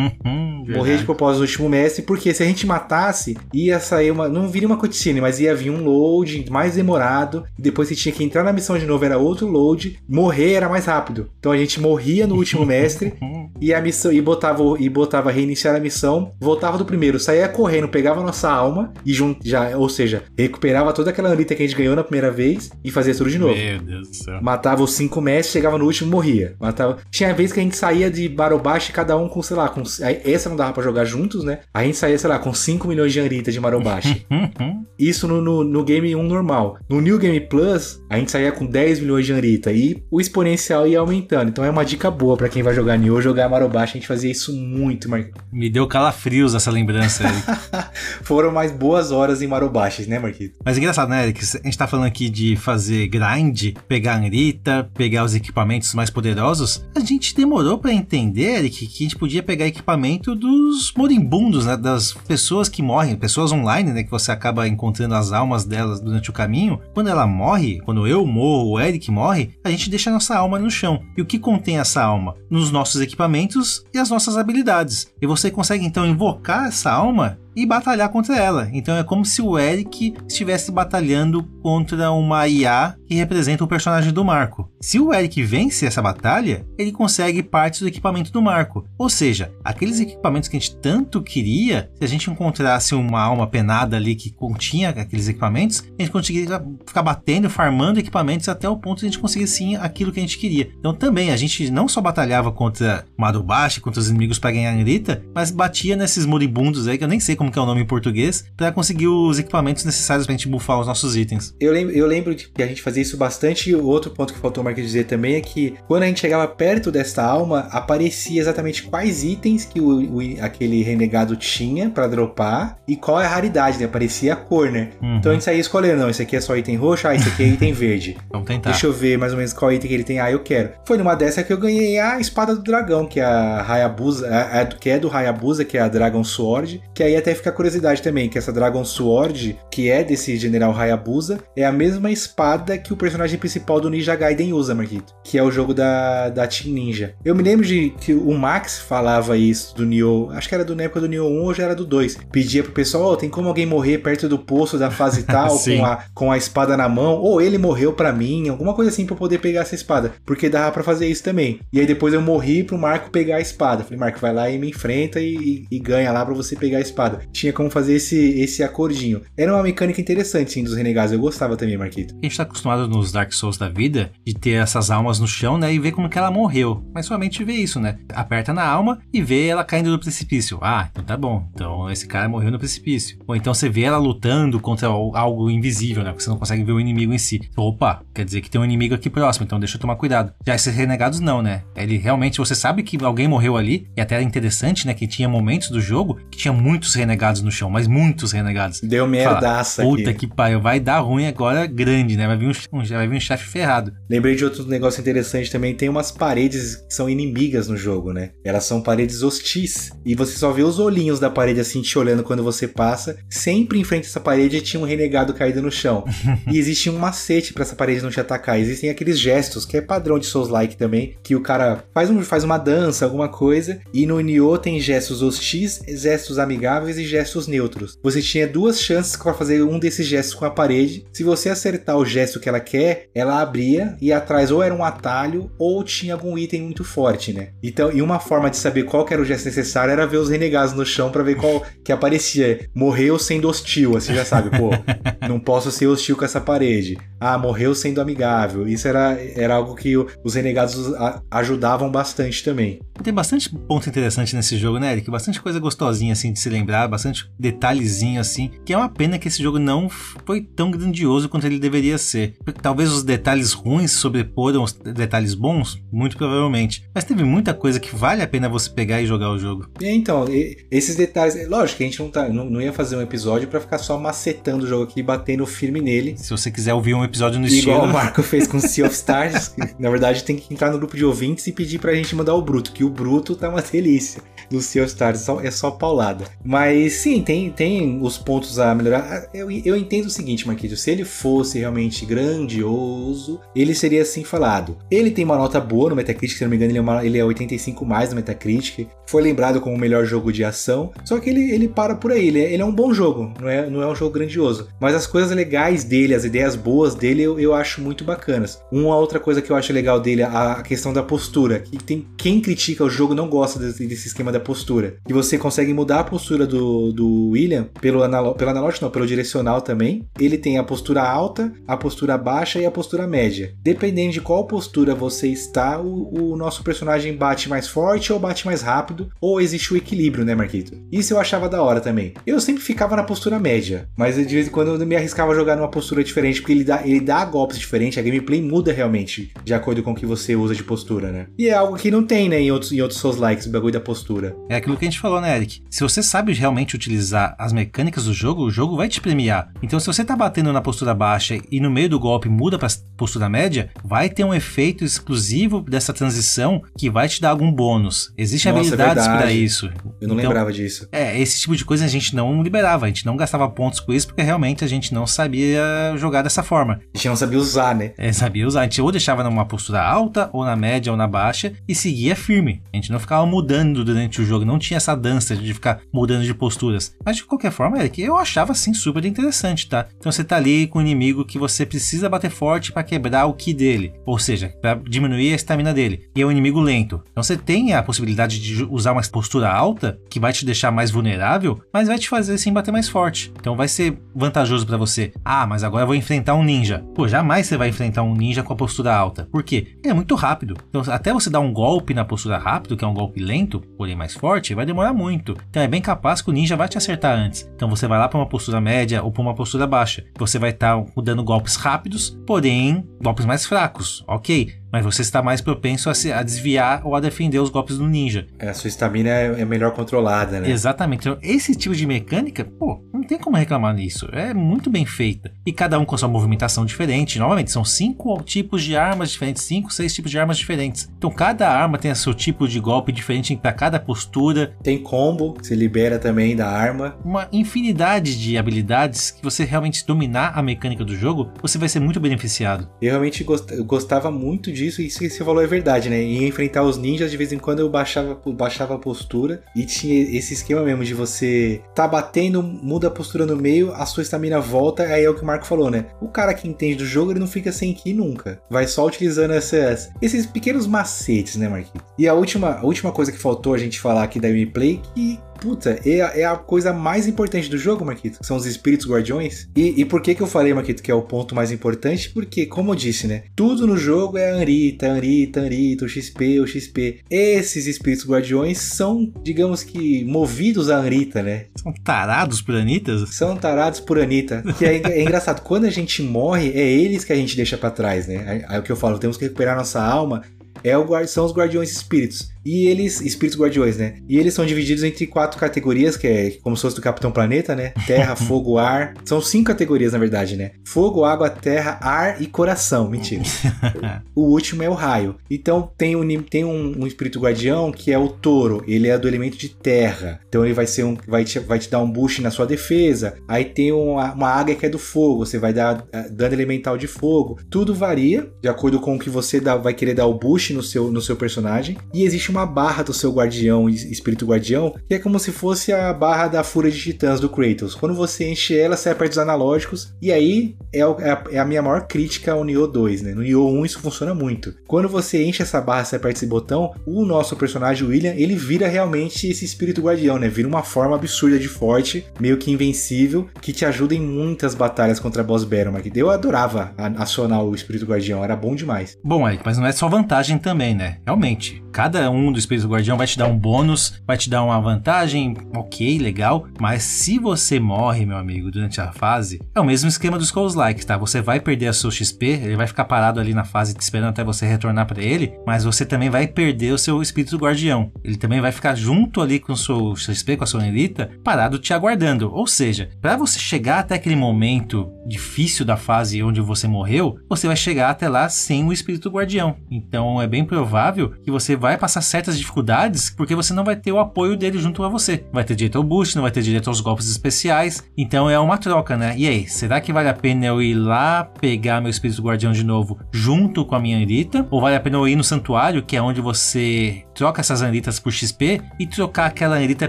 morria 0.68 0.96
de 0.96 1.04
propósito 1.04 1.38
no 1.38 1.46
último 1.46 1.68
mestre, 1.68 2.02
porque 2.02 2.32
se 2.34 2.42
a 2.42 2.46
gente 2.46 2.66
matasse, 2.66 3.36
ia 3.52 3.80
sair 3.80 4.10
uma. 4.10 4.28
Não 4.28 4.48
viria 4.48 4.68
uma 4.68 4.76
cutscene, 4.76 5.20
mas 5.20 5.40
ia 5.40 5.54
vir 5.54 5.70
um 5.70 5.82
load 5.82 6.46
mais 6.50 6.74
demorado. 6.74 7.44
Depois 7.58 7.88
você 7.88 7.94
tinha 7.94 8.14
que 8.14 8.24
entrar 8.24 8.42
na 8.42 8.52
missão 8.52 8.78
de 8.78 8.86
novo, 8.86 9.04
era 9.04 9.18
outro 9.18 9.46
load. 9.46 9.98
Morrer 10.08 10.47
era 10.52 10.68
mais 10.68 10.86
rápido. 10.86 11.30
Então 11.38 11.52
a 11.52 11.56
gente 11.56 11.80
morria 11.80 12.26
no 12.26 12.36
último 12.36 12.64
mestre 12.64 13.14
e 13.60 13.72
a 13.74 13.80
missão 13.80 14.12
e 14.12 14.20
botava 14.20 14.62
e 14.78 14.88
botava 14.88 15.30
reiniciar 15.30 15.74
a 15.74 15.80
missão, 15.80 16.32
voltava 16.40 16.78
do 16.78 16.84
primeiro, 16.84 17.18
saía 17.18 17.48
correndo, 17.48 17.88
pegava 17.88 18.22
nossa 18.22 18.50
alma 18.50 18.92
e 19.04 19.12
já, 19.12 19.76
ou 19.76 19.88
seja, 19.88 20.22
recuperava 20.36 20.92
toda 20.92 21.10
aquela 21.10 21.30
anita 21.30 21.54
que 21.54 21.62
a 21.62 21.66
gente 21.66 21.76
ganhou 21.76 21.96
na 21.96 22.04
primeira 22.04 22.30
vez 22.30 22.70
e 22.84 22.90
fazia 22.90 23.14
tudo 23.14 23.30
de 23.30 23.38
novo. 23.38 23.54
Meu 23.54 23.80
Deus 23.80 24.08
do 24.08 24.16
céu. 24.16 24.42
Matava 24.42 24.82
os 24.82 24.92
cinco 24.92 25.20
mestres, 25.20 25.52
chegava 25.52 25.78
no 25.78 25.84
último 25.84 26.10
morria. 26.10 26.54
Matava. 26.60 26.98
Tinha 27.10 27.34
vez 27.34 27.52
que 27.52 27.60
a 27.60 27.62
gente 27.62 27.76
saía 27.76 28.10
de 28.10 28.28
Barobashi 28.28 28.92
cada 28.92 29.16
um 29.16 29.28
com, 29.28 29.42
sei 29.42 29.56
lá, 29.56 29.68
com 29.68 29.82
essa 30.24 30.48
não 30.48 30.56
dava 30.56 30.72
para 30.72 30.82
jogar 30.82 31.04
juntos, 31.04 31.44
né? 31.44 31.60
A 31.72 31.84
gente 31.84 31.96
saía, 31.96 32.18
sei 32.18 32.28
lá, 32.28 32.38
com 32.38 32.52
5 32.52 32.86
milhões 32.88 33.12
de 33.12 33.20
anita 33.20 33.50
de 33.50 33.60
Marobashi. 33.60 34.26
Isso 34.98 35.28
no, 35.28 35.40
no, 35.40 35.62
no 35.62 35.84
game 35.84 36.14
1 36.14 36.22
normal. 36.22 36.78
No 36.88 37.00
New 37.00 37.18
Game 37.18 37.40
Plus, 37.40 38.02
a 38.10 38.18
gente 38.18 38.30
saía 38.32 38.50
com 38.50 38.66
10 38.66 39.00
milhões 39.00 39.26
de 39.26 39.32
anita 39.32 39.72
e 39.72 40.02
o 40.10 40.20
exponencial 40.38 40.86
ia 40.86 41.00
aumentando. 41.00 41.48
Então 41.48 41.64
é 41.64 41.70
uma 41.70 41.84
dica 41.84 42.10
boa 42.10 42.36
para 42.36 42.48
quem 42.48 42.62
vai 42.62 42.74
jogar 42.74 42.96
Nioh, 42.96 43.20
jogar 43.20 43.48
Marobashi. 43.48 43.92
A 43.92 44.00
gente 44.00 44.06
fazia 44.06 44.30
isso 44.30 44.54
muito, 44.54 45.08
Marquinhos. 45.08 45.36
Me 45.52 45.68
deu 45.68 45.86
calafrios 45.86 46.54
essa 46.54 46.70
lembrança 46.70 47.26
aí. 47.26 47.82
Foram 48.22 48.52
mais 48.52 48.70
boas 48.70 49.10
horas 49.10 49.42
em 49.42 49.46
Marobashi, 49.46 50.08
né, 50.08 50.18
Marquinhos? 50.18 50.52
Mas 50.64 50.76
é 50.76 50.80
engraçado, 50.80 51.08
né, 51.08 51.24
Eric? 51.24 51.40
A 51.40 51.64
gente 51.64 51.78
tá 51.78 51.86
falando 51.86 52.06
aqui 52.06 52.28
de 52.28 52.56
fazer 52.56 53.08
grind, 53.08 53.74
pegar 53.88 54.16
Anrita, 54.16 54.88
pegar 54.94 55.24
os 55.24 55.34
equipamentos 55.34 55.92
mais 55.94 56.10
poderosos. 56.10 56.84
A 56.94 57.00
gente 57.00 57.34
demorou 57.34 57.78
para 57.78 57.92
entender, 57.92 58.58
Eric, 58.58 58.86
que 58.86 59.04
a 59.04 59.06
gente 59.06 59.16
podia 59.16 59.42
pegar 59.42 59.66
equipamento 59.66 60.34
dos 60.34 60.92
moribundos, 60.96 61.66
né? 61.66 61.76
Das 61.76 62.12
pessoas 62.12 62.68
que 62.68 62.82
morrem, 62.82 63.16
pessoas 63.16 63.52
online, 63.52 63.92
né? 63.92 64.04
Que 64.04 64.10
você 64.10 64.30
acaba 64.30 64.68
encontrando 64.68 65.14
as 65.14 65.32
almas 65.32 65.64
delas 65.64 66.00
durante 66.00 66.30
o 66.30 66.32
caminho. 66.32 66.80
Quando 66.94 67.08
ela 67.08 67.26
morre, 67.26 67.80
quando 67.80 68.06
eu 68.06 68.26
morro, 68.26 68.72
o 68.72 68.80
Eric 68.80 69.10
morre, 69.10 69.50
a 69.64 69.70
gente 69.70 69.90
deixa 69.90 70.10
a 70.10 70.12
nossa 70.12 70.27
alma 70.36 70.58
no 70.58 70.70
chão. 70.70 71.02
E 71.16 71.22
o 71.22 71.26
que 71.26 71.38
contém 71.38 71.78
essa 71.78 72.02
alma? 72.02 72.34
Nos 72.50 72.70
nossos 72.70 73.00
equipamentos 73.00 73.84
e 73.92 73.98
as 73.98 74.10
nossas 74.10 74.36
habilidades. 74.36 75.12
E 75.20 75.26
você 75.26 75.50
consegue 75.50 75.84
então 75.84 76.06
invocar 76.06 76.66
essa 76.66 76.90
alma 76.90 77.38
e 77.54 77.66
batalhar 77.66 78.08
contra 78.08 78.36
ela. 78.36 78.68
Então 78.72 78.96
é 78.96 79.04
como 79.04 79.24
se 79.24 79.42
o 79.42 79.58
Eric 79.58 80.14
estivesse 80.26 80.70
batalhando 80.70 81.42
contra 81.62 82.10
uma 82.12 82.46
IA 82.46 82.94
que 83.06 83.14
representa 83.14 83.64
o 83.64 83.68
personagem 83.68 84.12
do 84.12 84.24
Marco. 84.24 84.70
Se 84.80 85.00
o 85.00 85.12
Eric 85.12 85.42
vence 85.42 85.86
essa 85.86 86.00
batalha, 86.00 86.66
ele 86.78 86.92
consegue 86.92 87.42
parte 87.42 87.80
do 87.80 87.88
equipamento 87.88 88.30
do 88.30 88.42
Marco. 88.42 88.84
Ou 88.96 89.08
seja, 89.08 89.52
aqueles 89.64 89.98
equipamentos 89.98 90.48
que 90.48 90.56
a 90.56 90.60
gente 90.60 90.76
tanto 90.76 91.22
queria, 91.22 91.90
se 91.96 92.04
a 92.04 92.08
gente 92.08 92.30
encontrasse 92.30 92.94
uma 92.94 93.20
alma 93.20 93.46
penada 93.46 93.96
ali 93.96 94.14
que 94.14 94.30
continha 94.30 94.90
aqueles 94.90 95.28
equipamentos, 95.28 95.82
a 95.98 96.02
gente 96.02 96.12
conseguiria 96.12 96.62
ficar 96.86 97.02
batendo, 97.02 97.50
farmando 97.50 97.98
equipamentos 97.98 98.48
até 98.48 98.68
o 98.68 98.76
ponto 98.76 99.00
de 99.00 99.06
a 99.06 99.08
gente 99.08 99.18
conseguir 99.18 99.46
sim 99.46 99.76
aquilo 99.76 100.12
que 100.12 100.20
a 100.20 100.22
gente 100.22 100.38
queria. 100.38 100.70
Então 100.78 100.94
também 100.94 101.30
a 101.30 101.36
gente 101.36 101.70
não 101.70 101.88
só 101.88 102.00
batalhava 102.00 102.52
contra 102.52 103.04
Marubashi, 103.16 103.80
contra 103.80 104.00
os 104.00 104.08
inimigos 104.08 104.38
para 104.38 104.52
ganhar 104.52 104.70
a 104.70 104.74
Nirita, 104.74 105.24
mas 105.34 105.50
batia 105.50 105.96
nesses 105.96 106.24
moribundos 106.24 106.86
aí 106.86 106.98
que 106.98 107.04
eu 107.04 107.08
nem 107.08 107.20
sei 107.20 107.34
como 107.38 107.50
que 107.50 107.58
é 107.58 107.62
o 107.62 107.66
nome 107.66 107.80
em 107.80 107.86
português, 107.86 108.44
para 108.56 108.72
conseguir 108.72 109.08
os 109.08 109.38
equipamentos 109.38 109.84
necessários 109.84 110.26
pra 110.26 110.34
gente 110.34 110.48
buffar 110.48 110.80
os 110.80 110.86
nossos 110.86 111.16
itens. 111.16 111.54
Eu 111.60 111.72
lembro, 111.72 111.94
eu 111.94 112.06
lembro 112.06 112.34
que 112.34 112.62
a 112.62 112.66
gente 112.66 112.82
fazia 112.82 113.02
isso 113.02 113.16
bastante. 113.16 113.70
E 113.70 113.74
o 113.74 113.86
outro 113.86 114.10
ponto 114.10 114.32
que 114.32 114.38
faltou 114.38 114.62
o 114.62 114.64
Mark 114.64 114.76
dizer 114.76 115.04
também 115.04 115.36
é 115.36 115.40
que 115.40 115.74
quando 115.86 116.02
a 116.02 116.06
gente 116.06 116.20
chegava 116.20 116.46
perto 116.46 116.90
desta 116.90 117.24
alma, 117.24 117.68
aparecia 117.70 118.40
exatamente 118.40 118.82
quais 118.82 119.24
itens 119.24 119.64
que 119.64 119.80
o, 119.80 120.16
o 120.16 120.20
aquele 120.40 120.82
renegado 120.82 121.36
tinha 121.36 121.88
para 121.88 122.06
dropar 122.06 122.78
e 122.86 122.96
qual 122.96 123.20
é 123.20 123.24
a 123.24 123.28
raridade, 123.28 123.78
né? 123.78 123.84
Aparecia 123.84 124.32
a 124.32 124.36
cor, 124.36 124.70
né? 124.70 124.90
Uhum. 125.00 125.16
Então 125.16 125.30
a 125.30 125.34
gente 125.34 125.44
saía 125.44 125.60
escolhendo, 125.60 126.00
não, 126.00 126.10
esse 126.10 126.22
aqui 126.22 126.36
é 126.36 126.40
só 126.40 126.56
item 126.56 126.76
roxo, 126.76 127.06
ah, 127.06 127.14
esse 127.14 127.28
aqui 127.28 127.42
é 127.42 127.46
item 127.46 127.72
verde. 127.72 128.16
Vamos 128.30 128.46
tentar. 128.46 128.70
Deixa 128.70 128.86
eu 128.86 128.92
ver 128.92 129.18
mais 129.18 129.32
ou 129.32 129.38
menos 129.38 129.52
qual 129.52 129.72
item 129.72 129.88
que 129.88 129.94
ele 129.94 130.04
tem. 130.04 130.20
Ah, 130.20 130.30
eu 130.30 130.40
quero. 130.40 130.70
Foi 130.84 130.98
numa 130.98 131.14
dessa 131.14 131.42
que 131.42 131.52
eu 131.52 131.58
ganhei 131.58 131.98
a 131.98 132.18
espada 132.20 132.54
do 132.54 132.62
dragão, 132.62 133.06
que 133.06 133.20
é 133.20 133.24
a 133.24 133.64
Hayabusa, 133.68 134.28
a, 134.28 134.60
a, 134.60 134.66
que 134.66 134.90
é 134.90 134.98
do 134.98 135.14
Hayabusa, 135.14 135.64
que 135.64 135.76
é 135.76 135.80
a 135.80 135.88
Dragon 135.88 136.24
Sword, 136.24 136.82
que 136.94 137.02
aí 137.02 137.16
até 137.16 137.27
fica 137.34 137.50
a 137.50 137.52
curiosidade 137.52 138.02
também, 138.02 138.28
que 138.28 138.38
essa 138.38 138.52
Dragon 138.52 138.84
Sword, 138.84 139.58
que 139.70 139.90
é 139.90 140.02
desse 140.02 140.36
general 140.36 140.74
Hayabusa, 140.74 141.40
é 141.56 141.64
a 141.64 141.72
mesma 141.72 142.10
espada 142.10 142.78
que 142.78 142.92
o 142.92 142.96
personagem 142.96 143.38
principal 143.38 143.80
do 143.80 143.90
Ninja 143.90 144.14
Gaiden 144.14 144.52
usa, 144.52 144.74
Marquito, 144.74 145.14
que 145.24 145.38
é 145.38 145.42
o 145.42 145.50
jogo 145.50 145.74
da, 145.74 146.28
da 146.28 146.46
Team 146.46 146.74
Ninja. 146.74 147.14
Eu 147.24 147.34
me 147.34 147.42
lembro 147.42 147.66
de 147.66 147.90
que 147.90 148.14
o 148.14 148.32
Max 148.34 148.78
falava 148.78 149.36
isso 149.36 149.74
do 149.74 149.84
Nioh, 149.84 150.30
acho 150.32 150.48
que 150.48 150.54
era 150.54 150.64
do, 150.64 150.74
na 150.74 150.84
época 150.84 151.00
do 151.00 151.08
Nioh 151.08 151.28
1 151.28 151.42
ou 151.42 151.54
já 151.54 151.64
era 151.64 151.74
do 151.74 151.86
2. 151.86 152.18
Pedia 152.30 152.62
pro 152.62 152.72
pessoal, 152.72 153.12
oh, 153.12 153.16
tem 153.16 153.28
como 153.28 153.48
alguém 153.48 153.66
morrer 153.66 153.98
perto 153.98 154.28
do 154.28 154.38
poço 154.38 154.78
da 154.78 154.90
fase 154.90 155.22
tal, 155.24 155.58
com, 155.62 155.84
a, 155.84 156.04
com 156.14 156.32
a 156.32 156.36
espada 156.36 156.76
na 156.76 156.88
mão, 156.88 157.20
ou 157.20 157.40
ele 157.40 157.58
morreu 157.58 157.92
para 157.92 158.12
mim, 158.12 158.48
alguma 158.48 158.74
coisa 158.74 158.90
assim 158.90 159.04
pra 159.04 159.14
eu 159.14 159.18
poder 159.18 159.38
pegar 159.38 159.60
essa 159.60 159.74
espada, 159.74 160.12
porque 160.24 160.48
dava 160.48 160.72
para 160.72 160.82
fazer 160.82 161.06
isso 161.06 161.22
também. 161.22 161.60
E 161.72 161.80
aí 161.80 161.86
depois 161.86 162.14
eu 162.14 162.20
morri 162.20 162.62
pro 162.62 162.78
Marco 162.78 163.10
pegar 163.10 163.36
a 163.36 163.40
espada. 163.40 163.84
Falei, 163.84 163.98
Marco, 163.98 164.18
vai 164.20 164.32
lá 164.32 164.50
e 164.50 164.58
me 164.58 164.70
enfrenta 164.70 165.20
e, 165.20 165.34
e, 165.34 165.66
e 165.70 165.78
ganha 165.78 166.12
lá 166.12 166.24
para 166.24 166.34
você 166.34 166.56
pegar 166.56 166.78
a 166.78 166.82
espada. 166.82 167.17
Tinha 167.32 167.52
como 167.52 167.70
fazer 167.70 167.94
esse, 167.94 168.16
esse 168.40 168.62
acordinho. 168.62 169.22
Era 169.36 169.54
uma 169.54 169.62
mecânica 169.62 170.00
interessante, 170.00 170.52
sim, 170.52 170.64
dos 170.64 170.76
renegados. 170.76 171.12
Eu 171.12 171.18
gostava 171.18 171.56
também, 171.56 171.76
Marquito. 171.76 172.14
A 172.22 172.26
gente 172.26 172.36
tá 172.36 172.42
acostumado 172.42 172.88
nos 172.88 173.12
Dark 173.12 173.32
Souls 173.32 173.56
da 173.56 173.68
vida 173.68 174.10
de 174.26 174.34
ter 174.34 174.52
essas 174.52 174.90
almas 174.90 175.18
no 175.18 175.26
chão, 175.26 175.58
né? 175.58 175.72
E 175.72 175.78
ver 175.78 175.92
como 175.92 176.08
que 176.08 176.18
ela 176.18 176.30
morreu. 176.30 176.84
Mas 176.94 177.06
somente 177.06 177.44
vê 177.44 177.54
isso, 177.54 177.80
né? 177.80 177.98
Aperta 178.14 178.52
na 178.52 178.64
alma 178.64 179.00
e 179.12 179.22
vê 179.22 179.46
ela 179.46 179.64
caindo 179.64 179.90
no 179.90 179.98
precipício. 179.98 180.58
Ah, 180.62 180.88
então 180.90 181.04
tá 181.04 181.16
bom. 181.16 181.48
Então 181.54 181.90
esse 181.90 182.06
cara 182.06 182.28
morreu 182.28 182.50
no 182.50 182.58
precipício. 182.58 183.18
Ou 183.26 183.36
então 183.36 183.52
você 183.52 183.68
vê 183.68 183.82
ela 183.82 183.98
lutando 183.98 184.60
contra 184.60 184.88
algo 184.88 185.50
invisível, 185.50 186.02
né? 186.02 186.10
Porque 186.10 186.24
você 186.24 186.30
não 186.30 186.38
consegue 186.38 186.64
ver 186.64 186.72
o 186.72 186.80
inimigo 186.80 187.12
em 187.12 187.18
si. 187.18 187.40
Opa, 187.56 188.02
quer 188.14 188.24
dizer 188.24 188.40
que 188.40 188.50
tem 188.50 188.60
um 188.60 188.64
inimigo 188.64 188.94
aqui 188.94 189.10
próximo, 189.10 189.44
então 189.44 189.58
deixa 189.58 189.76
eu 189.76 189.80
tomar 189.80 189.96
cuidado. 189.96 190.32
Já 190.46 190.54
esses 190.54 190.74
renegados 190.74 191.20
não, 191.20 191.42
né? 191.42 191.62
Ele 191.76 191.96
realmente, 191.96 192.38
você 192.38 192.54
sabe 192.54 192.82
que 192.82 193.02
alguém 193.04 193.28
morreu 193.28 193.56
ali, 193.56 193.88
e 193.96 194.00
até 194.00 194.16
era 194.16 194.24
interessante, 194.24 194.86
né? 194.86 194.94
Que 194.94 195.06
tinha 195.06 195.28
momentos 195.28 195.70
do 195.70 195.80
jogo 195.80 196.18
que 196.30 196.38
tinha 196.38 196.52
muitos 196.52 196.94
renegados 196.94 197.07
no 197.42 197.50
chão, 197.50 197.70
mas 197.70 197.86
muitos 197.86 198.32
renegados. 198.32 198.80
Deu 198.80 199.06
merdaça 199.06 199.82
Fala, 199.82 199.96
Puta 199.96 200.10
aqui. 200.10 200.20
que 200.20 200.26
pariu, 200.26 200.60
vai 200.60 200.80
dar 200.80 201.00
ruim 201.00 201.26
agora 201.26 201.66
grande, 201.66 202.16
né? 202.16 202.26
Vai 202.26 202.36
vir 202.36 202.48
um, 202.72 202.84
já 202.84 202.96
vai 202.96 203.08
vir 203.08 203.16
um 203.16 203.20
chefe 203.20 203.46
ferrado. 203.48 203.92
Lembrei 204.08 204.34
de 204.34 204.44
outro 204.44 204.64
negócio 204.66 205.00
interessante 205.00 205.50
também, 205.50 205.74
tem 205.74 205.88
umas 205.88 206.10
paredes 206.10 206.76
que 206.76 206.94
são 206.94 207.08
inimigas 207.08 207.68
no 207.68 207.76
jogo, 207.76 208.12
né? 208.12 208.30
Elas 208.44 208.64
são 208.64 208.80
paredes 208.80 209.22
hostis, 209.22 209.90
e 210.04 210.14
você 210.14 210.36
só 210.36 210.50
vê 210.52 210.62
os 210.62 210.78
olhinhos 210.78 211.20
da 211.20 211.30
parede 211.30 211.60
assim 211.60 211.82
te 211.82 211.98
olhando 211.98 212.22
quando 212.22 212.42
você 212.42 212.66
passa. 212.66 213.18
Sempre 213.28 213.78
em 213.78 213.84
frente 213.84 214.04
a 214.04 214.08
essa 214.08 214.20
parede 214.20 214.60
tinha 214.60 214.80
um 214.80 214.86
renegado 214.86 215.34
caído 215.34 215.62
no 215.62 215.70
chão. 215.70 216.04
e 216.50 216.58
existe 216.58 216.90
um 216.90 216.98
macete 216.98 217.52
para 217.52 217.62
essa 217.62 217.76
parede 217.76 218.02
não 218.02 218.10
te 218.10 218.20
atacar. 218.20 218.58
Existem 218.58 218.90
aqueles 218.90 219.18
gestos, 219.18 219.64
que 219.64 219.76
é 219.76 219.80
padrão 219.80 220.18
de 220.18 220.26
Souls-like 220.26 220.76
também, 220.76 221.16
que 221.22 221.36
o 221.36 221.40
cara 221.40 221.84
faz, 221.94 222.10
um, 222.10 222.22
faz 222.22 222.44
uma 222.44 222.58
dança, 222.58 223.04
alguma 223.04 223.28
coisa, 223.28 223.80
e 223.92 224.06
no 224.06 224.20
Nioh 224.20 224.58
tem 224.58 224.80
gestos 224.80 225.22
hostis, 225.22 225.80
gestos 225.86 226.38
amigáveis 226.38 226.97
e 226.98 227.06
gestos 227.06 227.46
neutros. 227.46 227.98
Você 228.02 228.20
tinha 228.20 228.46
duas 228.46 228.80
chances 228.80 229.16
para 229.16 229.34
fazer 229.34 229.62
um 229.62 229.78
desses 229.78 230.06
gestos 230.06 230.34
com 230.34 230.44
a 230.44 230.50
parede. 230.50 231.04
Se 231.12 231.24
você 231.24 231.48
acertar 231.48 231.96
o 231.96 232.04
gesto 232.04 232.40
que 232.40 232.48
ela 232.48 232.60
quer, 232.60 233.08
ela 233.14 233.40
abria 233.40 233.96
e 234.00 234.12
atrás 234.12 234.50
ou 234.50 234.62
era 234.62 234.74
um 234.74 234.84
atalho 234.84 235.50
ou 235.58 235.82
tinha 235.84 236.14
algum 236.14 236.36
item 236.36 236.62
muito 236.62 236.84
forte, 236.84 237.32
né? 237.32 237.50
Então, 237.62 237.92
e 237.92 238.02
uma 238.02 238.18
forma 238.18 238.50
de 238.50 238.56
saber 238.56 238.84
qual 238.84 239.06
era 239.08 239.22
o 239.22 239.24
gesto 239.24 239.46
necessário 239.46 239.92
era 239.92 240.06
ver 240.06 240.18
os 240.18 240.28
renegados 240.28 240.74
no 240.74 240.84
chão 240.84 241.10
para 241.10 241.22
ver 241.22 241.36
qual 241.36 241.64
que 241.84 241.92
aparecia. 241.92 242.68
Morreu 242.74 243.18
sendo 243.18 243.48
hostil, 243.48 243.92
você 243.92 244.14
já 244.14 244.24
sabe, 244.24 244.50
pô, 244.56 244.70
não 245.28 245.38
posso 245.38 245.70
ser 245.70 245.86
hostil 245.86 246.16
com 246.16 246.24
essa 246.24 246.40
parede. 246.40 246.98
Ah, 247.20 247.38
morreu 247.38 247.74
sendo 247.74 248.00
amigável. 248.00 248.66
Isso 248.66 248.86
era, 248.86 249.18
era 249.34 249.54
algo 249.54 249.74
que 249.74 249.96
os 249.96 250.34
renegados 250.34 250.92
ajudavam 251.30 251.90
bastante 251.90 252.44
também. 252.44 252.80
Tem 253.02 253.12
bastante 253.12 253.48
ponto 253.50 253.88
interessante 253.88 254.34
nesse 254.34 254.56
jogo, 254.56 254.78
né, 254.78 254.92
Eric? 254.92 255.10
Bastante 255.10 255.40
coisa 255.40 255.60
gostosinha, 255.60 256.12
assim, 256.12 256.32
de 256.32 256.38
se 256.38 256.48
lembrar, 256.48 256.87
bastante 256.88 257.30
detalhezinho, 257.38 258.20
assim, 258.20 258.50
que 258.64 258.72
é 258.72 258.76
uma 258.76 258.88
pena 258.88 259.18
que 259.18 259.28
esse 259.28 259.42
jogo 259.42 259.58
não 259.58 259.88
foi 259.88 260.42
tão 260.42 260.70
grandioso 260.70 261.28
quanto 261.28 261.46
ele 261.46 261.58
deveria 261.58 261.98
ser. 261.98 262.36
Talvez 262.62 262.90
os 262.90 263.02
detalhes 263.02 263.52
ruins 263.52 263.92
sobreporam 263.92 264.62
os 264.62 264.72
detalhes 264.72 265.34
bons, 265.34 265.80
muito 265.92 266.16
provavelmente. 266.16 266.88
Mas 266.94 267.04
teve 267.04 267.24
muita 267.24 267.54
coisa 267.54 267.80
que 267.80 267.94
vale 267.94 268.22
a 268.22 268.26
pena 268.26 268.48
você 268.48 268.70
pegar 268.70 269.00
e 269.00 269.06
jogar 269.06 269.30
o 269.30 269.38
jogo. 269.38 269.68
É, 269.80 269.92
então, 269.92 270.26
esses 270.70 270.96
detalhes, 270.96 271.48
lógico 271.48 271.78
que 271.78 271.84
a 271.84 271.86
gente 271.86 272.00
não, 272.00 272.10
tá, 272.10 272.28
não, 272.28 272.44
não 272.44 272.60
ia 272.60 272.72
fazer 272.72 272.96
um 272.96 273.02
episódio 273.02 273.48
para 273.48 273.60
ficar 273.60 273.78
só 273.78 273.98
macetando 273.98 274.64
o 274.64 274.68
jogo 274.68 274.84
aqui, 274.84 275.02
batendo 275.02 275.46
firme 275.46 275.80
nele. 275.80 276.16
Se 276.16 276.30
você 276.30 276.50
quiser 276.50 276.74
ouvir 276.74 276.94
um 276.94 277.04
episódio 277.04 277.38
no 277.40 277.46
Igual 277.46 277.58
estilo... 277.58 277.76
Igual 277.76 277.90
o 277.90 277.92
Marco 277.92 278.22
fez 278.22 278.46
com 278.46 278.58
Sea 278.58 278.86
of 278.86 278.94
Stars, 278.96 279.54
na 279.78 279.90
verdade 279.90 280.24
tem 280.24 280.36
que 280.36 280.52
entrar 280.52 280.70
no 280.70 280.78
grupo 280.78 280.96
de 280.96 281.04
ouvintes 281.04 281.46
e 281.46 281.52
pedir 281.52 281.78
pra 281.78 281.94
gente 281.94 282.14
mandar 282.14 282.34
o 282.34 282.42
bruto, 282.42 282.72
que 282.72 282.84
o 282.84 282.90
bruto 282.90 283.34
tá 283.34 283.48
uma 283.48 283.62
delícia. 283.62 284.22
No 284.50 284.60
Sea 284.60 284.82
of 284.82 284.90
Stars 284.90 285.20
só, 285.20 285.40
é 285.40 285.50
só 285.50 285.70
paulada. 285.70 286.24
Mas 286.44 286.77
sim, 286.90 287.22
tem, 287.22 287.50
tem 287.50 287.98
os 288.02 288.18
pontos 288.18 288.58
a 288.58 288.74
melhorar. 288.74 289.00
Ah, 289.00 289.28
eu, 289.32 289.50
eu 289.50 289.76
entendo 289.76 290.06
o 290.06 290.10
seguinte, 290.10 290.46
Marquito, 290.46 290.76
se 290.76 290.90
ele 290.90 291.04
fosse 291.04 291.58
realmente 291.58 292.04
grandioso, 292.04 293.40
ele 293.54 293.74
seria 293.74 294.02
assim 294.02 294.24
falado. 294.24 294.76
Ele 294.90 295.10
tem 295.10 295.24
uma 295.24 295.36
nota 295.36 295.60
boa 295.60 295.90
no 295.90 295.96
Metacritic, 295.96 296.36
se 296.36 296.44
não 296.44 296.50
me 296.50 296.56
engano, 296.56 296.72
ele 296.72 296.78
é, 296.78 296.82
uma, 296.82 297.04
ele 297.04 297.18
é 297.18 297.24
85 297.24 297.84
mais 297.84 298.10
no 298.10 298.16
Metacritic. 298.16 298.88
Foi 299.06 299.22
lembrado 299.22 299.60
como 299.60 299.74
o 299.74 299.78
melhor 299.78 300.04
jogo 300.04 300.32
de 300.32 300.44
ação. 300.44 300.92
Só 301.04 301.18
que 301.18 301.30
ele, 301.30 301.50
ele 301.50 301.68
para 301.68 301.94
por 301.94 302.12
aí. 302.12 302.28
Ele 302.28 302.40
é, 302.40 302.52
ele 302.52 302.62
é 302.62 302.64
um 302.64 302.74
bom 302.74 302.92
jogo, 302.92 303.32
não 303.40 303.48
é, 303.48 303.70
não 303.70 303.82
é 303.82 303.86
um 303.86 303.94
jogo 303.94 304.12
grandioso. 304.12 304.68
Mas 304.80 304.94
as 304.94 305.06
coisas 305.06 305.30
legais 305.34 305.84
dele, 305.84 306.14
as 306.14 306.24
ideias 306.24 306.54
boas 306.54 306.94
dele, 306.94 307.22
eu, 307.22 307.40
eu 307.40 307.54
acho 307.54 307.80
muito 307.80 308.04
bacanas. 308.04 308.60
Uma 308.70 308.96
outra 308.96 309.18
coisa 309.18 309.40
que 309.40 309.50
eu 309.50 309.56
acho 309.56 309.72
legal 309.72 310.00
dele, 310.00 310.22
a 310.22 310.62
questão 310.62 310.92
da 310.92 311.02
postura. 311.02 311.60
Que 311.60 311.78
tem, 311.78 312.06
quem 312.16 312.40
critica 312.40 312.84
o 312.84 312.90
jogo 312.90 313.14
não 313.14 313.28
gosta 313.28 313.58
desse, 313.58 313.86
desse 313.86 314.08
esquema 314.08 314.30
da 314.30 314.40
postura. 314.40 314.96
E 315.08 315.12
você 315.12 315.38
consegue 315.38 315.72
mudar 315.72 316.00
a 316.00 316.04
postura 316.04 316.46
do, 316.46 316.67
do 316.92 317.30
William 317.30 317.68
pelo, 317.80 318.02
analo, 318.02 318.34
pelo 318.34 318.50
analógico, 318.50 318.84
não, 318.84 318.90
pelo 318.90 319.06
direcional 319.06 319.60
também. 319.60 320.06
Ele 320.18 320.38
tem 320.38 320.58
a 320.58 320.62
postura 320.62 321.02
alta, 321.02 321.52
a 321.66 321.76
postura 321.76 322.16
baixa 322.16 322.58
e 322.58 322.66
a 322.66 322.70
postura 322.70 323.06
média. 323.06 323.54
Dependendo 323.62 324.12
de 324.12 324.20
qual 324.20 324.46
postura 324.46 324.94
você 324.94 325.28
está, 325.28 325.80
o, 325.80 326.32
o 326.32 326.36
nosso 326.36 326.62
personagem 326.62 327.16
bate 327.16 327.48
mais 327.48 327.68
forte 327.68 328.12
ou 328.12 328.18
bate 328.18 328.46
mais 328.46 328.62
rápido, 328.62 329.10
ou 329.20 329.40
existe 329.40 329.72
o 329.72 329.76
equilíbrio, 329.76 330.24
né, 330.24 330.34
Marquito? 330.34 330.76
Isso 330.90 331.12
eu 331.12 331.20
achava 331.20 331.48
da 331.48 331.62
hora 331.62 331.80
também. 331.80 332.14
Eu 332.26 332.40
sempre 332.40 332.62
ficava 332.62 332.96
na 332.96 333.02
postura 333.02 333.38
média, 333.38 333.88
mas 333.96 334.16
de 334.16 334.34
vez 334.34 334.48
em 334.48 334.50
quando 334.50 334.80
eu 334.80 334.86
me 334.86 334.96
arriscava 334.96 335.32
a 335.32 335.34
jogar 335.34 335.56
numa 335.56 335.70
postura 335.70 336.02
diferente, 336.02 336.40
porque 336.40 336.52
ele 336.52 336.64
dá, 336.64 336.82
ele 336.84 337.00
dá 337.00 337.24
golpes 337.24 337.58
diferentes, 337.58 337.98
a 337.98 338.02
gameplay 338.02 338.40
muda 338.40 338.72
realmente 338.72 339.32
de 339.44 339.54
acordo 339.54 339.82
com 339.82 339.92
o 339.92 339.94
que 339.94 340.06
você 340.06 340.34
usa 340.36 340.54
de 340.54 340.62
postura, 340.62 341.10
né? 341.10 341.26
E 341.38 341.48
é 341.48 341.54
algo 341.54 341.76
que 341.76 341.90
não 341.90 342.04
tem, 342.04 342.28
né, 342.28 342.40
em 342.40 342.50
outros, 342.50 342.72
em 342.72 342.80
outros 342.80 343.00
Souls 343.00 343.16
likes, 343.16 343.46
o 343.46 343.50
bagulho 343.50 343.72
da 343.72 343.80
postura. 343.80 344.36
É 344.48 344.56
aquilo 344.56 344.76
que 344.76 344.84
a 344.84 344.90
gente 344.90 345.00
falou, 345.00 345.20
né, 345.20 345.36
Eric? 345.36 345.62
Se 345.70 345.82
você 345.82 346.02
sabe 346.02 346.32
realmente 346.32 346.47
utilizar 346.74 347.34
as 347.38 347.52
mecânicas 347.52 348.04
do 348.04 348.14
jogo, 348.14 348.44
o 348.44 348.50
jogo 348.50 348.76
vai 348.76 348.88
te 348.88 349.00
premiar. 349.00 349.50
Então, 349.62 349.78
se 349.78 349.86
você 349.86 350.04
tá 350.04 350.16
batendo 350.16 350.52
na 350.52 350.60
postura 350.60 350.94
baixa 350.94 351.38
e 351.50 351.60
no 351.60 351.70
meio 351.70 351.88
do 351.88 352.00
golpe 352.00 352.28
muda 352.28 352.58
pra 352.58 352.68
postura 352.96 353.28
média, 353.28 353.70
vai 353.84 354.08
ter 354.08 354.24
um 354.24 354.34
efeito 354.34 354.84
exclusivo 354.84 355.60
dessa 355.60 355.92
transição 355.92 356.62
que 356.76 356.90
vai 356.90 357.08
te 357.08 357.20
dar 357.20 357.30
algum 357.30 357.50
bônus. 357.50 358.12
Existem 358.16 358.52
Nossa, 358.52 358.74
habilidades 358.74 359.06
é 359.06 359.16
para 359.16 359.32
isso. 359.32 359.66
Eu 360.00 360.08
não 360.08 360.14
então, 360.14 360.28
lembrava 360.28 360.52
disso. 360.52 360.88
É, 360.90 361.18
esse 361.18 361.40
tipo 361.40 361.56
de 361.56 361.64
coisa 361.64 361.84
a 361.84 361.88
gente 361.88 362.14
não 362.14 362.42
liberava, 362.42 362.86
a 362.86 362.88
gente 362.88 363.06
não 363.06 363.16
gastava 363.16 363.48
pontos 363.48 363.80
com 363.80 363.92
isso 363.92 364.06
porque 364.06 364.22
realmente 364.22 364.64
a 364.64 364.68
gente 364.68 364.92
não 364.92 365.06
sabia 365.06 365.94
jogar 365.96 366.22
dessa 366.22 366.42
forma. 366.42 366.80
A 366.94 366.96
gente 366.96 367.08
não 367.08 367.16
sabia 367.16 367.38
usar, 367.38 367.74
né? 367.74 367.92
É, 367.96 368.12
sabia 368.12 368.46
usar. 368.46 368.60
A 368.60 368.62
gente 368.64 368.80
ou 368.80 368.90
deixava 368.90 369.22
numa 369.22 369.44
postura 369.44 369.82
alta, 369.82 370.28
ou 370.32 370.44
na 370.44 370.56
média, 370.56 370.90
ou 370.90 370.96
na 370.96 371.06
baixa, 371.06 371.52
e 371.66 371.74
seguia 371.74 372.16
firme. 372.16 372.62
A 372.72 372.76
gente 372.76 372.90
não 372.90 372.98
ficava 372.98 373.24
mudando 373.26 373.84
durante 373.84 374.20
o 374.20 374.24
jogo, 374.24 374.44
não 374.44 374.58
tinha 374.58 374.76
essa 374.76 374.94
dança 374.94 375.36
de 375.36 375.54
ficar 375.54 375.80
mudando 375.92 376.24
de 376.24 376.34
posturas. 376.38 376.94
Mas 377.04 377.16
de 377.16 377.24
qualquer 377.24 377.50
forma, 377.50 377.78
Eric, 377.78 378.00
eu 378.00 378.16
achava 378.16 378.52
assim 378.52 378.72
super 378.72 379.04
interessante, 379.04 379.68
tá? 379.68 379.86
Então 379.98 380.10
você 380.10 380.24
tá 380.24 380.36
ali 380.36 380.66
com 380.66 380.78
um 380.78 380.82
inimigo 380.82 381.24
que 381.24 381.38
você 381.38 381.66
precisa 381.66 382.08
bater 382.08 382.30
forte 382.30 382.72
para 382.72 382.82
quebrar 382.82 383.26
o 383.26 383.34
ki 383.34 383.52
dele, 383.52 383.92
ou 384.06 384.18
seja, 384.18 384.54
para 384.60 384.74
diminuir 384.74 385.32
a 385.32 385.36
estamina 385.36 385.74
dele. 385.74 386.08
E 386.14 386.22
é 386.22 386.26
um 386.26 386.30
inimigo 386.30 386.60
lento. 386.60 387.02
Então 387.10 387.22
você 387.22 387.36
tem 387.36 387.74
a 387.74 387.82
possibilidade 387.82 388.40
de 388.40 388.64
usar 388.64 388.92
uma 388.92 389.02
postura 389.02 389.50
alta 389.50 389.98
que 390.08 390.20
vai 390.20 390.32
te 390.32 390.44
deixar 390.44 390.70
mais 390.70 390.90
vulnerável, 390.90 391.60
mas 391.72 391.88
vai 391.88 391.98
te 391.98 392.08
fazer 392.08 392.38
sim 392.38 392.52
bater 392.52 392.72
mais 392.72 392.88
forte. 392.88 393.32
Então 393.38 393.56
vai 393.56 393.68
ser 393.68 393.98
vantajoso 394.14 394.66
para 394.66 394.76
você. 394.76 395.12
Ah, 395.24 395.46
mas 395.46 395.64
agora 395.64 395.82
eu 395.82 395.86
vou 395.86 395.96
enfrentar 395.96 396.34
um 396.34 396.44
ninja. 396.44 396.84
Pô, 396.94 397.08
jamais 397.08 397.46
você 397.46 397.56
vai 397.56 397.68
enfrentar 397.68 398.02
um 398.02 398.14
ninja 398.14 398.42
com 398.42 398.52
a 398.52 398.56
postura 398.56 398.94
alta. 398.94 399.28
Por 399.30 399.42
quê? 399.42 399.76
Ele 399.82 399.90
é 399.90 399.94
muito 399.94 400.14
rápido. 400.14 400.56
Então 400.68 400.82
até 400.88 401.12
você 401.12 401.28
dar 401.30 401.40
um 401.40 401.52
golpe 401.52 401.94
na 401.94 402.04
postura 402.04 402.38
rápido, 402.38 402.76
que 402.76 402.84
é 402.84 402.88
um 402.88 402.94
golpe 402.94 403.20
lento, 403.20 403.60
porém 403.76 403.96
mais 403.96 404.14
forte, 404.14 404.54
vai 404.54 404.66
demorar 404.66 404.92
muito. 404.92 405.36
Então 405.50 405.62
é 405.62 405.68
bem 405.68 405.80
capaz 405.80 406.20
que 406.28 406.30
o 406.30 406.32
ninja 406.32 406.56
vai 406.56 406.68
te 406.68 406.76
acertar 406.76 407.18
antes. 407.18 407.50
Então 407.54 407.68
você 407.68 407.88
vai 407.88 407.98
lá 407.98 408.06
para 408.06 408.18
uma 408.18 408.28
postura 408.28 408.60
média 408.60 409.02
ou 409.02 409.10
para 409.10 409.22
uma 409.22 409.34
postura 409.34 409.66
baixa. 409.66 410.04
Você 410.18 410.38
vai 410.38 410.50
estar 410.50 410.78
tá 410.78 411.02
dando 411.02 411.24
golpes 411.24 411.56
rápidos, 411.56 412.10
porém 412.26 412.86
golpes 413.02 413.24
mais 413.24 413.46
fracos, 413.46 414.04
ok? 414.06 414.52
Mas 414.72 414.84
você 414.84 415.02
está 415.02 415.22
mais 415.22 415.40
propenso 415.40 415.90
a, 415.90 415.94
se, 415.94 416.12
a, 416.12 416.22
desviar 416.22 416.86
ou 416.86 416.94
a 416.94 417.00
defender 417.00 417.38
os 417.38 417.50
golpes 417.50 417.78
do 417.78 417.86
ninja. 417.86 418.26
É, 418.38 418.48
a 418.48 418.54
sua 418.54 418.68
estamina 418.68 419.10
é, 419.10 419.40
é, 419.40 419.44
melhor 419.44 419.72
controlada, 419.72 420.40
né? 420.40 420.50
Exatamente. 420.50 421.08
Então, 421.08 421.18
esse 421.22 421.54
tipo 421.54 421.74
de 421.74 421.86
mecânica, 421.86 422.44
pô, 422.44 422.82
não 422.92 423.02
tem 423.02 423.18
como 423.18 423.36
reclamar 423.36 423.74
nisso. 423.74 424.08
É 424.12 424.34
muito 424.34 424.70
bem 424.70 424.84
feita. 424.84 425.32
E 425.46 425.52
cada 425.52 425.78
um 425.78 425.84
com 425.84 425.96
sua 425.96 426.08
movimentação 426.08 426.64
diferente. 426.64 427.18
Novamente, 427.18 427.50
são 427.50 427.64
cinco 427.64 428.22
tipos 428.22 428.62
de 428.62 428.76
armas 428.76 429.10
diferentes, 429.10 429.42
cinco, 429.42 429.72
seis 429.72 429.94
tipos 429.94 430.10
de 430.10 430.18
armas 430.18 430.38
diferentes. 430.38 430.90
Então, 430.96 431.10
cada 431.10 431.48
arma 431.48 431.78
tem 431.78 431.94
seu 431.94 432.14
tipo 432.14 432.46
de 432.46 432.60
golpe 432.60 432.92
diferente 432.92 433.34
para 433.36 433.52
cada 433.52 433.80
postura. 433.80 434.54
Tem 434.62 434.78
combo, 434.78 435.34
que 435.34 435.46
se 435.46 435.54
libera 435.54 435.98
também 435.98 436.36
da 436.36 436.48
arma. 436.48 436.96
Uma 437.04 437.28
infinidade 437.32 438.18
de 438.18 438.36
habilidades 438.36 439.10
que 439.10 439.22
você 439.22 439.44
realmente 439.44 439.86
dominar 439.86 440.32
a 440.34 440.42
mecânica 440.42 440.84
do 440.84 440.94
jogo, 440.94 441.30
você 441.40 441.58
vai 441.58 441.68
ser 441.68 441.80
muito 441.80 441.98
beneficiado. 441.98 442.68
Eu 442.80 442.90
realmente 442.90 443.24
gostava 443.64 444.10
muito 444.10 444.52
disso, 444.58 444.82
e 444.82 444.88
que 444.88 445.08
você 445.08 445.24
falou 445.24 445.42
é 445.42 445.46
verdade, 445.46 445.88
né? 445.88 446.02
E 446.02 446.26
enfrentar 446.26 446.62
os 446.62 446.76
ninjas, 446.76 447.10
de 447.10 447.16
vez 447.16 447.32
em 447.32 447.38
quando 447.38 447.60
eu 447.60 447.68
baixava, 447.68 448.20
baixava 448.26 448.74
a 448.74 448.78
postura 448.78 449.42
e 449.54 449.64
tinha 449.64 450.02
esse 450.16 450.34
esquema 450.34 450.62
mesmo 450.62 450.84
de 450.84 450.94
você 450.94 451.60
tá 451.74 451.86
batendo, 451.86 452.42
muda 452.42 452.88
a 452.88 452.90
postura 452.90 453.24
no 453.24 453.36
meio, 453.36 453.72
a 453.72 453.86
sua 453.86 454.02
estamina 454.02 454.40
volta, 454.40 454.82
aí 454.82 455.04
é 455.04 455.10
o 455.10 455.14
que 455.14 455.22
o 455.22 455.26
Marco 455.26 455.46
falou, 455.46 455.70
né? 455.70 455.86
O 456.00 456.08
cara 456.08 456.34
que 456.34 456.48
entende 456.48 456.76
do 456.76 456.86
jogo, 456.86 457.12
ele 457.12 457.20
não 457.20 457.26
fica 457.26 457.52
sem 457.52 457.72
ki 457.72 457.92
nunca. 457.92 458.40
Vai 458.50 458.66
só 458.66 458.86
utilizando 458.86 459.32
essas, 459.32 459.90
esses 460.02 460.26
pequenos 460.26 460.66
macetes, 460.66 461.36
né, 461.36 461.48
Marquinhos? 461.48 461.86
E 461.98 462.08
a 462.08 462.14
última, 462.14 462.58
a 462.58 462.64
última 462.64 462.92
coisa 462.92 463.12
que 463.12 463.18
faltou 463.18 463.54
a 463.54 463.58
gente 463.58 463.80
falar 463.80 464.02
aqui 464.02 464.18
da 464.20 464.28
gameplay, 464.28 464.80
que 464.94 465.18
puta, 465.40 465.78
é, 465.84 466.20
é, 466.20 466.24
a 466.24 466.36
coisa 466.36 466.72
mais 466.72 467.06
importante 467.06 467.48
do 467.48 467.56
jogo, 467.56 467.84
Marquito, 467.84 468.18
são 468.22 468.36
os 468.36 468.46
espíritos 468.46 468.86
guardiões. 468.86 469.48
E, 469.56 469.80
e 469.80 469.84
por 469.84 470.02
que 470.02 470.14
que 470.14 470.22
eu 470.22 470.26
falei, 470.26 470.52
Marquito, 470.52 470.82
que 470.82 470.90
é 470.90 470.94
o 470.94 471.02
ponto 471.02 471.34
mais 471.34 471.52
importante? 471.52 472.10
Porque, 472.10 472.46
como 472.46 472.72
eu 472.72 472.76
disse, 472.76 473.06
né, 473.06 473.24
tudo 473.34 473.66
no 473.66 473.76
jogo 473.76 474.18
é 474.18 474.30
Anrita, 474.30 474.88
Anrita, 474.88 475.40
Anrita, 475.40 475.84
o 475.84 475.88
XP, 475.88 476.40
o 476.40 476.46
XP. 476.46 477.00
Esses 477.10 477.66
espíritos 477.66 478.06
guardiões 478.06 478.58
são, 478.58 479.12
digamos 479.22 479.62
que, 479.62 480.04
movidos 480.04 480.70
a 480.70 480.78
Anrita, 480.78 481.22
né? 481.22 481.46
São 481.56 481.72
tarados 481.72 482.42
por 482.42 482.54
Anitas? 482.54 483.08
São 483.14 483.36
tarados 483.36 483.80
por 483.80 483.98
Anita. 483.98 484.42
Que 484.58 484.64
é, 484.64 484.82
é 484.82 485.02
engraçado, 485.02 485.42
quando 485.42 485.66
a 485.66 485.70
gente 485.70 486.02
morre, 486.02 486.50
é 486.50 486.68
eles 486.68 487.04
que 487.04 487.12
a 487.12 487.16
gente 487.16 487.36
deixa 487.36 487.56
para 487.56 487.70
trás, 487.70 488.06
né? 488.06 488.44
Aí 488.48 488.56
é 488.56 488.58
o 488.58 488.62
que 488.62 488.72
eu 488.72 488.76
falo, 488.76 488.98
temos 488.98 489.16
que 489.16 489.24
recuperar 489.24 489.56
nossa 489.56 489.82
alma 489.82 490.22
é 490.62 490.76
o, 490.76 491.06
são 491.06 491.24
os 491.24 491.32
guardiões 491.32 491.70
espíritos. 491.70 492.30
E 492.48 492.66
eles, 492.66 493.02
espíritos 493.02 493.38
guardiões, 493.38 493.76
né? 493.76 493.96
E 494.08 494.18
eles 494.18 494.32
são 494.32 494.46
divididos 494.46 494.82
entre 494.82 495.06
quatro 495.06 495.38
categorias, 495.38 495.98
que 495.98 496.06
é 496.06 496.30
como 496.42 496.56
se 496.56 496.62
fosse 496.62 496.76
do 496.76 496.80
Capitão 496.80 497.12
Planeta, 497.12 497.54
né? 497.54 497.74
Terra, 497.86 498.16
fogo, 498.16 498.56
ar. 498.56 498.94
São 499.04 499.20
cinco 499.20 499.48
categorias, 499.48 499.92
na 499.92 499.98
verdade, 499.98 500.34
né? 500.34 500.52
Fogo, 500.64 501.04
água, 501.04 501.28
terra, 501.28 501.78
ar 501.82 502.22
e 502.22 502.26
coração. 502.26 502.88
Mentira. 502.88 503.22
o 504.16 504.22
último 504.22 504.62
é 504.62 504.68
o 504.70 504.72
raio. 504.72 505.16
Então 505.30 505.70
tem, 505.76 505.94
um, 505.94 506.22
tem 506.22 506.42
um, 506.42 506.84
um, 506.84 506.86
espírito 506.86 507.20
guardião 507.20 507.70
que 507.70 507.92
é 507.92 507.98
o 507.98 508.08
touro. 508.08 508.64
Ele 508.66 508.88
é 508.88 508.96
do 508.96 509.06
elemento 509.06 509.36
de 509.36 509.50
terra. 509.50 510.18
Então 510.26 510.42
ele 510.42 510.54
vai 510.54 510.66
ser 510.66 510.84
um. 510.84 510.96
Vai 511.06 511.26
te, 511.26 511.38
vai 511.38 511.58
te 511.58 511.68
dar 511.68 511.80
um 511.80 511.90
boost 511.90 512.22
na 512.22 512.30
sua 512.30 512.46
defesa. 512.46 513.18
Aí 513.28 513.44
tem 513.44 513.72
uma, 513.72 514.14
uma 514.14 514.30
águia 514.30 514.54
que 514.54 514.64
é 514.64 514.70
do 514.70 514.78
fogo. 514.78 515.26
Você 515.26 515.38
vai 515.38 515.52
dar 515.52 515.86
eh, 515.92 516.08
dano 516.08 516.34
elemental 516.34 516.78
de 516.78 516.86
fogo. 516.86 517.38
Tudo 517.50 517.74
varia 517.74 518.32
de 518.40 518.48
acordo 518.48 518.80
com 518.80 518.96
o 518.96 518.98
que 518.98 519.10
você 519.10 519.38
dá, 519.38 519.54
vai 519.54 519.74
querer 519.74 519.92
dar 519.92 520.06
o 520.06 520.14
boost 520.14 520.54
no 520.54 520.62
seu, 520.62 520.90
no 520.90 521.02
seu 521.02 521.14
personagem. 521.14 521.76
E 521.92 522.04
existe 522.04 522.30
uma 522.30 522.37
uma 522.38 522.46
barra 522.46 522.82
do 522.82 522.92
seu 522.92 523.12
guardião, 523.12 523.68
espírito 523.68 524.26
guardião, 524.26 524.74
que 524.88 524.94
é 524.94 524.98
como 524.98 525.18
se 525.18 525.32
fosse 525.32 525.72
a 525.72 525.92
barra 525.92 526.28
da 526.28 526.44
Fúria 526.44 526.70
de 526.70 526.80
Titãs 526.80 527.20
do 527.20 527.28
Kratos. 527.28 527.74
Quando 527.74 527.94
você 527.94 528.30
enche 528.30 528.56
ela, 528.56 528.76
você 528.76 528.90
aperta 528.90 529.12
os 529.12 529.18
analógicos, 529.18 529.92
e 530.00 530.12
aí 530.12 530.56
é, 530.72 530.80
é, 530.80 531.18
é 531.32 531.38
a 531.38 531.44
minha 531.44 531.62
maior 531.62 531.86
crítica 531.86 532.32
ao 532.32 532.44
Nioh 532.44 532.66
2, 532.66 533.02
né? 533.02 533.14
No 533.14 533.22
Nioh 533.22 533.50
1 533.50 533.66
isso 533.66 533.80
funciona 533.80 534.14
muito. 534.14 534.54
Quando 534.66 534.88
você 534.88 535.24
enche 535.24 535.42
essa 535.42 535.60
barra, 535.60 535.84
você 535.84 535.96
aperta 535.96 536.18
esse 536.18 536.26
botão, 536.26 536.74
o 536.86 537.04
nosso 537.04 537.36
personagem, 537.36 537.86
William, 537.86 538.14
ele 538.14 538.34
vira 538.34 538.68
realmente 538.68 539.28
esse 539.28 539.44
espírito 539.44 539.82
guardião, 539.82 540.18
né? 540.18 540.28
Vira 540.28 540.48
uma 540.48 540.62
forma 540.62 540.96
absurda 540.96 541.38
de 541.38 541.48
forte, 541.48 542.06
meio 542.20 542.38
que 542.38 542.50
invencível, 542.50 543.28
que 543.40 543.52
te 543.52 543.64
ajuda 543.64 543.94
em 543.94 544.00
muitas 544.00 544.54
batalhas 544.54 545.00
contra 545.00 545.22
boss 545.22 545.44
Battle, 545.44 545.72
mas 545.72 545.88
eu 545.94 546.10
adorava 546.10 546.72
acionar 546.96 547.42
o 547.42 547.54
espírito 547.54 547.86
guardião, 547.86 548.22
era 548.22 548.36
bom 548.36 548.54
demais. 548.54 548.96
Bom, 549.02 549.26
Eric, 549.26 549.42
mas 549.44 549.58
não 549.58 549.66
é 549.66 549.72
só 549.72 549.88
vantagem 549.88 550.38
também, 550.38 550.74
né? 550.74 550.98
Realmente, 551.04 551.62
cada 551.72 552.10
um 552.10 552.17
do 552.32 552.38
Espírito 552.38 552.68
Guardião 552.68 552.96
vai 552.96 553.06
te 553.06 553.18
dar 553.18 553.26
um 553.26 553.38
bônus, 553.38 554.00
vai 554.06 554.16
te 554.16 554.28
dar 554.28 554.42
uma 554.42 554.60
vantagem, 554.60 555.36
ok, 555.54 555.98
legal, 555.98 556.46
mas 556.60 556.82
se 556.82 557.18
você 557.18 557.60
morre, 557.60 558.04
meu 558.04 558.16
amigo, 558.16 558.50
durante 558.50 558.80
a 558.80 558.92
fase, 558.92 559.40
é 559.54 559.60
o 559.60 559.64
mesmo 559.64 559.88
esquema 559.88 560.18
dos 560.18 560.28
Souls 560.28 560.54
Like, 560.54 560.86
tá? 560.86 560.96
Você 560.96 561.20
vai 561.20 561.40
perder 561.40 561.66
a 561.66 561.72
seu 561.72 561.90
XP, 561.90 562.26
ele 562.26 562.56
vai 562.56 562.66
ficar 562.66 562.84
parado 562.84 563.18
ali 563.18 563.34
na 563.34 563.44
fase 563.44 563.74
esperando 563.78 564.10
até 564.10 564.24
você 564.24 564.46
retornar 564.46 564.86
para 564.86 565.02
ele, 565.02 565.32
mas 565.46 565.64
você 565.64 565.84
também 565.84 566.10
vai 566.10 566.26
perder 566.26 566.72
o 566.72 566.78
seu 566.78 567.02
Espírito 567.02 567.36
Guardião. 567.36 567.90
Ele 568.04 568.16
também 568.16 568.40
vai 568.40 568.52
ficar 568.52 568.74
junto 568.74 569.20
ali 569.20 569.38
com 569.38 569.52
o 569.52 569.56
seu 569.56 569.96
XP, 569.96 570.36
com 570.36 570.44
a 570.44 570.46
sua 570.46 570.62
Nelita, 570.62 571.10
parado 571.24 571.58
te 571.58 571.74
aguardando. 571.74 572.32
Ou 572.32 572.46
seja, 572.46 572.88
para 573.00 573.16
você 573.16 573.38
chegar 573.38 573.80
até 573.80 573.94
aquele 573.94 574.16
momento 574.16 574.90
difícil 575.06 575.64
da 575.64 575.76
fase 575.76 576.22
onde 576.22 576.40
você 576.40 576.68
morreu, 576.68 577.18
você 577.28 577.46
vai 577.46 577.56
chegar 577.56 577.90
até 577.90 578.08
lá 578.08 578.28
sem 578.28 578.64
o 578.64 578.72
Espírito 578.72 579.10
Guardião. 579.10 579.56
Então 579.70 580.20
é 580.20 580.26
bem 580.26 580.44
provável 580.44 581.10
que 581.24 581.30
você 581.30 581.56
vai 581.56 581.76
passar 581.76 582.00
certas 582.08 582.38
dificuldades 582.38 583.10
porque 583.10 583.34
você 583.34 583.52
não 583.52 583.64
vai 583.64 583.76
ter 583.76 583.92
o 583.92 583.98
apoio 583.98 584.36
dele 584.36 584.58
junto 584.58 584.82
a 584.82 584.88
você. 584.88 585.24
Vai 585.32 585.44
ter 585.44 585.54
direito 585.54 585.78
ao 585.78 585.84
boost, 585.84 586.16
não 586.16 586.22
vai 586.22 586.30
ter 586.30 586.42
direito 586.42 586.68
aos 586.68 586.80
golpes 586.80 587.10
especiais. 587.10 587.84
Então 587.96 588.28
é 588.28 588.38
uma 588.38 588.58
troca, 588.58 588.96
né? 588.96 589.14
E 589.16 589.26
aí, 589.26 589.46
será 589.46 589.80
que 589.80 589.92
vale 589.92 590.08
a 590.08 590.14
pena 590.14 590.46
eu 590.46 590.62
ir 590.62 590.74
lá 590.74 591.24
pegar 591.24 591.80
meu 591.80 591.90
espírito 591.90 592.22
guardião 592.22 592.52
de 592.52 592.64
novo 592.64 592.98
junto 593.12 593.64
com 593.64 593.74
a 593.74 593.80
minha 593.80 593.98
Anrita? 593.98 594.46
Ou 594.50 594.60
vale 594.60 594.76
a 594.76 594.80
pena 594.80 594.96
eu 594.96 595.08
ir 595.08 595.16
no 595.16 595.24
santuário, 595.24 595.82
que 595.82 595.96
é 595.96 596.02
onde 596.02 596.20
você 596.20 597.04
troca 597.14 597.40
essas 597.40 597.62
Anritas 597.62 597.98
por 597.98 598.12
XP 598.12 598.60
e 598.78 598.86
trocar 598.86 599.26
aquela 599.26 599.56
Anrita 599.56 599.88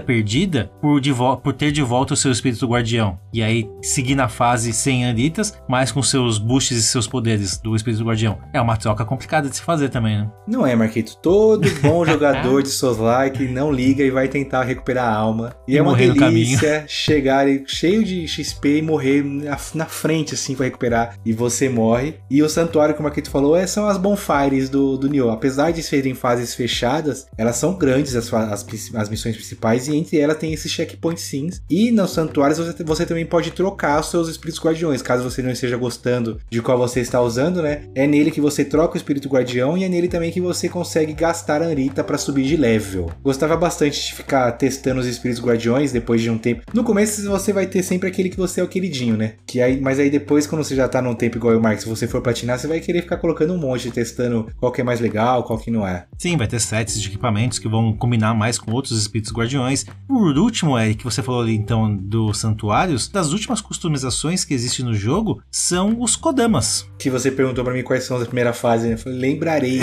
perdida 0.00 0.70
por, 0.80 1.00
de 1.00 1.12
por 1.12 1.52
ter 1.52 1.70
de 1.72 1.82
volta 1.82 2.14
o 2.14 2.16
seu 2.16 2.32
espírito 2.32 2.66
guardião? 2.66 3.18
E 3.32 3.42
aí 3.42 3.70
seguir 3.82 4.14
na 4.14 4.28
fase 4.28 4.72
sem 4.72 5.04
Anritas, 5.04 5.56
mas 5.68 5.92
com 5.92 6.02
seus 6.02 6.38
boosts 6.38 6.76
e 6.76 6.82
seus 6.82 7.06
poderes 7.06 7.58
do 7.58 7.74
espírito 7.74 8.04
guardião. 8.04 8.38
É 8.52 8.60
uma 8.60 8.76
troca 8.76 9.04
complicada 9.04 9.48
de 9.48 9.56
se 9.56 9.62
fazer 9.62 9.88
também, 9.88 10.18
né? 10.18 10.30
Não 10.46 10.66
é, 10.66 10.74
Marquito. 10.74 11.16
Todo 11.22 11.68
bom 11.80 12.04
jogador 12.12 12.62
de 12.62 12.68
Souls 12.68 12.98
Like 12.98 13.46
não 13.48 13.72
liga 13.72 14.02
e 14.04 14.10
vai 14.10 14.28
tentar 14.28 14.64
recuperar 14.64 15.06
a 15.06 15.14
alma. 15.14 15.54
E, 15.66 15.74
e 15.74 15.78
é 15.78 15.82
uma 15.82 15.96
delícia 15.96 16.84
chegar 16.86 17.46
cheio 17.66 18.04
de 18.04 18.26
XP 18.26 18.78
e 18.78 18.82
morrer 18.82 19.24
na, 19.24 19.56
na, 19.74 19.86
frente, 19.86 20.34
assim, 20.34 20.54
pra 20.54 20.66
recuperar. 20.66 21.16
E 21.24 21.32
você 21.32 21.68
morre. 21.68 22.16
E 22.30 22.42
o 22.42 22.48
santuário, 22.48 22.94
como 22.94 23.08
a 23.08 23.10
Kito 23.10 23.30
falou, 23.30 23.56
é, 23.56 23.66
são 23.66 23.86
as 23.86 23.96
bonfires 23.96 24.68
do, 24.68 24.96
do 24.96 25.08
Nioh. 25.08 25.30
Apesar 25.30 25.72
de 25.72 25.82
serem 25.82 26.14
fases 26.14 26.54
fechadas, 26.54 27.26
elas 27.36 27.56
são 27.56 27.74
grandes, 27.74 28.14
as, 28.14 28.32
as, 28.32 28.66
as 28.94 29.08
missões 29.08 29.36
principais, 29.36 29.88
e 29.88 29.96
entre 29.96 30.18
elas 30.18 30.36
tem 30.36 30.52
esses 30.52 30.70
checkpoint 30.70 31.20
sims. 31.20 31.62
E 31.68 31.90
nos 31.90 32.10
santuários 32.10 32.58
você, 32.58 32.84
você 32.84 33.06
também 33.06 33.26
pode 33.26 33.50
trocar 33.50 34.00
os 34.00 34.10
seus 34.10 34.28
espíritos 34.28 34.62
guardiões, 34.62 35.02
caso 35.02 35.28
você 35.28 35.42
não 35.42 35.50
esteja 35.50 35.76
gostando 35.76 36.40
de 36.50 36.60
qual 36.60 36.78
você 36.78 37.00
está 37.00 37.20
usando, 37.20 37.62
né? 37.62 37.84
É 37.94 38.06
nele 38.06 38.30
que 38.30 38.40
você 38.40 38.64
troca 38.64 38.94
o 38.94 38.96
espírito 38.96 39.28
guardião 39.28 39.76
e 39.76 39.84
é 39.84 39.88
nele 39.88 40.08
também 40.08 40.30
que 40.30 40.40
você 40.40 40.68
consegue 40.68 41.12
gastar 41.12 41.62
a 41.62 41.66
Anrita 41.66 41.99
para 42.02 42.18
subir 42.18 42.44
de 42.44 42.56
level. 42.56 43.10
Gostava 43.22 43.56
bastante 43.56 44.06
de 44.06 44.14
ficar 44.14 44.50
testando 44.52 45.00
os 45.00 45.06
espíritos 45.06 45.42
guardiões 45.42 45.92
depois 45.92 46.22
de 46.22 46.30
um 46.30 46.38
tempo. 46.38 46.62
No 46.72 46.82
começo 46.82 47.28
você 47.28 47.52
vai 47.52 47.66
ter 47.66 47.82
sempre 47.82 48.08
aquele 48.08 48.30
que 48.30 48.36
você 48.36 48.60
é 48.60 48.64
o 48.64 48.68
queridinho, 48.68 49.16
né? 49.16 49.34
Que 49.46 49.60
aí, 49.60 49.80
mas 49.80 49.98
aí 49.98 50.10
depois, 50.10 50.46
quando 50.46 50.64
você 50.64 50.74
já 50.74 50.88
tá 50.88 51.02
num 51.02 51.14
tempo 51.14 51.36
igual 51.36 51.56
o 51.56 51.62
Mark, 51.62 51.80
se 51.80 51.88
você 51.88 52.08
for 52.08 52.22
platinar, 52.22 52.58
você 52.58 52.66
vai 52.66 52.80
querer 52.80 53.02
ficar 53.02 53.18
colocando 53.18 53.52
um 53.52 53.58
monte, 53.58 53.90
testando 53.90 54.50
qual 54.58 54.72
que 54.72 54.80
é 54.80 54.84
mais 54.84 55.00
legal, 55.00 55.44
qual 55.44 55.58
que 55.58 55.70
não 55.70 55.86
é. 55.86 56.06
Sim, 56.18 56.36
vai 56.36 56.46
ter 56.46 56.60
sets 56.60 57.00
de 57.00 57.08
equipamentos 57.08 57.58
que 57.58 57.68
vão 57.68 57.92
combinar 57.92 58.34
mais 58.34 58.58
com 58.58 58.72
outros 58.72 58.98
espíritos 58.98 59.32
guardiões. 59.32 59.84
Por 60.08 60.38
último, 60.38 60.78
Eric, 60.78 61.04
você 61.04 61.22
falou 61.22 61.42
ali 61.42 61.54
então 61.54 61.94
dos 61.94 62.38
santuários, 62.38 63.08
das 63.08 63.32
últimas 63.32 63.60
customizações 63.60 64.44
que 64.44 64.54
existem 64.54 64.84
no 64.84 64.94
jogo 64.94 65.42
são 65.50 66.00
os 66.00 66.16
Kodamas. 66.16 66.88
Que 66.98 67.10
você 67.10 67.30
perguntou 67.30 67.64
para 67.64 67.74
mim 67.74 67.82
quais 67.82 68.04
são 68.04 68.16
as 68.16 68.30
primeira 68.30 68.52
fase, 68.52 68.86
né? 68.86 68.94
Eu 68.94 68.98
falei, 68.98 69.18
lembrarei. 69.18 69.80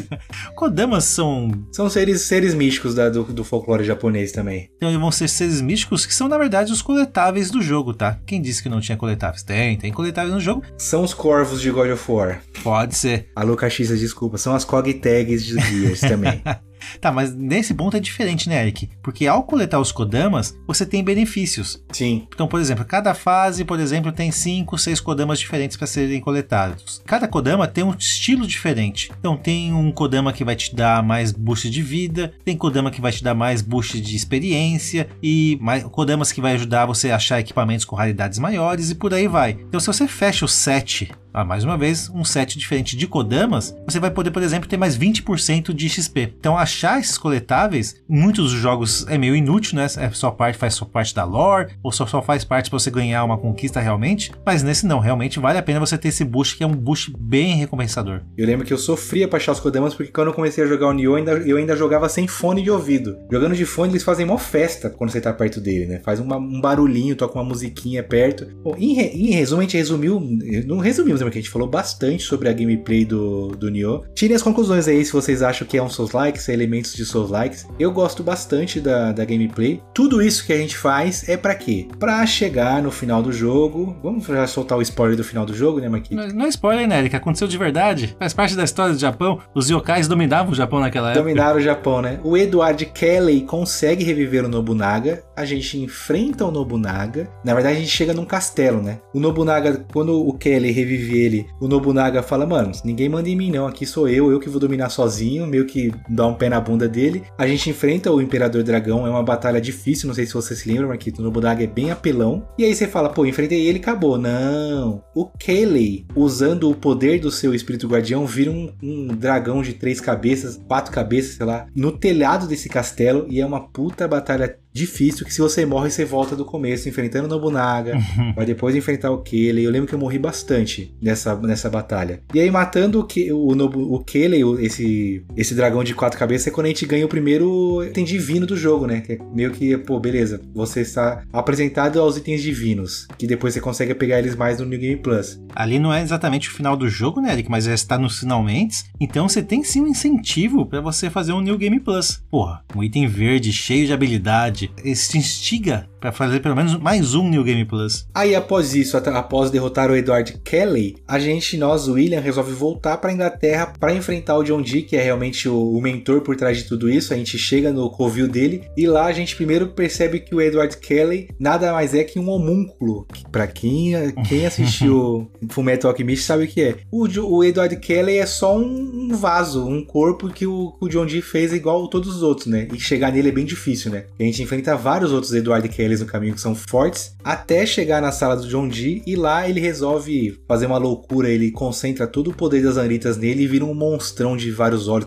Kodamas 0.56 1.04
são. 1.04 1.51
São 1.70 1.88
seres, 1.88 2.22
seres 2.22 2.54
místicos 2.54 2.94
da, 2.94 3.08
do, 3.08 3.24
do 3.24 3.44
folclore 3.44 3.84
japonês 3.84 4.32
também. 4.32 4.70
Então 4.76 5.00
vão 5.00 5.10
ser 5.10 5.28
seres 5.28 5.60
místicos 5.60 6.06
que 6.06 6.14
são, 6.14 6.28
na 6.28 6.38
verdade, 6.38 6.72
os 6.72 6.82
coletáveis 6.82 7.50
do 7.50 7.60
jogo, 7.60 7.94
tá? 7.94 8.18
Quem 8.26 8.40
disse 8.40 8.62
que 8.62 8.68
não 8.68 8.80
tinha 8.80 8.96
coletáveis? 8.96 9.42
Tem, 9.42 9.76
tem 9.76 9.92
coletáveis 9.92 10.34
no 10.34 10.40
jogo. 10.40 10.62
São 10.78 11.02
os 11.02 11.14
corvos 11.14 11.60
de 11.60 11.70
God 11.70 11.90
of 11.90 12.10
War. 12.10 12.40
Pode 12.62 12.94
ser. 12.94 13.28
Alô, 13.34 13.56
Caxiza, 13.56 13.96
desculpa. 13.96 14.38
São 14.38 14.54
as 14.54 14.64
cog 14.64 14.92
tags 14.94 15.44
de 15.44 15.58
Gears 15.58 16.00
também. 16.00 16.42
Tá, 17.00 17.10
mas 17.12 17.34
nesse 17.34 17.74
ponto 17.74 17.96
é 17.96 18.00
diferente, 18.00 18.48
né, 18.48 18.62
Eric? 18.62 18.88
Porque 19.02 19.26
ao 19.26 19.44
coletar 19.44 19.80
os 19.80 19.92
Kodamas, 19.92 20.56
você 20.66 20.86
tem 20.86 21.02
benefícios. 21.02 21.82
Sim. 21.92 22.26
Então, 22.34 22.46
por 22.46 22.60
exemplo, 22.60 22.84
cada 22.84 23.14
fase, 23.14 23.64
por 23.64 23.80
exemplo, 23.80 24.12
tem 24.12 24.30
5, 24.30 24.76
6 24.78 25.00
Kodamas 25.00 25.38
diferentes 25.38 25.76
para 25.76 25.86
serem 25.86 26.20
coletados. 26.20 27.02
Cada 27.06 27.28
Kodama 27.28 27.66
tem 27.66 27.84
um 27.84 27.94
estilo 27.94 28.46
diferente. 28.46 29.10
Então, 29.18 29.36
tem 29.36 29.72
um 29.72 29.90
Kodama 29.92 30.32
que 30.32 30.44
vai 30.44 30.56
te 30.56 30.74
dar 30.74 31.02
mais 31.02 31.32
boost 31.32 31.68
de 31.68 31.82
vida, 31.82 32.32
tem 32.44 32.56
Kodama 32.56 32.90
que 32.90 33.00
vai 33.00 33.12
te 33.12 33.22
dar 33.22 33.34
mais 33.34 33.62
boost 33.62 34.00
de 34.00 34.16
experiência 34.16 35.08
e 35.22 35.58
mais 35.60 35.84
Kodamas 35.84 36.32
que 36.32 36.40
vai 36.40 36.54
ajudar 36.54 36.86
você 36.86 37.10
a 37.10 37.16
achar 37.16 37.40
equipamentos 37.40 37.84
com 37.84 37.96
raridades 37.96 38.38
maiores 38.38 38.90
e 38.90 38.94
por 38.94 39.12
aí 39.12 39.28
vai. 39.28 39.52
Então, 39.52 39.80
se 39.80 39.86
você 39.86 40.06
fecha 40.06 40.44
o 40.44 40.48
set 40.48 41.10
ah, 41.32 41.44
mais 41.44 41.64
uma 41.64 41.78
vez, 41.78 42.10
um 42.14 42.24
set 42.24 42.58
diferente 42.58 42.96
de 42.96 43.06
Kodamas, 43.06 43.74
você 43.86 43.98
vai 43.98 44.10
poder, 44.10 44.30
por 44.30 44.42
exemplo, 44.42 44.68
ter 44.68 44.76
mais 44.76 44.96
20% 44.96 45.72
de 45.72 45.88
XP. 45.88 46.34
Então, 46.38 46.56
achar 46.56 47.00
esses 47.00 47.16
coletáveis, 47.16 47.96
muitos 48.08 48.52
dos 48.52 48.60
jogos 48.60 49.06
é 49.08 49.16
meio 49.16 49.34
inútil, 49.34 49.76
né? 49.76 49.86
É 49.96 50.10
só 50.10 50.30
parte, 50.30 50.58
faz 50.58 50.74
só 50.74 50.84
parte 50.84 51.14
da 51.14 51.24
lore, 51.24 51.72
ou 51.82 51.90
só, 51.90 52.06
só 52.06 52.20
faz 52.20 52.44
parte 52.44 52.68
para 52.68 52.78
você 52.78 52.90
ganhar 52.90 53.24
uma 53.24 53.38
conquista 53.38 53.80
realmente. 53.80 54.32
Mas 54.44 54.62
nesse 54.62 54.86
não, 54.86 54.98
realmente 54.98 55.40
vale 55.40 55.58
a 55.58 55.62
pena 55.62 55.80
você 55.80 55.96
ter 55.96 56.08
esse 56.08 56.24
boost, 56.24 56.56
que 56.56 56.64
é 56.64 56.66
um 56.66 56.74
boost 56.74 57.12
bem 57.18 57.56
recompensador. 57.56 58.20
Eu 58.36 58.46
lembro 58.46 58.66
que 58.66 58.72
eu 58.72 58.78
sofria 58.78 59.26
pra 59.26 59.38
achar 59.38 59.52
os 59.52 59.60
Kodamas, 59.60 59.94
porque 59.94 60.12
quando 60.12 60.28
eu 60.28 60.34
comecei 60.34 60.64
a 60.64 60.66
jogar 60.66 60.88
o 60.88 60.92
Nioh, 60.92 61.12
eu 61.12 61.16
ainda, 61.16 61.32
eu 61.48 61.56
ainda 61.56 61.76
jogava 61.76 62.08
sem 62.08 62.26
fone 62.26 62.62
de 62.62 62.70
ouvido. 62.70 63.16
Jogando 63.30 63.54
de 63.54 63.64
fone, 63.64 63.92
eles 63.92 64.02
fazem 64.02 64.26
mó 64.26 64.36
festa 64.36 64.90
quando 64.90 65.10
você 65.10 65.20
tá 65.20 65.32
perto 65.32 65.60
dele, 65.60 65.86
né? 65.86 66.00
Faz 66.04 66.20
uma, 66.20 66.36
um 66.36 66.60
barulhinho, 66.60 67.16
toca 67.16 67.38
uma 67.38 67.44
musiquinha 67.44 68.02
perto. 68.02 68.46
Bom, 68.62 68.74
em, 68.76 68.94
re, 68.94 69.06
em 69.14 69.30
resumo, 69.30 69.60
a 69.60 69.64
gente 69.64 69.76
resumiu. 69.76 70.20
Não 70.66 70.78
resumimos, 70.78 71.21
que 71.30 71.38
a 71.38 71.40
gente 71.40 71.50
falou 71.50 71.68
bastante 71.68 72.22
sobre 72.22 72.48
a 72.48 72.52
gameplay 72.52 73.04
do, 73.04 73.48
do 73.48 73.70
Nioh. 73.70 74.04
Tirem 74.14 74.36
as 74.36 74.42
conclusões 74.42 74.88
aí 74.88 75.04
se 75.04 75.12
vocês 75.12 75.42
acham 75.42 75.66
que 75.66 75.76
é 75.76 75.82
um 75.82 75.88
Souls-like, 75.88 76.40
se 76.40 76.50
é 76.50 76.54
elementos 76.54 76.94
de 76.94 77.04
Souls-likes. 77.04 77.66
Eu 77.78 77.92
gosto 77.92 78.22
bastante 78.22 78.80
da, 78.80 79.12
da 79.12 79.24
gameplay. 79.24 79.82
Tudo 79.94 80.22
isso 80.22 80.44
que 80.46 80.52
a 80.52 80.56
gente 80.56 80.76
faz 80.76 81.28
é 81.28 81.36
para 81.36 81.54
quê? 81.54 81.88
Pra 81.98 82.24
chegar 82.26 82.82
no 82.82 82.90
final 82.90 83.22
do 83.22 83.32
jogo. 83.32 83.96
Vamos 84.02 84.26
já 84.26 84.46
soltar 84.46 84.78
o 84.78 84.82
spoiler 84.82 85.16
do 85.16 85.24
final 85.24 85.44
do 85.44 85.54
jogo, 85.54 85.80
né, 85.80 85.88
Marquinhos? 85.88 86.28
Não, 86.28 86.38
não 86.38 86.46
é 86.46 86.48
spoiler, 86.48 86.86
né, 86.86 86.98
Eric? 86.98 87.16
Aconteceu 87.16 87.48
de 87.48 87.58
verdade. 87.58 88.16
Faz 88.18 88.32
parte 88.32 88.56
da 88.56 88.64
história 88.64 88.94
do 88.94 89.00
Japão. 89.00 89.40
Os 89.54 89.68
yokais 89.70 90.08
dominavam 90.08 90.52
o 90.52 90.54
Japão 90.54 90.80
naquela 90.80 91.10
época. 91.10 91.22
Dominaram 91.22 91.58
o 91.58 91.62
Japão, 91.62 92.02
né? 92.02 92.20
O 92.24 92.36
Edward 92.36 92.84
Kelly 92.86 93.42
consegue 93.42 94.04
reviver 94.04 94.44
o 94.44 94.48
Nobunaga. 94.48 95.22
A 95.36 95.44
gente 95.44 95.78
enfrenta 95.78 96.44
o 96.44 96.50
Nobunaga. 96.50 97.28
Na 97.44 97.54
verdade, 97.54 97.76
a 97.76 97.80
gente 97.80 97.90
chega 97.90 98.12
num 98.12 98.24
castelo, 98.24 98.82
né? 98.82 98.98
O 99.12 99.20
Nobunaga, 99.20 99.84
quando 99.92 100.26
o 100.26 100.32
Kelly 100.32 100.70
revive 100.70 101.11
ele, 101.12 101.46
o 101.60 101.68
Nobunaga 101.68 102.22
fala: 102.22 102.46
Mano, 102.46 102.72
ninguém 102.84 103.08
manda 103.08 103.28
em 103.28 103.36
mim, 103.36 103.50
não. 103.50 103.66
Aqui 103.66 103.86
sou 103.86 104.08
eu, 104.08 104.30
eu 104.30 104.40
que 104.40 104.48
vou 104.48 104.60
dominar 104.60 104.90
sozinho. 104.90 105.46
Meio 105.46 105.66
que 105.66 105.92
dá 106.08 106.26
um 106.26 106.34
pé 106.34 106.48
na 106.48 106.60
bunda 106.60 106.88
dele. 106.88 107.22
A 107.38 107.46
gente 107.46 107.70
enfrenta 107.70 108.10
o 108.10 108.20
Imperador 108.20 108.62
Dragão. 108.62 109.06
É 109.06 109.10
uma 109.10 109.22
batalha 109.22 109.60
difícil. 109.60 110.06
Não 110.06 110.14
sei 110.14 110.26
se 110.26 110.34
você 110.34 110.54
se 110.54 110.68
lembra, 110.68 110.88
Marquito. 110.88 111.20
O 111.20 111.22
Nobunaga 111.22 111.62
é 111.62 111.66
bem 111.66 111.90
apelão. 111.90 112.46
E 112.58 112.64
aí 112.64 112.74
você 112.74 112.86
fala: 112.86 113.08
Pô, 113.08 113.24
enfrentei 113.26 113.66
ele 113.66 113.78
acabou. 113.78 114.18
Não. 114.18 115.02
O 115.14 115.26
Kelly, 115.26 116.06
usando 116.14 116.70
o 116.70 116.74
poder 116.74 117.20
do 117.20 117.30
seu 117.30 117.54
espírito 117.54 117.88
guardião, 117.88 118.26
vira 118.26 118.50
um, 118.50 118.72
um 118.82 119.08
dragão 119.08 119.62
de 119.62 119.74
três 119.74 120.00
cabeças, 120.00 120.60
quatro 120.68 120.92
cabeças, 120.92 121.36
sei 121.36 121.46
lá, 121.46 121.66
no 121.74 121.92
telhado 121.92 122.46
desse 122.46 122.68
castelo. 122.68 123.26
E 123.28 123.40
é 123.40 123.46
uma 123.46 123.68
puta 123.68 124.06
batalha 124.08 124.61
difícil 124.72 125.26
que 125.26 125.32
se 125.32 125.40
você 125.40 125.66
morre, 125.66 125.90
você 125.90 126.04
volta 126.04 126.34
do 126.34 126.44
começo, 126.44 126.88
enfrentando 126.88 127.26
o 127.26 127.28
Nobunaga, 127.28 127.98
vai 128.34 128.46
depois 128.46 128.74
enfrentar 128.74 129.10
o 129.10 129.18
Kelly. 129.18 129.64
Eu 129.64 129.70
lembro 129.70 129.88
que 129.88 129.94
eu 129.94 129.98
morri 129.98 130.18
bastante 130.18 130.94
nessa, 131.00 131.36
nessa 131.36 131.68
batalha. 131.68 132.20
E 132.34 132.40
aí, 132.40 132.50
matando 132.50 133.00
o, 133.00 133.04
Ke 133.04 133.32
o, 133.32 133.54
Nobu 133.54 133.94
o 133.94 134.02
Kelly, 134.02 134.42
esse, 134.64 135.24
esse 135.36 135.54
dragão 135.54 135.84
de 135.84 135.94
quatro 135.94 136.18
cabeças, 136.18 136.46
é 136.46 136.50
quando 136.50 136.66
a 136.66 136.68
gente 136.68 136.86
ganha 136.86 137.04
o 137.04 137.08
primeiro 137.08 137.84
item 137.84 138.04
divino 138.04 138.46
do 138.46 138.56
jogo, 138.56 138.86
né? 138.86 139.00
Que 139.00 139.12
é 139.14 139.18
meio 139.32 139.50
que, 139.50 139.76
pô, 139.78 139.98
beleza, 140.00 140.40
você 140.54 140.80
está 140.80 141.22
apresentado 141.32 142.00
aos 142.00 142.16
itens 142.16 142.42
divinos, 142.42 143.06
que 143.18 143.26
depois 143.26 143.54
você 143.54 143.60
consegue 143.60 143.94
pegar 143.94 144.18
eles 144.18 144.34
mais 144.34 144.58
no 144.58 144.66
New 144.66 144.78
Game 144.78 144.96
Plus. 144.96 145.40
Ali 145.54 145.78
não 145.78 145.92
é 145.92 146.02
exatamente 146.02 146.48
o 146.48 146.52
final 146.52 146.76
do 146.76 146.88
jogo, 146.88 147.20
né, 147.20 147.32
Eric? 147.32 147.50
Mas 147.50 147.64
já 147.64 147.74
está 147.74 147.98
nos 147.98 148.20
finalmente. 148.20 148.84
Então 149.00 149.28
você 149.28 149.42
tem 149.42 149.62
sim 149.62 149.82
um 149.82 149.88
incentivo 149.88 150.64
para 150.66 150.80
você 150.80 151.10
fazer 151.10 151.32
um 151.32 151.40
New 151.40 151.58
Game 151.58 151.78
Plus. 151.80 152.22
Porra, 152.30 152.64
um 152.74 152.82
item 152.82 153.06
verde 153.06 153.52
cheio 153.52 153.86
de 153.86 153.92
habilidade 153.92 154.61
verdade, 154.66 154.96
se 154.96 155.18
instiga 155.18 155.88
para 156.02 156.10
fazer 156.10 156.40
pelo 156.40 156.56
menos 156.56 156.76
mais 156.76 157.14
um 157.14 157.28
New 157.28 157.44
Game 157.44 157.64
Plus. 157.64 158.08
Aí 158.12 158.34
após 158.34 158.74
isso, 158.74 158.96
após 158.96 159.52
derrotar 159.52 159.88
o 159.88 159.94
Edward 159.94 160.36
Kelly, 160.44 160.96
a 161.06 161.18
gente, 161.20 161.56
nós, 161.56 161.86
o 161.86 161.92
William, 161.92 162.20
resolve 162.20 162.52
voltar 162.52 162.96
para 162.96 163.12
Inglaterra 163.12 163.72
para 163.78 163.94
enfrentar 163.94 164.36
o 164.36 164.42
John 164.42 164.60
Dee, 164.60 164.82
que 164.82 164.96
é 164.96 165.02
realmente 165.02 165.48
o, 165.48 165.76
o, 165.76 165.80
mentor 165.80 166.22
por 166.22 166.34
trás 166.34 166.58
de 166.58 166.64
tudo 166.64 166.90
isso. 166.90 167.14
A 167.14 167.16
gente 167.16 167.38
chega 167.38 167.72
no 167.72 167.88
covil 167.88 168.26
dele 168.26 168.64
e 168.76 168.84
lá 168.86 169.06
a 169.06 169.12
gente 169.12 169.36
primeiro 169.36 169.68
percebe 169.68 170.18
que 170.18 170.34
o 170.34 170.40
Edward 170.40 170.76
Kelly 170.78 171.28
nada 171.38 171.72
mais 171.72 171.94
é 171.94 172.02
que 172.02 172.18
um 172.18 172.28
homúnculo. 172.28 173.06
Para 173.30 173.46
quem, 173.46 173.92
quem 174.28 174.44
assistiu 174.44 175.30
Fullmetal 175.50 175.92
Alchemist 175.92 176.24
sabe 176.24 176.44
o 176.44 176.48
que 176.48 176.62
é. 176.62 176.76
O, 176.90 177.06
o 177.06 177.44
Edward 177.44 177.76
Kelly 177.76 178.18
é 178.18 178.26
só 178.26 178.58
um, 178.58 179.10
um 179.12 179.16
vaso, 179.16 179.64
um 179.68 179.84
corpo 179.84 180.28
que 180.30 180.48
o, 180.48 180.76
o 180.80 180.88
John 180.88 181.06
Dee 181.06 181.22
fez 181.22 181.52
igual 181.52 181.86
todos 181.86 182.16
os 182.16 182.22
outros, 182.22 182.48
né? 182.48 182.66
E 182.72 182.80
chegar 182.80 183.12
nele 183.12 183.28
é 183.28 183.32
bem 183.32 183.44
difícil, 183.44 183.92
né? 183.92 184.06
A 184.18 184.22
gente 184.24 184.42
enfrenta 184.52 184.76
vários 184.76 185.12
outros 185.12 185.32
Edward 185.32 185.66
Kellys 185.66 186.00
no 186.00 186.06
caminho 186.06 186.34
que 186.34 186.40
são 186.40 186.54
fortes, 186.54 187.16
até 187.24 187.64
chegar 187.64 188.02
na 188.02 188.12
sala 188.12 188.36
do 188.36 188.46
John 188.46 188.68
Dee 188.68 189.02
e 189.06 189.16
lá 189.16 189.48
ele 189.48 189.60
resolve 189.60 190.38
fazer 190.46 190.66
uma 190.66 190.76
loucura, 190.76 191.30
ele 191.30 191.50
concentra 191.50 192.06
todo 192.06 192.30
o 192.30 192.34
poder 192.34 192.62
das 192.62 192.76
Anitas 192.76 193.16
nele 193.16 193.44
e 193.44 193.46
vira 193.46 193.64
um 193.64 193.72
monstrão 193.72 194.36
de 194.36 194.50
vários 194.50 194.88
olhos. 194.88 195.06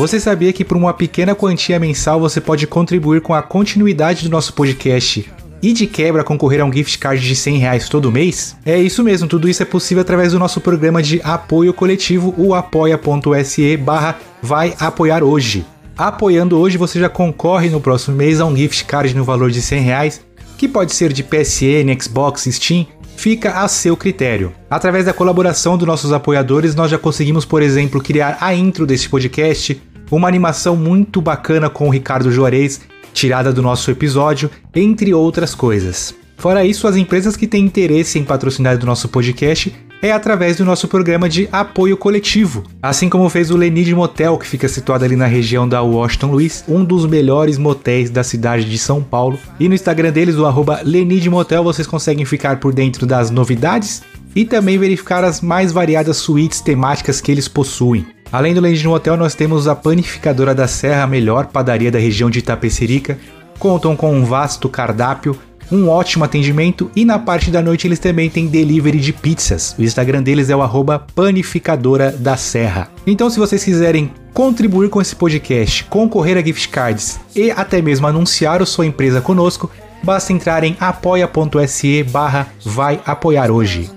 Você 0.00 0.18
sabia 0.18 0.50
que 0.50 0.64
por 0.64 0.78
uma 0.78 0.94
pequena 0.94 1.34
quantia 1.34 1.78
mensal 1.78 2.18
você 2.18 2.40
pode 2.40 2.66
contribuir 2.66 3.20
com 3.20 3.34
a 3.34 3.42
continuidade 3.42 4.24
do 4.24 4.30
nosso 4.30 4.54
podcast 4.54 5.30
e 5.62 5.74
de 5.74 5.86
quebra 5.86 6.24
concorrer 6.24 6.62
a 6.62 6.64
um 6.64 6.72
gift 6.72 6.98
card 6.98 7.22
de 7.22 7.36
100 7.36 7.58
reais 7.58 7.86
todo 7.86 8.10
mês? 8.10 8.56
É 8.64 8.78
isso 8.78 9.04
mesmo, 9.04 9.28
tudo 9.28 9.46
isso 9.46 9.62
é 9.62 9.66
possível 9.66 10.00
através 10.00 10.32
do 10.32 10.38
nosso 10.38 10.58
programa 10.58 11.02
de 11.02 11.20
apoio 11.22 11.74
coletivo, 11.74 12.34
o 12.38 12.54
apoia.se 12.54 13.76
barra 13.76 14.18
vai 14.40 14.74
apoiar 14.80 15.22
hoje. 15.22 15.66
Apoiando 15.98 16.58
hoje 16.58 16.78
você 16.78 16.98
já 16.98 17.10
concorre 17.10 17.68
no 17.68 17.78
próximo 17.78 18.16
mês 18.16 18.40
a 18.40 18.46
um 18.46 18.56
gift 18.56 18.86
card 18.86 19.14
no 19.14 19.22
valor 19.22 19.50
de 19.50 19.60
100 19.60 19.82
reais, 19.82 20.22
que 20.56 20.66
pode 20.66 20.94
ser 20.94 21.12
de 21.12 21.22
PSN, 21.22 21.94
Xbox, 22.00 22.48
Steam, 22.50 22.86
fica 23.20 23.60
a 23.60 23.68
seu 23.68 23.94
critério. 23.98 24.50
Através 24.70 25.04
da 25.04 25.12
colaboração 25.12 25.76
dos 25.76 25.86
nossos 25.86 26.10
apoiadores, 26.10 26.74
nós 26.74 26.90
já 26.90 26.96
conseguimos, 26.96 27.44
por 27.44 27.60
exemplo, 27.60 28.02
criar 28.02 28.38
a 28.40 28.54
intro 28.54 28.86
desse 28.86 29.10
podcast, 29.10 29.78
uma 30.10 30.28
animação 30.28 30.76
muito 30.76 31.20
bacana 31.20 31.70
com 31.70 31.88
o 31.88 31.90
Ricardo 31.90 32.30
Juarez, 32.30 32.80
tirada 33.12 33.52
do 33.52 33.62
nosso 33.62 33.90
episódio, 33.90 34.50
entre 34.74 35.12
outras 35.14 35.54
coisas. 35.54 36.14
Fora 36.36 36.64
isso, 36.64 36.86
as 36.86 36.96
empresas 36.96 37.36
que 37.36 37.46
têm 37.46 37.64
interesse 37.64 38.18
em 38.18 38.24
patrocinar 38.24 38.78
do 38.78 38.86
nosso 38.86 39.08
podcast 39.08 39.74
é 40.02 40.10
através 40.10 40.56
do 40.56 40.64
nosso 40.64 40.88
programa 40.88 41.28
de 41.28 41.46
apoio 41.52 41.96
coletivo, 41.96 42.64
assim 42.82 43.08
como 43.10 43.28
fez 43.28 43.50
o 43.50 43.56
Lenid 43.56 43.94
Motel, 43.94 44.38
que 44.38 44.46
fica 44.46 44.66
situado 44.66 45.04
ali 45.04 45.16
na 45.16 45.26
região 45.26 45.68
da 45.68 45.82
Washington 45.82 46.28
Luiz, 46.28 46.64
um 46.66 46.82
dos 46.82 47.04
melhores 47.04 47.58
motéis 47.58 48.08
da 48.08 48.24
cidade 48.24 48.64
de 48.64 48.78
São 48.78 49.02
Paulo. 49.02 49.38
E 49.58 49.68
no 49.68 49.74
Instagram 49.74 50.10
deles, 50.10 50.36
o 50.36 50.46
arroba 50.46 50.80
Lenid 50.82 51.28
Motel, 51.28 51.62
vocês 51.62 51.86
conseguem 51.86 52.24
ficar 52.24 52.58
por 52.58 52.72
dentro 52.72 53.06
das 53.06 53.30
novidades 53.30 54.02
e 54.34 54.44
também 54.44 54.78
verificar 54.78 55.24
as 55.24 55.40
mais 55.40 55.72
variadas 55.72 56.16
suítes 56.16 56.62
temáticas 56.62 57.20
que 57.20 57.30
eles 57.30 57.48
possuem. 57.48 58.06
Além 58.32 58.54
do 58.54 58.60
Land 58.60 58.84
no 58.84 58.94
Hotel, 58.94 59.16
nós 59.16 59.34
temos 59.34 59.66
a 59.66 59.74
Panificadora 59.74 60.54
da 60.54 60.68
Serra, 60.68 61.02
a 61.02 61.06
melhor 61.06 61.46
padaria 61.46 61.90
da 61.90 61.98
região 61.98 62.30
de 62.30 62.38
Itapecerica. 62.38 63.18
Contam 63.58 63.96
com 63.96 64.14
um 64.14 64.24
vasto 64.24 64.68
cardápio, 64.68 65.36
um 65.70 65.88
ótimo 65.88 66.24
atendimento 66.24 66.88
e 66.94 67.04
na 67.04 67.18
parte 67.18 67.50
da 67.50 67.60
noite 67.60 67.88
eles 67.88 67.98
também 67.98 68.30
têm 68.30 68.46
delivery 68.46 69.00
de 69.00 69.12
pizzas. 69.12 69.74
O 69.76 69.82
Instagram 69.82 70.22
deles 70.22 70.48
é 70.48 70.54
o 70.54 70.62
arroba 70.62 71.04
Panificadora 71.14 72.12
da 72.12 72.36
Serra. 72.36 72.88
Então 73.04 73.28
se 73.28 73.38
vocês 73.38 73.64
quiserem 73.64 74.12
contribuir 74.32 74.88
com 74.88 75.00
esse 75.00 75.14
podcast, 75.14 75.84
concorrer 75.84 76.38
a 76.38 76.40
gift 76.40 76.68
cards 76.68 77.18
e 77.34 77.50
até 77.50 77.82
mesmo 77.82 78.06
anunciar 78.06 78.62
a 78.62 78.66
sua 78.66 78.86
empresa 78.86 79.20
conosco, 79.20 79.68
basta 80.04 80.32
entrar 80.32 80.62
em 80.62 80.76
apoia.se 80.78 82.04
barra 82.04 82.46
vai 82.64 83.00
apoiar 83.04 83.50
hoje. 83.50 83.90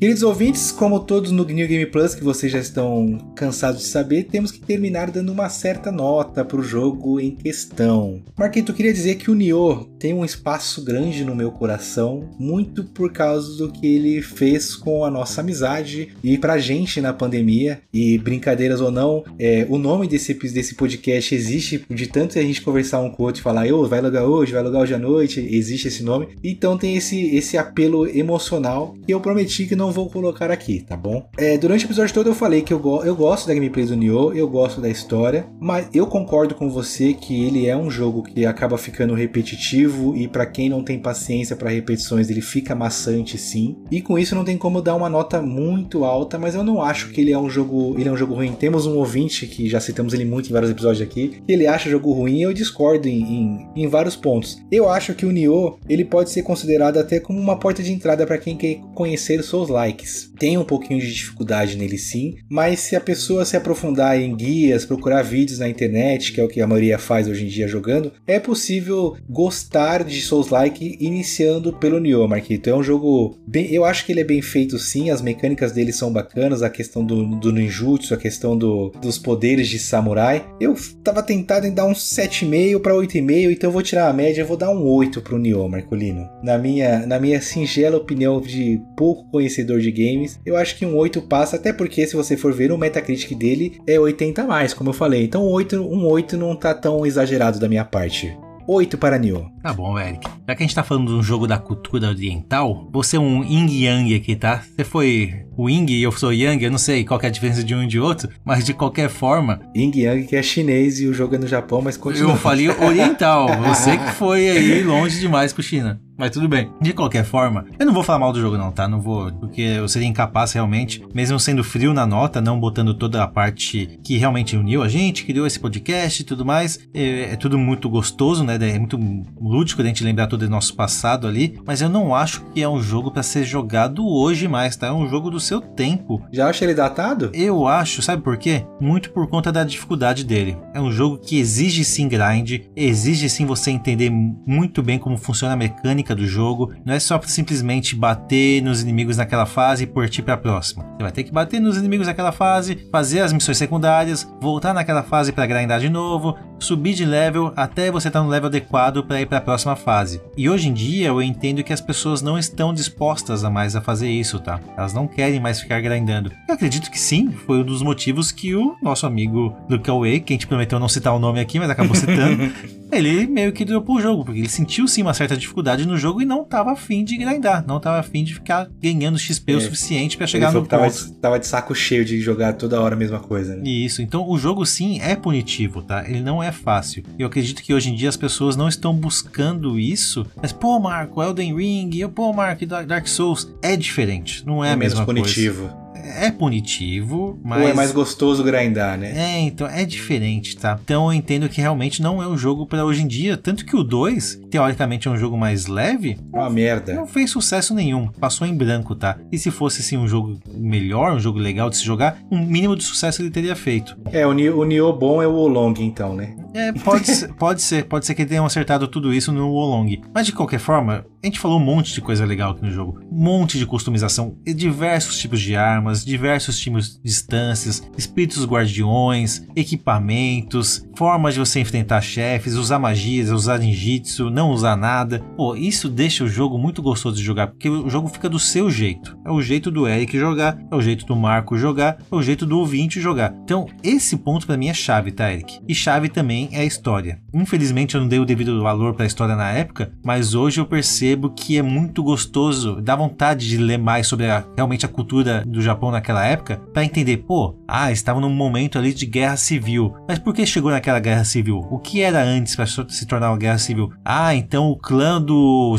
Queridos 0.00 0.22
ouvintes, 0.22 0.72
como 0.72 0.98
todos 0.98 1.30
no 1.30 1.44
New 1.44 1.68
Game 1.68 1.84
Plus, 1.84 2.14
que 2.14 2.24
vocês 2.24 2.50
já 2.50 2.58
estão 2.58 3.18
cansados 3.36 3.82
de 3.82 3.88
saber, 3.88 4.24
temos 4.24 4.50
que 4.50 4.58
terminar 4.58 5.10
dando 5.10 5.30
uma 5.30 5.50
certa 5.50 5.92
nota 5.92 6.42
para 6.42 6.58
o 6.58 6.62
jogo 6.62 7.20
em 7.20 7.32
questão. 7.32 8.22
Marquito, 8.34 8.72
eu 8.72 8.74
queria 8.74 8.94
dizer 8.94 9.16
que 9.16 9.30
o 9.30 9.34
Nioh 9.34 9.84
tem 9.98 10.14
um 10.14 10.24
espaço 10.24 10.82
grande 10.82 11.22
no 11.22 11.36
meu 11.36 11.52
coração, 11.52 12.30
muito 12.38 12.82
por 12.82 13.12
causa 13.12 13.58
do 13.58 13.70
que 13.70 13.86
ele 13.86 14.22
fez 14.22 14.74
com 14.74 15.04
a 15.04 15.10
nossa 15.10 15.42
amizade 15.42 16.16
e 16.24 16.38
pra 16.38 16.56
gente 16.56 16.98
na 17.02 17.12
pandemia. 17.12 17.82
E 17.92 18.16
brincadeiras 18.16 18.80
ou 18.80 18.90
não, 18.90 19.22
é, 19.38 19.66
o 19.68 19.76
nome 19.76 20.08
desse, 20.08 20.32
desse 20.32 20.76
podcast 20.76 21.34
existe 21.34 21.84
de 21.90 22.06
tanto 22.06 22.38
a 22.38 22.42
gente 22.42 22.62
conversar 22.62 23.00
um 23.00 23.10
com 23.10 23.22
o 23.22 23.26
outro 23.26 23.42
e 23.42 23.44
falar, 23.44 23.68
eu 23.68 23.86
vai 23.86 24.00
logar 24.00 24.24
hoje, 24.24 24.54
vai 24.54 24.62
logar 24.62 24.80
hoje 24.80 24.94
à 24.94 24.98
noite, 24.98 25.46
existe 25.54 25.88
esse 25.88 26.02
nome. 26.02 26.28
Então 26.42 26.78
tem 26.78 26.96
esse, 26.96 27.36
esse 27.36 27.58
apelo 27.58 28.08
emocional 28.08 28.96
que 29.04 29.12
eu 29.12 29.20
prometi 29.20 29.66
que 29.66 29.76
não 29.76 29.89
vou 29.90 30.08
colocar 30.08 30.50
aqui, 30.50 30.80
tá 30.80 30.96
bom? 30.96 31.28
É, 31.38 31.56
durante 31.58 31.84
o 31.84 31.86
episódio 31.86 32.14
todo 32.14 32.28
eu 32.28 32.34
falei 32.34 32.62
que 32.62 32.72
eu, 32.72 32.78
go 32.78 33.02
eu 33.02 33.14
gosto 33.14 33.46
da 33.46 33.54
gameplay 33.54 33.86
do 33.86 33.96
Nioh, 33.96 34.32
eu 34.34 34.48
gosto 34.48 34.80
da 34.80 34.88
história, 34.88 35.46
mas 35.60 35.88
eu 35.94 36.06
concordo 36.06 36.54
com 36.54 36.70
você 36.70 37.14
que 37.14 37.44
ele 37.44 37.66
é 37.66 37.76
um 37.76 37.90
jogo 37.90 38.22
que 38.22 38.44
acaba 38.46 38.76
ficando 38.78 39.14
repetitivo 39.14 40.16
e 40.16 40.28
para 40.28 40.46
quem 40.46 40.68
não 40.68 40.82
tem 40.82 40.98
paciência 40.98 41.56
para 41.56 41.70
repetições, 41.70 42.30
ele 42.30 42.40
fica 42.40 42.74
maçante 42.74 43.38
sim. 43.38 43.76
E 43.90 44.00
com 44.00 44.18
isso 44.18 44.34
não 44.34 44.44
tem 44.44 44.56
como 44.56 44.82
dar 44.82 44.94
uma 44.94 45.08
nota 45.08 45.40
muito 45.40 46.04
alta, 46.04 46.38
mas 46.38 46.54
eu 46.54 46.64
não 46.64 46.82
acho 46.82 47.10
que 47.10 47.20
ele 47.20 47.32
é 47.32 47.38
um 47.38 47.48
jogo, 47.48 47.94
ele 47.98 48.08
é 48.08 48.12
um 48.12 48.16
jogo 48.16 48.34
ruim. 48.34 48.52
Temos 48.52 48.86
um 48.86 48.96
ouvinte 48.96 49.46
que 49.46 49.68
já 49.68 49.80
citamos 49.80 50.12
ele 50.12 50.24
muito 50.24 50.48
em 50.48 50.52
vários 50.52 50.70
episódios 50.70 51.02
aqui, 51.02 51.40
que 51.46 51.52
ele 51.52 51.66
acha 51.66 51.90
jogo 51.90 52.12
ruim 52.12 52.38
e 52.38 52.42
eu 52.42 52.52
discordo 52.52 53.08
em, 53.08 53.22
em, 53.22 53.68
em 53.76 53.86
vários 53.88 54.16
pontos. 54.16 54.58
Eu 54.70 54.88
acho 54.88 55.14
que 55.14 55.26
o 55.26 55.32
Nioh, 55.32 55.78
ele 55.88 56.04
pode 56.04 56.30
ser 56.30 56.42
considerado 56.42 56.98
até 56.98 57.20
como 57.20 57.38
uma 57.38 57.58
porta 57.58 57.82
de 57.82 57.92
entrada 57.92 58.26
para 58.26 58.38
quem 58.38 58.56
quer 58.56 58.80
conhecer 58.94 59.42
Souls 59.42 59.68
Souls-likes 59.80 60.30
tem 60.38 60.56
um 60.56 60.64
pouquinho 60.64 61.00
de 61.00 61.12
dificuldade 61.12 61.76
nele 61.76 61.98
sim, 61.98 62.36
mas 62.48 62.80
se 62.80 62.96
a 62.96 63.00
pessoa 63.00 63.44
se 63.44 63.56
aprofundar 63.56 64.18
em 64.18 64.34
guias, 64.34 64.86
procurar 64.86 65.22
vídeos 65.22 65.58
na 65.58 65.68
internet, 65.68 66.32
que 66.32 66.40
é 66.40 66.44
o 66.44 66.48
que 66.48 66.60
a 66.60 66.66
maioria 66.66 66.98
faz 66.98 67.28
hoje 67.28 67.44
em 67.44 67.48
dia 67.48 67.68
jogando, 67.68 68.12
é 68.26 68.38
possível 68.38 69.16
gostar 69.28 70.02
de 70.02 70.20
Souls-like 70.20 70.96
iniciando 70.98 71.72
pelo 71.74 72.00
Nioh, 72.00 72.26
Marquito. 72.26 72.70
É 72.70 72.74
um 72.74 72.82
jogo 72.82 73.38
bem, 73.46 73.70
eu 73.72 73.84
acho 73.84 74.06
que 74.06 74.12
ele 74.12 74.20
é 74.20 74.24
bem 74.24 74.40
feito 74.40 74.78
sim, 74.78 75.10
as 75.10 75.20
mecânicas 75.20 75.72
dele 75.72 75.92
são 75.92 76.12
bacanas, 76.12 76.62
a 76.62 76.70
questão 76.70 77.04
do, 77.04 77.36
do 77.36 77.52
ninjutsu, 77.52 78.14
a 78.14 78.16
questão 78.16 78.56
do, 78.56 78.90
dos 79.00 79.18
poderes 79.18 79.68
de 79.68 79.78
samurai. 79.78 80.46
Eu 80.58 80.74
tava 81.04 81.22
tentado 81.22 81.66
em 81.66 81.74
dar 81.74 81.84
um 81.84 81.92
7,5 81.92 82.80
para 82.80 82.94
8,5, 82.94 83.50
então 83.50 83.68
eu 83.68 83.72
vou 83.72 83.82
tirar 83.82 84.08
a 84.08 84.12
média, 84.12 84.40
eu 84.40 84.46
vou 84.46 84.56
dar 84.56 84.70
um 84.70 84.82
8 84.82 85.20
pro 85.20 85.38
Nioh, 85.38 85.68
Marcolino. 85.68 86.28
Na 86.42 86.56
minha, 86.56 87.06
na 87.06 87.18
minha 87.18 87.42
singela 87.42 87.98
opinião 87.98 88.40
de 88.40 88.80
pouco 88.96 89.30
conhecedor 89.30 89.69
de 89.78 89.92
games, 89.92 90.40
eu 90.44 90.56
acho 90.56 90.76
que 90.76 90.86
um 90.86 90.96
8 90.96 91.22
passa, 91.22 91.56
até 91.56 91.72
porque 91.72 92.06
se 92.06 92.16
você 92.16 92.36
for 92.36 92.52
ver 92.52 92.72
o 92.72 92.78
Metacritic 92.78 93.36
dele 93.36 93.78
é 93.86 94.00
80 94.00 94.42
a 94.42 94.46
mais, 94.46 94.72
como 94.72 94.90
eu 94.90 94.94
falei. 94.94 95.24
Então 95.24 95.44
8, 95.44 95.76
um 95.76 96.06
8 96.06 96.36
não 96.36 96.56
tá 96.56 96.74
tão 96.74 97.04
exagerado 97.04 97.58
da 97.58 97.68
minha 97.68 97.84
parte. 97.84 98.34
8 98.72 98.98
para 98.98 99.18
Nioh. 99.18 99.50
Tá 99.60 99.72
bom, 99.72 99.98
Eric. 99.98 100.24
Já 100.46 100.54
que 100.54 100.62
a 100.62 100.66
gente 100.66 100.74
tá 100.76 100.84
falando 100.84 101.08
de 101.08 101.14
um 101.14 101.22
jogo 101.22 101.44
da 101.44 101.58
cultura 101.58 102.08
oriental, 102.08 102.88
você 102.92 103.16
é 103.16 103.20
um 103.20 103.42
Ying 103.42 103.84
Yang 103.84 104.14
aqui, 104.14 104.36
tá? 104.36 104.62
Você 104.62 104.84
foi 104.84 105.44
o 105.56 105.68
Ying 105.68 105.90
e 105.90 106.02
eu 106.04 106.12
sou 106.12 106.32
Yang, 106.32 106.64
eu 106.64 106.70
não 106.70 106.78
sei 106.78 107.04
qual 107.04 107.20
é 107.20 107.26
a 107.26 107.30
diferença 107.30 107.64
de 107.64 107.74
um 107.74 107.82
e 107.82 107.88
de 107.88 107.98
outro, 107.98 108.28
mas 108.44 108.64
de 108.64 108.72
qualquer 108.72 109.08
forma. 109.08 109.60
Ying 109.76 109.92
Yang 109.96 110.26
que 110.28 110.36
é 110.36 110.42
chinês 110.42 111.00
e 111.00 111.06
o 111.06 111.12
jogo 111.12 111.34
é 111.34 111.38
no 111.38 111.48
Japão, 111.48 111.82
mas 111.82 111.96
continua. 111.96 112.30
Eu 112.30 112.36
falei 112.36 112.68
oriental, 112.68 113.48
você 113.66 113.96
que 113.96 114.12
foi 114.12 114.48
aí 114.48 114.84
longe 114.84 115.18
demais 115.18 115.52
pro 115.52 115.64
China. 115.64 116.00
Mas 116.20 116.32
tudo 116.32 116.46
bem. 116.46 116.70
De 116.78 116.92
qualquer 116.92 117.24
forma, 117.24 117.64
eu 117.78 117.86
não 117.86 117.94
vou 117.94 118.02
falar 118.02 118.18
mal 118.18 118.30
do 118.30 118.38
jogo, 118.38 118.58
não, 118.58 118.70
tá? 118.70 118.86
Não 118.86 119.00
vou. 119.00 119.32
Porque 119.32 119.62
eu 119.62 119.88
seria 119.88 120.06
incapaz 120.06 120.52
realmente, 120.52 121.02
mesmo 121.14 121.40
sendo 121.40 121.64
frio 121.64 121.94
na 121.94 122.04
nota, 122.04 122.42
não 122.42 122.60
botando 122.60 122.92
toda 122.92 123.22
a 123.22 123.26
parte 123.26 123.98
que 124.04 124.18
realmente 124.18 124.54
uniu 124.54 124.82
a 124.82 124.88
gente, 124.88 125.24
criou 125.24 125.46
esse 125.46 125.58
podcast 125.58 126.20
e 126.20 126.24
tudo 126.26 126.44
mais. 126.44 126.78
É, 126.92 127.32
é 127.32 127.36
tudo 127.36 127.56
muito 127.56 127.88
gostoso, 127.88 128.44
né? 128.44 128.58
É 128.60 128.78
muito 128.78 128.98
lúdico 129.40 129.80
a 129.80 129.84
gente 129.86 130.04
lembrar 130.04 130.26
todo 130.26 130.42
o 130.42 130.50
nosso 130.50 130.76
passado 130.76 131.26
ali. 131.26 131.58
Mas 131.64 131.80
eu 131.80 131.88
não 131.88 132.14
acho 132.14 132.44
que 132.52 132.62
é 132.62 132.68
um 132.68 132.82
jogo 132.82 133.10
para 133.10 133.22
ser 133.22 133.44
jogado 133.44 134.06
hoje 134.06 134.46
mais, 134.46 134.76
tá? 134.76 134.88
É 134.88 134.92
um 134.92 135.08
jogo 135.08 135.30
do 135.30 135.40
seu 135.40 135.58
tempo. 135.58 136.22
Já 136.30 136.50
acha 136.50 136.66
ele 136.66 136.74
datado? 136.74 137.30
Eu 137.32 137.66
acho, 137.66 138.02
sabe 138.02 138.22
por 138.22 138.36
quê? 138.36 138.66
Muito 138.78 139.10
por 139.10 139.26
conta 139.26 139.50
da 139.50 139.64
dificuldade 139.64 140.22
dele. 140.22 140.58
É 140.74 140.80
um 140.82 140.92
jogo 140.92 141.16
que 141.16 141.38
exige 141.38 141.82
sim 141.82 142.08
grind, 142.08 142.60
exige 142.76 143.26
sim 143.30 143.46
você 143.46 143.70
entender 143.70 144.10
muito 144.10 144.82
bem 144.82 144.98
como 144.98 145.16
funciona 145.16 145.54
a 145.54 145.56
mecânica 145.56 146.09
do 146.14 146.26
jogo. 146.26 146.72
Não 146.84 146.94
é 146.94 147.00
só 147.00 147.20
simplesmente 147.22 147.94
bater 147.94 148.62
nos 148.62 148.82
inimigos 148.82 149.16
naquela 149.16 149.46
fase 149.46 149.84
e 149.84 149.86
partir 149.86 150.22
para 150.22 150.34
a 150.34 150.38
próxima. 150.38 150.84
Você 150.96 151.02
vai 151.02 151.12
ter 151.12 151.24
que 151.24 151.32
bater 151.32 151.60
nos 151.60 151.76
inimigos 151.76 152.06
naquela 152.06 152.32
fase, 152.32 152.86
fazer 152.90 153.20
as 153.20 153.32
missões 153.32 153.58
secundárias, 153.58 154.28
voltar 154.40 154.74
naquela 154.74 155.02
fase 155.02 155.32
para 155.32 155.46
grindar 155.46 155.80
de 155.80 155.88
novo, 155.88 156.36
subir 156.58 156.94
de 156.94 157.04
level 157.04 157.52
até 157.56 157.90
você 157.90 158.08
estar 158.08 158.20
tá 158.20 158.24
no 158.24 158.30
level 158.30 158.48
adequado 158.48 159.02
para 159.04 159.20
ir 159.20 159.26
para 159.26 159.38
a 159.38 159.42
próxima 159.42 159.74
fase. 159.74 160.20
E 160.36 160.48
hoje 160.48 160.68
em 160.68 160.72
dia 160.72 161.08
eu 161.08 161.22
entendo 161.22 161.64
que 161.64 161.72
as 161.72 161.80
pessoas 161.80 162.22
não 162.22 162.38
estão 162.38 162.72
dispostas 162.72 163.44
a 163.44 163.50
mais 163.50 163.74
a 163.74 163.80
fazer 163.80 164.10
isso, 164.10 164.38
tá? 164.38 164.60
Elas 164.76 164.92
não 164.92 165.06
querem 165.06 165.40
mais 165.40 165.60
ficar 165.60 165.80
grindando. 165.80 166.32
Eu 166.48 166.54
acredito 166.54 166.90
que 166.90 166.98
sim, 166.98 167.30
foi 167.30 167.60
um 167.60 167.64
dos 167.64 167.82
motivos 167.82 168.30
que 168.30 168.54
o 168.54 168.76
nosso 168.82 169.06
amigo 169.06 169.56
Luke 169.68 169.90
Away, 169.90 170.20
que 170.20 170.32
a 170.32 170.34
gente 170.34 170.46
prometeu 170.46 170.78
não 170.78 170.88
citar 170.88 171.14
o 171.14 171.18
nome 171.18 171.40
aqui, 171.40 171.58
mas 171.58 171.70
acabou 171.70 171.94
citando, 171.94 172.52
ele 172.92 173.26
meio 173.26 173.52
que 173.52 173.64
dropou 173.64 173.96
o 173.96 174.00
jogo, 174.00 174.24
porque 174.24 174.40
ele 174.40 174.48
sentiu 174.48 174.86
sim 174.88 175.02
uma 175.02 175.14
certa 175.14 175.36
dificuldade 175.36 175.86
no 175.86 175.96
jogo 175.96 176.20
e 176.20 176.24
não 176.24 176.42
estava 176.42 176.72
afim 176.72 177.04
de 177.04 177.16
grindar, 177.16 177.64
não 177.66 177.76
estava 177.76 177.98
afim 177.98 178.24
de 178.24 178.34
ficar 178.34 178.68
ganhando 178.80 179.18
XP 179.18 179.52
é, 179.52 179.56
o 179.56 179.60
suficiente 179.60 180.16
para 180.16 180.26
chegar 180.26 180.52
no 180.52 180.66
tava, 180.66 180.84
ponto. 180.84 181.12
Tava 181.14 181.38
de 181.38 181.46
saco 181.46 181.74
cheio 181.74 182.04
de 182.04 182.20
jogar 182.20 182.54
toda 182.54 182.80
hora 182.80 182.94
a 182.94 182.98
mesma 182.98 183.20
coisa, 183.20 183.56
né? 183.56 183.62
Isso, 183.64 184.02
então 184.02 184.28
o 184.28 184.38
jogo 184.38 184.64
sim 184.64 185.00
é 185.00 185.14
punitivo, 185.16 185.82
tá? 185.82 186.08
Ele 186.08 186.20
não 186.20 186.42
é 186.42 186.52
fácil. 186.52 187.04
Eu 187.18 187.26
acredito 187.26 187.62
que 187.62 187.72
hoje 187.74 187.90
em 187.90 187.94
dia 187.94 188.08
as 188.08 188.16
pessoas 188.16 188.56
não 188.56 188.68
estão 188.68 188.94
buscando 188.94 189.78
isso, 189.78 190.26
mas 190.40 190.52
pô, 190.52 190.78
Marco, 190.78 191.22
Elden 191.22 191.56
Ring, 191.56 192.08
pô, 192.08 192.32
Marco, 192.32 192.66
Dark 192.66 193.06
Souls, 193.06 193.52
é 193.62 193.76
diferente, 193.76 194.44
não 194.46 194.64
é, 194.64 194.70
é 194.70 194.72
a 194.72 194.76
mesma 194.76 195.04
punitivo. 195.04 195.68
coisa 195.68 195.79
é 196.04 196.30
punitivo, 196.30 197.38
mas. 197.42 197.62
Ou 197.62 197.68
é 197.68 197.74
mais 197.74 197.92
gostoso 197.92 198.42
grindar, 198.42 198.98
né? 198.98 199.12
É, 199.16 199.40
então 199.40 199.66
é 199.66 199.84
diferente, 199.84 200.56
tá? 200.56 200.78
Então 200.82 201.06
eu 201.06 201.12
entendo 201.12 201.48
que 201.48 201.60
realmente 201.60 202.02
não 202.02 202.22
é 202.22 202.28
um 202.28 202.36
jogo 202.36 202.66
para 202.66 202.84
hoje 202.84 203.02
em 203.02 203.06
dia. 203.06 203.36
Tanto 203.36 203.64
que 203.64 203.76
o 203.76 203.82
2, 203.82 204.42
teoricamente 204.50 205.08
é 205.08 205.10
um 205.10 205.16
jogo 205.16 205.36
mais 205.36 205.66
leve. 205.66 206.18
Uma 206.32 206.50
merda. 206.50 206.94
Não 206.94 207.06
fez 207.06 207.30
sucesso 207.30 207.74
nenhum. 207.74 208.08
Passou 208.08 208.46
em 208.46 208.54
branco, 208.54 208.94
tá? 208.94 209.18
E 209.30 209.38
se 209.38 209.50
fosse 209.50 209.80
assim 209.80 209.96
um 209.96 210.08
jogo 210.08 210.38
melhor, 210.48 211.14
um 211.14 211.20
jogo 211.20 211.38
legal 211.38 211.70
de 211.70 211.76
se 211.76 211.84
jogar, 211.84 212.18
um 212.30 212.38
mínimo 212.38 212.76
de 212.76 212.84
sucesso 212.84 213.22
ele 213.22 213.30
teria 213.30 213.56
feito. 213.56 213.96
É, 214.12 214.26
o 214.26 214.32
Nioh 214.32 214.92
bom 214.92 215.22
é 215.22 215.26
o 215.26 215.34
Olong, 215.34 215.74
então, 215.80 216.14
né? 216.14 216.34
É, 216.54 216.72
pode 216.72 217.06
ser, 217.14 217.32
pode 217.34 217.62
ser. 217.62 217.84
Pode 217.84 218.06
ser 218.06 218.14
que 218.14 218.26
tenham 218.26 218.44
acertado 218.44 218.88
tudo 218.88 219.12
isso 219.12 219.32
no 219.32 219.50
Wolong. 219.50 220.02
Mas 220.12 220.26
de 220.26 220.32
qualquer 220.32 220.58
forma, 220.58 221.04
a 221.22 221.26
gente 221.26 221.38
falou 221.38 221.58
um 221.58 221.64
monte 221.64 221.92
de 221.92 222.00
coisa 222.00 222.24
legal 222.24 222.52
aqui 222.52 222.62
no 222.62 222.70
jogo. 222.70 222.98
Um 223.12 223.22
monte 223.22 223.58
de 223.58 223.66
customização, 223.66 224.36
diversos 224.42 225.18
tipos 225.18 225.40
de 225.40 225.54
armas, 225.54 226.02
diversos 226.02 226.58
tipos 226.58 226.94
de 226.94 227.02
distâncias, 227.02 227.82
espíritos 227.96 228.46
guardiões, 228.46 229.46
equipamentos, 229.54 230.86
formas 230.96 231.34
de 231.34 231.40
você 231.40 231.60
enfrentar 231.60 232.00
chefes, 232.00 232.54
usar 232.54 232.78
magias, 232.78 233.30
usar 233.30 233.58
ninjitsu, 233.58 234.30
não 234.30 234.50
usar 234.50 234.76
nada. 234.76 235.22
Pô, 235.36 235.54
isso 235.54 235.90
deixa 235.90 236.24
o 236.24 236.28
jogo 236.28 236.56
muito 236.56 236.80
gostoso 236.80 237.16
de 237.16 237.22
jogar, 237.22 237.48
porque 237.48 237.68
o 237.68 237.90
jogo 237.90 238.08
fica 238.08 238.28
do 238.28 238.38
seu 238.38 238.70
jeito. 238.70 239.18
É 239.24 239.30
o 239.30 239.42
jeito 239.42 239.70
do 239.70 239.86
Eric 239.86 240.18
jogar, 240.18 240.58
é 240.70 240.74
o 240.74 240.80
jeito 240.80 241.04
do 241.04 241.14
Marco 241.14 241.58
jogar, 241.58 241.98
é 242.10 242.14
o 242.14 242.22
jeito 242.22 242.46
do 242.46 242.58
ouvinte 242.58 242.98
jogar. 242.98 243.34
Então, 243.44 243.66
esse 243.82 244.16
ponto 244.16 244.46
para 244.46 244.56
mim 244.56 244.68
é 244.68 244.74
chave, 244.74 245.12
tá, 245.12 245.30
Eric? 245.30 245.60
E 245.68 245.74
chave 245.74 246.08
também 246.08 246.48
é 246.52 246.60
a 246.60 246.64
história. 246.64 247.20
Infelizmente 247.34 247.94
eu 247.94 248.00
não 248.00 248.08
dei 248.08 248.18
o 248.18 248.24
devido 248.24 248.62
valor 248.62 248.94
para 248.94 249.04
a 249.04 249.06
história 249.06 249.36
na 249.36 249.50
época, 249.50 249.92
mas 250.02 250.34
hoje 250.34 250.60
eu 250.60 250.66
percebo 250.66 251.09
que 251.30 251.58
é 251.58 251.62
muito 251.62 252.02
gostoso, 252.02 252.80
dá 252.80 252.94
vontade 252.94 253.48
de 253.48 253.56
ler 253.56 253.78
mais 253.78 254.06
sobre 254.06 254.26
a, 254.30 254.44
realmente 254.56 254.84
a 254.84 254.88
cultura 254.88 255.44
do 255.46 255.62
Japão 255.62 255.90
naquela 255.90 256.24
época, 256.24 256.60
para 256.72 256.84
entender, 256.84 257.18
pô, 257.18 257.56
ah, 257.66 257.90
estava 257.90 258.20
num 258.20 258.30
momento 258.30 258.78
ali 258.78 258.92
de 258.92 259.06
guerra 259.06 259.36
civil. 259.36 259.94
Mas 260.06 260.18
por 260.18 260.34
que 260.34 260.44
chegou 260.46 260.70
naquela 260.70 261.00
guerra 261.00 261.24
civil? 261.24 261.66
O 261.70 261.78
que 261.78 262.02
era 262.02 262.22
antes 262.22 262.56
para 262.56 262.66
se 262.66 263.06
tornar 263.06 263.30
uma 263.30 263.38
guerra 263.38 263.58
civil? 263.58 263.90
Ah, 264.04 264.34
então 264.34 264.70
o 264.70 264.76
clã 264.76 265.20
do 265.20 265.76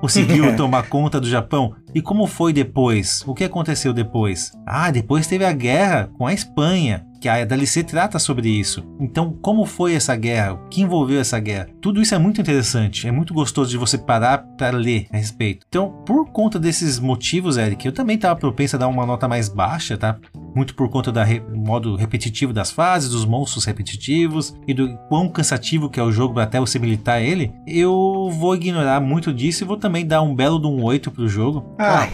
conseguiu 0.00 0.54
tomar 0.56 0.88
conta 0.88 1.20
do 1.20 1.28
Japão. 1.28 1.74
E 1.94 2.02
como 2.02 2.26
foi 2.26 2.52
depois? 2.52 3.22
O 3.26 3.34
que 3.34 3.44
aconteceu 3.44 3.92
depois? 3.92 4.52
Ah, 4.66 4.90
depois 4.90 5.26
teve 5.26 5.44
a 5.44 5.52
guerra 5.52 6.10
com 6.18 6.26
a 6.26 6.34
Espanha 6.34 7.06
que 7.24 7.28
a 7.30 7.42
DLC 7.42 7.82
trata 7.82 8.18
sobre 8.18 8.50
isso. 8.50 8.84
Então, 9.00 9.32
como 9.40 9.64
foi 9.64 9.94
essa 9.94 10.14
guerra? 10.14 10.52
O 10.52 10.68
que 10.68 10.82
envolveu 10.82 11.18
essa 11.18 11.40
guerra? 11.40 11.70
Tudo 11.80 12.02
isso 12.02 12.14
é 12.14 12.18
muito 12.18 12.38
interessante, 12.38 13.08
é 13.08 13.10
muito 13.10 13.32
gostoso 13.32 13.70
de 13.70 13.78
você 13.78 13.96
parar 13.96 14.44
para 14.58 14.76
ler 14.76 15.06
a 15.10 15.16
respeito. 15.16 15.64
Então, 15.66 16.02
por 16.04 16.26
conta 16.26 16.58
desses 16.58 17.00
motivos, 17.00 17.56
Eric, 17.56 17.86
eu 17.86 17.92
também 17.92 18.16
estava 18.16 18.38
propenso 18.38 18.76
a 18.76 18.78
dar 18.78 18.88
uma 18.88 19.06
nota 19.06 19.26
mais 19.26 19.48
baixa, 19.48 19.96
tá? 19.96 20.18
Muito 20.54 20.74
por 20.74 20.88
conta 20.88 21.10
do 21.10 21.20
re 21.20 21.40
modo 21.40 21.96
repetitivo 21.96 22.52
das 22.52 22.70
fases, 22.70 23.10
dos 23.10 23.24
monstros 23.24 23.64
repetitivos 23.64 24.54
e 24.66 24.74
do 24.74 24.96
quão 25.08 25.28
cansativo 25.28 25.88
que 25.88 25.98
é 25.98 26.02
o 26.02 26.12
jogo 26.12 26.38
até 26.38 26.60
você 26.60 26.78
militar 26.78 27.20
ele. 27.20 27.52
Eu 27.66 28.30
vou 28.32 28.54
ignorar 28.54 29.00
muito 29.00 29.32
disso 29.32 29.64
e 29.64 29.66
vou 29.66 29.76
também 29.76 30.06
dar 30.06 30.22
um 30.22 30.34
belo 30.34 30.58
de 30.58 30.66
um 30.66 30.82
8 30.82 31.10
pro 31.10 31.28
jogo. 31.28 31.74
Ah, 31.78 32.08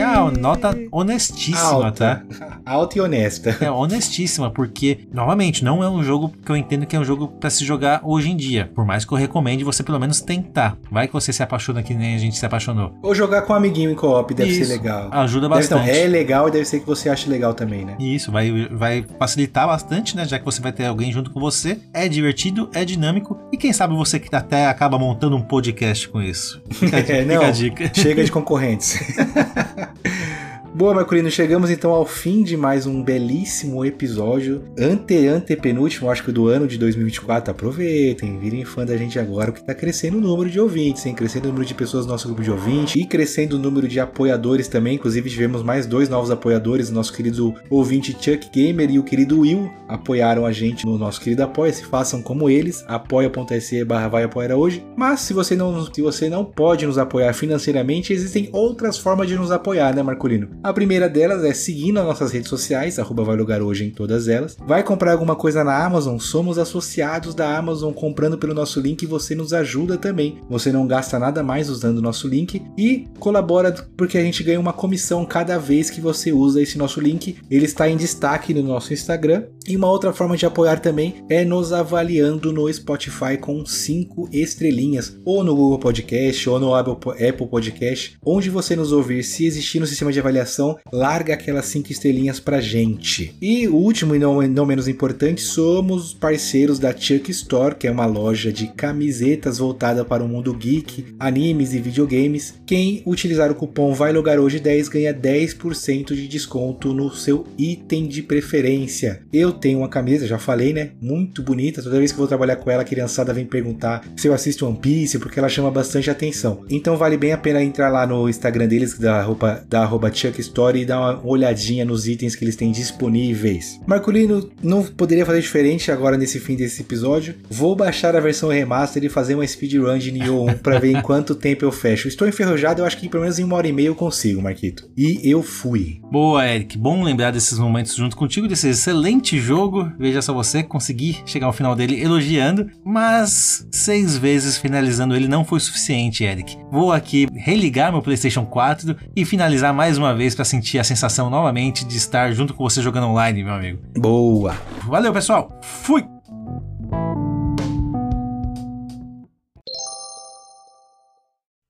ah 0.00 0.30
nota 0.30 0.76
honestíssima, 0.92 1.86
Alta. 1.86 2.22
tá? 2.30 2.60
Alta 2.64 2.98
e 2.98 3.00
honesta. 3.00 3.56
É, 3.60 3.70
honestíssima 3.70 4.50
porque, 4.50 5.08
novamente, 5.12 5.64
não 5.64 5.82
é 5.82 5.88
um 5.88 6.02
jogo 6.02 6.32
que 6.44 6.50
eu 6.50 6.56
entendo 6.56 6.86
que 6.86 6.94
é 6.94 6.98
um 6.98 7.04
jogo 7.04 7.28
para 7.28 7.50
se 7.50 7.64
jogar 7.64 8.00
hoje 8.04 8.30
em 8.30 8.36
dia. 8.36 8.70
Por 8.74 8.84
mais 8.84 9.04
que 9.04 9.12
eu 9.12 9.18
recomende 9.18 9.64
você 9.64 9.82
pelo 9.82 9.98
menos 9.98 10.20
tentar. 10.20 10.76
Vai 10.90 11.06
que 11.06 11.12
você 11.12 11.32
se 11.32 11.42
apaixona 11.42 11.82
que 11.82 11.94
nem 11.94 12.14
a 12.14 12.18
gente 12.18 12.36
se 12.36 12.46
apaixonou. 12.46 12.94
Ou 13.02 13.14
jogar 13.14 13.42
com 13.42 13.52
um 13.52 13.56
amiguinho 13.56 13.90
em 13.90 13.94
co-op 13.94 14.32
deve 14.34 14.50
Isso, 14.50 14.64
ser 14.64 14.72
legal. 14.72 15.08
Ajuda 15.10 15.48
bastante. 15.48 15.86
Deve, 15.86 15.98
é 15.98 16.06
legal 16.06 16.48
e 16.48 16.50
deve 16.50 16.64
ser 16.64 16.80
que 16.80 16.86
você 16.86 17.08
ache 17.08 17.28
legal 17.28 17.54
também, 17.56 17.84
né? 17.84 17.96
Isso, 17.98 18.30
vai, 18.30 18.68
vai 18.68 19.04
facilitar 19.18 19.66
bastante, 19.66 20.16
né? 20.16 20.24
Já 20.26 20.38
que 20.38 20.44
você 20.44 20.60
vai 20.60 20.72
ter 20.72 20.86
alguém 20.86 21.10
junto 21.10 21.30
com 21.30 21.40
você. 21.40 21.78
É 21.92 22.08
divertido, 22.08 22.70
é 22.74 22.84
dinâmico 22.84 23.38
e 23.52 23.56
quem 23.56 23.72
sabe 23.72 23.94
você 23.94 24.20
que 24.20 24.34
até 24.34 24.66
acaba 24.66 24.98
montando 24.98 25.36
um 25.36 25.42
podcast 25.42 26.08
com 26.08 26.22
isso. 26.22 26.62
Fica, 26.70 26.98
é, 26.98 27.02
fica 27.02 27.24
não, 27.24 27.42
a 27.42 27.50
dica. 27.50 27.90
Chega 27.94 28.22
de 28.22 28.30
concorrentes. 28.32 28.98
Boa, 30.76 30.92
Marcolino, 30.92 31.30
chegamos 31.30 31.70
então 31.70 31.90
ao 31.90 32.04
fim 32.04 32.42
de 32.42 32.54
mais 32.54 32.84
um 32.84 33.02
belíssimo 33.02 33.82
episódio, 33.82 34.62
ante 34.78 35.26
antepenúltimo, 35.26 36.10
acho 36.10 36.22
que 36.22 36.30
do 36.30 36.48
ano 36.48 36.66
de 36.66 36.76
2024. 36.76 37.50
Aproveitem, 37.50 38.38
virem 38.38 38.62
fã 38.62 38.84
da 38.84 38.94
gente 38.94 39.18
agora, 39.18 39.50
porque 39.50 39.66
tá 39.66 39.74
crescendo 39.74 40.18
o 40.18 40.20
número 40.20 40.50
de 40.50 40.60
ouvintes, 40.60 41.06
hein? 41.06 41.14
Crescendo 41.14 41.46
o 41.46 41.48
número 41.48 41.64
de 41.64 41.72
pessoas 41.72 42.04
no 42.04 42.12
nosso 42.12 42.26
grupo 42.26 42.42
de 42.42 42.50
ouvintes 42.50 42.94
e 42.94 43.06
crescendo 43.06 43.56
o 43.56 43.58
número 43.58 43.88
de 43.88 43.98
apoiadores 43.98 44.68
também. 44.68 44.96
Inclusive, 44.96 45.30
tivemos 45.30 45.62
mais 45.62 45.86
dois 45.86 46.10
novos 46.10 46.30
apoiadores, 46.30 46.90
nosso 46.90 47.10
querido 47.10 47.54
ouvinte 47.70 48.12
Chuck 48.12 48.50
Gamer 48.52 48.90
e 48.90 48.98
o 48.98 49.02
querido 49.02 49.40
Will 49.40 49.70
apoiaram 49.88 50.44
a 50.44 50.52
gente 50.52 50.84
no 50.84 50.98
nosso 50.98 51.22
querido 51.22 51.42
Apoia-se. 51.42 51.86
Façam 51.86 52.20
como 52.20 52.50
eles, 52.50 52.84
apoia.se 52.86 53.82
barra 53.82 54.08
vai 54.08 54.24
apoiar 54.24 54.54
hoje. 54.54 54.84
Mas 54.94 55.20
se 55.20 55.32
você 55.32 55.56
não, 55.56 55.86
se 55.90 56.02
você 56.02 56.28
não 56.28 56.44
pode 56.44 56.84
nos 56.84 56.98
apoiar 56.98 57.32
financeiramente, 57.32 58.12
existem 58.12 58.50
outras 58.52 58.98
formas 58.98 59.26
de 59.26 59.36
nos 59.36 59.50
apoiar, 59.50 59.94
né, 59.94 60.02
Marcolino? 60.02 60.50
A 60.66 60.72
primeira 60.72 61.08
delas 61.08 61.44
é 61.44 61.54
seguir 61.54 61.92
nas 61.92 62.04
nossas 62.04 62.32
redes 62.32 62.48
sociais, 62.48 62.98
arroba 62.98 63.22
vai 63.22 63.36
lugar 63.36 63.62
hoje 63.62 63.84
em 63.84 63.90
todas 63.92 64.26
elas. 64.26 64.56
Vai 64.66 64.82
comprar 64.82 65.12
alguma 65.12 65.36
coisa 65.36 65.62
na 65.62 65.84
Amazon? 65.84 66.18
Somos 66.18 66.58
associados 66.58 67.36
da 67.36 67.56
Amazon 67.56 67.92
comprando 67.92 68.36
pelo 68.36 68.52
nosso 68.52 68.80
link 68.80 69.00
e 69.00 69.06
você 69.06 69.32
nos 69.36 69.52
ajuda 69.52 69.96
também. 69.96 70.40
Você 70.50 70.72
não 70.72 70.84
gasta 70.84 71.20
nada 71.20 71.40
mais 71.40 71.70
usando 71.70 71.98
o 71.98 72.02
nosso 72.02 72.26
link 72.26 72.60
e 72.76 73.06
colabora 73.20 73.72
porque 73.96 74.18
a 74.18 74.22
gente 74.22 74.42
ganha 74.42 74.58
uma 74.58 74.72
comissão 74.72 75.24
cada 75.24 75.56
vez 75.56 75.88
que 75.88 76.00
você 76.00 76.32
usa 76.32 76.60
esse 76.60 76.76
nosso 76.76 77.00
link. 77.00 77.38
Ele 77.48 77.64
está 77.64 77.88
em 77.88 77.96
destaque 77.96 78.52
no 78.52 78.64
nosso 78.64 78.92
Instagram. 78.92 79.44
E 79.68 79.76
uma 79.76 79.90
outra 79.90 80.12
forma 80.12 80.36
de 80.36 80.46
apoiar 80.46 80.78
também 80.78 81.24
é 81.28 81.44
nos 81.44 81.72
avaliando 81.72 82.52
no 82.52 82.72
Spotify 82.72 83.36
com 83.40 83.66
5 83.66 84.28
estrelinhas, 84.32 85.18
ou 85.24 85.42
no 85.42 85.56
Google 85.56 85.80
Podcast, 85.80 86.48
ou 86.48 86.60
no 86.60 86.72
Apple 86.72 87.48
Podcast, 87.50 88.16
onde 88.24 88.48
você 88.48 88.76
nos 88.76 88.92
ouvir. 88.92 89.24
Se 89.24 89.44
existir 89.44 89.80
no 89.80 89.86
sistema 89.86 90.12
de 90.12 90.20
avaliação, 90.20 90.55
larga 90.92 91.34
aquelas 91.34 91.66
cinco 91.66 91.92
estrelinhas 91.92 92.40
pra 92.40 92.60
gente. 92.60 93.34
E 93.40 93.68
o 93.68 93.74
último 93.74 94.14
e 94.14 94.18
não, 94.18 94.42
não 94.42 94.66
menos 94.66 94.88
importante, 94.88 95.40
somos 95.40 96.14
parceiros 96.14 96.78
da 96.78 96.96
Chuck 96.96 97.30
Store, 97.30 97.74
que 97.74 97.86
é 97.86 97.90
uma 97.90 98.06
loja 98.06 98.52
de 98.52 98.68
camisetas 98.68 99.58
voltada 99.58 100.04
para 100.04 100.22
o 100.22 100.28
mundo 100.28 100.54
geek, 100.54 101.14
animes 101.18 101.72
e 101.72 101.78
videogames. 101.78 102.54
Quem 102.66 103.02
utilizar 103.06 103.50
o 103.50 103.54
cupom 103.54 103.92
Vai 103.92 104.12
Logar 104.12 104.38
Hoje 104.38 104.58
10 104.60 104.88
ganha 104.88 105.14
10% 105.14 106.14
de 106.14 106.28
desconto 106.28 106.92
no 106.92 107.10
seu 107.10 107.46
item 107.58 108.06
de 108.06 108.22
preferência. 108.22 109.22
Eu 109.32 109.52
tenho 109.52 109.78
uma 109.78 109.88
camisa, 109.88 110.26
já 110.26 110.38
falei, 110.38 110.72
né? 110.72 110.90
Muito 111.00 111.42
bonita. 111.42 111.82
Toda 111.82 111.98
vez 111.98 112.12
que 112.12 112.18
vou 112.18 112.28
trabalhar 112.28 112.56
com 112.56 112.70
ela, 112.70 112.82
a 112.82 112.84
criançada 112.84 113.32
vem 113.32 113.44
perguntar 113.44 114.04
se 114.16 114.28
eu 114.28 114.34
assisto 114.34 114.66
One 114.66 114.78
Piece, 114.78 115.18
porque 115.18 115.38
ela 115.38 115.48
chama 115.48 115.70
bastante 115.70 116.10
atenção. 116.10 116.64
Então 116.70 116.96
vale 116.96 117.16
bem 117.16 117.32
a 117.32 117.38
pena 117.38 117.62
entrar 117.62 117.88
lá 117.88 118.06
no 118.06 118.28
Instagram 118.28 118.66
deles, 118.66 118.98
da 118.98 119.22
roupa 119.22 119.64
da 119.68 119.82
arroba 119.82 120.12
Chuck 120.12 120.35
Store 120.40 120.80
e 120.80 120.84
dar 120.84 121.00
uma 121.00 121.20
olhadinha 121.24 121.84
nos 121.84 122.06
itens 122.06 122.34
que 122.34 122.44
eles 122.44 122.56
têm 122.56 122.70
disponíveis. 122.70 123.80
Marcolino 123.86 124.50
não 124.62 124.82
poderia 124.82 125.26
fazer 125.26 125.40
diferente 125.40 125.90
agora 125.90 126.16
nesse 126.16 126.40
fim 126.40 126.56
desse 126.56 126.82
episódio. 126.82 127.34
Vou 127.50 127.74
baixar 127.76 128.16
a 128.16 128.20
versão 128.20 128.48
remaster 128.48 129.04
e 129.04 129.08
fazer 129.08 129.34
uma 129.34 129.46
speedrun 129.46 129.98
de 129.98 130.12
Nioh 130.12 130.50
1 130.50 130.58
para 130.58 130.78
ver 130.78 130.92
em 130.92 131.00
quanto 131.02 131.34
tempo 131.34 131.64
eu 131.64 131.72
fecho. 131.72 132.08
Estou 132.08 132.28
enferrujado, 132.28 132.82
eu 132.82 132.86
acho 132.86 132.98
que 132.98 133.08
pelo 133.08 133.22
menos 133.22 133.38
em 133.38 133.44
uma 133.44 133.56
hora 133.56 133.68
e 133.68 133.72
meia 133.72 133.88
eu 133.88 133.94
consigo, 133.94 134.42
Marquito. 134.42 134.88
E 134.96 135.20
eu 135.24 135.42
fui. 135.42 136.00
Boa, 136.10 136.46
Eric. 136.46 136.76
Bom 136.78 137.02
lembrar 137.02 137.30
desses 137.30 137.58
momentos 137.58 137.94
junto 137.94 138.16
contigo, 138.16 138.48
desse 138.48 138.68
excelente 138.68 139.38
jogo. 139.38 139.90
Veja 139.98 140.22
só 140.22 140.32
você 140.32 140.62
conseguir 140.62 141.22
chegar 141.26 141.46
ao 141.46 141.52
final 141.52 141.74
dele 141.74 142.00
elogiando, 142.00 142.68
mas 142.84 143.66
seis 143.70 144.16
vezes 144.16 144.56
finalizando 144.56 145.14
ele 145.14 145.28
não 145.28 145.44
foi 145.44 145.60
suficiente, 145.60 146.24
Eric. 146.24 146.56
Vou 146.70 146.92
aqui 146.92 147.26
religar 147.34 147.92
meu 147.92 148.02
PlayStation 148.02 148.44
4 148.44 148.96
e 149.14 149.24
finalizar 149.24 149.72
mais 149.72 149.98
uma 149.98 150.14
vez 150.14 150.25
para 150.34 150.44
sentir 150.44 150.78
a 150.78 150.84
sensação 150.84 151.30
novamente 151.30 151.84
de 151.84 151.96
estar 151.96 152.32
junto 152.32 152.54
com 152.54 152.64
você 152.64 152.82
jogando 152.82 153.06
online, 153.06 153.44
meu 153.44 153.54
amigo. 153.54 153.78
Boa. 153.96 154.56
Valeu, 154.86 155.12
pessoal. 155.12 155.50
Fui. 155.62 156.04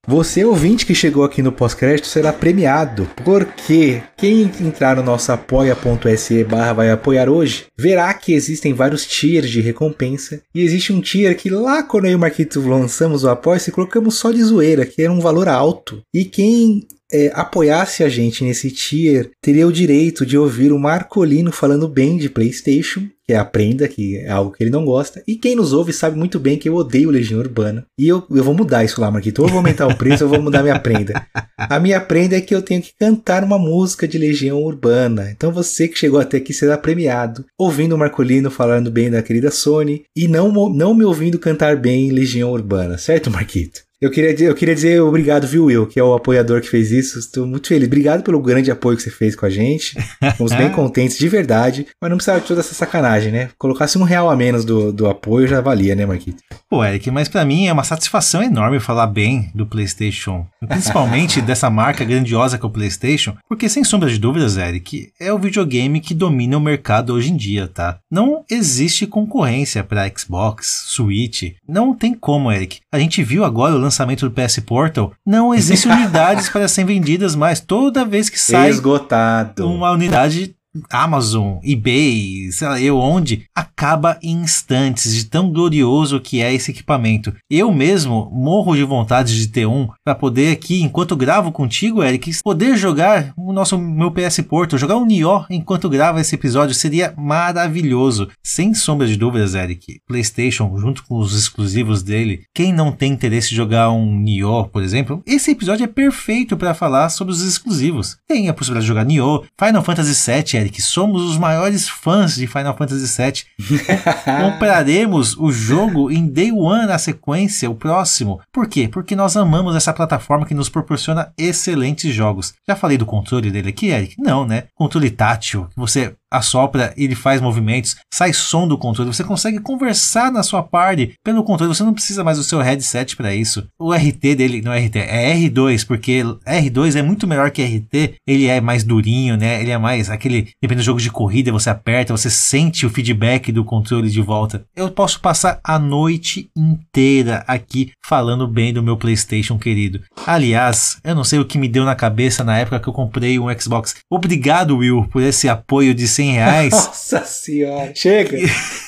Você 0.09 0.45
ouvinte 0.45 0.85
que 0.85 0.95
chegou 0.95 1.25
aqui 1.25 1.41
no 1.41 1.51
pós-crédito 1.51 2.07
será 2.07 2.31
premiado, 2.31 3.09
porque 3.25 4.01
quem 4.15 4.43
entrar 4.61 4.95
no 4.95 5.03
nosso 5.03 5.33
apoia.se 5.33 6.45
barra 6.45 6.71
vai 6.71 6.89
apoiar 6.89 7.27
hoje, 7.27 7.65
verá 7.77 8.13
que 8.13 8.33
existem 8.33 8.73
vários 8.73 9.05
tiers 9.05 9.49
de 9.49 9.59
recompensa, 9.59 10.41
e 10.55 10.61
existe 10.61 10.93
um 10.93 11.01
tier 11.01 11.35
que 11.35 11.49
lá 11.49 11.83
quando 11.83 12.05
eu 12.05 12.11
e 12.11 12.15
o 12.15 12.19
Marquito 12.19 12.65
lançamos 12.65 13.25
o 13.25 13.29
apoia-se, 13.29 13.69
colocamos 13.69 14.15
só 14.15 14.31
de 14.31 14.41
zoeira, 14.41 14.85
que 14.85 15.01
era 15.01 15.11
um 15.11 15.19
valor 15.19 15.49
alto, 15.49 16.01
e 16.15 16.23
quem 16.23 16.87
é, 17.11 17.31
apoiasse 17.33 18.03
a 18.03 18.09
gente 18.09 18.43
nesse 18.43 18.69
tier, 18.71 19.29
teria 19.41 19.67
o 19.67 19.71
direito 19.71 20.25
de 20.25 20.37
ouvir 20.37 20.71
o 20.71 20.79
Marcolino 20.79 21.51
falando 21.51 21.87
bem 21.87 22.17
de 22.17 22.29
PlayStation, 22.29 23.07
que 23.25 23.33
é 23.33 23.37
a 23.37 23.43
prenda, 23.43 23.87
que 23.87 24.17
é 24.17 24.29
algo 24.29 24.51
que 24.51 24.63
ele 24.63 24.71
não 24.71 24.85
gosta. 24.85 25.21
E 25.27 25.35
quem 25.35 25.55
nos 25.55 25.73
ouve 25.73 25.91
sabe 25.91 26.17
muito 26.17 26.39
bem 26.39 26.57
que 26.57 26.69
eu 26.69 26.75
odeio 26.75 27.09
Legião 27.09 27.39
Urbana. 27.39 27.85
E 27.99 28.07
eu, 28.07 28.25
eu 28.31 28.43
vou 28.43 28.53
mudar 28.53 28.85
isso 28.85 29.01
lá, 29.01 29.11
Marquito. 29.11 29.39
Ou 29.39 29.47
eu 29.47 29.51
vou 29.51 29.57
aumentar 29.57 29.85
o 29.85 29.97
preço, 29.97 30.23
ou 30.23 30.29
eu 30.29 30.35
vou 30.35 30.41
mudar 30.41 30.63
minha 30.63 30.79
prenda. 30.79 31.27
A 31.57 31.77
minha 31.79 31.99
prenda 31.99 32.37
é 32.37 32.41
que 32.41 32.55
eu 32.55 32.61
tenho 32.61 32.81
que 32.81 32.93
cantar 32.97 33.43
uma 33.43 33.59
música 33.59 34.07
de 34.07 34.17
Legião 34.17 34.61
Urbana. 34.63 35.29
Então 35.31 35.51
você 35.51 35.89
que 35.89 35.99
chegou 35.99 36.19
até 36.19 36.37
aqui 36.37 36.53
será 36.53 36.77
premiado, 36.77 37.45
ouvindo 37.57 37.95
o 37.95 37.97
Marcolino 37.97 38.49
falando 38.49 38.89
bem 38.89 39.11
da 39.11 39.21
querida 39.21 39.51
Sony 39.51 40.03
e 40.15 40.27
não, 40.27 40.51
não 40.69 40.93
me 40.93 41.03
ouvindo 41.03 41.37
cantar 41.37 41.75
bem 41.75 42.11
Legião 42.11 42.51
Urbana, 42.51 42.97
certo, 42.97 43.29
Marquito? 43.29 43.86
Eu 43.99 44.11
queria, 44.11 44.47
eu 44.47 44.53
queria 44.53 44.75
dizer 44.75 45.01
obrigado, 45.01 45.47
viu, 45.47 45.65
Will, 45.65 45.87
que 45.87 45.99
é 45.99 46.03
o 46.03 46.13
apoiador 46.13 46.61
que 46.61 46.69
fez 46.69 46.91
isso. 46.91 47.17
Estou 47.17 47.47
muito 47.47 47.67
feliz. 47.67 47.87
Obrigado 47.87 48.21
pelo 48.21 48.39
grande 48.39 48.69
apoio 48.69 48.95
que 48.95 49.01
você 49.01 49.09
fez 49.09 49.35
com 49.35 49.47
a 49.47 49.49
gente. 49.49 49.97
Fomos 50.37 50.53
bem 50.53 50.69
contentes, 50.71 51.17
de 51.17 51.27
verdade. 51.27 51.87
Mas 51.99 52.11
não 52.11 52.17
precisava 52.17 52.39
de 52.39 52.45
toda 52.45 52.59
essa 52.59 52.75
sacanagem, 52.75 53.31
né? 53.31 53.49
Colocasse 53.57 53.97
um 53.97 54.03
real 54.03 54.29
a 54.29 54.35
menos 54.35 54.63
do, 54.63 54.93
do 54.93 55.07
apoio 55.07 55.47
já 55.47 55.61
valia, 55.61 55.95
né, 55.95 56.05
Marquito? 56.05 56.43
Pô, 56.69 56.85
Eric, 56.85 57.09
mas 57.09 57.27
para 57.27 57.43
mim 57.43 57.65
é 57.65 57.73
uma 57.73 57.83
satisfação 57.83 58.43
enorme 58.43 58.79
falar 58.79 59.07
bem 59.07 59.49
do 59.55 59.65
PlayStation. 59.65 60.45
Principalmente 60.67 61.41
dessa 61.41 61.67
marca 61.67 62.05
grandiosa 62.05 62.59
que 62.59 62.65
é 62.65 62.67
o 62.67 62.71
PlayStation. 62.71 63.35
Porque, 63.49 63.67
sem 63.67 63.83
sombra 63.83 64.09
de 64.09 64.19
dúvidas, 64.19 64.57
Eric, 64.57 65.11
é 65.19 65.33
o 65.33 65.39
videogame 65.39 66.01
que 66.01 66.13
domina 66.13 66.57
o 66.57 66.61
mercado 66.61 67.13
hoje 67.13 67.31
em 67.31 67.37
dia, 67.37 67.67
tá? 67.67 67.97
Não 68.11 68.43
existe 68.47 69.07
concorrência 69.07 69.83
para 69.83 70.07
Xbox, 70.15 70.85
Switch. 70.89 71.53
Não 71.67 71.95
tem 71.95 72.13
como, 72.13 72.51
Eric. 72.51 72.81
A 72.91 72.99
gente 72.99 73.23
viu 73.23 73.43
agora 73.43 73.73
o 73.73 73.86
lançamento 73.87 74.29
do 74.29 74.31
PS 74.33 74.59
Portal, 74.59 75.11
não 75.25 75.53
existem 75.53 75.91
unidades 75.91 76.47
para 76.49 76.67
serem 76.67 76.95
vendidas 76.95 77.35
mais. 77.35 77.59
Toda 77.59 78.05
vez 78.05 78.29
que 78.29 78.39
sai 78.39 78.69
Esgotado. 78.69 79.67
uma 79.69 79.91
unidade 79.91 80.55
Amazon, 80.89 81.57
eBay, 81.63 82.51
sei 82.51 82.67
lá 82.67 82.79
eu 82.79 82.97
onde, 82.97 83.45
acaba 83.55 84.17
em 84.21 84.37
instantes 84.41 85.15
de 85.15 85.25
tão 85.25 85.51
glorioso 85.51 86.19
que 86.19 86.41
é 86.41 86.53
esse 86.53 86.71
equipamento. 86.71 87.33
Eu 87.49 87.71
mesmo 87.71 88.29
morro 88.31 88.75
de 88.75 88.83
vontade 88.83 89.35
de 89.35 89.47
ter 89.47 89.65
um 89.65 89.87
para 90.03 90.15
poder 90.15 90.51
aqui, 90.51 90.81
enquanto 90.81 91.15
gravo 91.15 91.51
contigo, 91.51 92.03
Eric, 92.03 92.31
poder 92.43 92.77
jogar 92.77 93.33
o 93.35 93.51
nosso 93.51 93.77
meu 93.77 94.11
PS 94.11 94.41
Porto, 94.41 94.77
jogar 94.77 94.97
um 94.97 95.05
Nioh 95.05 95.45
enquanto 95.49 95.89
grava 95.89 96.21
esse 96.21 96.35
episódio 96.35 96.75
seria 96.75 97.13
maravilhoso. 97.17 98.29
Sem 98.43 98.73
sombra 98.73 99.07
de 99.07 99.17
dúvidas, 99.17 99.55
Eric. 99.55 99.99
PlayStation, 100.07 100.77
junto 100.77 101.03
com 101.05 101.17
os 101.17 101.37
exclusivos 101.37 102.03
dele, 102.03 102.43
quem 102.53 102.71
não 102.73 102.91
tem 102.91 103.13
interesse 103.13 103.53
em 103.53 103.55
jogar 103.55 103.91
um 103.91 104.15
Nioh, 104.19 104.69
por 104.69 104.83
exemplo, 104.83 105.21
esse 105.25 105.51
episódio 105.51 105.83
é 105.83 105.87
perfeito 105.87 106.55
para 106.55 106.73
falar 106.73 107.09
sobre 107.09 107.33
os 107.33 107.41
exclusivos. 107.41 108.17
Tem 108.27 108.49
a 108.49 108.53
possibilidade 108.53 108.85
de 108.85 108.87
jogar 108.87 109.05
Nioh, 109.05 109.43
Final 109.59 109.83
Fantasy 109.83 110.31
VII, 110.31 110.59
Eric, 110.59 110.66
somos 110.81 111.21
os 111.21 111.37
maiores 111.37 111.87
fãs 111.87 112.35
de 112.35 112.47
Final 112.47 112.75
Fantasy 112.75 113.21
VII. 113.21 113.77
Compraremos 114.41 115.37
o 115.37 115.51
jogo 115.51 116.11
em 116.11 116.27
Day 116.27 116.51
One 116.51 116.87
na 116.87 116.97
sequência, 116.97 117.69
o 117.69 117.75
próximo. 117.75 118.39
Por 118.51 118.67
quê? 118.67 118.87
Porque 118.87 119.15
nós 119.15 119.37
amamos 119.37 119.75
essa 119.75 119.93
plataforma 119.93 120.45
que 120.45 120.53
nos 120.53 120.69
proporciona 120.69 121.31
excelentes 121.37 122.13
jogos. 122.13 122.53
Já 122.67 122.75
falei 122.75 122.97
do 122.97 123.05
controle 123.05 123.51
dele 123.51 123.69
aqui, 123.69 123.87
Eric? 123.87 124.15
Não, 124.17 124.45
né? 124.45 124.65
Controle 124.75 125.09
tátil, 125.09 125.67
que 125.69 125.77
você 125.77 126.15
assopra, 126.31 126.93
ele 126.97 127.15
faz 127.15 127.41
movimentos, 127.41 127.95
sai 128.13 128.33
som 128.33 128.67
do 128.67 128.77
controle, 128.77 129.13
você 129.13 129.23
consegue 129.23 129.59
conversar 129.59 130.31
na 130.31 130.43
sua 130.43 130.63
party 130.63 131.13
pelo 131.23 131.43
controle, 131.43 131.73
você 131.73 131.83
não 131.83 131.93
precisa 131.93 132.23
mais 132.23 132.37
do 132.37 132.43
seu 132.43 132.59
headset 132.59 133.15
para 133.15 133.33
isso. 133.33 133.67
O 133.79 133.93
RT 133.93 134.35
dele, 134.35 134.61
não 134.61 134.73
é 134.73 134.79
RT, 134.85 134.95
é 134.97 135.35
R2, 135.35 135.85
porque 135.85 136.23
R2 136.45 136.95
é 136.95 137.01
muito 137.01 137.27
melhor 137.27 137.51
que 137.51 137.63
RT, 137.63 138.15
ele 138.27 138.47
é 138.47 138.59
mais 138.59 138.83
durinho, 138.83 139.37
né? 139.37 139.61
Ele 139.61 139.71
é 139.71 139.77
mais 139.77 140.09
aquele, 140.09 140.49
dependendo 140.61 140.83
do 140.83 140.85
jogo 140.85 141.01
de 141.01 141.11
corrida, 141.11 141.51
você 141.51 141.69
aperta, 141.69 142.15
você 142.15 142.29
sente 142.29 142.85
o 142.85 142.89
feedback 142.89 143.51
do 143.51 143.63
controle 143.63 144.09
de 144.09 144.21
volta. 144.21 144.63
Eu 144.75 144.91
posso 144.91 145.19
passar 145.19 145.59
a 145.63 145.79
noite 145.79 146.49
inteira 146.55 147.43
aqui 147.47 147.91
falando 148.05 148.47
bem 148.47 148.73
do 148.73 148.83
meu 148.83 148.97
PlayStation 148.97 149.57
querido. 149.57 150.01
Aliás, 150.25 150.97
eu 151.03 151.15
não 151.15 151.23
sei 151.23 151.39
o 151.39 151.45
que 151.45 151.57
me 151.57 151.67
deu 151.67 151.85
na 151.85 151.95
cabeça 151.95 152.43
na 152.43 152.57
época 152.57 152.79
que 152.79 152.87
eu 152.87 152.93
comprei 152.93 153.39
um 153.39 153.47
Xbox. 153.59 153.95
Obrigado, 154.09 154.77
Will, 154.77 155.07
por 155.09 155.21
esse 155.21 155.49
apoio 155.49 155.93
de 155.93 156.07
100 156.17 156.31
reais. 156.33 156.73
Nossa 156.73 157.23
senhora. 157.25 157.91
Chega. 157.93 158.39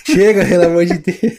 Chega, 0.03 0.45
pelo 0.45 0.65
amor 0.65 0.85
de 0.85 0.97
Deus. 0.97 1.34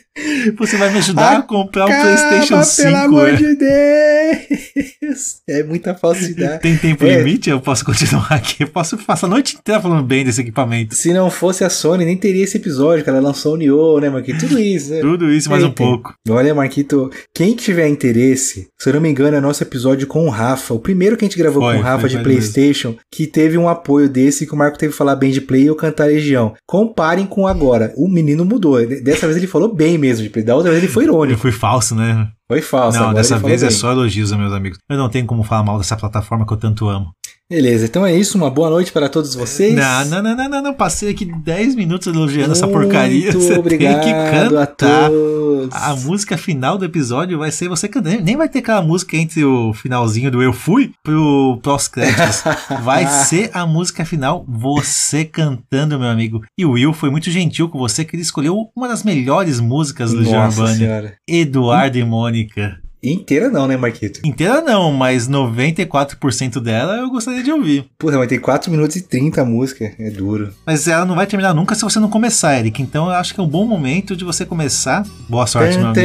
Você 0.59 0.77
vai 0.77 0.91
me 0.91 0.99
ajudar 0.99 1.39
a 1.39 1.43
comprar 1.43 1.87
um 1.87 1.89
Acaba, 1.89 2.03
PlayStation 2.03 2.63
5. 2.63 2.89
Pelo 2.89 2.97
amor 2.97 3.29
é? 3.29 3.37
de 3.37 3.55
Deus. 3.57 5.41
É 5.49 5.63
muita 5.63 5.95
falsidade. 5.95 6.61
Tem 6.63 6.77
tempo 6.77 7.05
É. 7.05 7.19
limite? 7.19 7.51
Eu 7.51 7.61
posso 7.61 7.85
continuar 7.85 8.29
aqui. 8.33 8.63
Eu 8.63 8.69
posso 8.69 8.97
passar 8.99 9.27
a 9.27 9.31
noite 9.31 9.57
inteira 9.57 9.81
falando 9.81 10.05
bem 10.05 10.25
desse 10.25 10.41
equipamento. 10.41 10.95
Se 10.95 11.13
não 11.13 11.31
fosse 11.31 11.65
a 11.65 11.71
Sony, 11.71 12.05
nem 12.05 12.17
teria 12.17 12.45
esse 12.45 12.57
episódio, 12.57 13.03
que 13.05 13.11
ela 13.11 13.21
lançou 13.21 13.55
o 13.55 13.57
Nioh, 13.57 14.01
né, 14.01 14.09
Marquito? 14.09 14.41
Tudo 14.41 14.59
isso, 14.59 14.91
né? 14.91 15.01
Tudo 15.01 15.31
isso 15.33 15.51
mais 15.51 15.63
um 15.63 15.71
Tem, 15.71 15.87
pouco. 15.87 16.15
Olha, 16.29 16.55
Marquito, 16.55 17.11
quem 17.35 17.55
tiver 17.55 17.89
interesse, 17.89 18.69
se 18.79 18.89
eu 18.89 18.95
não 18.95 19.01
me 19.01 19.09
engano, 19.09 19.37
é 19.37 19.41
nosso 19.41 19.63
episódio 19.63 20.07
com 20.07 20.27
o 20.27 20.31
Rafa. 20.31 20.75
O 20.75 20.79
primeiro 20.79 21.17
que 21.17 21.25
a 21.25 21.29
gente 21.29 21.39
gravou 21.39 21.63
Foi, 21.63 21.75
com 21.75 21.81
o 21.81 21.83
Rafa 21.83 22.01
foi, 22.09 22.11
de 22.11 22.19
PlayStation, 22.23 22.97
que 23.11 23.27
teve 23.27 23.59
um 23.59 23.69
apoio 23.69 24.09
desse, 24.09 24.47
que 24.47 24.55
o 24.55 24.57
Marco 24.57 24.79
teve 24.79 24.93
que 24.93 24.99
falar 24.99 25.17
bem 25.17 25.31
de 25.31 25.41
Play 25.41 25.63
e 25.63 25.67
eu 25.67 25.75
cantar 25.77 26.07
Legião. 26.07 26.55
Comparem 26.67 27.27
com 27.27 27.47
agora. 27.47 27.93
O 27.97 28.09
menino 28.09 28.45
mudou. 28.45 28.85
Dessa 28.87 29.27
vez 29.27 29.37
ele 29.37 29.47
falou 29.47 29.73
bem 29.75 29.99
mesmo 29.99 30.23
de 30.23 30.30
Play. 30.31 30.45
Da 30.45 30.55
outra 30.57 30.71
vez 30.71 30.83
ele 30.83 30.93
foi 30.93 31.05
Eu 31.05 31.09
irônico. 31.09 31.41
fui 31.41 31.53
falso, 31.53 31.95
né? 31.95 32.29
Foi 32.49 32.61
falso. 32.63 32.99
não, 32.99 33.15
dessa 33.15 33.37
ele 33.37 33.45
vez 33.45 33.63
é 33.63 33.71
só 33.71 33.93
elogios, 33.93 34.33
meus 34.33 34.53
amigos. 34.53 34.79
Eu 34.89 34.97
não 34.99 35.09
tenho 35.09 35.27
como 35.27 35.43
falar 35.43 35.63
mal 35.63 35.79
dessa 35.79 35.97
plataforma 35.97 36.47
que 36.47 36.53
eu 36.53 36.57
tanto 36.57 36.89
amo. 36.89 37.13
Beleza, 37.51 37.87
então 37.87 38.07
é 38.07 38.15
isso. 38.15 38.39
Uma 38.39 38.49
boa 38.49 38.71
noite 38.71 38.93
para 38.93 39.09
todos 39.09 39.35
vocês. 39.35 39.75
Não, 39.75 40.05
não, 40.05 40.23
não, 40.23 40.37
não, 40.37 40.49
não, 40.49 40.63
não. 40.63 40.73
Passei 40.75 41.11
aqui 41.11 41.25
10 41.25 41.75
minutos 41.75 42.07
elogiando 42.07 42.53
essa 42.53 42.65
Muito 42.65 42.81
porcaria. 42.81 43.33
Você 43.35 43.55
obrigado 43.55 44.05
tem 44.05 44.13
que 44.13 44.19
a 44.19 44.31
cantar. 44.67 45.09
todos. 45.11 45.75
A 45.75 45.97
música 45.97 46.39
final 46.39 46.79
do 46.79 46.85
episódio 46.85 47.39
vai 47.39 47.51
ser 47.51 47.69
você 47.69 47.89
cantando. 47.89 48.23
Nem- 48.23 48.37
vai 48.37 48.49
ter 48.49 48.61
aquela 48.61 48.81
música 48.81 49.17
entre 49.17 49.45
o 49.45 49.73
finalzinho 49.75 50.31
do 50.31 50.41
Eu 50.43 50.53
Fui 50.53 50.93
pro 51.03 51.59
pós-créditos. 51.63 52.43
Vai 52.83 53.07
ser 53.07 53.51
a 53.53 53.67
música 53.67 54.05
final, 54.05 54.45
você 54.49 55.25
cantando, 55.25 55.99
meu 55.99 56.09
amigo. 56.09 56.43
E 56.57 56.65
o 56.65 56.73
Will 56.73 56.93
foi 56.93 57.11
muito 57.11 57.31
gentil 57.31 57.69
com 57.69 57.79
você, 57.79 58.05
que 58.05 58.15
ele 58.15 58.23
escolheu 58.23 58.71
uma 58.77 58.89
das 58.89 59.03
melhores 59.03 59.59
músicas 59.61 60.13
do 60.13 60.23
Nossa 60.23 60.67
senhora. 60.69 61.15
Eduardo 61.29 61.99
e 61.99 62.05
Mônica. 62.05 62.80
Inteira 63.03 63.49
não, 63.49 63.67
né, 63.67 63.77
Marquito? 63.77 64.21
Inteira 64.25 64.61
não, 64.61 64.93
mas 64.93 65.27
94% 65.29 66.61
dela 66.61 66.97
eu 66.97 67.11
gostaria 67.11 67.43
de 67.43 67.51
ouvir. 67.51 67.87
Porra, 67.99 68.19
mas 68.19 68.29
tem 68.29 68.39
4 68.39 68.71
minutos 68.71 68.97
e 68.97 69.03
30 69.03 69.41
a 69.41 69.45
música. 69.45 69.93
É 69.99 70.11
duro. 70.11 70.53
Mas 70.67 70.87
ela 70.87 71.07
não 71.07 71.15
vai 71.15 71.27
terminar 71.27 71.55
nunca 71.55 71.75
se 71.75 71.83
você 71.83 71.99
não 71.99 72.11
começar, 72.11 72.59
Eric. 72.59 72.83
Então 72.83 73.07
eu 73.07 73.13
acho 73.13 73.35
que 73.35 73.41
é 73.41 73.43
um 73.43 73.49
bom 73.49 73.67
momento 73.67 74.15
de 74.15 74.25
você 74.25 74.45
começar. 74.45 75.07
Boa 75.29 75.47
sorte, 75.47 75.79
meu 75.79 75.89
amigo. 75.89 76.01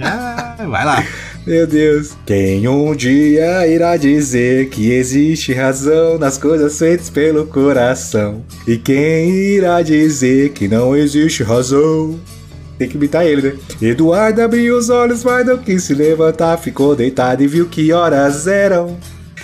Ah, 0.00 0.56
vai 0.66 0.84
lá. 0.84 1.04
Meu 1.46 1.66
Deus. 1.66 2.12
Quem 2.26 2.68
um 2.68 2.94
dia 2.94 3.66
irá 3.66 3.96
dizer 3.96 4.68
que 4.68 4.92
existe 4.92 5.52
razão 5.52 6.18
nas 6.18 6.38
coisas 6.38 6.78
feitas 6.78 7.10
pelo 7.10 7.46
coração? 7.46 8.42
E 8.66 8.76
quem 8.76 9.30
irá 9.30 9.82
dizer 9.82 10.50
que 10.50 10.68
não 10.68 10.94
existe 10.94 11.42
razão? 11.42 12.18
Tem 12.80 12.88
que 12.88 12.96
imitar 12.96 13.26
ele, 13.26 13.42
né? 13.42 13.58
Eduardo 13.82 14.40
abriu 14.40 14.74
os 14.74 14.88
olhos, 14.88 15.22
mas 15.22 15.44
não 15.44 15.58
quis 15.58 15.84
se 15.84 15.92
levantar, 15.92 16.56
ficou 16.56 16.96
deitado 16.96 17.42
e 17.42 17.46
viu 17.46 17.68
que 17.68 17.92
horas 17.92 18.46
eram. 18.46 18.96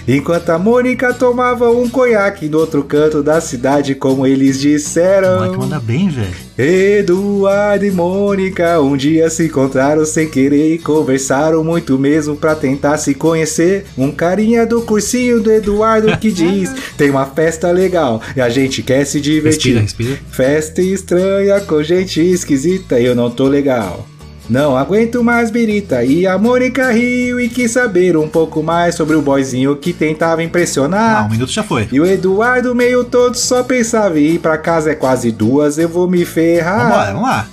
Enquanto 0.08 0.50
a 0.50 0.58
Mônica 0.58 1.12
tomava 1.12 1.70
um 1.70 1.88
conhaque 1.88 2.48
no 2.48 2.58
outro 2.58 2.84
canto 2.84 3.22
da 3.22 3.40
cidade, 3.40 3.94
como 3.94 4.26
eles 4.26 4.56
O 4.56 4.60
disseram. 4.60 5.36
moleque 5.38 5.58
manda 5.58 5.80
bem, 5.80 6.08
velho. 6.08 6.46
Eduardo 6.58 7.84
e 7.84 7.90
Mônica 7.90 8.80
um 8.80 8.96
dia 8.96 9.28
se 9.28 9.46
encontraram 9.46 10.04
sem 10.04 10.28
querer 10.28 10.74
e 10.74 10.78
conversaram 10.78 11.62
muito 11.64 11.98
mesmo 11.98 12.36
pra 12.36 12.54
tentar 12.54 12.98
se 12.98 13.14
conhecer. 13.14 13.84
Um 13.98 14.10
carinha 14.12 14.64
do 14.64 14.82
cursinho 14.82 15.40
do 15.40 15.50
Eduardo 15.50 16.16
que 16.18 16.30
diz: 16.32 16.72
Tem 16.96 17.10
uma 17.10 17.26
festa 17.26 17.70
legal 17.70 18.22
e 18.36 18.40
a 18.40 18.48
gente 18.48 18.82
quer 18.82 19.04
se 19.04 19.20
divertir. 19.20 19.76
Respira, 19.80 20.10
respira. 20.10 20.30
Festa 20.30 20.82
estranha 20.82 21.60
com 21.60 21.82
gente 21.82 22.20
esquisita, 22.20 23.00
eu 23.00 23.14
não 23.14 23.30
tô 23.30 23.48
legal. 23.48 24.06
Não 24.48 24.77
aguento 24.77 25.24
mais 25.24 25.51
birita. 25.51 26.05
E 26.05 26.27
a 26.27 26.39
Mônica 26.39 26.90
riu 26.93 27.40
e 27.40 27.48
quis 27.48 27.73
saber 27.73 28.16
um 28.16 28.28
pouco 28.28 28.62
mais 28.62 28.94
sobre 28.94 29.16
o 29.16 29.23
boyzinho 29.23 29.74
que 29.77 29.93
tentava 29.93 30.43
impressionar. 30.43 31.23
Ah, 31.23 31.27
um 31.27 31.31
minuto 31.31 31.51
já 31.51 31.62
foi. 31.62 31.89
E 31.90 32.01
o 32.01 32.06
Eduardo, 32.06 32.74
meio 32.74 33.05
todo, 33.05 33.35
só 33.36 33.62
pensava 33.62 34.18
em 34.18 34.35
ir 34.35 34.39
pra 34.39 34.56
casa 34.56 34.93
é 34.93 34.94
quase 34.94 35.32
duas, 35.32 35.78
eu 35.78 35.89
vou 35.89 36.09
me 36.09 36.24
ferrar. 36.24 36.89
Vambora, 36.89 37.12
vamos 37.12 37.28
lá. 37.28 37.48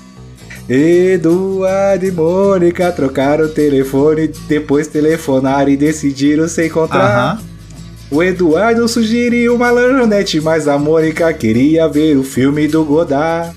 Eduardo 0.69 2.05
e 2.05 2.11
Mônica 2.11 2.91
trocaram 2.91 3.45
o 3.45 3.49
telefone, 3.49 4.29
depois 4.47 4.87
telefonaram 4.87 5.69
e 5.69 5.75
decidiram 5.75 6.47
se 6.47 6.67
encontrar. 6.67 7.33
Aham. 7.33 7.53
O 8.11 8.21
Eduardo 8.21 8.87
sugeriu 8.87 9.55
uma 9.55 9.71
lanchonete, 9.71 10.39
mas 10.39 10.67
a 10.67 10.77
Mônica 10.77 11.33
queria 11.33 11.87
ver 11.87 12.15
o 12.15 12.23
filme 12.23 12.67
do 12.67 12.85
Godard. 12.85 13.55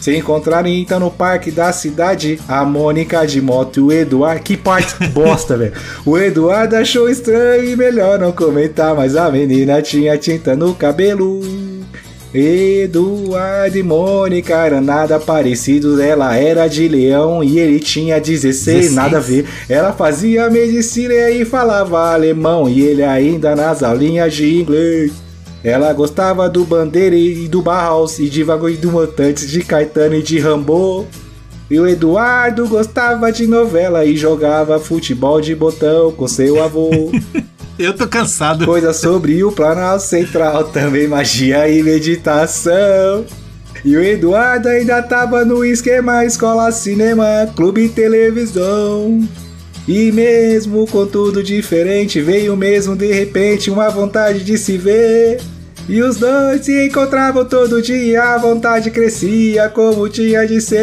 Se 0.00 0.14
encontraram 0.16 0.68
então 0.68 1.00
no 1.00 1.10
parque 1.10 1.50
da 1.50 1.72
cidade, 1.72 2.38
a 2.46 2.64
Mônica 2.64 3.26
de 3.26 3.40
moto 3.40 3.78
e 3.78 3.80
o 3.80 3.92
Eduardo. 3.92 4.42
Que 4.42 4.56
parte 4.56 4.94
bosta, 5.08 5.56
velho. 5.56 5.72
O 6.04 6.18
Eduardo 6.18 6.76
achou 6.76 7.08
estranho 7.08 7.64
e 7.64 7.76
melhor 7.76 8.18
não 8.18 8.32
comentar, 8.32 8.94
mas 8.94 9.16
a 9.16 9.30
menina 9.30 9.80
tinha 9.80 10.16
tinta 10.18 10.54
no 10.54 10.74
cabelo. 10.74 11.40
Eduardo 12.34 13.78
e 13.78 13.82
Mônica 13.82 14.54
eram 14.54 14.82
nada 14.82 15.18
parecidos, 15.18 15.98
ela 15.98 16.36
era 16.36 16.68
de 16.68 16.86
leão 16.86 17.42
e 17.42 17.58
ele 17.58 17.80
tinha 17.80 18.20
16, 18.20 18.66
16. 18.66 18.94
nada 18.94 19.16
a 19.16 19.20
ver. 19.20 19.46
Ela 19.68 19.92
fazia 19.92 20.50
medicina 20.50 21.30
e 21.30 21.46
falava 21.46 22.12
alemão 22.12 22.68
e 22.68 22.82
ele 22.82 23.02
ainda 23.02 23.56
nas 23.56 23.82
aulinhas 23.82 24.34
de 24.34 24.54
inglês. 24.60 25.25
Ela 25.66 25.92
gostava 25.92 26.48
do 26.48 26.64
Bandeira 26.64 27.16
e 27.16 27.48
do 27.48 27.60
Barros 27.60 28.20
e 28.20 28.28
de 28.28 28.44
Vago 28.44 28.68
e 28.68 28.76
do 28.76 28.92
Mutantes, 28.92 29.50
de 29.50 29.64
Caetano 29.64 30.14
e 30.14 30.22
de 30.22 30.38
Rambo. 30.38 31.08
E 31.68 31.80
o 31.80 31.88
Eduardo 31.88 32.68
gostava 32.68 33.32
de 33.32 33.48
novela 33.48 34.04
e 34.04 34.16
jogava 34.16 34.78
futebol 34.78 35.40
de 35.40 35.56
botão 35.56 36.12
com 36.12 36.28
seu 36.28 36.62
avô. 36.62 37.10
Eu 37.76 37.92
tô 37.92 38.06
cansado. 38.06 38.64
Coisa 38.64 38.92
sobre 38.92 39.42
o 39.42 39.50
Planalto 39.50 40.04
Central, 40.04 40.62
também 40.70 41.08
magia 41.08 41.68
e 41.68 41.82
meditação. 41.82 43.24
E 43.84 43.96
o 43.96 44.00
Eduardo 44.00 44.68
ainda 44.68 45.02
tava 45.02 45.44
no 45.44 45.64
esquema 45.64 46.24
escola, 46.24 46.70
cinema, 46.70 47.24
clube 47.56 47.86
e 47.86 47.88
televisão. 47.88 49.28
E 49.88 50.12
mesmo 50.12 50.86
com 50.86 51.04
tudo 51.06 51.42
diferente, 51.42 52.20
veio 52.20 52.56
mesmo 52.56 52.94
de 52.94 53.12
repente 53.12 53.68
uma 53.68 53.88
vontade 53.88 54.44
de 54.44 54.56
se 54.56 54.78
ver. 54.78 55.40
E 55.88 56.02
os 56.02 56.16
dois 56.16 56.64
se 56.64 56.86
encontravam 56.86 57.44
todo 57.44 57.80
dia, 57.80 58.20
a 58.20 58.38
vontade 58.38 58.90
crescia 58.90 59.68
como 59.68 60.08
tinha 60.08 60.44
de 60.44 60.60
ser. 60.60 60.82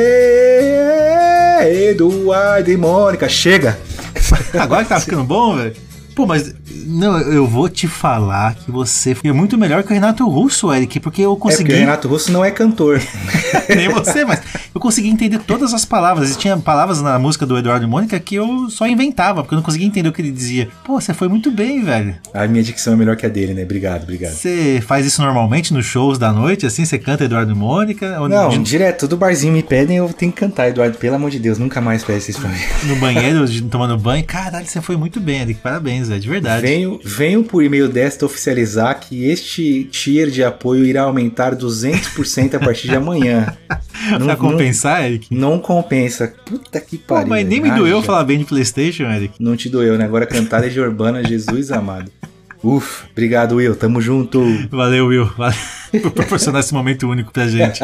Eduardo 1.89 2.71
e 2.71 2.77
Mônica, 2.77 3.27
chega! 3.27 3.77
Agora 4.57 4.83
que 4.83 4.89
tá 4.89 5.01
ficando 5.01 5.25
bom, 5.25 5.57
velho. 5.57 5.73
Pô, 6.15 6.25
mas 6.25 6.53
não, 6.85 7.19
eu 7.19 7.47
vou 7.47 7.69
te 7.69 7.87
falar 7.87 8.55
que 8.55 8.71
você 8.71 9.13
foi 9.15 9.31
muito 9.31 9.57
melhor 9.57 9.83
que 9.83 9.91
o 9.91 9.93
Renato 9.93 10.27
Russo, 10.27 10.71
Eric, 10.73 10.99
porque 10.99 11.21
eu 11.21 11.31
É 11.33 11.35
porque 11.35 11.51
consegui. 11.57 11.73
o 11.73 11.77
Renato 11.77 12.07
Russo 12.07 12.31
não 12.31 12.43
é 12.43 12.51
cantor. 12.51 13.01
Nem 13.75 13.89
você, 13.89 14.25
mas 14.25 14.41
eu 14.73 14.81
consegui 14.81 15.09
entender 15.09 15.39
todas 15.39 15.73
as 15.73 15.85
palavras. 15.85 16.31
E 16.31 16.37
tinha 16.37 16.57
palavras 16.57 17.01
na 17.01 17.17
música 17.19 17.45
do 17.45 17.57
Eduardo 17.57 17.85
e 17.85 17.87
Mônica 17.89 18.19
que 18.19 18.35
eu 18.35 18.69
só 18.69 18.87
inventava, 18.87 19.41
porque 19.43 19.53
eu 19.53 19.57
não 19.57 19.63
conseguia 19.63 19.87
entender 19.87 20.09
o 20.09 20.11
que 20.13 20.21
ele 20.21 20.31
dizia. 20.31 20.69
Pô, 20.83 20.99
você 20.99 21.13
foi 21.13 21.27
muito 21.27 21.51
bem, 21.51 21.83
velho. 21.83 22.15
A 22.33 22.47
minha 22.47 22.63
dicção 22.63 22.93
é 22.93 22.95
melhor 22.95 23.15
que 23.15 23.25
a 23.25 23.29
dele, 23.29 23.53
né? 23.53 23.63
Obrigado, 23.63 24.03
obrigado. 24.03 24.33
Você 24.33 24.83
faz 24.85 25.05
isso 25.05 25.21
normalmente 25.21 25.73
nos 25.73 25.85
shows 25.85 26.17
da 26.17 26.31
noite, 26.31 26.65
assim? 26.65 26.85
Você 26.85 26.97
canta 26.97 27.23
Eduardo 27.25 27.51
e 27.51 27.55
Mônica? 27.55 28.19
Ou 28.19 28.27
Não, 28.27 28.49
de- 28.49 28.59
direto 28.59 29.07
do 29.07 29.15
barzinho 29.17 29.53
me 29.53 29.63
pedem, 29.63 29.97
eu 29.97 30.09
tenho 30.11 30.31
que 30.31 30.39
cantar, 30.39 30.67
Eduardo. 30.69 30.97
Pelo 30.97 31.15
amor 31.15 31.29
de 31.31 31.39
Deus, 31.39 31.57
nunca 31.57 31.79
mais 31.81 32.03
peça 32.03 32.31
isso 32.31 32.39
pra 32.41 32.49
mim. 32.49 32.57
no 32.83 32.95
banheiro, 32.97 33.45
tomando 33.69 33.97
banho? 33.97 34.23
Caralho, 34.25 34.65
você 34.65 34.81
foi 34.81 34.95
muito 34.97 35.19
bem, 35.19 35.41
Eric. 35.41 35.59
Parabéns, 35.61 36.07
velho, 36.09 36.19
de 36.19 36.29
verdade. 36.29 36.62
Venho, 36.63 36.97
venho 37.03 37.43
por 37.43 37.61
e-mail 37.61 37.89
desta 37.89 38.25
oficializar 38.25 38.97
que 38.97 39.25
este 39.29 39.83
tier 39.91 40.29
de 40.29 40.41
apoio 40.45 40.85
irá 40.85 41.01
aumentar 41.01 41.53
200% 41.57 42.53
a 42.55 42.59
partir 42.59 42.87
de 42.87 42.95
amanhã. 42.95 43.53
Não, 44.17 44.27
pra 44.27 44.35
compensar, 44.37 45.03
Eric? 45.05 45.27
não, 45.29 45.59
compensa. 45.59 46.33
Puta 46.45 46.79
que 46.79 46.97
Pô, 46.97 47.15
pariu. 47.15 47.27
mas 47.29 47.45
nem 47.47 47.59
me 47.61 47.69
doeu 47.71 47.97
Haja. 47.97 48.05
falar 48.05 48.23
bem 48.25 48.39
de 48.39 48.45
PlayStation, 48.45 49.03
Eric. 49.03 49.35
Não 49.39 49.55
te 49.55 49.69
doeu, 49.69 49.97
né? 49.97 50.03
Agora 50.05 50.25
cantar 50.25 50.63
é 50.63 50.69
de 50.69 50.79
Urbana, 50.79 51.23
Jesus 51.23 51.71
amado. 51.71 52.11
Ufa, 52.63 53.07
obrigado, 53.11 53.55
Will. 53.55 53.75
Tamo 53.75 53.99
junto. 54.01 54.41
Valeu, 54.69 55.07
Will. 55.07 55.25
Valeu 55.37 55.55
por 56.01 56.11
proporcionar 56.11 56.61
esse 56.61 56.73
momento 56.73 57.09
único 57.09 57.31
pra 57.31 57.47
gente. 57.47 57.81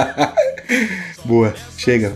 Boa, 1.25 1.53
chega. 1.77 2.15